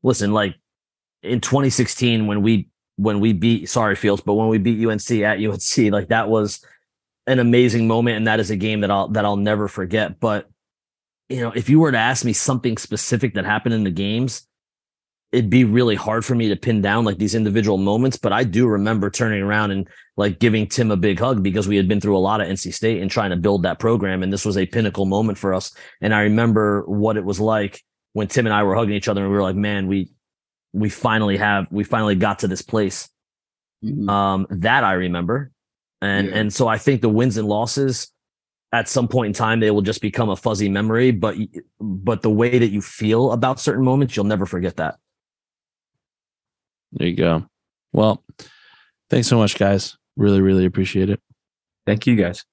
listen, 0.04 0.32
like 0.32 0.56
in 1.22 1.42
2016 1.42 2.28
when 2.28 2.42
we 2.42 2.70
when 2.96 3.20
we 3.20 3.34
beat 3.34 3.68
sorry 3.68 3.98
Fields, 3.98 4.22
but 4.26 4.36
when 4.36 4.48
we 4.48 4.58
beat 4.58 4.88
UNC 4.88 5.12
at 5.12 5.38
UNC, 5.38 5.92
like 5.92 6.08
that 6.08 6.30
was 6.30 6.66
an 7.28 7.40
amazing 7.40 7.90
moment, 7.90 8.16
and 8.16 8.28
that 8.28 8.40
is 8.40 8.52
a 8.52 8.56
game 8.56 8.80
that 8.82 8.92
I'll 8.92 9.10
that 9.10 9.26
I'll 9.26 9.36
never 9.36 9.68
forget. 9.68 10.18
But 10.22 10.48
you 11.28 11.42
know, 11.42 11.52
if 11.52 11.68
you 11.70 11.82
were 11.82 11.92
to 11.92 11.98
ask 11.98 12.24
me 12.24 12.32
something 12.32 12.78
specific 12.78 13.34
that 13.34 13.44
happened 13.44 13.76
in 13.76 13.84
the 13.84 13.92
games, 13.92 14.48
it'd 15.36 15.50
be 15.50 15.64
really 15.66 15.96
hard 15.96 16.24
for 16.24 16.34
me 16.36 16.48
to 16.50 16.56
pin 16.56 16.82
down 16.82 17.06
like 17.06 17.18
these 17.18 17.36
individual 17.36 17.78
moments. 17.78 18.18
But 18.18 18.32
I 18.34 18.44
do 18.44 18.68
remember 18.68 19.10
turning 19.10 19.42
around 19.42 19.72
and 19.72 19.88
like 20.18 20.40
giving 20.40 20.68
Tim 20.68 20.92
a 20.92 20.98
big 20.98 21.20
hug 21.20 21.44
because 21.44 21.68
we 21.68 21.76
had 21.76 21.88
been 21.88 22.00
through 22.02 22.18
a 22.18 22.20
lot 22.20 22.42
of 22.42 22.48
NC 22.48 22.74
State 22.74 23.02
and 23.02 23.12
trying 23.12 23.32
to 23.32 23.36
build 23.36 23.64
that 23.64 23.80
program, 23.80 24.24
and 24.24 24.32
this 24.32 24.46
was 24.46 24.58
a 24.58 24.66
pinnacle 24.66 25.06
moment 25.06 25.38
for 25.38 25.54
us. 25.54 25.76
And 26.02 26.14
I 26.16 26.22
remember 26.22 26.84
what 26.88 27.18
it 27.18 27.26
was 27.26 27.40
like 27.40 27.82
when 28.14 28.28
Tim 28.28 28.46
and 28.48 28.54
I 28.56 28.64
were 28.64 28.76
hugging 28.76 28.96
each 28.96 29.08
other, 29.10 29.22
and 29.22 29.30
we 29.30 29.36
were 29.36 29.44
like, 29.44 29.56
"Man, 29.58 29.88
we 29.88 30.12
we 30.74 30.90
finally 30.90 31.38
have 31.38 31.68
we 31.72 31.84
finally 31.84 32.16
got 32.16 32.40
to 32.40 32.48
this 32.48 32.62
place." 32.62 33.10
Mhm. 33.84 34.10
um 34.10 34.48
that 34.50 34.84
i 34.86 34.94
remember 34.94 35.52
and 36.02 36.28
Yeah. 36.30 36.36
and 36.38 36.54
so 36.54 36.68
i 36.68 36.78
think 36.78 37.02
the 37.02 37.10
wins 37.10 37.36
and 37.38 37.48
losses 37.48 38.10
at 38.72 38.88
some 38.88 39.08
point 39.10 39.28
in 39.28 39.34
time 39.34 39.60
they 39.60 39.70
will 39.70 39.82
just 39.82 40.02
become 40.02 40.30
a 40.30 40.36
fuzzy 40.36 40.70
memory 40.70 41.12
but 41.12 41.36
but 41.80 42.22
the 42.22 42.30
way 42.30 42.58
that 42.58 42.72
you 42.72 42.82
feel 42.82 43.34
about 43.34 43.60
certain 43.60 43.84
moments 43.84 44.16
you'll 44.16 44.26
never 44.26 44.46
forget 44.46 44.78
that 44.78 44.96
There 46.96 47.08
you 47.08 47.16
go. 47.16 47.46
Well, 47.92 48.24
thanks 49.10 49.28
so 49.28 49.38
much, 49.38 49.58
guys. 49.58 49.98
Really, 50.16 50.42
really 50.42 50.66
appreciate 50.66 51.10
it. 51.10 51.22
Thank 51.86 52.08
you 52.08 52.16
guys. 52.16 52.46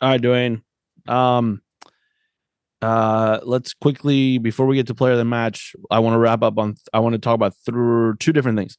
All 0.00 0.10
right, 0.10 0.20
Dwayne. 0.20 0.62
Um, 1.06 1.62
uh, 2.80 3.40
let's 3.42 3.74
quickly 3.74 4.38
before 4.38 4.66
we 4.66 4.76
get 4.76 4.86
to 4.86 4.94
player 4.94 5.12
of 5.12 5.18
the 5.18 5.24
match, 5.24 5.74
I 5.90 5.98
want 5.98 6.14
to 6.14 6.18
wrap 6.18 6.42
up 6.42 6.58
on. 6.58 6.76
I 6.92 7.00
want 7.00 7.14
to 7.14 7.18
talk 7.18 7.34
about 7.34 7.54
through 7.66 8.16
two 8.16 8.32
different 8.32 8.56
things. 8.58 8.78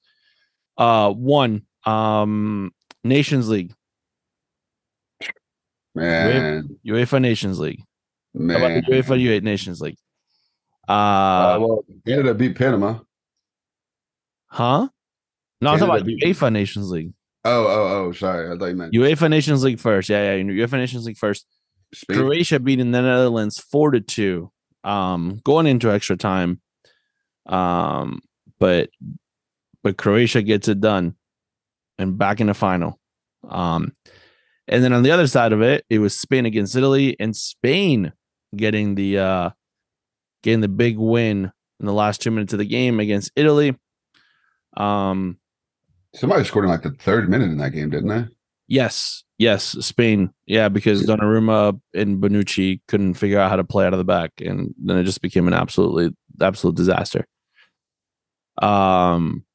Uh, 0.77 1.11
one, 1.11 1.64
um, 1.86 2.72
Nations 3.03 3.49
League, 3.49 3.73
man, 5.94 6.77
UEFA 6.86 7.22
Nations 7.22 7.60
League. 7.60 7.84
How 8.38 8.44
about 8.44 8.61
man. 8.61 8.84
the 8.88 8.95
UEFA 8.95 9.22
U8 9.22 9.44
Nations 9.44 9.81
League? 9.81 9.98
Uh, 10.90 10.91
Uh, 10.91 11.57
well, 11.60 11.86
Canada 12.06 12.34
beat 12.34 12.57
Panama. 12.57 12.99
huh? 14.48 14.88
No, 15.61 15.70
I'm 15.72 15.78
talking 15.80 15.84
about 15.84 15.99
Canada 15.99 16.06
beat- 16.26 16.36
UEFA 16.36 16.52
Nations 16.52 16.90
League. 16.91 17.14
Oh, 17.45 17.66
oh, 17.68 18.06
oh, 18.07 18.11
sorry. 18.11 18.52
I 18.53 18.57
thought 18.57 18.66
you 18.66 18.76
meant 18.76 18.94
UEFA 18.94 19.30
Nations 19.30 19.64
League 19.64 19.80
first. 19.80 20.10
Yeah, 20.10 20.36
yeah. 20.36 20.44
UEFA 20.44 20.74
Nations 20.74 21.06
League 21.06 21.18
first. 21.18 21.45
Spain. 21.94 22.18
Croatia 22.18 22.60
beating 22.60 22.91
the 22.91 23.02
Netherlands 23.02 23.57
four 23.60 23.91
to 23.91 24.02
two, 24.02 24.52
um, 24.84 25.40
going 25.44 25.66
into 25.68 25.91
extra 25.91 26.16
time. 26.18 26.61
Um, 27.48 28.22
but 28.60 28.90
but 29.84 29.98
Croatia 29.98 30.41
gets 30.44 30.68
it 30.68 30.82
done 30.82 31.16
and 31.98 32.18
back 32.18 32.41
in 32.41 32.48
the 32.48 32.53
final. 32.53 32.99
Um, 33.48 33.94
and 34.68 34.84
then 34.84 34.94
on 34.94 35.02
the 35.03 35.11
other 35.11 35.26
side 35.28 35.52
of 35.53 35.61
it, 35.61 35.84
it 35.90 35.99
was 35.99 36.20
Spain 36.20 36.45
against 36.45 36.76
Italy 36.76 37.16
and 37.20 37.36
Spain 37.36 38.11
getting 38.56 38.95
the 38.95 39.18
uh 39.20 39.49
getting 40.44 40.61
the 40.61 40.68
big 40.68 40.98
win 40.98 41.52
in 41.80 41.86
the 41.86 41.94
last 41.94 42.22
two 42.22 42.32
minutes 42.32 42.53
of 42.53 42.60
the 42.60 42.66
game 42.66 42.99
against 42.99 43.32
Italy. 43.36 43.76
Um, 44.78 45.38
Somebody 46.16 46.44
scored 46.44 46.66
in 46.66 46.72
like 46.72 46.82
the 46.82 46.91
third 46.91 47.30
minute 47.30 47.45
in 47.45 47.57
that 47.57 47.72
game, 47.72 47.90
didn't 47.90 48.10
they? 48.10 48.26
Yes, 48.68 49.24
yes, 49.38 49.76
Spain. 49.80 50.32
Yeah, 50.45 50.70
because 50.70 51.03
Donnarumma 51.03 51.80
and 51.94 52.22
Bonucci 52.22 52.82
couldn't 52.88 53.16
figure 53.16 53.40
out 53.40 53.49
how 53.49 53.56
to 53.56 53.64
play 53.64 53.86
out 53.86 53.94
of 53.94 53.99
the 53.99 54.06
back, 54.06 54.32
and 54.40 54.74
then 54.78 54.98
it 54.98 55.03
just 55.03 55.22
became 55.22 55.48
an 55.48 55.53
absolutely 55.53 56.16
absolute 56.41 56.76
disaster. 56.76 57.26
Um, 58.61 59.45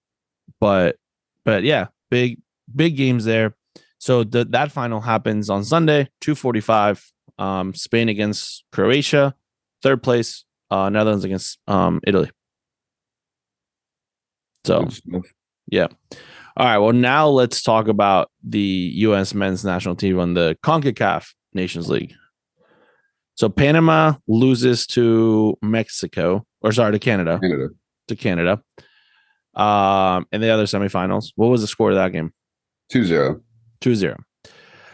but 0.61 0.97
but 1.45 1.63
yeah, 1.63 1.89
big 2.11 2.41
big 2.75 2.97
games 2.97 3.25
there. 3.25 3.55
So 3.99 4.25
the, 4.25 4.45
that 4.47 4.71
final 4.71 5.01
happens 5.01 5.49
on 5.49 5.65
Sunday, 5.65 6.09
245. 6.21 7.13
Um, 7.39 7.75
Spain 7.75 8.09
against 8.09 8.65
Croatia, 8.71 9.35
third 9.83 10.03
place, 10.03 10.45
uh, 10.75 10.91
Netherlands 10.91 11.25
against 11.25 11.59
um, 11.69 12.01
Italy. 12.05 12.31
So 14.65 14.89
yeah. 15.71 15.87
All 16.57 16.67
right. 16.67 16.79
Well, 16.79 16.93
now 16.93 17.29
let's 17.29 17.63
talk 17.63 17.89
about 17.89 18.31
the 18.43 18.91
U.S. 18.97 19.35
men's 19.35 19.65
national 19.65 19.97
team 19.97 20.19
on 20.19 20.35
the 20.35 20.57
CONCACAF 20.65 21.33
Nations 21.53 21.89
League. 21.89 22.15
So 23.37 23.49
Panama 23.49 24.15
loses 24.29 24.87
to 24.89 25.57
Mexico, 25.63 26.47
or 26.61 26.73
sorry, 26.73 26.93
to 26.93 26.99
Canada, 26.99 27.39
Canada. 27.41 27.69
to 28.09 28.17
Canada. 28.17 28.63
Um, 29.55 30.27
in 30.33 30.41
the 30.41 30.51
other 30.51 30.65
semifinals, 30.65 31.33
what 31.37 31.49
was 31.49 31.61
the 31.61 31.67
score 31.67 31.91
of 31.91 31.97
that 31.97 32.13
game? 32.13 32.33
2-0. 32.93 33.41
2-0. 33.81 34.17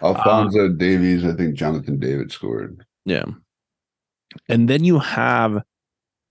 Alphonso 0.02 0.68
Davies, 0.68 1.24
I 1.24 1.32
think 1.32 1.54
Jonathan 1.54 1.98
David 1.98 2.32
scored. 2.32 2.84
Yeah. 3.04 3.24
And 4.48 4.68
then 4.68 4.84
you 4.84 4.98
have 4.98 5.62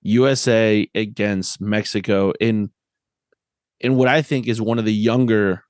USA 0.02 0.90
against 0.96 1.62
Mexico 1.62 2.34
in 2.40 2.72
in 3.80 3.96
what 3.96 4.08
I 4.08 4.22
think 4.22 4.48
is 4.48 4.62
one 4.62 4.80
of 4.80 4.86
the 4.86 4.94
younger 4.94 5.64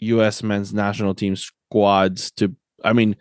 US 0.00 0.42
men's 0.42 0.74
national 0.74 1.14
team 1.14 1.36
squads 1.36 2.30
to 2.32 2.54
I 2.84 2.92
mean 2.92 3.16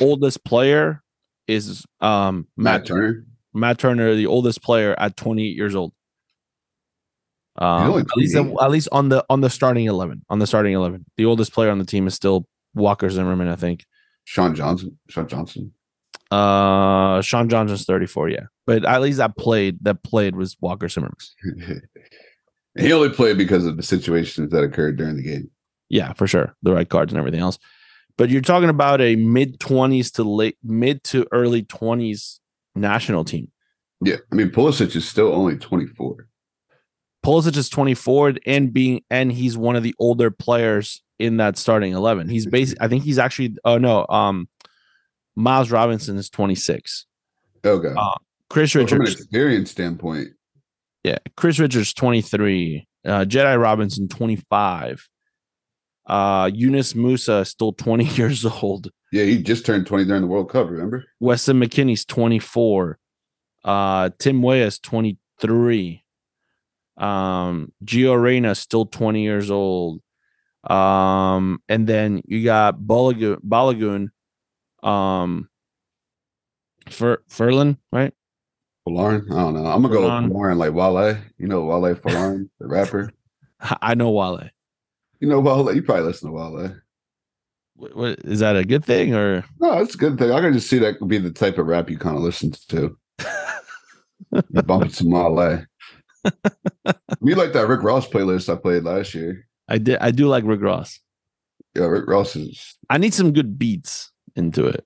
oldest 0.00 0.44
player 0.44 1.02
is 1.46 1.84
um 2.00 2.46
Matt, 2.56 2.80
Matt 2.80 2.86
Turner. 2.86 3.26
Matt 3.52 3.78
Turner, 3.78 4.14
the 4.14 4.26
oldest 4.26 4.62
player 4.62 4.94
at 4.98 5.16
28 5.16 5.56
years 5.56 5.74
old. 5.74 5.92
Um, 7.56 7.90
only 7.90 8.02
at 8.02 8.16
least 8.16 8.34
at 8.34 8.70
least 8.70 8.88
on 8.90 9.08
the 9.10 9.24
on 9.30 9.40
the 9.40 9.48
starting 9.48 9.86
11, 9.86 10.24
on 10.28 10.40
the 10.40 10.46
starting 10.46 10.72
11. 10.72 11.04
The 11.16 11.24
oldest 11.24 11.52
player 11.52 11.70
on 11.70 11.78
the 11.78 11.84
team 11.84 12.08
is 12.08 12.14
still 12.14 12.46
Walker 12.74 13.08
Zimmerman, 13.08 13.46
I 13.46 13.54
think. 13.54 13.84
Sean 14.24 14.56
Johnson. 14.56 14.98
Sean 15.08 15.28
Johnson. 15.28 15.72
Uh, 16.30 17.20
Sean 17.22 17.48
Johnson's 17.48 17.84
34, 17.84 18.30
yeah. 18.30 18.40
But 18.66 18.84
at 18.84 19.02
least 19.02 19.18
that 19.18 19.36
played 19.36 19.78
that 19.82 20.02
played 20.02 20.36
was 20.36 20.56
Walker 20.60 20.88
Zimmerman. 20.88 21.16
he 22.78 22.92
only 22.92 23.10
played 23.10 23.38
because 23.38 23.66
of 23.66 23.76
the 23.76 23.82
situations 23.82 24.50
that 24.50 24.64
occurred 24.64 24.96
during 24.96 25.16
the 25.16 25.22
game. 25.22 25.50
Yeah, 25.88 26.12
for 26.14 26.26
sure. 26.26 26.56
The 26.62 26.72
right 26.72 26.88
cards 26.88 27.12
and 27.12 27.18
everything 27.18 27.40
else. 27.40 27.58
But 28.16 28.30
you're 28.30 28.40
talking 28.40 28.68
about 28.68 29.00
a 29.00 29.16
mid 29.16 29.58
20s 29.58 30.12
to 30.14 30.24
late 30.24 30.56
mid 30.62 31.02
to 31.04 31.26
early 31.32 31.62
20s 31.62 32.38
national 32.74 33.24
team. 33.24 33.50
Yeah. 34.00 34.16
I 34.32 34.34
mean, 34.34 34.50
Pulisic 34.50 34.94
is 34.94 35.08
still 35.08 35.32
only 35.32 35.56
24. 35.56 36.26
Pulisic 37.24 37.56
is 37.56 37.68
24 37.68 38.34
and 38.46 38.72
being 38.72 39.02
and 39.10 39.32
he's 39.32 39.56
one 39.56 39.76
of 39.76 39.82
the 39.82 39.94
older 39.98 40.30
players 40.30 41.02
in 41.18 41.38
that 41.38 41.56
starting 41.56 41.92
11. 41.92 42.28
He's 42.28 42.46
basically 42.46 42.84
I 42.84 42.88
think 42.88 43.02
he's 43.04 43.18
actually 43.18 43.56
oh 43.64 43.78
no, 43.78 44.06
um 44.08 44.48
Miles 45.36 45.70
Robinson 45.70 46.16
is 46.16 46.30
26. 46.30 47.06
Okay. 47.64 47.94
Uh, 47.96 48.14
Chris 48.50 48.74
But 48.74 48.88
from 48.88 48.96
an 48.96 49.00
Richards 49.00 49.20
experience 49.20 49.70
standpoint, 49.70 50.28
Yeah, 51.02 51.18
Chris 51.36 51.58
Richards 51.58 51.92
23, 51.92 52.86
uh, 53.04 53.24
Jedi 53.24 53.60
Robinson 53.60 54.08
25, 54.08 55.08
uh, 56.06 56.50
Yunus 56.52 56.92
Musah 56.92 57.46
still 57.46 57.72
20 57.72 58.04
years 58.16 58.44
old, 58.44 58.90
yeah, 59.12 59.24
he 59.24 59.42
just 59.42 59.64
turned 59.64 59.86
20 59.86 60.06
during 60.06 60.22
the 60.22 60.28
World 60.28 60.50
Cup, 60.50 60.68
remember? 60.68 61.04
Weston 61.20 61.60
McKennie's 61.60 62.04
24, 62.04 62.98
uh, 63.64 64.10
Tim 64.18 64.42
Weah's 64.42 64.78
23, 64.80 66.04
um, 66.96 67.72
Gio 67.84 68.20
Reyna 68.20 68.54
still 68.56 68.86
20 68.86 69.22
years 69.22 69.50
old, 69.50 70.00
um, 70.68 71.62
and 71.68 71.86
then 71.86 72.22
you 72.26 72.44
got 72.44 72.78
Balogun, 72.78 73.38
Balogun 73.46 74.08
um, 74.84 75.48
Fer, 76.88 77.22
Furlan, 77.28 77.78
right? 77.92 78.12
Folarin? 78.86 79.30
I 79.32 79.36
don't 79.36 79.54
know. 79.54 79.66
I'm 79.66 79.82
gonna 79.82 79.94
go 79.94 80.02
Folarin. 80.02 80.24
with 80.24 80.32
Folarin 80.32 80.56
like 80.58 80.74
Wale. 80.74 81.18
You 81.38 81.46
know 81.48 81.64
Wale 81.64 81.94
Folarin, 81.94 82.48
the 82.60 82.68
rapper. 82.68 83.10
I 83.60 83.94
know 83.94 84.10
Wale. 84.10 84.48
You 85.20 85.28
know 85.28 85.40
Wale. 85.40 85.74
You 85.74 85.82
probably 85.82 86.04
listen 86.04 86.28
to 86.28 86.34
Wale. 86.34 86.76
What, 87.76 87.96
what, 87.96 88.18
is 88.24 88.38
that 88.40 88.56
a 88.56 88.64
good 88.64 88.84
thing 88.84 89.14
or? 89.14 89.44
No, 89.58 89.78
it's 89.78 89.94
a 89.94 89.98
good 89.98 90.18
thing. 90.18 90.30
I 90.30 90.40
can 90.40 90.52
just 90.52 90.68
see 90.68 90.78
that 90.78 90.98
could 90.98 91.08
be 91.08 91.18
the 91.18 91.32
type 91.32 91.58
of 91.58 91.66
rap 91.66 91.90
you 91.90 91.98
kind 91.98 92.16
of 92.16 92.22
listen 92.22 92.52
to. 92.68 92.96
you 94.30 94.62
bump 94.62 94.84
into 94.84 95.06
Wale. 95.06 95.64
we 97.20 97.34
like 97.34 97.52
that 97.52 97.66
Rick 97.66 97.82
Ross 97.82 98.06
playlist 98.08 98.52
I 98.52 98.56
played 98.56 98.84
last 98.84 99.14
year. 99.14 99.48
I 99.68 99.78
did. 99.78 99.98
I 100.00 100.10
do 100.10 100.28
like 100.28 100.44
Rick 100.44 100.60
Ross. 100.60 101.00
Yeah, 101.74 101.86
Rick 101.86 102.06
Ross 102.06 102.36
is. 102.36 102.76
I 102.90 102.98
need 102.98 103.14
some 103.14 103.32
good 103.32 103.58
beats 103.58 104.12
into 104.36 104.66
it. 104.66 104.84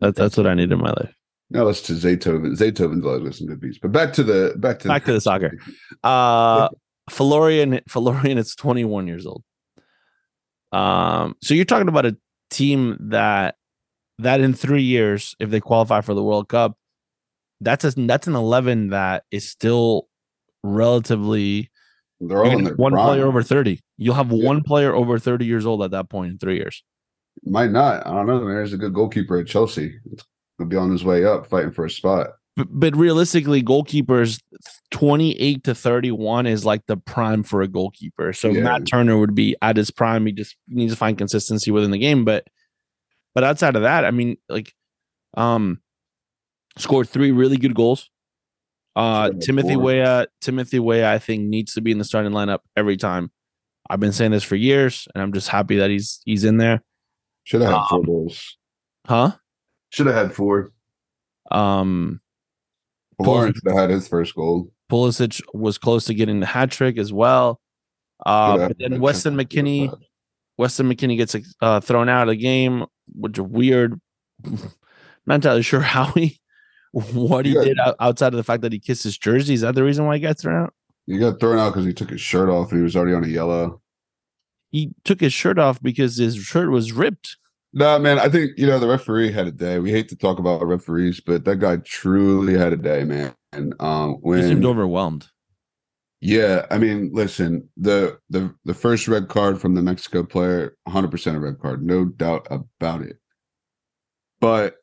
That's 0.00 0.18
that's 0.18 0.36
what 0.36 0.46
I 0.46 0.54
need 0.54 0.72
in 0.72 0.78
my 0.78 0.90
life. 0.90 1.14
Now 1.50 1.64
let's 1.64 1.82
to 1.82 1.92
Zaytoven. 1.92 2.56
Zaytoven's 2.58 3.04
always 3.04 3.22
got 3.22 3.34
some 3.34 3.46
good 3.46 3.60
beats. 3.60 3.78
But 3.80 3.92
back 3.92 4.12
to 4.14 4.22
the 4.22 4.54
back 4.58 4.78
to 4.80 4.88
Back 4.88 5.04
to 5.04 5.12
the 5.12 5.20
soccer. 5.20 5.58
Uh 6.02 6.68
Florian 7.10 7.80
Florian 7.88 8.38
is 8.38 8.54
21 8.54 9.06
years 9.06 9.26
old. 9.26 9.42
Um, 10.72 11.36
so 11.42 11.54
you're 11.54 11.64
talking 11.66 11.88
about 11.88 12.06
a 12.06 12.16
team 12.50 12.96
that 13.10 13.56
that 14.18 14.40
in 14.40 14.54
three 14.54 14.82
years, 14.82 15.34
if 15.38 15.50
they 15.50 15.60
qualify 15.60 16.00
for 16.00 16.14
the 16.14 16.22
World 16.22 16.48
Cup, 16.48 16.76
that's 17.60 17.84
a 17.84 17.90
that's 17.92 18.26
an 18.26 18.34
11 18.34 18.88
that 18.90 19.24
is 19.30 19.48
still 19.48 20.08
relatively 20.62 21.70
They're 22.20 22.38
all 22.38 22.44
in 22.46 22.52
gonna 22.52 22.64
their 22.70 22.76
one 22.76 22.92
prime. 22.92 23.06
player 23.06 23.26
over 23.26 23.42
30. 23.42 23.80
You'll 23.98 24.14
have 24.14 24.32
Yeah. 24.32 24.46
one 24.46 24.62
player 24.62 24.94
over 24.94 25.18
30 25.18 25.44
years 25.44 25.66
old 25.66 25.82
at 25.82 25.90
that 25.92 26.08
point 26.08 26.32
in 26.32 26.38
three 26.38 26.56
years. 26.56 26.82
Might 27.44 27.70
not. 27.70 28.06
I 28.06 28.10
don't 28.10 28.26
know. 28.26 28.46
There's 28.46 28.72
a 28.72 28.78
good 28.78 28.94
goalkeeper 28.94 29.38
at 29.38 29.46
Chelsea. 29.46 29.98
He'll 30.58 30.66
be 30.68 30.76
on 30.76 30.90
his 30.90 31.04
way 31.04 31.24
up, 31.24 31.46
fighting 31.46 31.72
for 31.72 31.84
a 31.84 31.90
spot. 31.90 32.28
but, 32.56 32.68
but 32.70 32.96
realistically, 32.96 33.62
goalkeepers 33.62 34.40
28 34.92 35.64
to 35.64 35.74
31 35.74 36.46
is 36.46 36.64
like 36.64 36.86
the 36.86 36.96
prime 36.96 37.42
for 37.42 37.60
a 37.62 37.68
goalkeeper. 37.68 38.32
So 38.32 38.50
Yeah. 38.50 38.62
Matt 38.62 38.86
Turner 38.86 39.18
would 39.18 39.34
be 39.34 39.56
at 39.60 39.76
his 39.76 39.90
prime. 39.90 40.24
He 40.26 40.32
just 40.32 40.56
needs 40.68 40.92
to 40.92 40.96
find 40.96 41.18
consistency 41.18 41.70
within 41.70 41.90
the 41.90 41.98
game. 41.98 42.24
But 42.24 42.46
but 43.34 43.42
outside 43.42 43.74
of 43.74 43.82
that, 43.82 44.04
I 44.04 44.10
mean, 44.12 44.36
like 44.48 44.72
um 45.36 45.80
scored 46.78 47.08
three 47.08 47.32
really 47.32 47.56
good 47.56 47.74
goals. 47.74 48.08
Uh 48.94 49.30
Timothy. 49.40 49.74
Weah, 49.76 50.28
Timothy 50.40 50.78
Weah, 50.78 51.12
I 51.12 51.18
think 51.18 51.42
needs 51.42 51.74
to 51.74 51.80
be 51.80 51.90
in 51.90 51.98
the 51.98 52.04
starting 52.04 52.30
lineup 52.32 52.60
every 52.76 52.96
time. 52.96 53.32
I've 53.90 54.00
been 54.00 54.12
saying 54.12 54.30
this 54.30 54.44
for 54.44 54.54
years, 54.54 55.08
and 55.14 55.20
I'm 55.20 55.32
just 55.32 55.48
happy 55.48 55.76
that 55.78 55.90
he's 55.90 56.20
he's 56.24 56.44
in 56.44 56.58
there. 56.58 56.80
Should 57.44 57.60
have 57.62 57.70
had 57.72 57.86
four 57.88 57.98
Um, 57.98 58.04
goals. 58.04 58.56
Huh? 59.06 59.30
Should 59.90 60.06
have 60.06 60.14
had 60.16 60.32
four. 60.34 60.70
Um 61.50 62.20
have 63.22 63.54
had 63.74 63.90
his 63.90 64.08
first 64.08 64.34
goal. 64.34 64.72
Pulisic 64.90 65.40
was 65.54 65.78
close 65.78 66.04
to 66.06 66.14
getting 66.14 66.40
the 66.40 66.46
hat 66.46 66.70
trick 66.70 66.98
as 66.98 67.12
well. 67.12 67.60
Uh, 68.26 68.58
have 68.58 68.68
but 68.70 68.78
then 68.78 69.00
Weston. 69.00 69.36
McKennie, 69.36 69.94
Weston 70.58 70.88
McKennie 70.90 71.16
gets 71.16 71.36
uh, 71.60 71.80
thrown 71.80 72.08
out 72.08 72.22
of 72.22 72.28
the 72.32 72.36
game, 72.36 72.84
which 73.14 73.38
is 73.38 73.44
weird. 73.44 74.00
Not 75.26 75.36
entirely 75.36 75.62
sure 75.62 75.80
how 75.80 76.06
he, 76.12 76.38
what 76.92 77.46
he 77.46 77.52
Yeah. 77.54 77.64
did 77.64 77.78
outside 78.00 78.32
of 78.34 78.36
the 78.36 78.44
fact 78.44 78.62
that 78.62 78.72
he 78.72 78.78
kissed 78.78 79.04
his 79.04 79.16
jersey. 79.16 79.54
Is 79.54 79.60
that 79.62 79.74
the 79.74 79.84
reason 79.84 80.06
why 80.06 80.16
he 80.16 80.20
got 80.22 80.38
thrown 80.38 80.62
out? 80.64 80.74
He 81.06 81.18
got 81.18 81.40
thrown 81.40 81.58
out 81.58 81.70
because 81.70 81.84
he 81.86 81.92
took 81.92 82.10
his 82.10 82.20
shirt 82.20 82.48
off 82.48 82.70
and 82.70 82.78
he 82.80 82.84
was 82.84 82.96
already 82.96 83.14
on 83.14 83.24
a 83.24 83.28
yellow. 83.28 83.80
He 84.74 84.90
took 85.04 85.20
his 85.20 85.32
shirt 85.32 85.56
off 85.56 85.80
because 85.80 86.16
his 86.16 86.36
shirt 86.36 86.68
was 86.68 86.90
ripped. 86.90 87.36
No, 87.72 87.96
man, 88.00 88.18
I 88.18 88.28
think 88.28 88.58
you 88.58 88.66
know 88.66 88.80
the 88.80 88.88
referee 88.88 89.30
had 89.30 89.46
a 89.46 89.52
day. 89.52 89.78
We 89.78 89.92
hate 89.92 90.08
to 90.08 90.16
talk 90.16 90.40
about 90.40 90.66
referees, 90.66 91.20
but 91.20 91.44
that 91.44 91.60
guy 91.60 91.76
truly 91.76 92.58
had 92.58 92.72
a 92.72 92.76
day, 92.76 93.04
man. 93.04 93.36
And 93.52 93.72
um, 93.78 94.20
He 94.24 94.42
seemed 94.42 94.64
overwhelmed. 94.64 95.28
yeah, 96.20 96.66
I 96.72 96.78
mean, 96.78 97.10
listen, 97.12 97.68
the 97.76 98.18
the 98.30 98.52
the 98.64 98.74
first 98.74 99.06
red 99.06 99.28
card 99.28 99.60
from 99.60 99.76
the 99.76 99.82
Mexico 99.82 100.24
player, 100.24 100.76
100 100.82 101.08
percent 101.08 101.36
a 101.36 101.40
red 101.40 101.60
card, 101.60 101.80
no 101.86 102.06
doubt 102.06 102.48
about 102.50 103.02
it. 103.02 103.20
But 104.40 104.78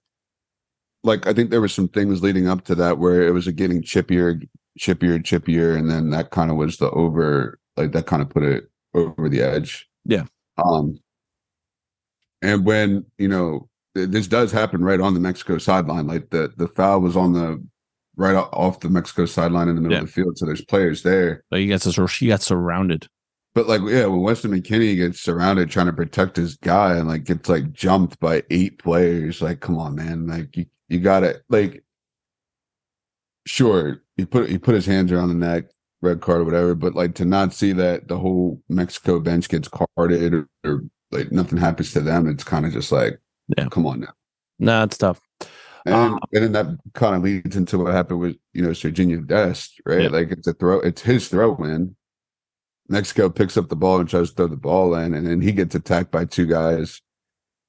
like, 1.03 1.27
I 1.27 1.33
think 1.33 1.49
there 1.49 1.59
were 1.59 1.67
some 1.67 1.89
things 1.89 2.23
leading 2.23 2.47
up 2.47 2.63
to 2.63 2.75
that 2.75 2.97
where 2.97 3.23
it 3.23 3.31
was 3.33 3.45
a 3.45 3.51
getting 3.51 3.81
chippier, 3.83 4.41
chippier, 4.79 5.21
chippier, 5.21 5.77
and 5.77 5.91
then 5.91 6.11
that 6.11 6.29
kind 6.29 6.49
of 6.49 6.55
was 6.55 6.77
the 6.77 6.89
over, 6.91 7.59
like 7.75 7.91
that 7.91 8.05
kind 8.05 8.21
of 8.21 8.29
put 8.29 8.43
it 8.43 8.70
over 8.93 9.29
the 9.29 9.41
edge. 9.41 9.89
Yeah. 10.05 10.25
Um, 10.57 10.99
and 12.41 12.65
when 12.65 13.05
you 13.17 13.27
know 13.27 13.69
this 13.93 14.27
does 14.27 14.51
happen 14.51 14.83
right 14.83 14.99
on 14.99 15.13
the 15.13 15.19
Mexico 15.19 15.57
sideline, 15.57 16.07
like 16.07 16.29
the 16.29 16.53
the 16.57 16.67
foul 16.67 17.01
was 17.01 17.15
on 17.17 17.33
the 17.33 17.63
right 18.15 18.35
off 18.35 18.79
the 18.79 18.89
Mexico 18.89 19.25
sideline 19.25 19.67
in 19.67 19.75
the 19.75 19.81
middle 19.81 19.97
Yeah. 19.97 20.01
of 20.01 20.07
the 20.07 20.11
field, 20.11 20.37
so 20.37 20.45
there's 20.45 20.65
players 20.65 21.03
there. 21.03 21.43
But 21.49 21.59
he 21.59 21.67
gets 21.67 21.85
he 22.17 22.27
got 22.27 22.41
surrounded. 22.41 23.07
But 23.53 23.67
like, 23.67 23.81
yeah, 23.85 24.05
when 24.05 24.21
Weston 24.21 24.51
McKennie 24.51 24.95
gets 24.95 25.19
surrounded 25.19 25.69
trying 25.69 25.87
to 25.87 25.93
protect 25.93 26.37
his 26.37 26.55
guy 26.57 26.95
and 26.95 27.07
like 27.07 27.25
gets 27.25 27.49
like 27.49 27.73
jumped 27.73 28.17
by 28.19 28.43
eight 28.49 28.79
players, 28.79 29.41
like, 29.41 29.59
come 29.59 29.77
on, 29.77 29.95
man, 29.95 30.27
like 30.27 30.55
you 30.55 30.65
you 30.87 30.99
got 30.99 31.21
to 31.21 31.41
like, 31.49 31.83
sure, 33.45 34.01
he 34.17 34.25
put 34.25 34.49
he 34.49 34.57
put 34.57 34.75
his 34.75 34.85
hands 34.85 35.11
around 35.11 35.29
the 35.29 35.35
neck, 35.35 35.65
red 36.01 36.21
card 36.21 36.41
or 36.41 36.45
whatever, 36.45 36.75
but 36.75 36.95
like 36.95 37.15
to 37.15 37.25
not 37.25 37.53
see 37.53 37.73
that 37.73 38.07
the 38.07 38.17
whole 38.17 38.61
Mexico 38.69 39.19
bench 39.19 39.47
gets 39.49 39.69
carded 39.69 40.33
or, 40.33 40.47
or 40.63 40.81
like 41.11 41.31
nothing 41.31 41.57
happens 41.57 41.93
to 41.93 42.01
them, 42.01 42.27
it's 42.27 42.43
kind 42.43 42.65
of 42.65 42.71
just 42.73 42.91
like, 42.91 43.19
Yeah. 43.57 43.67
come 43.69 43.85
on 43.85 44.01
now. 44.01 44.13
Nah, 44.59 44.83
it's 44.83 44.97
tough. 44.97 45.19
And, 45.85 45.95
Um, 45.95 46.19
and 46.33 46.43
then 46.43 46.51
that 46.53 46.67
kind 46.93 47.15
of 47.15 47.23
leads 47.23 47.55
into 47.55 47.79
what 47.79 47.93
happened 47.93 48.19
with 48.19 48.35
you 48.53 48.61
know 48.61 48.69
Serginho 48.69 49.25
Dest, 49.25 49.81
right? 49.85 50.03
Yeah. 50.03 50.09
Like 50.09 50.31
it's 50.31 50.47
a 50.47 50.53
throw, 50.53 50.79
it's 50.79 51.01
his 51.01 51.27
throw 51.27 51.55
in. 51.63 51.95
Mexico 52.89 53.29
picks 53.29 53.57
up 53.57 53.69
the 53.69 53.75
ball 53.75 53.99
and 53.99 54.09
tries 54.09 54.29
to 54.29 54.35
throw 54.35 54.47
the 54.47 54.57
ball 54.57 54.93
in, 54.95 55.13
and 55.13 55.25
then 55.25 55.41
he 55.41 55.51
gets 55.51 55.73
attacked 55.75 56.11
by 56.11 56.25
two 56.25 56.45
guys. 56.45 57.01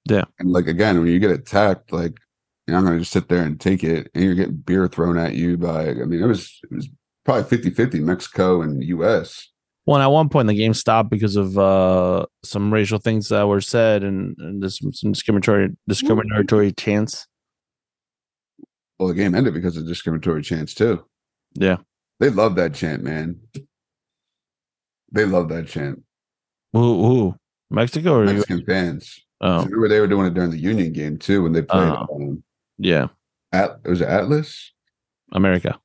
Yeah. 0.09 0.25
And 0.39 0.51
like 0.51 0.67
again, 0.67 0.99
when 0.99 1.07
you 1.09 1.21
get 1.21 1.31
attacked, 1.31 1.93
like 1.93 2.19
you're 2.67 2.77
not 2.77 2.85
gonna 2.87 2.99
just 3.01 3.13
sit 3.13 3.29
there 3.29 3.43
and 3.45 3.59
take 3.61 3.83
it, 3.85 4.11
and 4.15 4.25
you're 4.25 4.35
getting 4.35 4.57
beer 4.57 4.89
thrown 4.89 5.17
at 5.17 5.35
you 5.35 5.57
by 5.57 5.91
I 5.91 6.05
mean, 6.05 6.23
it 6.23 6.27
was 6.27 6.61
it 6.65 6.75
was 6.75 6.89
probably 7.25 7.59
50-50 7.59 8.01
Mexico 8.01 8.63
and 8.63 8.83
US. 8.83 9.49
Well, 9.87 9.97
and 9.97 10.05
at 10.05 10.09
one 10.09 10.29
point 10.29 10.49
the 10.49 10.55
game 10.55 10.75
stopped 10.75 11.11
because 11.11 11.37
of 11.37 11.59
uh, 11.59 12.27
some 12.45 12.73
racial 12.73 12.99
things 12.99 13.29
that 13.29 13.47
were 13.49 13.61
said 13.61 14.05
and, 14.05 14.37
and 14.39 14.63
there's 14.63 14.79
some, 14.79 14.93
some 14.93 15.13
discriminatory 15.13 15.71
discriminatory 15.89 16.73
chants. 16.73 17.27
Well, 18.99 19.09
the 19.09 19.15
game 19.15 19.35
ended 19.35 19.55
because 19.55 19.77
of 19.77 19.87
discriminatory 19.87 20.43
chants 20.43 20.75
too. 20.75 21.05
Yeah. 21.55 21.79
They 22.21 22.31
love 22.31 22.55
that 22.57 22.75
chant, 22.75 23.03
man. 23.03 23.41
They 25.11 25.25
love 25.25 25.49
that 25.49 25.67
chant. 25.67 26.03
Who? 26.73 27.05
who? 27.05 27.35
Mexico 27.71 28.15
or 28.15 28.25
you? 28.25 28.35
Mexican 28.35 28.65
fans. 28.65 29.19
Oh, 29.41 29.65
Remember 29.65 29.89
they 29.89 29.99
were 29.99 30.07
doing 30.07 30.27
it 30.27 30.35
during 30.35 30.51
the 30.51 30.59
Union 30.59 30.93
game 30.93 31.19
too 31.19 31.43
when 31.43 31.53
they 31.53 31.63
played. 31.63 31.91
Oh. 31.91 32.07
um, 32.15 32.45
yeah, 32.79 33.09
At 33.53 33.83
was 33.85 34.01
it 34.01 34.09
Atlas? 34.09 34.73
America. 35.33 35.79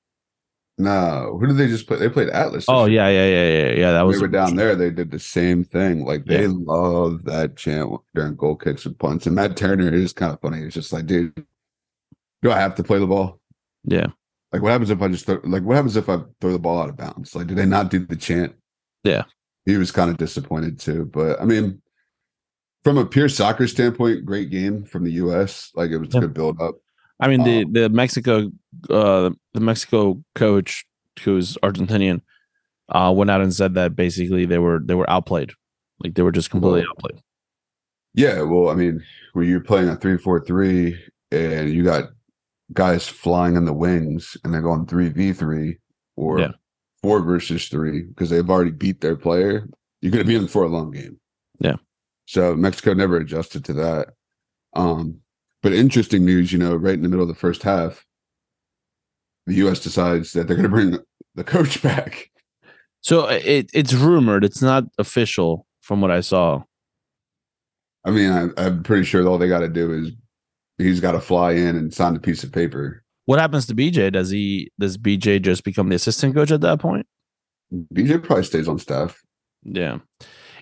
No, 0.79 1.37
who 1.39 1.47
did 1.47 1.57
they 1.57 1.67
just 1.67 1.87
play? 1.87 1.97
They 1.97 2.07
played 2.09 2.29
Atlas. 2.29 2.65
Oh 2.67 2.85
yeah, 2.85 3.07
yeah, 3.09 3.25
yeah, 3.25 3.49
yeah, 3.49 3.71
yeah. 3.73 3.91
That 3.93 4.03
was 4.03 4.17
they 4.17 4.21
were 4.21 4.27
down 4.27 4.55
there. 4.55 4.75
They 4.75 4.91
did 4.91 5.09
the 5.09 5.17
same 5.19 5.63
thing. 5.63 6.05
Like 6.05 6.25
they 6.25 6.43
Yeah. 6.43 6.53
love 6.53 7.23
that 7.25 7.55
chant 7.55 7.91
during 8.13 8.35
goal 8.35 8.55
kicks 8.55 8.85
and 8.85 8.97
punts. 8.99 9.25
And 9.25 9.35
Matt 9.35 9.57
Turner 9.57 9.91
is 9.91 10.13
kind 10.13 10.31
of 10.33 10.39
funny. 10.39 10.63
He's 10.63 10.75
just 10.75 10.93
like, 10.93 11.07
dude, 11.07 11.33
do 12.43 12.51
I 12.51 12.59
have 12.59 12.75
to 12.75 12.83
play 12.83 12.99
the 12.99 13.07
ball? 13.07 13.39
Yeah, 13.85 14.07
Like, 14.53 14.61
what 14.61 14.71
happens 14.71 14.89
if 14.91 15.01
I 15.01 15.07
just 15.07 15.25
throw, 15.25 15.39
like 15.45 15.63
what 15.63 15.75
happens 15.77 15.95
if 15.95 16.09
I 16.09 16.19
throw 16.41 16.51
the 16.51 16.59
ball 16.59 16.79
out 16.81 16.89
of 16.89 16.97
bounds? 16.97 17.33
Like, 17.35 17.47
do 17.47 17.55
they 17.55 17.65
not 17.65 17.89
do 17.89 18.05
the 18.05 18.15
chant? 18.15 18.53
Yeah. 19.03 19.23
he 19.65 19.77
was 19.77 19.91
kind 19.91 20.09
of 20.11 20.17
disappointed 20.17 20.79
too. 20.79 21.05
But 21.05 21.41
I 21.41 21.45
mean, 21.45 21.81
from 22.83 22.97
a 22.99 23.05
pure 23.05 23.29
soccer 23.29 23.67
standpoint, 23.67 24.25
great 24.25 24.49
game 24.51 24.83
from 24.85 25.03
the 25.03 25.11
U.S. 25.13 25.71
Like 25.75 25.89
it 25.91 25.97
was 25.97 26.09
Yeah. 26.13 26.19
a 26.19 26.21
good 26.21 26.33
build 26.35 26.61
up. 26.61 26.75
I 27.19 27.27
mean 27.27 27.43
the 27.43 27.63
Um, 27.63 27.73
the 27.73 27.89
Mexico 27.89 28.51
uh 28.89 29.31
the 29.53 29.59
Mexico 29.59 30.21
coach 30.35 30.85
who's 31.21 31.57
Argentinian 31.63 32.21
uh 32.89 33.13
went 33.15 33.31
out 33.31 33.41
and 33.41 33.53
said 33.53 33.73
that 33.73 33.95
basically 33.95 34.45
they 34.45 34.59
were 34.59 34.79
they 34.83 34.95
were 34.95 35.09
outplayed, 35.09 35.51
like 36.03 36.13
they 36.15 36.21
were 36.21 36.31
just 36.31 36.49
completely 36.51 36.81
Well, 36.81 36.89
outplayed. 36.91 37.21
Yeah, 38.13 38.41
well, 38.41 38.69
I 38.69 38.75
mean, 38.75 39.03
when 39.33 39.47
you're 39.47 39.59
playing 39.61 39.89
a 39.89 39.95
three-four-three 39.95 40.97
and 41.31 41.69
you 41.69 41.83
got 41.83 42.05
guys 42.73 43.07
flying 43.07 43.55
in 43.55 43.65
the 43.65 43.73
wings 43.73 44.35
and 44.43 44.53
they're 44.53 44.61
going 44.61 44.85
three 44.87 45.09
v 45.09 45.33
three 45.33 45.77
or 46.15 46.39
Yeah. 46.39 46.51
four 47.03 47.21
versus 47.21 47.67
three 47.67 48.03
because 48.03 48.29
they've 48.29 48.49
already 48.49 48.71
beat 48.71 49.01
their 49.01 49.15
player, 49.15 49.67
you're 50.01 50.11
going 50.11 50.23
to 50.23 50.27
be 50.27 50.35
in 50.35 50.47
for 50.47 50.63
a 50.63 50.67
long 50.67 50.91
game. 50.91 51.19
Yeah. 51.59 51.75
So 52.25 52.55
Mexico 52.55 52.93
never 52.93 53.17
adjusted 53.17 53.63
to 53.65 53.73
that. 53.73 54.09
Um, 54.75 55.21
but 55.63 55.73
interesting 55.73 56.25
news, 56.25 56.51
you 56.51 56.59
know, 56.59 56.75
right 56.75 56.93
in 56.93 57.01
the 57.01 57.09
middle 57.09 57.23
of 57.23 57.29
the 57.29 57.35
first 57.35 57.63
half, 57.63 58.05
the 59.45 59.55
U.S. 59.55 59.79
decides 59.79 60.33
that 60.33 60.47
they're 60.47 60.55
going 60.55 60.63
to 60.63 60.69
bring 60.69 60.99
the 61.35 61.43
coach 61.43 61.81
back. 61.83 62.29
So 63.01 63.27
uh, 63.27 63.39
it 63.43 63.69
it's 63.73 63.93
rumored, 63.93 64.43
it's 64.43 64.61
not 64.61 64.83
official 64.97 65.65
from 65.81 66.01
what 66.01 66.11
I 66.11 66.19
saw. 66.19 66.63
I 68.05 68.11
mean, 68.11 68.31
I, 68.31 68.65
I'm 68.65 68.83
pretty 68.83 69.03
sure 69.03 69.25
all 69.27 69.37
they 69.37 69.47
got 69.47 69.59
to 69.59 69.69
do 69.69 69.91
is 69.93 70.11
he's 70.77 70.99
got 70.99 71.13
to 71.13 71.19
fly 71.19 71.51
in 71.51 71.75
and 71.75 71.93
sign 71.93 72.15
a 72.15 72.19
piece 72.19 72.43
of 72.43 72.51
paper. 72.51 73.03
What 73.25 73.39
happens 73.39 73.65
to 73.67 73.75
BJ? 73.75 74.13
Does 74.13 74.29
he 74.29 74.71
does 74.79 74.97
BJ 74.97 75.41
just 75.41 75.63
become 75.63 75.89
the 75.89 75.95
assistant 75.95 76.35
coach 76.35 76.51
at 76.51 76.61
that 76.61 76.79
point? 76.79 77.05
BJ 77.93 78.23
probably 78.23 78.43
stays 78.43 78.67
on 78.67 78.79
staff. 78.79 79.21
Yeah. 79.63 79.99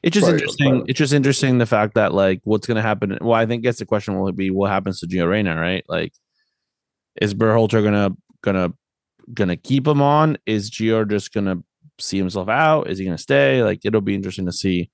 It's 0.05 0.13
just 0.13 0.25
Right, 0.27 0.33
interesting. 0.35 0.71
right. 0.71 0.83
It's 0.87 0.97
just 0.99 1.13
interesting 1.13 1.57
the 1.57 1.65
fact 1.65 1.95
that 1.95 2.13
like 2.13 2.39
what's 2.43 2.67
gonna 2.67 2.81
happen. 2.81 3.17
Well, 3.21 3.33
I 3.33 3.45
think 3.47 3.63
that's 3.63 3.79
the 3.79 3.85
question 3.87 4.17
will 4.19 4.31
be 4.31 4.51
what 4.51 4.69
happens 4.69 4.99
to 4.99 5.07
Gio 5.07 5.27
Reyna, 5.27 5.55
right? 5.59 5.83
Like 5.89 6.13
is 7.21 7.33
Berhalter 7.33 7.83
gonna 7.83 8.11
gonna 8.43 8.71
gonna 9.33 9.57
keep 9.57 9.87
him 9.87 10.01
on? 10.03 10.37
Is 10.45 10.69
Gio 10.69 11.09
just 11.09 11.33
gonna 11.33 11.57
see 11.99 12.17
himself 12.19 12.47
out? 12.49 12.87
Is 12.89 12.99
he 12.99 13.05
gonna 13.05 13.17
stay? 13.17 13.63
Like 13.63 13.81
it'll 13.83 13.99
be 14.01 14.13
interesting 14.15 14.45
to 14.45 14.51
see. 14.51 14.91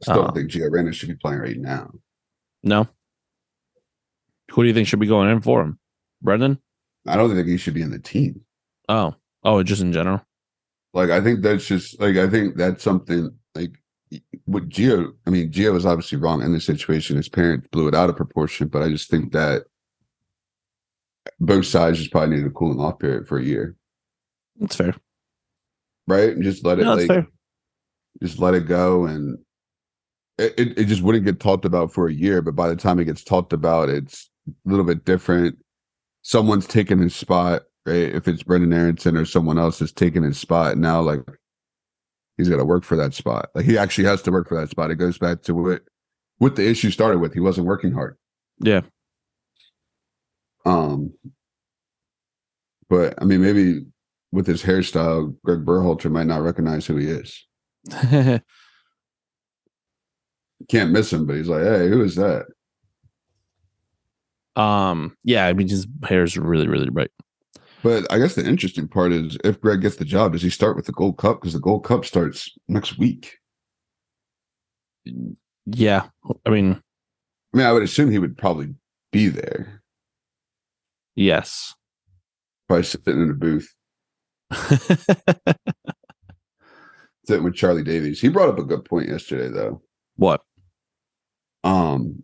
I 0.00 0.12
still 0.12 0.24
Uh, 0.26 0.32
think 0.32 0.50
Gio 0.50 0.70
Reyna 0.70 0.92
should 0.92 1.08
be 1.08 1.16
playing 1.16 1.40
right 1.40 1.58
now. 1.58 1.90
No. 2.62 2.86
Who 4.52 4.62
do 4.62 4.68
you 4.68 4.74
think 4.74 4.86
should 4.86 5.00
be 5.00 5.06
going 5.06 5.28
in 5.30 5.40
for 5.40 5.60
him? 5.62 5.78
Brenden? 6.24 6.58
I 7.06 7.16
don't 7.16 7.34
think 7.34 7.48
he 7.48 7.56
should 7.56 7.74
be 7.74 7.82
in 7.82 7.90
the 7.90 7.98
team. 7.98 8.42
Oh. 8.88 9.14
Oh, 9.42 9.62
just 9.62 9.82
in 9.82 9.92
general. 9.92 10.22
Like 10.94 11.10
I 11.10 11.20
think 11.20 11.42
that's 11.42 11.66
just 11.66 12.00
like 12.00 12.16
I 12.16 12.28
think 12.30 12.56
that's 12.56 12.82
something 12.84 13.30
like 13.56 13.72
with 14.46 14.68
Gio. 14.70 15.12
I 15.26 15.30
mean, 15.30 15.50
Gio 15.50 15.72
was 15.72 15.86
obviously 15.86 16.18
wrong 16.18 16.42
in 16.42 16.52
this 16.52 16.64
situation. 16.66 17.16
His 17.16 17.28
parents 17.28 17.68
blew 17.70 17.88
it 17.88 17.94
out 17.94 18.10
of 18.10 18.16
proportion, 18.16 18.68
but 18.68 18.82
I 18.82 18.88
just 18.88 19.10
think 19.10 19.32
that 19.32 19.64
both 21.40 21.66
sides 21.66 21.98
just 21.98 22.10
probably 22.12 22.36
needed 22.36 22.46
a 22.46 22.50
cooling 22.50 22.80
off 22.80 22.98
period 22.98 23.26
for 23.26 23.38
a 23.38 23.42
year, 23.44 23.76
That's 24.58 24.76
fair. 24.76 24.94
right? 26.06 26.30
And 26.30 26.42
just 26.42 26.64
let 26.64 26.78
it 26.78 26.84
No, 26.84 26.94
like 26.94 27.26
just 28.22 28.38
let 28.38 28.54
it 28.54 28.66
go 28.68 29.06
and 29.06 29.38
it, 30.38 30.54
it, 30.58 30.78
it 30.78 30.84
just 30.84 31.02
wouldn't 31.02 31.24
get 31.24 31.40
talked 31.40 31.64
about 31.64 31.92
for 31.92 32.06
a 32.06 32.12
year 32.12 32.40
but 32.42 32.54
by 32.54 32.68
the 32.68 32.76
time 32.76 32.98
it 33.00 33.06
gets 33.06 33.24
talked 33.24 33.52
about 33.52 33.88
it's 33.88 34.30
a 34.48 34.68
little 34.70 34.84
bit 34.84 35.04
different 35.04 35.58
someone's 36.22 36.66
taking 36.66 36.98
his 37.00 37.14
spot 37.14 37.62
right 37.86 38.14
if 38.14 38.28
it's 38.28 38.44
brenden 38.44 38.72
aaronson 38.74 39.16
or 39.16 39.24
someone 39.24 39.58
else 39.58 39.82
is 39.82 39.92
taking 39.92 40.22
his 40.22 40.38
spot 40.38 40.78
now 40.78 41.00
like 41.00 41.20
he's 42.36 42.48
got 42.48 42.56
to 42.56 42.64
work 42.64 42.84
for 42.84 42.96
that 42.96 43.14
spot. 43.14 43.48
Like 43.54 43.64
he 43.64 43.78
actually 43.78 44.04
has 44.04 44.22
to 44.22 44.32
work 44.32 44.48
for 44.48 44.58
that 44.60 44.70
spot. 44.70 44.90
It 44.90 44.96
goes 44.96 45.18
back 45.18 45.42
to 45.42 45.54
what 45.54 45.82
what 46.38 46.56
the 46.56 46.68
issue 46.68 46.90
started 46.90 47.18
with. 47.18 47.32
He 47.34 47.40
wasn't 47.40 47.66
working 47.66 47.92
hard. 47.92 48.16
Yeah. 48.60 48.82
um 50.64 51.12
but 52.88 53.14
i 53.20 53.24
mean 53.24 53.40
maybe 53.42 53.84
with 54.30 54.46
his 54.46 54.62
hairstyle 54.62 55.34
greg 55.44 55.64
berhalter 55.64 56.10
might 56.10 56.26
not 56.26 56.42
recognize 56.42 56.86
who 56.86 56.96
he 56.96 57.06
is. 57.08 57.46
Can't 60.68 60.92
miss 60.92 61.12
him 61.12 61.26
but 61.26 61.36
he's 61.36 61.48
like 61.48 61.62
hey 61.62 61.88
who 61.88 62.02
is 62.02 62.14
that? 62.16 62.46
Um, 64.56 65.16
yeah, 65.24 65.46
I 65.46 65.52
mean 65.52 65.68
his 65.68 65.86
hair 66.04 66.22
is 66.22 66.36
really, 66.36 66.68
really 66.68 66.88
bright. 66.88 67.10
But 67.84 68.10
I 68.10 68.18
guess 68.18 68.34
the 68.34 68.48
interesting 68.48 68.88
part 68.88 69.12
is 69.12 69.36
if 69.44 69.60
Greg 69.60 69.82
gets 69.82 69.96
the 69.96 70.06
job, 70.06 70.32
does 70.32 70.40
he 70.40 70.48
start 70.48 70.74
with 70.74 70.86
the 70.86 70.92
Gold 70.92 71.18
Cup? 71.18 71.42
Because 71.42 71.52
the 71.52 71.60
Gold 71.60 71.84
Cup 71.84 72.06
starts 72.06 72.50
next 72.66 72.98
week. 72.98 73.36
Yeah. 75.66 76.06
I 76.46 76.48
mean, 76.48 76.80
I 77.52 77.56
mean, 77.56 77.66
I 77.66 77.72
would 77.72 77.82
assume 77.82 78.10
he 78.10 78.18
would 78.18 78.38
probably 78.38 78.74
be 79.12 79.28
there, 79.28 79.82
yes. 81.14 81.74
probably 82.68 82.84
sitting 82.84 83.20
in 83.20 83.28
a 83.28 83.34
booth, 83.34 83.68
sitting 87.26 87.44
with 87.44 87.54
Charlie 87.54 87.84
Davies. 87.84 88.18
He 88.18 88.30
brought 88.30 88.48
up 88.48 88.58
a 88.58 88.64
good 88.64 88.86
point 88.86 89.10
yesterday, 89.10 89.48
though. 89.48 89.82
what? 90.16 90.40
Um, 91.64 92.22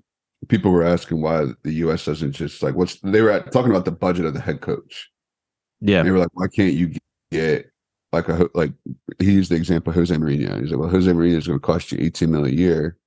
people 0.48 0.70
were 0.70 0.84
asking 0.84 1.20
why 1.20 1.48
the 1.64 1.74
U.S. 1.74 2.06
doesn't 2.06 2.32
just 2.32 2.62
like 2.62 2.76
what's 2.76 2.98
they 3.00 3.20
were 3.20 3.30
at, 3.30 3.52
talking 3.52 3.70
about 3.70 3.84
the 3.84 3.92
budget 3.92 4.24
of 4.24 4.32
the 4.32 4.40
head 4.40 4.62
coach. 4.62 5.10
Yeah. 5.80 6.02
They 6.02 6.10
were 6.10 6.18
like, 6.18 6.30
why 6.34 6.48
can't 6.48 6.74
you 6.74 6.94
get 7.30 7.70
like 8.12 8.28
a 8.28 8.48
like 8.54 8.72
he 9.18 9.32
used 9.32 9.50
the 9.50 9.56
example 9.56 9.90
of 9.90 9.96
Jose 9.96 10.14
Mourinho. 10.14 10.60
He's 10.60 10.70
like, 10.70 10.80
well, 10.80 10.88
Jose 10.88 11.10
Mourinho 11.10 11.36
is 11.36 11.46
going 11.46 11.58
to 11.60 11.66
cost 11.66 11.92
you 11.92 11.98
18 12.00 12.30
million 12.30 12.54
a 12.54 12.60
year. 12.60 12.98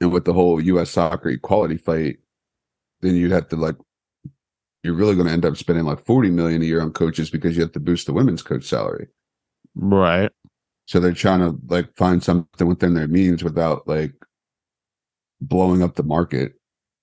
And 0.00 0.12
with 0.12 0.24
the 0.24 0.32
whole 0.32 0.60
US 0.60 0.90
soccer 0.90 1.28
equality 1.28 1.76
fight, 1.76 2.18
then 3.00 3.16
you'd 3.16 3.30
have 3.30 3.48
to 3.48 3.56
like 3.56 3.76
you're 4.82 4.94
really 4.94 5.14
going 5.14 5.26
to 5.26 5.32
end 5.32 5.44
up 5.44 5.56
spending 5.56 5.84
like 5.84 6.04
40 6.04 6.30
million 6.30 6.60
a 6.60 6.64
year 6.64 6.82
on 6.82 6.92
coaches 6.92 7.30
because 7.30 7.56
you 7.56 7.62
have 7.62 7.72
to 7.72 7.80
boost 7.80 8.06
the 8.06 8.12
women's 8.12 8.42
coach 8.42 8.64
salary. 8.64 9.08
Right. 9.74 10.30
So 10.86 10.98
they're 10.98 11.12
trying 11.12 11.40
to 11.40 11.56
like 11.68 11.96
find 11.96 12.22
something 12.22 12.66
within 12.66 12.94
their 12.94 13.06
means 13.06 13.44
without 13.44 13.86
like 13.86 14.12
blowing 15.40 15.82
up 15.82 15.94
the 15.94 16.02
market 16.02 16.54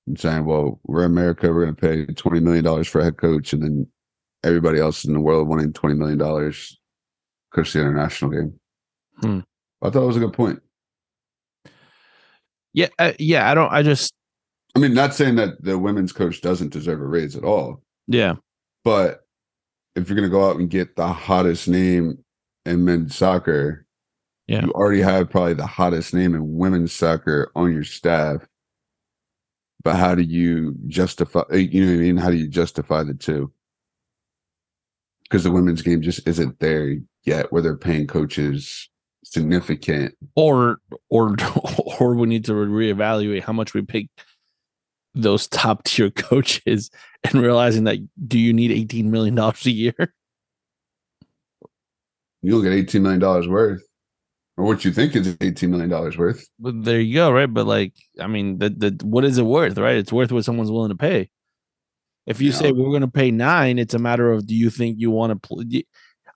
and 0.08 0.20
saying, 0.20 0.46
well, 0.46 0.80
we're 0.84 1.06
America, 1.06 1.52
we're 1.54 1.66
going 1.66 1.76
to 1.76 1.82
pay 1.82 2.14
$20 2.14 2.42
million 2.42 2.84
for 2.84 3.00
a 3.00 3.06
head 3.06 3.18
coach. 3.18 3.54
And 3.54 3.64
then 3.64 3.88
everybody 4.44 4.80
else 4.80 5.06
in 5.06 5.14
the 5.14 5.20
world 5.20 5.48
wanting 5.48 5.74
$20 5.74 5.98
million 5.98 6.54
coach 7.54 7.74
the 7.74 7.80
international 7.80 8.32
game. 8.32 8.60
Hmm. 9.22 9.40
I 9.82 9.90
thought 9.90 10.04
it 10.04 10.08
was 10.08 10.18
a 10.18 10.22
good 10.22 10.34
point. 10.34 10.62
Yeah. 12.74 12.88
Uh, 12.98 13.14
yeah. 13.20 13.50
I 13.50 13.54
don't, 13.54 13.72
I 13.72 13.82
just, 13.82 14.14
I 14.76 14.80
mean, 14.80 14.94
not 14.94 15.14
saying 15.14 15.36
that 15.36 15.64
the 15.64 15.78
women's 15.78 16.12
coach 16.14 16.42
doesn't 16.42 16.72
deserve 16.72 17.02
a 17.02 17.06
raise 17.06 17.36
at 17.36 17.44
all, 17.44 17.82
yeah. 18.08 18.36
but 18.84 19.22
if 19.96 20.08
you're 20.08 20.16
going 20.16 20.30
to 20.30 20.32
go 20.32 20.48
out 20.48 20.58
and 20.58 20.70
get 20.70 20.96
the 20.96 21.08
hottest 21.08 21.68
name 21.68 22.24
in 22.66 22.86
men's 22.86 23.16
soccer, 23.16 23.86
Yeah. 24.48 24.66
You 24.66 24.72
already 24.72 25.02
have 25.02 25.30
probably 25.30 25.56
the 25.56 25.66
hottest 25.66 26.14
name 26.14 26.36
in 26.36 26.58
women's 26.58 26.94
soccer 26.94 27.52
on 27.56 27.74
your 27.74 27.84
staff. 27.84 28.48
But 29.84 29.96
how 29.96 30.14
do 30.14 30.24
you 30.24 30.76
justify 30.88 31.44
you 31.52 31.86
know 31.86 31.92
what 31.92 31.98
I 31.98 32.02
mean? 32.04 32.18
How 32.18 32.30
do 32.30 32.38
you 32.38 32.48
justify 32.48 33.04
the 33.04 33.14
two? 33.14 33.52
Because 35.30 35.44
the 35.44 35.52
women's 35.52 35.82
game 35.82 36.02
just 36.02 36.28
isn't 36.28 36.60
there 36.60 36.96
yet 37.24 37.52
where 37.52 37.62
they're 37.62 37.78
paying 37.78 38.08
coaches 38.08 38.90
significant. 39.24 40.16
Or 40.36 40.80
or 41.10 41.36
or 42.00 42.16
we 42.16 42.28
need 42.28 42.46
to 42.46 42.54
reevaluate 42.54 43.44
how 43.44 43.54
much 43.54 43.74
we 43.74 43.82
pay 43.82 44.10
those 45.14 45.48
top 45.48 45.84
tier 45.84 46.10
coaches 46.16 46.90
and 47.24 47.42
realizing 47.42 47.86
that 47.86 47.98
do 48.28 48.40
you 48.40 48.54
need 48.54 48.72
18 48.72 49.10
million 49.12 49.36
dollars 49.36 49.66
a 49.66 49.72
year? 49.72 50.14
You 52.42 52.52
don't 52.52 52.64
get 52.64 52.74
18 52.74 53.02
million 53.02 53.20
dollars 53.20 53.48
worth 53.48 53.84
or 54.58 54.66
what 54.66 54.86
you 54.86 54.92
think 54.92 55.16
is 55.16 55.38
18 55.42 55.70
million 55.70 55.90
dollars 55.90 56.18
worth. 56.18 56.48
But 56.60 56.84
there 56.84 57.00
you 57.00 57.16
go 57.16 57.32
right? 57.32 57.52
But 57.52 57.68
like 57.68 57.94
i 58.20 58.28
mean 58.28 58.60
the, 58.60 58.70
the 58.70 59.06
what 59.06 59.26
is 59.26 59.38
it 59.38 59.44
worth 59.44 59.78
right? 59.78 59.98
It's 59.98 60.14
worth 60.14 60.32
what 60.32 60.46
someone's 60.46 60.72
willing 60.72 60.90
to 60.90 60.96
pay 60.96 61.30
if 62.30 62.40
you 62.42 62.52
Yeah. 62.52 62.56
say 62.58 62.72
we're 62.72 62.90
going 62.90 63.02
to 63.02 63.08
pay 63.08 63.32
nine 63.32 63.78
it's 63.80 63.94
a 63.94 64.00
matter 64.00 64.32
of 64.32 64.46
do 64.48 64.56
you 64.56 64.70
think 64.70 64.98
you 65.00 65.10
want 65.12 65.32
to 65.32 65.48
play 65.48 65.84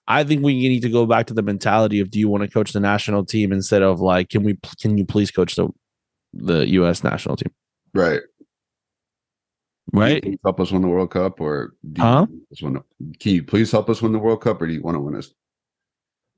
i 0.08 0.22
think 0.24 0.42
we 0.42 0.52
need 0.68 0.82
to 0.82 0.90
go 0.90 1.06
back 1.06 1.26
to 1.28 1.34
the 1.34 1.42
mentality 1.42 2.00
of 2.00 2.10
do 2.10 2.18
you 2.18 2.28
want 2.28 2.42
to 2.42 2.48
coach 2.50 2.72
the 2.72 2.80
national 2.80 3.24
team 3.24 3.52
instead 3.52 3.80
of 3.82 4.00
like 4.00 4.28
can 4.28 4.42
we 4.42 4.58
can 4.80 4.98
you 4.98 5.04
please 5.06 5.30
coach 5.30 5.54
the 5.56 5.68
the 6.34 6.66
us 6.66 7.02
national 7.04 7.36
team 7.36 7.52
right 7.94 8.20
right 9.92 10.22
Can 10.22 10.32
you 10.32 10.38
help 10.44 10.60
us 10.60 10.72
win 10.72 10.82
the 10.82 10.88
world 10.88 11.10
cup 11.10 11.40
or 11.40 11.74
do 11.92 12.00
you 12.02 12.06
Huh? 12.06 12.26
want 12.28 12.42
us 12.52 12.62
win 12.62 12.80
can 13.20 13.32
you 13.32 13.42
please 13.44 13.70
help 13.70 13.88
us 13.88 14.02
win 14.02 14.12
the 14.12 14.18
world 14.18 14.40
cup 14.42 14.60
or 14.60 14.66
do 14.66 14.72
you 14.74 14.82
want 14.82 14.96
to 14.96 15.00
win 15.00 15.14
us 15.16 15.32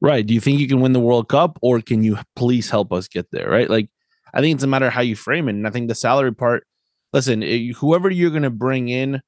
Right. 0.02 0.26
Do 0.26 0.34
you 0.34 0.40
think 0.40 0.60
you 0.60 0.68
can 0.68 0.82
win 0.82 0.92
the 0.92 1.00
World 1.00 1.30
Cup 1.30 1.58
or 1.62 1.80
can 1.80 2.04
you 2.04 2.18
please 2.36 2.68
help 2.68 2.92
us 2.92 3.08
get 3.08 3.30
there? 3.30 3.48
Right. 3.48 3.68
Like, 3.70 3.88
I 4.34 4.42
think 4.42 4.54
it's 4.54 4.62
a 4.62 4.66
matter 4.66 4.86
of 4.88 4.92
how 4.92 5.00
you 5.00 5.16
frame 5.16 5.48
it. 5.48 5.52
And 5.52 5.66
I 5.66 5.70
think 5.70 5.88
the 5.88 5.94
salary 5.94 6.34
part, 6.34 6.66
listen, 7.14 7.42
eh, 7.42 7.72
whoever 7.74 8.10
you're 8.10 8.28
going 8.28 8.42
to 8.42 8.50
bring 8.50 8.90
in, 8.90 9.22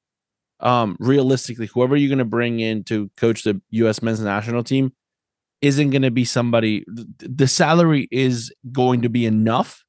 um, 0.59 0.97
realistically, 0.99 1.67
whoever 1.67 1.95
you're 1.95 2.09
going 2.09 2.19
to 2.19 2.25
bring 2.25 2.59
in 2.59 2.83
to 2.85 3.09
coach 3.17 3.43
the 3.43 3.61
U.S. 3.71 4.01
men's 4.01 4.19
national 4.19 4.63
team 4.63 4.91
isn't 5.61 5.89
going 5.89 6.03
to 6.03 6.11
be 6.11 6.25
somebody, 6.25 6.85
the 6.87 7.47
salary 7.47 8.07
is 8.11 8.53
going 8.71 9.01
to 9.01 9.09
be 9.09 9.25
enough. 9.25 9.83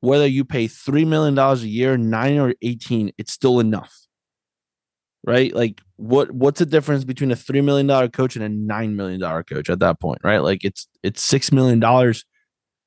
Whether 0.00 0.26
you 0.26 0.44
pay 0.44 0.66
$3 0.66 1.06
million 1.06 1.38
a 1.38 1.54
year, 1.56 1.96
nine 1.96 2.38
or 2.38 2.54
18, 2.62 3.12
it's 3.16 3.32
still 3.32 3.60
enough 3.60 4.04
right? 5.26 5.54
Like 5.54 5.80
what 5.96 6.30
what's 6.32 6.58
the 6.58 6.66
difference 6.66 7.04
between 7.04 7.30
a 7.30 7.36
three 7.36 7.60
million 7.60 7.86
dollar 7.86 8.08
coach 8.08 8.36
and 8.36 8.44
a 8.44 8.48
nine 8.48 8.94
million 8.94 9.20
dollar 9.20 9.42
coach 9.42 9.70
at 9.70 9.80
that 9.80 10.00
point, 10.00 10.20
right? 10.22 10.38
Like 10.38 10.64
it's 10.64 10.86
it's 11.02 11.22
six 11.22 11.50
million 11.50 11.80
dollars 11.80 12.24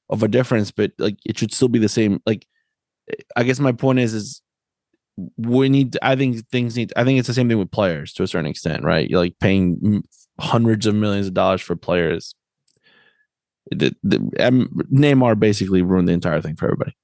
of 0.10 0.24
a 0.24 0.28
difference, 0.28 0.72
but 0.72 0.92
like 0.98 1.18
it 1.26 1.38
should 1.38 1.54
still 1.54 1.68
be 1.68 1.80
the 1.80 1.90
same. 1.90 2.22
Like 2.26 2.48
I 3.36 3.44
guess 3.44 3.60
my 3.60 3.72
point 3.72 4.00
is 4.00 4.14
is 4.14 4.42
we 5.38 5.70
need 5.70 5.98
I 6.02 6.16
think 6.16 6.48
things 6.50 6.76
need 6.76 6.94
I 6.96 7.04
think 7.04 7.20
it's 7.20 7.28
the 7.28 7.34
same 7.34 7.50
thing 7.50 7.58
with 7.58 7.72
players 7.72 8.14
to 8.14 8.24
a 8.24 8.28
certain 8.28 8.46
extent, 8.46 8.84
right? 8.84 9.10
You're 9.10 9.20
like 9.20 9.40
paying 9.40 10.04
hundreds 10.40 10.86
of 10.86 10.96
millions 10.96 11.28
of 11.28 11.34
dollars 11.34 11.62
for 11.62 11.76
players. 11.76 12.36
The, 13.72 13.94
the, 14.02 14.18
um, 14.40 14.70
Neymar 14.94 15.40
basically 15.40 15.82
ruined 15.82 16.08
the 16.08 16.14
entire 16.14 16.42
thing 16.42 16.56
for 16.56 16.66
everybody. 16.66 16.96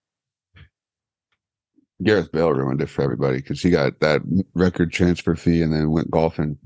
gareth 2.03 2.31
bale 2.31 2.53
ruined 2.53 2.81
it 2.81 2.89
for 2.89 3.01
everybody 3.01 3.37
because 3.37 3.61
he 3.61 3.69
got 3.69 3.99
that 3.99 4.21
record 4.53 4.91
transfer 4.93 5.35
fee 5.35 5.61
and 5.61 5.73
then 5.73 5.91
went 5.91 6.09
golfing 6.09 6.57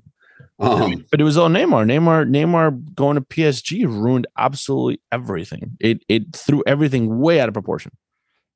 um 0.59 1.05
But 1.11 1.21
it 1.21 1.23
was 1.23 1.37
all 1.37 1.49
Neymar. 1.49 1.85
Neymar, 1.85 2.29
Neymar 2.29 2.93
going 2.93 3.15
to 3.15 3.21
PSG 3.21 3.85
ruined 3.85 4.27
absolutely 4.37 5.01
everything. 5.11 5.77
It 5.79 6.03
it 6.09 6.35
threw 6.35 6.63
everything 6.67 7.19
way 7.19 7.39
out 7.39 7.47
of 7.47 7.53
proportion. 7.53 7.91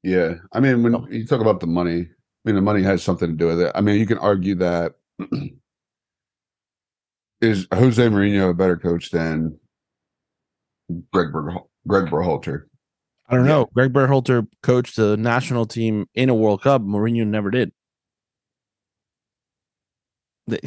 Yeah, 0.03 0.35
I 0.51 0.59
mean, 0.59 0.81
when 0.81 1.07
you 1.11 1.27
talk 1.27 1.41
about 1.41 1.59
the 1.59 1.68
money, 1.68 2.09
I 2.43 2.49
mean, 2.49 2.55
the 2.55 2.61
money 2.61 2.81
has 2.84 3.03
something 3.03 3.30
to 3.30 3.35
do 3.35 3.47
with 3.47 3.61
it. 3.61 3.72
I 3.76 3.81
mean, 3.81 3.99
you 3.99 4.05
can 4.07 4.18
argue 4.18 4.55
that 4.55 4.93
is 7.41 7.68
Jose 7.73 8.01
Mourinho 8.07 8.49
a 8.49 8.53
better 8.53 8.77
coach 8.77 9.11
than 9.11 9.59
Greg 11.13 11.31
Berhal- 11.31 11.69
Greg 11.88 12.05
Berhalter? 12.09 12.63
I 13.30 13.35
don't 13.35 13.45
Yeah. 13.45 13.51
know. 13.51 13.69
Greg 13.73 13.93
Berhalter 13.93 14.47
coached 14.63 14.95
the 14.95 15.15
national 15.18 15.65
team 15.65 16.07
in 16.15 16.30
a 16.30 16.35
World 16.35 16.63
Cup. 16.63 16.81
Mourinho 16.81 17.26
never 17.27 17.51
did. 17.51 17.72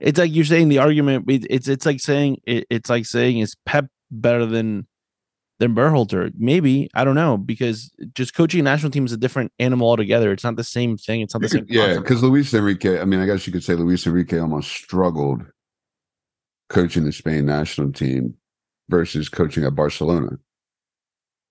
It's 0.00 0.18
like 0.18 0.32
you're 0.34 0.46
saying 0.46 0.70
the 0.70 0.78
argument. 0.78 1.26
It's 1.28 1.68
it's 1.68 1.84
like 1.84 2.00
saying 2.00 2.38
it, 2.46 2.64
it's 2.70 2.88
like 2.88 3.04
saying 3.04 3.40
is 3.40 3.54
Pep 3.66 3.84
better 4.10 4.46
than 4.46 4.86
than 5.60 5.74
Berhalter? 5.74 6.32
Maybe 6.36 6.90
I 6.94 7.04
don't 7.04 7.14
know 7.14 7.36
because 7.36 7.92
just 8.14 8.34
coaching 8.34 8.58
a 8.60 8.62
national 8.64 8.90
team 8.90 9.06
is 9.06 9.12
a 9.12 9.16
different 9.16 9.52
animal 9.60 9.88
altogether. 9.88 10.32
It's 10.32 10.42
not 10.42 10.56
the 10.56 10.64
same 10.64 10.96
thing. 10.96 11.20
It's 11.20 11.34
not 11.34 11.42
the 11.42 11.48
same. 11.48 11.66
yeah, 11.68 11.94
because 11.98 12.24
Luis 12.24 12.52
Enrique. 12.52 13.00
I 13.00 13.04
mean, 13.04 13.20
I 13.20 13.26
guess 13.26 13.46
you 13.46 13.52
could 13.52 13.62
say 13.62 13.74
Luis 13.74 14.04
Enrique 14.06 14.38
almost 14.38 14.72
struggled 14.72 15.42
coaching 16.68 17.04
the 17.04 17.12
Spain 17.12 17.46
national 17.46 17.92
team 17.92 18.34
versus 18.88 19.28
coaching 19.28 19.64
at 19.64 19.76
Barcelona. 19.76 20.38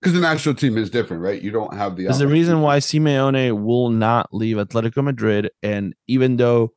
Because 0.00 0.14
the 0.14 0.20
national 0.20 0.54
team 0.54 0.78
is 0.78 0.90
different, 0.90 1.22
right? 1.22 1.40
You 1.40 1.50
don't 1.50 1.74
have 1.74 1.96
the. 1.96 2.04
There's 2.04 2.20
a 2.20 2.28
reason 2.28 2.62
why 2.62 2.78
Simeone 2.78 3.62
will 3.62 3.90
not 3.90 4.32
leave 4.32 4.56
Atletico 4.56 5.04
Madrid. 5.04 5.50
And 5.62 5.94
even 6.06 6.36
though 6.36 6.72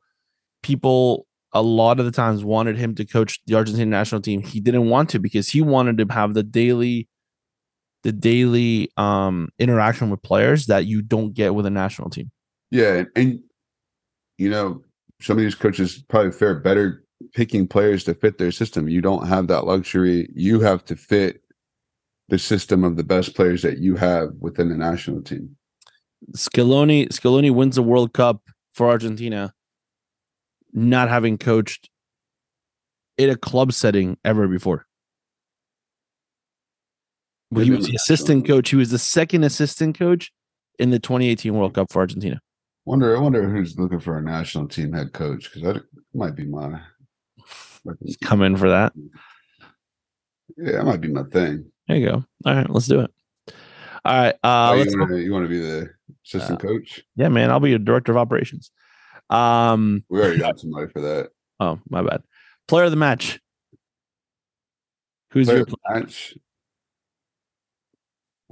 people 0.62 1.26
a 1.54 1.62
lot 1.62 2.00
of 2.00 2.04
the 2.04 2.10
times 2.10 2.44
wanted 2.44 2.76
him 2.76 2.96
to 2.96 3.04
coach 3.04 3.40
the 3.46 3.54
Argentine 3.54 3.88
national 3.88 4.20
team, 4.20 4.42
he 4.42 4.60
didn't 4.60 4.90
want 4.90 5.08
to 5.10 5.18
because 5.20 5.48
he 5.48 5.62
wanted 5.62 5.96
to 5.98 6.12
have 6.12 6.34
the 6.34 6.42
daily 6.42 7.08
the 8.04 8.12
daily 8.12 8.90
um 8.96 9.48
interaction 9.58 10.10
with 10.10 10.22
players 10.22 10.66
that 10.66 10.86
you 10.86 11.02
don't 11.02 11.34
get 11.34 11.54
with 11.54 11.66
a 11.66 11.70
national 11.70 12.10
team. 12.10 12.30
Yeah, 12.70 12.94
and, 12.94 13.08
and 13.16 13.40
you 14.38 14.48
know, 14.48 14.82
some 15.20 15.36
of 15.36 15.42
these 15.42 15.54
coaches 15.54 16.04
probably 16.08 16.32
fare 16.32 16.54
better 16.54 17.02
picking 17.34 17.66
players 17.66 18.04
to 18.04 18.14
fit 18.14 18.38
their 18.38 18.52
system. 18.52 18.88
You 18.88 19.00
don't 19.00 19.26
have 19.26 19.48
that 19.48 19.64
luxury. 19.64 20.28
You 20.34 20.60
have 20.60 20.84
to 20.86 20.96
fit 20.96 21.40
the 22.28 22.38
system 22.38 22.84
of 22.84 22.96
the 22.96 23.04
best 23.04 23.34
players 23.34 23.62
that 23.62 23.78
you 23.78 23.96
have 23.96 24.30
within 24.38 24.68
the 24.68 24.76
national 24.76 25.22
team. 25.22 25.56
Scaloni 26.32 27.08
Scaloni 27.08 27.50
wins 27.50 27.76
the 27.76 27.82
World 27.82 28.12
Cup 28.12 28.42
for 28.74 28.88
Argentina, 28.88 29.54
not 30.72 31.08
having 31.08 31.38
coached 31.38 31.90
in 33.16 33.30
a 33.30 33.36
club 33.36 33.72
setting 33.72 34.16
ever 34.24 34.48
before. 34.48 34.86
He 37.50 37.70
was 37.70 37.86
the 37.86 37.94
assistant 37.94 38.46
coach. 38.46 38.70
He 38.70 38.76
was 38.76 38.90
the 38.90 38.98
second 38.98 39.44
assistant 39.44 39.98
coach 39.98 40.32
in 40.78 40.90
the 40.90 40.98
2018 40.98 41.54
World 41.54 41.74
Cup 41.74 41.92
for 41.92 42.00
Argentina. 42.00 42.40
Wonder, 42.84 43.16
I 43.16 43.20
wonder 43.20 43.48
who's 43.48 43.78
looking 43.78 44.00
for 44.00 44.18
a 44.18 44.22
national 44.22 44.68
team 44.68 44.92
head 44.92 45.12
coach 45.12 45.44
because 45.44 45.62
that 45.62 45.82
might 46.12 46.34
be 46.34 46.44
my. 46.44 46.80
He's 48.00 48.16
come 48.16 48.42
in 48.42 48.56
for 48.56 48.70
that. 48.70 48.92
Yeah, 50.56 50.72
that 50.72 50.84
might 50.84 51.00
be 51.00 51.08
my 51.08 51.22
thing. 51.24 51.70
There 51.88 51.96
you 51.96 52.08
go. 52.08 52.24
All 52.44 52.54
right, 52.54 52.68
let's 52.68 52.86
do 52.86 53.00
it. 53.00 53.10
All 54.04 54.14
right, 54.14 54.34
uh, 54.42 54.70
Oh, 54.72 54.74
you, 54.74 54.98
want 54.98 55.10
to, 55.10 55.18
you 55.18 55.32
want 55.32 55.44
to 55.44 55.48
be 55.48 55.60
the 55.60 55.90
assistant 56.26 56.60
coach? 56.60 57.02
Yeah, 57.16 57.28
man, 57.28 57.50
I'll 57.50 57.60
be 57.60 57.70
your 57.70 57.78
director 57.78 58.12
of 58.12 58.18
operations. 58.18 58.70
Um, 59.30 60.04
We 60.10 60.20
already 60.20 60.38
got 60.38 60.60
somebody 60.60 60.88
for 60.88 61.00
that. 61.00 61.30
oh 61.60 61.80
my 61.88 62.02
bad. 62.02 62.22
Player 62.68 62.84
of 62.84 62.90
the 62.90 62.96
match. 62.98 63.40
Who's 65.30 65.46
Player 65.46 65.58
your 65.58 65.66
of 65.66 65.70
the 65.70 66.00
match. 66.00 66.36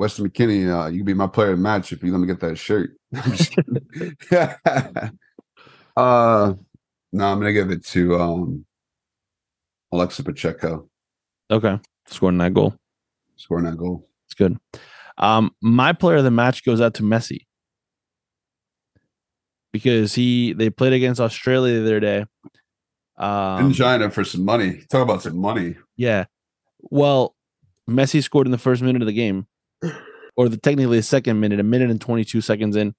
Weston 0.02 0.28
McKennie, 0.28 0.68
uh, 0.68 0.88
you 0.88 0.98
can 0.98 1.06
be 1.06 1.14
my 1.14 1.26
player 1.26 1.52
of 1.52 1.58
the 1.58 1.62
match 1.62 1.92
if 1.92 2.02
you 2.02 2.12
let 2.12 2.20
me 2.20 2.26
get 2.26 2.40
that 2.40 2.56
shirt. 2.56 2.96
I'm 3.14 3.32
just 3.32 3.52
kidding. 3.52 3.86
uh 5.96 6.54
no, 7.14 7.26
I'm 7.26 7.38
gonna 7.38 7.52
give 7.52 7.70
it 7.70 7.84
to 7.86 8.18
um 8.18 8.64
Alexa 9.92 10.24
Pacheco 10.24 10.88
okay? 11.52 11.78
Scoring 12.06 12.38
that 12.38 12.54
goal. 12.54 12.74
scoring 13.36 13.66
that 13.66 13.76
goal. 13.76 14.08
It's 14.26 14.34
good. 14.34 14.56
Um, 15.18 15.54
my 15.60 15.92
player 15.92 16.16
of 16.16 16.24
the 16.24 16.30
match 16.30 16.64
goes 16.64 16.80
out 16.80 16.94
to 16.94 17.02
Messi 17.02 17.46
because 19.72 20.14
he 20.14 20.52
they 20.54 20.70
played 20.70 20.92
against 20.92 21.20
Australia 21.20 21.74
the 21.74 21.82
other 21.82 22.00
day. 22.00 22.24
Um, 23.18 23.66
in 23.66 23.72
China 23.72 24.10
for 24.10 24.24
some 24.24 24.44
money. 24.44 24.82
Talk 24.90 25.02
about 25.02 25.22
some 25.22 25.38
money. 25.38 25.76
yeah. 25.96 26.24
Well, 26.80 27.36
Messi 27.88 28.22
scored 28.22 28.46
in 28.46 28.50
the 28.50 28.58
first 28.58 28.82
minute 28.82 29.02
of 29.02 29.06
the 29.06 29.12
game, 29.12 29.46
or 30.36 30.48
the 30.48 30.56
technically 30.56 30.98
the 30.98 31.02
second 31.02 31.40
minute, 31.40 31.60
a 31.60 31.64
minute 31.64 31.90
and 31.90 32.00
twenty 32.00 32.24
two 32.24 32.40
seconds 32.40 32.76
in 32.76 32.94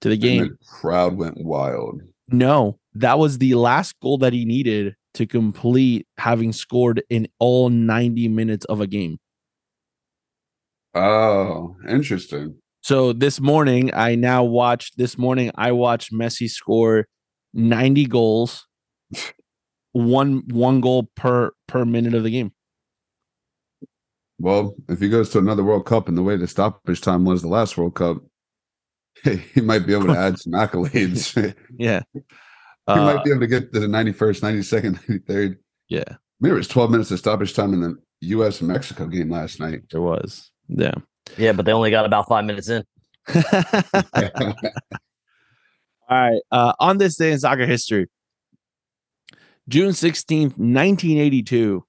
to 0.00 0.08
the 0.08 0.16
game. 0.16 0.42
the 0.42 0.56
crowd 0.66 1.16
went 1.16 1.38
wild. 1.38 2.02
No, 2.28 2.78
that 2.94 3.18
was 3.18 3.38
the 3.38 3.54
last 3.54 3.94
goal 4.00 4.18
that 4.18 4.32
he 4.32 4.44
needed 4.44 4.94
to 5.14 5.26
complete 5.26 6.06
having 6.18 6.52
scored 6.52 7.02
in 7.08 7.28
all 7.38 7.68
90 7.68 8.28
minutes 8.28 8.64
of 8.66 8.80
a 8.80 8.86
game. 8.86 9.18
Oh, 10.94 11.76
interesting. 11.88 12.56
So 12.82 13.12
this 13.12 13.40
morning, 13.40 13.92
I 13.94 14.14
now 14.14 14.44
watched 14.44 14.96
this 14.98 15.16
morning, 15.16 15.50
I 15.54 15.72
watched 15.72 16.12
Messi 16.12 16.48
score 16.48 17.06
90 17.52 18.06
goals, 18.06 18.66
one 19.92 20.42
one 20.50 20.80
goal 20.80 21.08
per 21.16 21.52
per 21.66 21.84
minute 21.84 22.14
of 22.14 22.24
the 22.24 22.30
game. 22.30 22.52
Well, 24.38 24.74
if 24.88 25.00
he 25.00 25.08
goes 25.08 25.30
to 25.30 25.38
another 25.38 25.62
World 25.64 25.86
Cup 25.86 26.08
and 26.08 26.16
the 26.18 26.22
way 26.22 26.36
the 26.36 26.46
stoppage 26.48 27.00
time 27.00 27.24
was 27.24 27.42
the 27.42 27.48
last 27.48 27.76
World 27.78 27.94
Cup, 27.94 28.18
he 29.24 29.60
might 29.60 29.86
be 29.86 29.94
able 29.94 30.06
to 30.08 30.18
add 30.18 30.38
some 30.38 30.52
accolades. 30.52 31.54
Yeah. 31.78 32.00
he 32.14 32.20
Uh, 32.86 33.14
might 33.14 33.24
be 33.24 33.30
able 33.30 33.40
to 33.40 33.46
get 33.46 33.72
to 33.72 33.80
the 33.80 33.86
91st, 33.86 34.40
92nd, 34.42 35.00
93rd. 35.26 35.56
yeah, 35.88 36.02
I 36.08 36.16
mean, 36.40 36.52
it 36.52 36.56
was 36.56 36.68
12 36.68 36.90
minutes 36.90 37.10
of 37.10 37.18
stoppage 37.18 37.54
time 37.54 37.72
in 37.72 37.80
the 37.80 37.96
U.S. 38.22 38.60
and 38.60 38.68
Mexico 38.68 39.06
game 39.06 39.30
last 39.30 39.58
night. 39.60 39.80
there 39.90 40.02
was. 40.02 40.50
Yeah. 40.68 40.94
Yeah, 41.38 41.52
but 41.52 41.64
they 41.64 41.72
only 41.72 41.90
got 41.90 42.04
about 42.04 42.28
five 42.28 42.44
minutes 42.44 42.68
in. 42.68 42.84
All 43.34 44.54
right. 46.10 46.40
Uh, 46.50 46.72
on 46.80 46.98
this 46.98 47.16
day 47.16 47.32
in 47.32 47.38
soccer 47.38 47.66
history, 47.66 48.08
June 49.68 49.90
16th, 49.92 50.58
1982, 50.58 51.84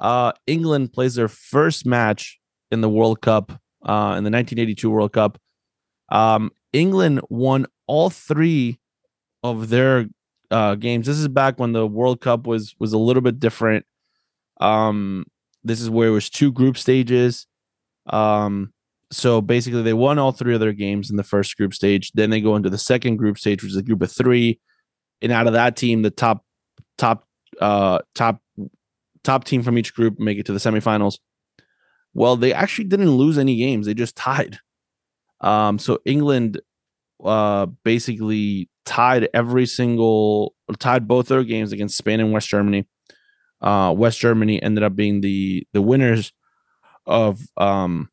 uh, 0.00 0.32
England 0.46 0.92
plays 0.92 1.14
their 1.14 1.28
first 1.28 1.86
match 1.86 2.38
in 2.70 2.80
the 2.80 2.88
World 2.88 3.20
Cup, 3.20 3.52
uh, 3.84 4.14
in 4.16 4.24
the 4.24 4.30
1982 4.30 4.90
World 4.90 5.12
Cup. 5.12 5.38
Um, 6.10 6.50
England 6.72 7.20
won 7.30 7.66
all 7.86 8.10
three 8.10 8.78
of 9.42 9.68
their 9.68 10.06
uh, 10.50 10.74
games. 10.74 11.06
This 11.06 11.18
is 11.18 11.28
back 11.28 11.58
when 11.58 11.72
the 11.72 11.86
World 11.86 12.20
Cup 12.20 12.46
was 12.46 12.74
was 12.78 12.92
a 12.92 12.98
little 12.98 13.22
bit 13.22 13.40
different. 13.40 13.86
Um, 14.60 15.26
this 15.64 15.80
is 15.80 15.90
where 15.90 16.08
it 16.08 16.12
was 16.12 16.30
two 16.30 16.52
group 16.52 16.76
stages. 16.76 17.46
Um, 18.06 18.72
so 19.10 19.40
basically 19.40 19.82
they 19.82 19.92
won 19.92 20.18
all 20.18 20.32
three 20.32 20.54
of 20.54 20.60
their 20.60 20.72
games 20.72 21.10
in 21.10 21.16
the 21.16 21.22
first 21.22 21.56
group 21.56 21.72
stage 21.72 22.10
then 22.12 22.30
they 22.30 22.40
go 22.40 22.56
into 22.56 22.70
the 22.70 22.78
second 22.78 23.16
group 23.16 23.38
stage 23.38 23.62
which 23.62 23.72
is 23.72 23.76
a 23.76 23.82
group 23.82 24.02
of 24.02 24.10
three 24.10 24.58
and 25.22 25.32
out 25.32 25.46
of 25.46 25.52
that 25.52 25.76
team 25.76 26.02
the 26.02 26.10
top 26.10 26.44
top 26.98 27.24
uh 27.60 27.98
top 28.14 28.40
top 29.26 29.44
team 29.44 29.62
from 29.62 29.78
each 29.78 29.94
group 29.94 30.18
make 30.18 30.38
it 30.38 30.46
to 30.46 30.52
the 30.52 30.58
semifinals. 30.58 31.18
Well 32.14 32.36
they 32.36 32.52
actually 32.52 32.84
didn't 32.84 33.10
lose 33.10 33.38
any 33.38 33.56
games. 33.56 33.86
They 33.86 33.94
just 33.94 34.16
tied. 34.16 34.58
Um 35.40 35.78
so 35.78 36.00
england 36.04 36.60
uh 37.24 37.66
basically 37.84 38.68
tied 38.84 39.28
every 39.34 39.66
single 39.66 40.54
tied 40.78 41.08
both 41.08 41.28
their 41.28 41.44
games 41.44 41.72
against 41.72 41.96
spain 41.96 42.20
and 42.20 42.32
west 42.32 42.48
germany. 42.48 42.86
Uh 43.60 43.92
west 43.96 44.18
germany 44.18 44.62
ended 44.62 44.82
up 44.82 44.96
being 44.96 45.20
the 45.20 45.66
the 45.72 45.82
winners 45.82 46.32
of 47.06 47.40
um 47.56 48.08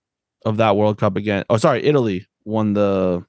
of 0.45 0.57
that 0.57 0.76
World 0.76 0.98
Cup 0.98 1.15
again. 1.15 1.44
Oh, 1.49 1.57
sorry, 1.57 1.84
Italy 1.84 2.27
won 2.45 2.73
the 2.73 3.26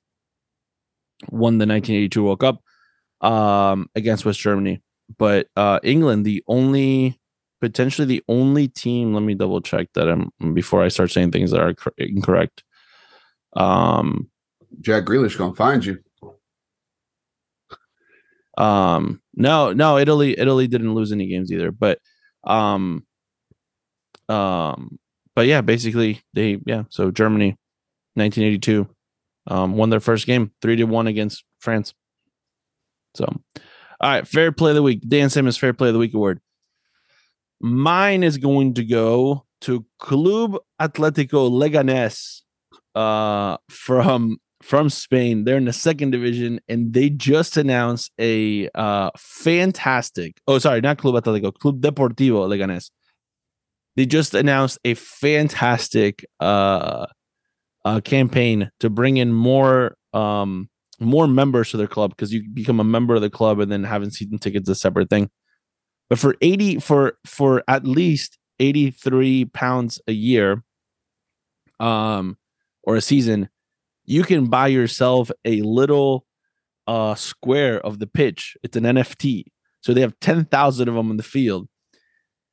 won 1.30 1.58
the 1.58 1.66
1982 1.66 2.24
World 2.24 2.40
Cup 2.40 2.62
um, 3.20 3.88
against 3.94 4.24
West 4.24 4.40
Germany, 4.40 4.82
but 5.16 5.48
uh, 5.56 5.80
England, 5.82 6.24
the 6.24 6.42
only 6.46 7.20
potentially 7.64 8.06
the 8.06 8.22
only 8.28 8.68
team. 8.68 9.14
Let 9.14 9.22
me 9.22 9.34
double 9.34 9.62
check 9.62 9.88
that 9.94 10.06
I'm 10.06 10.30
before 10.52 10.82
I 10.82 10.88
start 10.88 11.10
saying 11.10 11.30
things 11.30 11.50
that 11.50 11.62
are 11.62 11.74
incorrect. 11.96 12.62
Um, 13.56 14.28
Jack 14.82 15.04
Grealish 15.04 15.38
gonna 15.38 15.54
find 15.54 15.82
you. 15.82 15.98
um, 18.58 19.22
no, 19.34 19.72
no, 19.72 19.96
Italy, 19.96 20.38
Italy 20.38 20.66
didn't 20.66 20.94
lose 20.94 21.10
any 21.10 21.26
games 21.26 21.50
either, 21.50 21.70
but 21.70 22.00
um, 22.44 23.06
um, 24.28 24.98
but 25.34 25.46
yeah, 25.46 25.62
basically 25.62 26.20
they 26.34 26.60
yeah. 26.66 26.84
So 26.90 27.10
Germany, 27.10 27.56
1982, 28.14 28.86
um, 29.46 29.74
won 29.74 29.88
their 29.88 30.00
first 30.00 30.26
game 30.26 30.52
three 30.60 30.76
to 30.76 30.84
one 30.84 31.06
against 31.06 31.44
France. 31.60 31.94
So, 33.14 33.24
all 33.24 33.62
right, 34.02 34.28
fair 34.28 34.52
play 34.52 34.72
of 34.72 34.74
the 34.74 34.82
week. 34.82 35.00
Dan 35.08 35.30
Simmons 35.30 35.56
Fair 35.56 35.72
Play 35.72 35.88
of 35.88 35.94
the 35.94 36.00
Week 36.00 36.12
award. 36.12 36.40
Mine 37.64 38.22
is 38.22 38.36
going 38.36 38.74
to 38.74 38.84
go 38.84 39.44
to 39.62 39.84
Club 39.98 40.58
Atletico 40.80 41.50
Leganés, 41.50 42.42
uh, 42.94 43.56
from 43.70 44.38
from 44.62 44.88
Spain. 44.90 45.44
They're 45.44 45.56
in 45.56 45.64
the 45.64 45.72
second 45.72 46.10
division, 46.10 46.60
and 46.68 46.92
they 46.92 47.10
just 47.10 47.56
announced 47.56 48.12
a 48.20 48.68
uh 48.74 49.10
fantastic. 49.16 50.36
Oh, 50.46 50.58
sorry, 50.58 50.80
not 50.80 50.98
Club 50.98 51.22
Atletico, 51.22 51.52
Club 51.54 51.80
Deportivo 51.80 52.48
Leganés 52.48 52.90
they 53.96 54.06
just 54.06 54.34
announced 54.34 54.78
a 54.84 54.94
fantastic 54.94 56.24
uh, 56.40 57.06
uh 57.84 58.00
campaign 58.00 58.70
to 58.80 58.90
bring 58.90 59.16
in 59.16 59.32
more 59.32 59.96
um 60.12 60.68
more 61.00 61.26
members 61.26 61.70
to 61.70 61.76
their 61.76 61.86
club 61.86 62.10
because 62.10 62.32
you 62.32 62.48
become 62.52 62.80
a 62.80 62.84
member 62.84 63.14
of 63.14 63.20
the 63.20 63.30
club 63.30 63.58
and 63.58 63.70
then 63.70 63.84
having 63.84 64.10
season 64.10 64.38
tickets 64.38 64.68
is 64.68 64.76
a 64.76 64.80
separate 64.80 65.10
thing 65.10 65.28
but 66.08 66.18
for 66.18 66.36
80 66.40 66.80
for 66.80 67.18
for 67.26 67.62
at 67.68 67.86
least 67.86 68.38
83 68.58 69.46
pounds 69.46 70.00
a 70.06 70.12
year 70.12 70.62
um 71.80 72.36
or 72.82 72.96
a 72.96 73.00
season 73.00 73.48
you 74.04 74.22
can 74.22 74.46
buy 74.46 74.68
yourself 74.68 75.30
a 75.44 75.62
little 75.62 76.26
uh 76.86 77.14
square 77.14 77.80
of 77.80 77.98
the 77.98 78.06
pitch. 78.06 78.56
It's 78.62 78.76
an 78.76 78.84
nft 78.84 79.44
so 79.80 79.92
they 79.92 80.00
have 80.00 80.18
10,000 80.20 80.88
of 80.88 80.94
them 80.94 81.10
in 81.10 81.18
the 81.18 81.22
field. 81.22 81.68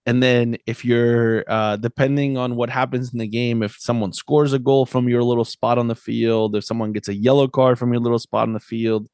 And 0.05 0.21
then 0.21 0.57
if 0.65 0.83
you're 0.83 1.43
uh 1.47 1.75
depending 1.75 2.37
on 2.37 2.55
what 2.55 2.69
happens 2.69 3.13
in 3.13 3.19
the 3.19 3.27
game 3.27 3.61
if 3.61 3.75
someone 3.77 4.13
scores 4.13 4.53
a 4.53 4.59
goal 4.59 4.85
from 4.85 5.09
your 5.09 5.23
little 5.23 5.45
spot 5.45 5.77
on 5.77 5.87
the 5.87 5.95
field 5.95 6.55
if 6.55 6.63
someone 6.63 6.93
gets 6.93 7.09
a 7.09 7.13
yellow 7.13 7.47
card 7.47 7.77
from 7.77 7.91
your 7.93 8.01
little 8.01 8.19
spot 8.19 8.47
on 8.47 8.53
the 8.53 8.59
field 8.59 9.07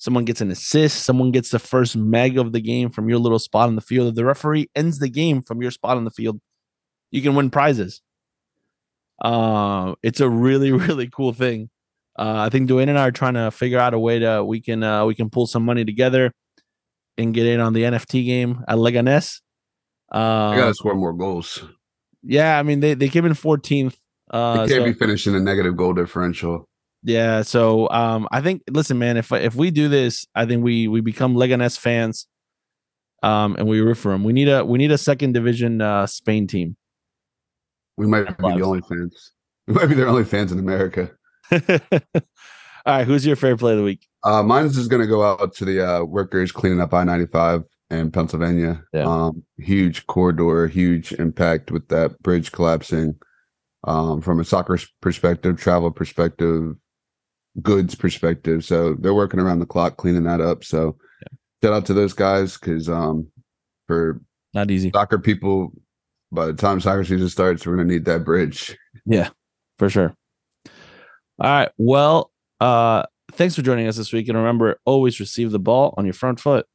someone 0.00 0.24
gets 0.24 0.40
an 0.40 0.50
assist 0.50 1.04
someone 1.04 1.30
gets 1.30 1.50
the 1.50 1.58
first 1.58 1.94
meg 1.96 2.36
of 2.38 2.52
the 2.52 2.60
game 2.60 2.90
from 2.90 3.08
your 3.08 3.18
little 3.18 3.38
spot 3.38 3.68
on 3.68 3.76
the 3.76 3.80
field 3.82 4.08
if 4.08 4.14
the 4.16 4.24
referee 4.24 4.68
ends 4.74 4.98
the 4.98 5.08
game 5.08 5.40
from 5.42 5.60
your 5.62 5.70
spot 5.70 5.96
on 5.96 6.04
the 6.04 6.10
field 6.10 6.40
you 7.12 7.20
can 7.22 7.34
win 7.34 7.50
prizes 7.50 8.00
uh 9.22 9.94
it's 10.02 10.20
a 10.20 10.28
really 10.28 10.72
really 10.86 11.08
cool 11.08 11.32
thing 11.32 11.68
uh 12.18 12.36
i 12.38 12.48
think 12.48 12.68
Dwayne 12.68 12.88
and 12.88 12.98
i 12.98 13.06
are 13.06 13.12
trying 13.12 13.34
to 13.34 13.50
figure 13.50 13.78
out 13.78 13.94
a 13.94 13.98
way 13.98 14.18
to 14.18 14.42
we 14.44 14.60
can 14.60 14.82
uh 14.82 15.04
we 15.04 15.14
can 15.14 15.28
pull 15.30 15.46
some 15.46 15.64
money 15.64 15.84
together 15.84 16.32
and 17.18 17.34
get 17.34 17.46
in 17.46 17.60
on 17.60 17.72
the 17.74 17.82
nft 17.82 18.24
game 18.24 18.64
at 18.66 18.76
leganes 18.78 19.40
I 20.12 20.18
uh, 20.18 20.56
gotta 20.56 20.74
score 20.74 20.96
more 20.96 21.12
goals. 21.12 21.62
yeah, 22.24 22.58
I 22.58 22.64
mean 22.64 22.80
they, 22.80 22.94
they 22.94 23.08
came 23.08 23.24
in 23.26 23.32
14th. 23.32 23.94
Uh, 24.28 24.66
They 24.66 24.74
can't 24.74 24.80
so- 24.80 24.84
be 24.86 24.92
finishing 24.92 25.36
a 25.36 25.40
negative 25.40 25.76
goal 25.76 25.92
differential. 25.94 26.68
Yeah, 27.02 27.42
so 27.42 27.88
um, 27.90 28.28
I 28.30 28.40
think 28.40 28.62
listen, 28.68 28.98
man, 28.98 29.16
if 29.16 29.32
if 29.32 29.54
we 29.54 29.70
do 29.70 29.88
this, 29.88 30.26
I 30.34 30.44
think 30.44 30.62
we 30.62 30.86
we 30.88 31.00
become 31.00 31.34
Leganes 31.34 31.78
fans, 31.78 32.26
um, 33.22 33.56
and 33.56 33.66
we 33.66 33.80
root 33.80 33.96
for 33.96 34.12
them. 34.12 34.22
We 34.24 34.32
need 34.32 34.48
a 34.48 34.64
we 34.64 34.78
need 34.78 34.92
a 34.92 34.98
second 34.98 35.32
division 35.32 35.80
uh 35.80 36.06
Spain 36.06 36.46
team. 36.46 36.76
We 37.96 38.06
might 38.06 38.26
be 38.38 38.54
the 38.54 38.62
only 38.62 38.80
fans. 38.82 39.32
We 39.66 39.74
might 39.74 39.86
be 39.86 39.94
the 39.94 40.06
only 40.06 40.24
fans 40.24 40.52
in 40.52 40.58
America. 40.58 41.10
All 41.52 41.60
right, 42.86 43.06
who's 43.06 43.24
your 43.26 43.36
favorite 43.36 43.58
play 43.58 43.72
of 43.72 43.78
the 43.78 43.84
week? 43.84 44.06
Uh, 44.24 44.42
mine's 44.42 44.74
just 44.74 44.90
going 44.90 45.02
to 45.02 45.08
go 45.08 45.22
out 45.22 45.54
to 45.54 45.64
the 45.64 45.86
uh, 45.86 46.04
workers 46.04 46.50
cleaning 46.50 46.80
up 46.80 46.92
I 46.92 47.04
ninety 47.04 47.26
five 47.26 47.62
in 47.90 48.10
Pennsylvania. 48.10 48.82
Yeah. 48.92 49.04
Um, 49.04 49.42
huge 49.58 50.06
corridor, 50.06 50.66
huge 50.68 51.12
impact 51.12 51.70
with 51.70 51.88
that 51.88 52.20
bridge 52.22 52.52
collapsing. 52.52 53.16
Um, 53.84 54.20
from 54.20 54.40
a 54.40 54.44
soccer 54.44 54.78
perspective, 55.00 55.58
travel 55.58 55.90
perspective, 55.90 56.74
goods 57.62 57.94
perspective. 57.94 58.64
So 58.64 58.94
they're 58.94 59.14
working 59.14 59.40
around 59.40 59.60
the 59.60 59.66
clock 59.66 59.96
cleaning 59.96 60.24
that 60.24 60.40
up. 60.40 60.64
So 60.64 60.96
shout 61.62 61.72
out 61.72 61.86
to 61.86 61.94
those 61.94 62.12
guys 62.12 62.56
because 62.56 62.88
um, 62.88 63.26
for 63.86 64.20
Not 64.54 64.70
easy 64.70 64.90
soccer 64.90 65.18
people, 65.18 65.72
by 66.32 66.46
the 66.46 66.54
time 66.54 66.80
soccer 66.80 67.04
season 67.04 67.28
starts, 67.28 67.66
we're 67.66 67.76
going 67.76 67.88
to 67.88 67.92
need 67.92 68.04
that 68.04 68.24
bridge. 68.24 68.76
Yeah, 69.04 69.30
for 69.78 69.90
sure. 69.90 70.14
All 70.66 71.50
right, 71.50 71.70
well, 71.78 72.30
uh, 72.60 73.04
thanks 73.32 73.54
for 73.54 73.62
joining 73.62 73.86
us 73.86 73.96
this 73.96 74.12
week, 74.12 74.28
and 74.28 74.36
remember, 74.36 74.78
always 74.84 75.18
receive 75.18 75.50
the 75.52 75.58
ball 75.58 75.94
on 75.96 76.04
your 76.04 76.12
front 76.12 76.38
foot. 76.38 76.66